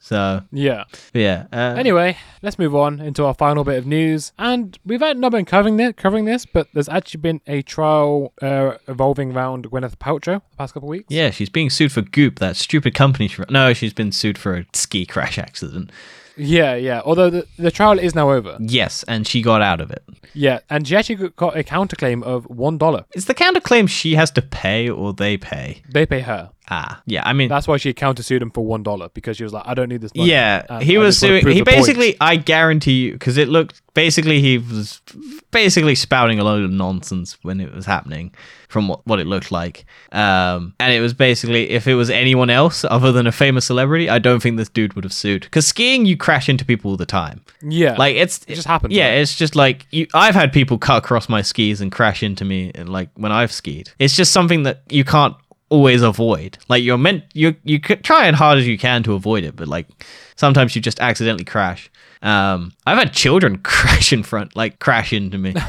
So 0.06 0.42
Yeah. 0.52 0.84
yeah. 1.12 1.46
Uh, 1.52 1.74
Anyway, 1.76 2.16
let's 2.40 2.60
move 2.60 2.76
on 2.76 3.00
into 3.00 3.24
our 3.24 3.34
final 3.34 3.64
bit 3.64 3.76
of 3.76 3.86
news. 3.86 4.30
And 4.38 4.78
we've 4.86 5.00
not 5.00 5.32
been 5.32 5.44
covering 5.44 5.78
this, 5.78 5.94
covering 5.96 6.26
this, 6.26 6.46
but 6.46 6.68
there's 6.72 6.88
actually 6.88 7.22
been 7.22 7.40
a 7.48 7.62
trial 7.62 8.32
uh, 8.40 8.74
evolving 8.86 9.32
around 9.32 9.68
Gwyneth 9.68 9.96
Paltrow 9.96 10.42
the 10.48 10.56
past 10.56 10.74
couple 10.74 10.88
of 10.88 10.90
weeks. 10.90 11.06
Yeah, 11.08 11.30
she's 11.30 11.48
being 11.48 11.70
sued 11.70 11.90
for 11.90 12.02
Goop, 12.02 12.38
that 12.38 12.54
stupid 12.54 12.94
company. 12.94 13.26
She, 13.26 13.42
no, 13.50 13.72
she's 13.72 13.92
been 13.92 14.12
sued 14.12 14.38
for 14.38 14.54
a 14.54 14.64
ski 14.72 15.06
crash 15.06 15.38
accident. 15.38 15.90
Yeah, 16.36 16.74
yeah. 16.76 17.00
Although 17.04 17.30
the, 17.30 17.46
the 17.58 17.70
trial 17.72 17.98
is 17.98 18.14
now 18.14 18.30
over. 18.30 18.58
Yes, 18.60 19.02
and 19.08 19.26
she 19.26 19.42
got 19.42 19.60
out 19.60 19.80
of 19.80 19.90
it. 19.90 20.04
Yeah, 20.34 20.60
and 20.70 20.86
she 20.86 20.94
actually 20.94 21.30
got 21.30 21.56
a 21.56 21.64
counterclaim 21.64 22.22
of 22.22 22.44
one 22.46 22.78
dollar. 22.78 23.06
Is 23.14 23.24
the 23.24 23.34
counterclaim 23.34 23.88
she 23.88 24.14
has 24.14 24.30
to 24.32 24.42
pay 24.42 24.88
or 24.88 25.14
they 25.14 25.36
pay? 25.38 25.82
They 25.90 26.04
pay 26.06 26.20
her. 26.20 26.50
Ah, 26.68 27.00
yeah. 27.06 27.22
I 27.24 27.32
mean, 27.32 27.48
That's 27.48 27.68
why 27.68 27.76
she 27.76 27.94
countersued 27.94 28.42
him 28.42 28.50
for 28.50 28.64
one 28.66 28.82
dollar 28.82 29.08
because 29.10 29.36
she 29.36 29.44
was 29.44 29.52
like, 29.52 29.62
I 29.66 29.74
don't 29.74 29.88
need 29.88 30.00
this 30.00 30.14
money. 30.14 30.30
yeah. 30.30 30.64
And 30.68 30.82
he 30.82 30.96
I 30.96 31.00
was 31.00 31.16
suing. 31.18 31.46
He 31.46 31.60
the 31.60 31.64
point. 31.64 31.66
basically, 31.66 32.16
I 32.20 32.36
guarantee 32.36 33.04
you, 33.06 33.12
because 33.12 33.36
it 33.36 33.48
looked 33.48 33.82
basically 33.94 34.40
he 34.40 34.58
was 34.58 35.00
basically 35.52 35.94
spouting 35.94 36.38
a 36.38 36.44
load 36.44 36.64
of 36.64 36.70
nonsense 36.70 37.38
when 37.42 37.60
it 37.60 37.72
was 37.72 37.86
happening, 37.86 38.34
from 38.68 38.88
what 38.88 39.06
what 39.06 39.20
it 39.20 39.26
looked 39.26 39.52
like. 39.52 39.84
Um, 40.12 40.74
and 40.80 40.92
it 40.92 41.00
was 41.00 41.14
basically 41.14 41.70
if 41.70 41.86
it 41.86 41.94
was 41.94 42.10
anyone 42.10 42.50
else 42.50 42.84
other 42.84 43.12
than 43.12 43.26
a 43.26 43.32
famous 43.32 43.64
celebrity, 43.64 44.10
I 44.10 44.18
don't 44.18 44.40
think 44.42 44.56
this 44.56 44.68
dude 44.68 44.94
would 44.94 45.04
have 45.04 45.12
sued. 45.12 45.42
Because 45.42 45.66
skiing, 45.68 46.04
you 46.04 46.16
crash 46.16 46.48
into 46.48 46.64
people 46.64 46.90
all 46.90 46.96
the 46.96 47.06
time. 47.06 47.42
Yeah. 47.62 47.94
Like 47.96 48.16
it's 48.16 48.44
It 48.48 48.56
just 48.56 48.66
happens, 48.66 48.92
Yeah, 48.92 49.08
right? 49.10 49.18
it's 49.18 49.36
just 49.36 49.54
like 49.54 49.86
you. 49.92 50.06
I've 50.14 50.34
had 50.34 50.52
people 50.52 50.78
cut 50.78 50.98
across 51.04 51.28
my 51.28 51.42
skis 51.42 51.80
and 51.80 51.92
crash 51.92 52.22
into 52.24 52.44
me, 52.44 52.72
and 52.74 52.88
like 52.88 53.10
when 53.14 53.30
I've 53.30 53.52
skied, 53.52 53.90
it's 53.98 54.16
just 54.16 54.32
something 54.32 54.64
that 54.64 54.82
you 54.90 55.04
can't 55.04 55.36
always 55.68 56.02
avoid. 56.02 56.58
Like 56.68 56.82
you're 56.82 56.98
meant 56.98 57.24
you 57.34 57.56
you 57.64 57.78
try 57.78 58.28
as 58.28 58.34
hard 58.34 58.58
as 58.58 58.66
you 58.66 58.78
can 58.78 59.02
to 59.04 59.14
avoid 59.14 59.44
it, 59.44 59.56
but 59.56 59.68
like 59.68 59.86
sometimes 60.36 60.74
you 60.74 60.82
just 60.82 61.00
accidentally 61.00 61.44
crash. 61.44 61.90
Um, 62.22 62.72
I've 62.86 62.98
had 62.98 63.12
children 63.12 63.58
crash 63.62 64.12
in 64.12 64.22
front, 64.22 64.56
like 64.56 64.78
crash 64.78 65.12
into 65.12 65.38
me. 65.38 65.54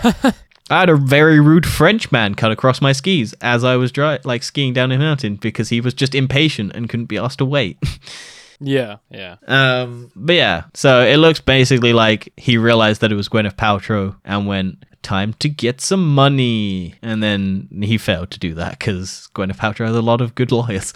I 0.69 0.81
had 0.81 0.89
a 0.89 0.95
very 0.95 1.39
rude 1.39 1.65
French 1.65 2.11
man 2.11 2.35
cut 2.35 2.51
across 2.51 2.81
my 2.81 2.91
skis 2.91 3.33
as 3.41 3.63
I 3.63 3.77
was 3.77 3.91
dry, 3.91 4.19
like 4.25 4.43
skiing 4.43 4.73
down 4.73 4.91
a 4.91 4.97
mountain 4.97 5.35
because 5.35 5.69
he 5.69 5.79
was 5.79 5.93
just 5.93 6.13
impatient 6.13 6.73
and 6.75 6.89
couldn't 6.89 7.05
be 7.05 7.17
asked 7.17 7.37
to 7.37 7.45
wait. 7.45 7.77
yeah, 8.59 8.97
yeah. 9.09 9.37
Um, 9.47 10.11
but 10.15 10.35
yeah, 10.35 10.65
so 10.73 11.01
it 11.01 11.17
looks 11.17 11.39
basically 11.39 11.93
like 11.93 12.33
he 12.35 12.57
realized 12.57 12.99
that 13.01 13.13
it 13.13 13.15
was 13.15 13.29
Gwyneth 13.29 13.55
Paltrow 13.55 14.17
and 14.25 14.45
went, 14.45 14.83
time 15.07 15.33
to 15.39 15.49
get 15.49 15.81
some 15.81 16.13
money. 16.13 16.95
And 17.01 17.23
then 17.23 17.69
he 17.81 17.97
failed 17.97 18.31
to 18.31 18.39
do 18.39 18.53
that 18.55 18.77
because 18.77 19.29
Gwyneth 19.33 19.57
Paltrow 19.57 19.87
has 19.87 19.95
a 19.95 20.01
lot 20.01 20.21
of 20.21 20.35
good 20.35 20.51
lawyers. 20.51 20.93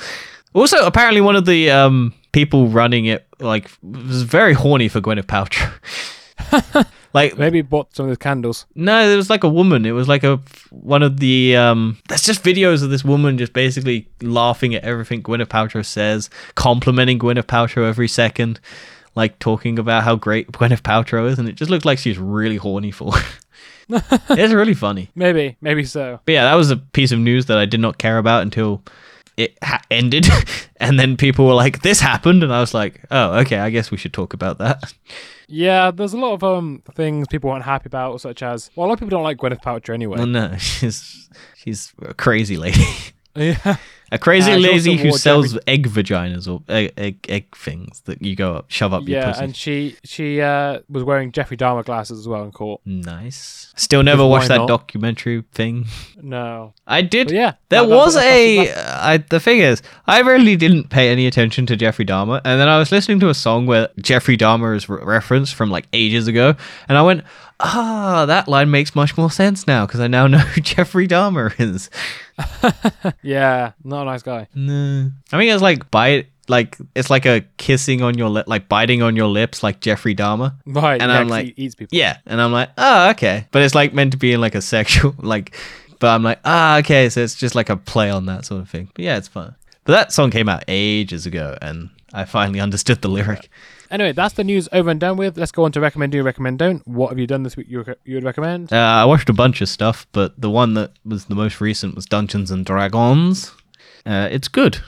Also, 0.53 0.86
apparently, 0.86 1.22
one 1.22 1.38
of 1.38 1.45
the 1.45 1.72
um, 1.72 2.14
people 2.34 2.68
running 2.68 3.05
it 3.05 3.26
like 3.39 3.72
was 3.82 4.24
very 4.24 4.53
horny 4.53 4.89
for 4.89 4.99
Gwyneth 4.99 5.26
Paltrow. 5.26 5.72
like 7.14 7.38
Maybe 7.38 7.62
bought 7.62 7.95
some 7.95 8.05
of 8.05 8.09
those 8.09 8.18
candles. 8.18 8.66
no, 8.76 9.09
it 9.09 9.16
was 9.16 9.30
like 9.30 9.45
a 9.45 9.49
woman. 9.49 9.86
It 9.86 9.91
was 9.91 10.07
like 10.07 10.24
a 10.24 10.41
one 10.70 11.03
of 11.03 11.20
the 11.22 11.55
um. 11.55 11.97
There's 12.09 12.24
just 12.24 12.43
videos 12.43 12.84
of 12.84 12.89
this 12.89 13.05
woman 13.05 13.38
just 13.38 13.53
basically 13.53 14.09
laughing 14.22 14.76
at 14.76 14.84
everything 14.84 15.24
Gwyneth 15.24 15.47
Paltrow 15.47 15.86
says, 15.86 16.30
complimenting 16.55 17.18
Gwyneth 17.18 17.45
Paltrow 17.45 17.88
every 17.88 18.09
second, 18.09 18.59
like 19.16 19.39
talking 19.39 19.80
about 19.80 20.03
how 20.03 20.16
great 20.16 20.51
Gwyneth 20.51 20.82
Paltrow 20.82 21.30
is, 21.30 21.39
and 21.39 21.47
it 21.47 21.55
just 21.55 21.72
looked 21.72 21.86
like 21.86 21.99
she's 21.99 22.18
really 22.18 22.57
horny 22.57 22.91
for. 22.91 23.14
it's 24.30 24.54
really 24.54 24.74
funny. 24.74 25.10
Maybe, 25.16 25.58
maybe 25.62 25.84
so. 25.84 26.20
But 26.26 26.32
yeah, 26.32 26.44
that 26.46 26.56
was 26.56 26.72
a 26.72 26.78
piece 26.78 27.12
of 27.12 27.20
news 27.20 27.46
that 27.48 27.58
I 27.58 27.66
did 27.66 27.80
not 27.80 27.98
care 27.98 28.18
about 28.18 28.42
until 28.44 28.84
it 29.38 29.58
ha- 29.64 29.82
ended, 29.89 30.28
and 30.78 31.00
then 31.00 31.18
people 31.18 31.46
were 31.46 31.54
like, 31.54 31.82
"This 31.82 32.00
happened," 32.00 32.44
and 32.44 32.54
I 32.54 32.60
was 32.60 32.74
like, 32.74 33.02
"Oh, 33.12 33.39
okay. 33.39 33.58
I 33.60 33.70
guess 33.70 33.92
we 33.92 33.98
should 33.98 34.14
talk 34.14 34.34
about 34.34 34.58
that." 34.60 34.94
Yeah, 35.48 35.92
there's 35.92 36.14
a 36.14 36.18
lot 36.18 36.34
of 36.34 36.44
um 36.44 36.82
things 36.96 37.28
people 37.28 37.50
aren't 37.50 37.66
happy 37.66 37.88
about, 37.88 38.22
such 38.22 38.42
as 38.42 38.70
well, 38.76 38.86
a 38.86 38.89
lot 38.89 38.94
of 38.94 39.00
people 39.00 39.10
don't 39.18 39.24
like 39.24 39.38
Gwyneth 39.38 39.62
Paltrow 39.62 39.94
anyway. 39.94 40.18
Well, 40.18 40.28
no, 40.28 40.56
she's 40.60 41.30
she's 41.56 41.94
a 42.02 42.14
crazy 42.14 42.58
lady. 42.58 42.86
yeah, 43.36 43.78
A 44.14 44.20
crazy 44.20 44.51
Uh, 44.51 44.57
lady 44.57 44.97
who 44.97 45.12
sells 45.14 45.57
egg 45.68 45.88
vaginas 45.88 46.45
or 46.45 46.62
egg, 46.68 46.91
egg 46.97 47.26
egg 47.30 47.55
things 47.55 48.01
that 48.01 48.22
you 48.22 48.36
go 48.36 48.55
up 48.55 48.66
shove 48.70 48.93
up 48.93 49.07
your 49.07 49.20
yeah, 49.20 49.32
pussy. 49.32 49.43
and 49.43 49.55
she 49.55 49.95
she 50.03 50.41
uh 50.41 50.80
was 50.89 51.03
wearing 51.03 51.32
Jeffrey 51.32 51.55
Dahmer 51.55 51.86
glasses 51.86 52.20
as 52.20 52.28
well 52.28 52.43
in 52.43 52.51
court. 52.51 52.82
nice. 52.86 53.72
Still 53.78 54.03
never 54.03 54.26
watched 54.26 54.49
that 54.49 54.57
not? 54.57 54.68
documentary 54.68 55.43
thing. 55.53 55.86
No, 56.22 56.74
I 56.86 57.01
did. 57.01 57.28
but 57.28 57.36
yeah, 57.36 57.53
There 57.70 57.84
was 57.88 58.16
that's- 58.16 58.32
a. 58.34 58.57
that's- 58.57 59.01
I, 59.01 59.18
the 59.18 59.39
thing 59.39 59.59
is, 59.59 59.82
I 60.05 60.20
really 60.20 60.55
didn't 60.55 60.89
pay 60.89 61.09
any 61.09 61.26
attention 61.26 61.66
to 61.68 61.76
Jeffrey 61.76 62.05
Dahmer, 62.05 62.41
and 62.43 62.59
then 62.59 62.68
I 62.68 62.78
was 62.78 62.91
listening 62.91 63.20
to 63.22 63.30
a 63.30 63.34
song 63.34 63.66
where 63.66 63.88
Jeffrey 64.01 64.38
Dahmer 64.38 64.76
is 64.76 64.88
re- 64.89 65.01
referenced 65.03 65.55
from 65.55 65.72
like 65.72 65.88
ages 65.93 66.28
ago, 66.28 66.55
and 66.88 66.97
I 66.97 67.01
went, 67.01 67.24
"Ah, 67.64 68.26
that 68.28 68.47
line 68.47 68.72
makes 68.72 68.95
much 68.95 69.18
more 69.18 69.32
sense 69.32 69.68
now 69.68 69.86
because 69.86 69.99
I 69.99 70.07
now 70.07 70.28
know 70.34 70.39
who 70.39 70.62
Jeffrey 70.62 71.07
Dahmer 71.07 71.53
is." 71.59 71.89
yeah, 73.22 73.72
not 73.84 74.03
a 74.03 74.05
nice 74.05 74.24
guy. 74.24 74.47
No, 74.55 75.12
I 75.32 75.38
mean 75.38 75.53
it's 75.53 75.62
like 75.62 75.89
bite, 75.91 76.28
like 76.47 76.78
it's 76.95 77.09
like 77.09 77.26
a 77.26 77.41
kissing 77.57 78.01
on 78.01 78.18
your 78.18 78.30
lip, 78.30 78.47
like 78.47 78.68
biting 78.68 79.01
on 79.01 79.16
your 79.16 79.28
lips, 79.28 79.64
like 79.64 79.80
Jeffrey 79.80 80.16
Dahmer. 80.16 80.53
Right, 80.66 81.01
And 81.01 81.09
yeah, 81.12 81.20
I'm 81.20 81.28
like, 81.28 81.55
he 81.55 81.66
eats 81.66 81.76
people. 81.76 81.97
Yeah, 81.97 82.18
and 82.26 82.41
I'm 82.41 82.51
like, 82.51 82.70
oh, 82.78 83.09
okay, 83.12 83.47
but 83.51 83.62
it's 83.62 83.76
like 83.76 83.93
meant 83.93 84.12
to 84.12 84.18
be 84.18 84.34
in 84.34 84.41
like 84.41 84.55
a 84.55 84.62
sexual, 84.62 85.16
like, 85.20 85.55
but 85.99 86.09
I'm 86.09 86.24
like, 86.24 86.39
ah, 86.45 86.78
okay, 86.80 87.09
so 87.09 87.22
it's 87.22 87.36
just 87.36 87.55
like 87.55 87.70
a 87.70 87.78
play 87.78 88.09
on 88.09 88.26
that 88.26 88.45
sort 88.45 88.62
of 88.62 88.70
thing. 88.70 88.89
But 88.93 89.05
yeah, 89.05 89.18
it's 89.18 89.28
fun. 89.28 89.55
But 89.84 89.93
that 89.93 90.12
song 90.12 90.30
came 90.30 90.47
out 90.49 90.64
ages 90.68 91.26
ago, 91.26 91.57
and 91.62 91.89
I 92.14 92.26
finally 92.26 92.59
understood 92.59 93.01
the 93.01 93.07
lyric. 93.09 93.49
Anyway, 93.92 94.14
that's 94.14 94.36
the 94.36 94.44
news 94.44 94.70
over 94.72 94.89
and 94.89 95.00
done 95.00 95.18
with. 95.18 95.38
Let's 95.38 95.52
go 95.52 95.66
on 95.66 95.72
to 95.74 95.82
recommend 95.82 96.14
do, 96.14 96.24
recommend 96.24 96.60
don't. 96.60 96.86
What 96.88 97.10
have 97.10 97.20
you 97.20 97.28
done 97.28 97.44
this 97.44 97.58
week? 97.58 97.68
You 97.70 97.82
rec- 97.82 98.00
you 98.06 98.16
would 98.16 98.24
recommend? 98.24 98.72
Uh, 98.72 98.78
I 98.78 99.06
watched 99.06 99.30
a 99.30 99.34
bunch 99.34 99.62
of 99.62 99.68
stuff, 99.70 100.08
but 100.14 100.39
the 100.39 100.50
one 100.50 100.74
that 100.76 100.94
was 101.04 101.26
the 101.26 101.36
most 101.36 101.60
recent 101.60 101.96
was 101.96 102.06
Dungeons 102.06 102.50
and 102.52 102.66
Dragons. 102.66 103.52
Uh, 104.06 104.30
it's 104.32 104.48
good. 104.48 104.80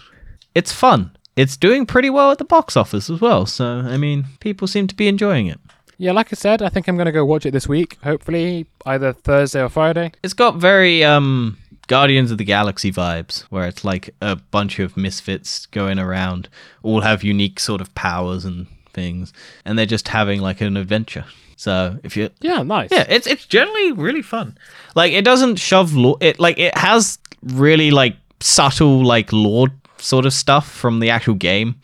It's 0.56 0.72
fun. 0.72 1.12
It's 1.36 1.58
doing 1.58 1.86
pretty 1.86 2.10
well 2.10 2.32
at 2.32 2.38
the 2.38 2.46
box 2.46 2.78
office 2.78 3.10
as 3.10 3.20
well. 3.20 3.46
So 3.46 3.66
I 3.66 3.98
mean, 3.98 4.26
people 4.40 4.68
seem 4.68 4.88
to 4.88 4.96
be 4.96 5.08
enjoying 5.08 5.48
it. 5.48 5.60
Yeah, 5.98 6.12
like 6.12 6.32
I 6.32 6.36
said, 6.36 6.62
I 6.62 6.70
think 6.70 6.88
I'm 6.88 6.98
gonna 6.98 7.12
go 7.12 7.26
watch 7.26 7.46
it 7.46 7.52
this 7.52 7.68
week. 7.68 7.98
Hopefully, 8.04 8.68
either 8.86 9.14
Thursday 9.14 9.62
or 9.62 9.70
Friday. 9.70 10.12
It's 10.24 10.34
got 10.34 10.56
very 10.56 11.04
um 11.04 11.58
Guardians 11.88 12.32
of 12.32 12.38
the 12.38 12.46
Galaxy 12.46 12.92
vibes, 12.92 13.42
where 13.44 13.68
it's 13.68 13.84
like 13.84 14.16
a 14.22 14.38
bunch 14.38 14.80
of 14.80 14.96
misfits 14.96 15.66
going 15.66 16.00
around, 16.00 16.48
all 16.82 17.02
have 17.02 17.24
unique 17.24 17.60
sort 17.60 17.82
of 17.82 17.94
powers 17.94 18.46
and 18.46 18.68
things, 18.94 19.34
and 19.66 19.78
they're 19.78 19.86
just 19.86 20.08
having 20.08 20.42
like 20.42 20.62
an 20.62 20.78
adventure. 20.78 21.26
So 21.58 22.00
if 22.04 22.18
you 22.18 22.30
Yeah, 22.42 22.64
nice. 22.64 22.90
yeah, 22.92 23.06
it's 23.10 23.28
it's 23.28 23.46
generally 23.46 23.92
really 23.92 24.22
fun. 24.22 24.58
Like 24.96 25.14
it 25.14 25.24
doesn't 25.26 25.58
shove 25.58 25.94
law. 25.94 26.16
It 26.20 26.40
like 26.40 26.58
it 26.60 26.78
has 26.78 27.18
really 27.42 27.92
like 27.92 28.16
subtle 28.40 29.04
like 29.04 29.32
lore 29.32 29.68
sort 29.98 30.26
of 30.26 30.34
stuff 30.34 30.70
from 30.70 31.00
the 31.00 31.10
actual 31.10 31.36
game. 31.36 31.76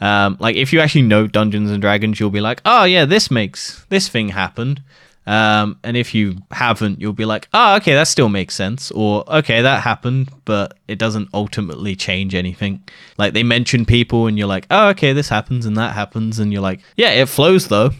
Um, 0.00 0.36
like 0.40 0.56
if 0.56 0.72
you 0.72 0.80
actually 0.80 1.02
know 1.02 1.26
Dungeons 1.26 1.70
and 1.70 1.80
Dragons, 1.82 2.18
you'll 2.20 2.30
be 2.30 2.40
like, 2.40 2.60
oh 2.64 2.84
yeah, 2.84 3.04
this 3.04 3.30
makes 3.30 3.84
this 3.88 4.08
thing 4.08 4.28
happened. 4.30 4.82
Um, 5.28 5.78
and 5.84 5.94
if 5.94 6.14
you 6.14 6.38
haven't, 6.50 7.02
you'll 7.02 7.12
be 7.12 7.26
like, 7.26 7.48
oh 7.52 7.76
okay, 7.76 7.92
that 7.92 8.08
still 8.08 8.30
makes 8.30 8.54
sense, 8.54 8.90
or 8.90 9.30
okay, 9.30 9.60
that 9.60 9.82
happened, 9.82 10.30
but 10.46 10.78
it 10.88 10.98
doesn't 10.98 11.28
ultimately 11.34 11.94
change 11.94 12.34
anything. 12.34 12.82
Like 13.18 13.34
they 13.34 13.42
mention 13.42 13.84
people, 13.84 14.26
and 14.26 14.38
you're 14.38 14.48
like, 14.48 14.66
oh 14.70 14.88
okay, 14.88 15.12
this 15.12 15.28
happens 15.28 15.66
and 15.66 15.76
that 15.76 15.94
happens, 15.94 16.38
and 16.38 16.50
you're 16.50 16.62
like, 16.62 16.80
yeah, 16.96 17.10
it 17.10 17.28
flows 17.28 17.68
though. 17.68 17.90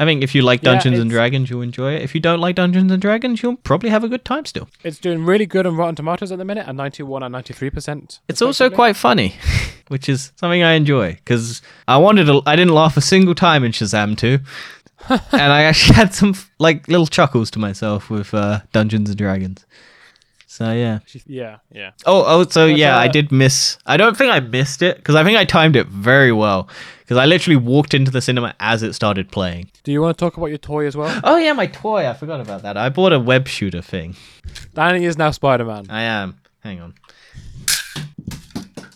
I 0.00 0.06
think 0.06 0.24
if 0.24 0.34
you 0.34 0.40
like 0.42 0.62
Yeah, 0.62 0.72
Dungeons 0.72 0.98
and 0.98 1.10
Dragons, 1.10 1.50
you'll 1.50 1.60
enjoy 1.60 1.92
it. 1.94 2.02
If 2.02 2.14
you 2.14 2.20
don't 2.22 2.40
like 2.40 2.56
Dungeons 2.56 2.90
and 2.90 3.02
Dragons, 3.02 3.42
you'll 3.42 3.56
probably 3.56 3.90
have 3.90 4.02
a 4.02 4.08
good 4.08 4.24
time 4.24 4.46
still. 4.46 4.66
It's 4.82 4.98
doing 4.98 5.26
really 5.26 5.44
good 5.44 5.66
on 5.66 5.76
Rotten 5.76 5.94
Tomatoes 5.94 6.32
at 6.32 6.38
the 6.38 6.44
minute, 6.44 6.66
at 6.66 6.74
91 6.74 7.22
and 7.22 7.30
93 7.30 7.70
percent. 7.70 8.20
It's 8.26 8.40
also 8.42 8.70
quite 8.70 8.96
funny, 8.96 9.34
which 9.88 10.08
is 10.08 10.32
something 10.36 10.62
I 10.62 10.72
enjoy 10.72 11.12
because 11.12 11.60
I 11.86 11.98
wanted 11.98 12.24
to. 12.24 12.40
I 12.46 12.56
didn't 12.56 12.74
laugh 12.74 12.96
a 12.96 13.02
single 13.02 13.34
time 13.34 13.62
in 13.62 13.72
Shazam 13.72 14.16
2, 14.16 14.38
and 15.08 15.52
I 15.52 15.62
actually 15.62 15.96
had 15.96 16.14
some 16.14 16.34
like 16.58 16.86
little 16.88 17.06
chuckles 17.06 17.50
to 17.52 17.58
myself 17.58 18.10
with 18.10 18.32
uh, 18.34 18.60
Dungeons 18.72 19.10
and 19.10 19.18
Dragons. 19.18 19.64
So 20.46 20.72
yeah. 20.72 20.98
Yeah, 21.26 21.58
yeah. 21.72 21.92
Oh, 22.04 22.24
oh, 22.26 22.44
so 22.44 22.66
yeah, 22.66 22.98
I 22.98 23.06
uh, 23.06 23.12
did 23.12 23.30
miss. 23.30 23.78
I 23.86 23.96
don't 23.96 24.16
think 24.16 24.32
I 24.32 24.40
missed 24.40 24.82
it 24.82 24.96
because 24.96 25.14
I 25.14 25.24
think 25.24 25.38
I 25.38 25.44
timed 25.44 25.76
it 25.76 25.86
very 25.86 26.32
well 26.32 26.68
because 27.00 27.16
I 27.16 27.24
literally 27.24 27.56
walked 27.56 27.94
into 27.94 28.10
the 28.10 28.20
cinema 28.20 28.54
as 28.60 28.82
it 28.82 28.92
started 28.92 29.30
playing. 29.30 29.70
Do 29.84 29.92
you 29.92 30.02
want 30.02 30.18
to 30.18 30.22
talk 30.24 30.36
about 30.36 30.46
your 30.46 30.58
toy 30.58 30.86
as 30.86 30.96
well? 30.96 31.20
Oh 31.24 31.36
yeah, 31.36 31.52
my 31.52 31.66
toy. 31.66 32.06
I 32.08 32.14
forgot 32.14 32.40
about 32.40 32.62
that. 32.62 32.76
I 32.76 32.88
bought 32.88 33.12
a 33.12 33.20
web 33.20 33.48
shooter 33.48 33.80
thing. 33.80 34.16
Danny 34.74 35.04
is 35.04 35.16
now 35.16 35.30
Spider 35.30 35.64
Man. 35.64 35.86
I 35.88 36.02
am. 36.02 36.40
Hang 36.64 36.80
on. 36.80 36.94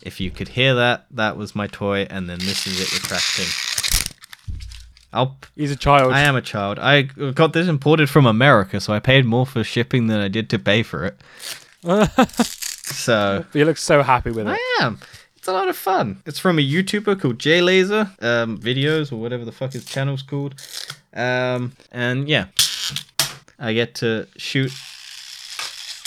If 0.03 0.21
you 0.21 0.31
could 0.31 0.49
hear 0.49 0.75
that, 0.75 1.07
that 1.13 1.37
was 1.37 1.55
my 1.55 1.67
toy, 1.67 2.07
and 2.11 2.29
then 2.29 2.41
this 2.41 2.67
is 2.67 2.79
it 2.81 2.93
retracting. 2.93 3.47
I'll. 5.15 5.39
He's 5.55 5.71
a 5.71 5.77
child. 5.77 6.13
I 6.13 6.21
am 6.21 6.37
a 6.37 6.43
child. 6.43 6.79
I 6.79 7.03
got 7.03 7.53
this 7.53 7.69
imported 7.69 8.11
from 8.11 8.27
America, 8.27 8.81
so 8.81 8.93
I 8.93 9.01
paid 9.01 9.25
more 9.25 9.47
for 9.47 9.65
shipping 9.65 10.09
than 10.09 10.21
I 10.21 10.29
did 10.29 10.51
to 10.51 10.59
pay 10.59 10.83
for 10.83 11.05
it. 11.05 11.21
So 12.85 13.45
you 13.55 13.65
look 13.65 13.79
so 13.79 14.03
happy 14.03 14.31
with 14.31 14.47
it. 14.47 14.51
I 14.51 14.85
am. 14.85 14.99
It's 15.37 15.49
a 15.49 15.53
lot 15.53 15.69
of 15.69 15.77
fun. 15.77 16.23
It's 16.27 16.39
from 16.39 16.59
a 16.59 16.63
YouTuber 16.63 17.21
called 17.21 17.39
J 17.39 17.61
Laser 17.61 18.11
um, 18.21 18.59
Videos 18.59 19.13
or 19.13 19.17
whatever 19.17 19.45
the 19.45 19.53
fuck 19.53 19.73
his 19.73 19.85
channel's 19.85 20.23
called. 20.23 20.55
Um, 21.13 21.73
and 21.91 22.29
yeah, 22.29 22.47
I 23.59 23.73
get 23.73 23.95
to 23.97 24.29
shoot 24.37 24.73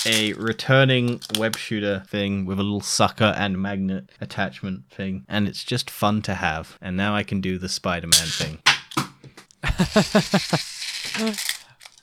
a 0.05 0.33
returning 0.33 1.19
web 1.37 1.57
shooter 1.57 2.03
thing 2.07 2.45
with 2.45 2.59
a 2.59 2.63
little 2.63 2.81
sucker 2.81 3.33
and 3.37 3.61
magnet 3.61 4.09
attachment 4.21 4.89
thing, 4.89 5.25
and 5.27 5.47
it's 5.47 5.63
just 5.63 5.89
fun 5.89 6.21
to 6.23 6.35
have. 6.35 6.77
And 6.81 6.95
now 6.95 7.15
I 7.15 7.23
can 7.23 7.41
do 7.41 7.57
the 7.57 7.69
Spider 7.69 8.07
Man 8.07 8.27
thing. 8.27 8.59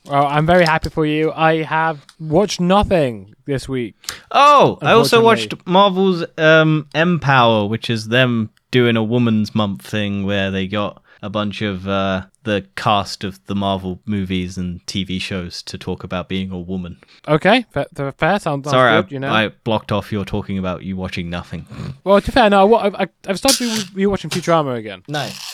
Well, 0.07 0.27
I'm 0.27 0.45
very 0.45 0.67
happy 0.67 0.91
for 0.91 1.07
you. 1.07 1.33
I 1.33 1.63
have 1.63 2.05
watched 2.21 2.61
nothing 2.61 3.35
this 3.47 3.67
week. 3.69 3.95
Oh, 4.31 4.77
I 4.83 4.93
also 4.93 5.23
watched 5.23 5.55
Marvel's 5.67 6.25
um, 6.37 6.89
Empower, 6.95 7.67
which 7.67 7.89
is 7.89 8.09
them 8.09 8.51
doing 8.71 8.97
a 8.99 9.03
Woman's 9.03 9.55
Month 9.55 9.81
thing 9.81 10.27
where 10.27 10.51
they 10.51 10.67
got 10.67 11.03
a 11.23 11.31
bunch 11.31 11.63
of 11.63 11.89
uh, 11.89 12.27
the 12.43 12.67
cast 12.77 13.25
of 13.25 13.43
the 13.47 13.55
Marvel 13.55 13.99
movies 14.05 14.59
and 14.59 14.85
TV 14.85 15.19
shows 15.19 15.63
to 15.63 15.79
talk 15.79 16.05
about 16.05 16.29
being 16.29 16.51
a 16.51 16.61
woman. 16.61 16.99
Okay, 17.27 17.65
fair, 17.71 17.87
fair, 17.95 18.13
fair 18.13 18.39
sounds, 18.39 18.65
sounds 18.65 18.73
Sorry, 18.75 19.03
good. 19.03 19.07
I, 19.07 19.09
you 19.11 19.19
know. 19.21 19.33
I 19.33 19.49
blocked 19.49 19.91
off 19.91 20.13
your 20.13 20.27
talking 20.27 20.59
about 20.59 20.83
you 20.83 20.99
watching 20.99 21.31
nothing. 21.31 21.65
well, 22.05 22.21
to 22.21 22.27
be 22.27 22.33
fair, 22.33 22.51
no, 22.51 22.75
I, 22.75 23.05
I, 23.05 23.09
I've 23.27 23.39
started 23.39 23.61
re- 23.95 24.05
rewatching 24.05 24.29
Futurama 24.29 24.77
again, 24.77 25.03
Nice. 25.09 25.54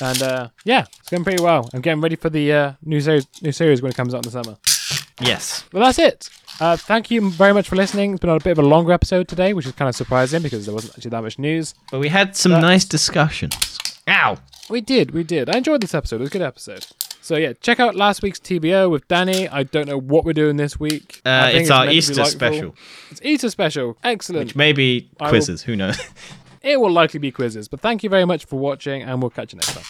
And 0.00 0.22
uh, 0.22 0.48
yeah, 0.64 0.84
it's 1.00 1.08
going 1.10 1.24
pretty 1.24 1.42
well. 1.42 1.68
I'm 1.72 1.80
getting 1.80 2.00
ready 2.00 2.16
for 2.16 2.30
the 2.30 2.52
uh, 2.52 2.72
new 2.84 3.00
series, 3.00 3.26
new 3.42 3.52
series 3.52 3.82
when 3.82 3.90
it 3.90 3.96
comes 3.96 4.14
out 4.14 4.24
in 4.26 4.30
the 4.32 4.42
summer. 4.42 4.56
Yes. 5.20 5.64
Well, 5.72 5.82
that's 5.84 5.98
it. 5.98 6.28
Uh, 6.60 6.76
thank 6.76 7.10
you 7.10 7.30
very 7.30 7.52
much 7.52 7.68
for 7.68 7.76
listening. 7.76 8.12
It's 8.12 8.20
been 8.20 8.30
a 8.30 8.38
bit 8.38 8.52
of 8.52 8.58
a 8.58 8.62
longer 8.68 8.92
episode 8.92 9.28
today, 9.28 9.52
which 9.52 9.66
is 9.66 9.72
kind 9.72 9.88
of 9.88 9.94
surprising 9.96 10.42
because 10.42 10.64
there 10.66 10.74
wasn't 10.74 10.94
actually 10.96 11.10
that 11.10 11.22
much 11.22 11.38
news. 11.38 11.74
But 11.90 12.00
we 12.00 12.08
had 12.08 12.36
some 12.36 12.52
That's- 12.52 12.62
nice 12.70 12.84
discussions. 12.84 13.78
Ow. 14.08 14.38
We 14.70 14.80
did, 14.80 15.12
we 15.12 15.22
did. 15.24 15.48
I 15.48 15.58
enjoyed 15.58 15.80
this 15.80 15.94
episode. 15.94 16.16
It 16.16 16.20
was 16.20 16.28
a 16.30 16.32
good 16.32 16.42
episode. 16.42 16.86
So 17.20 17.36
yeah, 17.36 17.52
check 17.60 17.78
out 17.80 17.94
last 17.94 18.22
week's 18.22 18.38
TBO 18.40 18.90
with 18.90 19.06
Danny. 19.08 19.48
I 19.48 19.62
don't 19.62 19.86
know 19.86 19.98
what 19.98 20.24
we're 20.24 20.32
doing 20.32 20.56
this 20.56 20.78
week. 20.80 21.20
Uh, 21.24 21.48
think 21.50 21.62
it's 21.62 21.70
our 21.70 21.80
meant 21.80 21.88
to 21.88 21.92
be 21.92 21.96
Easter 21.98 22.24
special, 22.24 22.74
It's 23.10 23.20
Easter 23.22 23.50
special. 23.50 23.96
Excellent. 24.02 24.46
which 24.46 24.56
may 24.56 24.72
be 24.72 25.10
I 25.20 25.24
will- 25.24 25.30
quizzes. 25.30 25.62
Who 25.62 25.76
knows? 25.76 25.98
It 26.62 26.80
will 26.80 26.90
likely 26.90 27.20
be 27.20 27.30
quizzes. 27.30 27.68
But 27.68 27.80
thank 27.80 28.02
you 28.02 28.10
very 28.10 28.24
much 28.24 28.44
for 28.46 28.58
watching, 28.58 29.02
and 29.02 29.20
we'll 29.22 29.30
catch 29.30 29.52
you 29.52 29.56
next 29.58 29.74
time. 29.74 29.84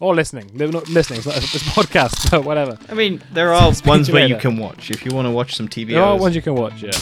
Or 0.00 0.14
listening. 0.14 0.50
Li- 0.54 0.70
Not 0.70 0.88
listening. 0.88 1.18
It's 1.18 1.26
not 1.26 1.36
it's 1.36 1.54
a 1.54 1.58
podcast, 1.58 2.30
but 2.30 2.44
whatever. 2.44 2.78
I 2.88 2.94
mean, 2.94 3.22
there 3.32 3.52
are 3.52 3.72
ones 3.84 4.06
to 4.06 4.12
you 4.12 4.14
where 4.14 4.26
you 4.26 4.36
can 4.36 4.56
watch. 4.56 4.90
If 4.90 5.04
you 5.04 5.14
want 5.14 5.26
to 5.26 5.30
watch 5.30 5.54
some 5.54 5.68
TVOs, 5.68 5.88
There 5.88 6.02
are 6.02 6.16
ones 6.18 6.34
you 6.34 6.42
can 6.42 6.54
watch. 6.54 6.82
Yeah. 6.82 6.92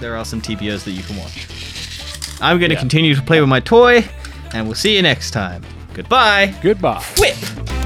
there 0.00 0.16
are 0.16 0.24
some 0.24 0.40
TBOs 0.42 0.84
that 0.84 0.90
you 0.92 1.02
can 1.04 1.16
watch. 1.16 1.46
I'm 2.40 2.58
going 2.58 2.70
to 2.70 2.74
Yeah. 2.74 2.80
continue 2.80 3.14
to 3.14 3.22
play 3.22 3.40
with 3.40 3.48
my 3.48 3.60
toy, 3.60 4.04
and 4.52 4.66
we'll 4.66 4.74
see 4.74 4.96
you 4.96 5.02
next 5.02 5.30
time. 5.30 5.62
Goodbye. 5.94 6.52
Goodbye. 6.60 7.04
Whip. 7.18 7.83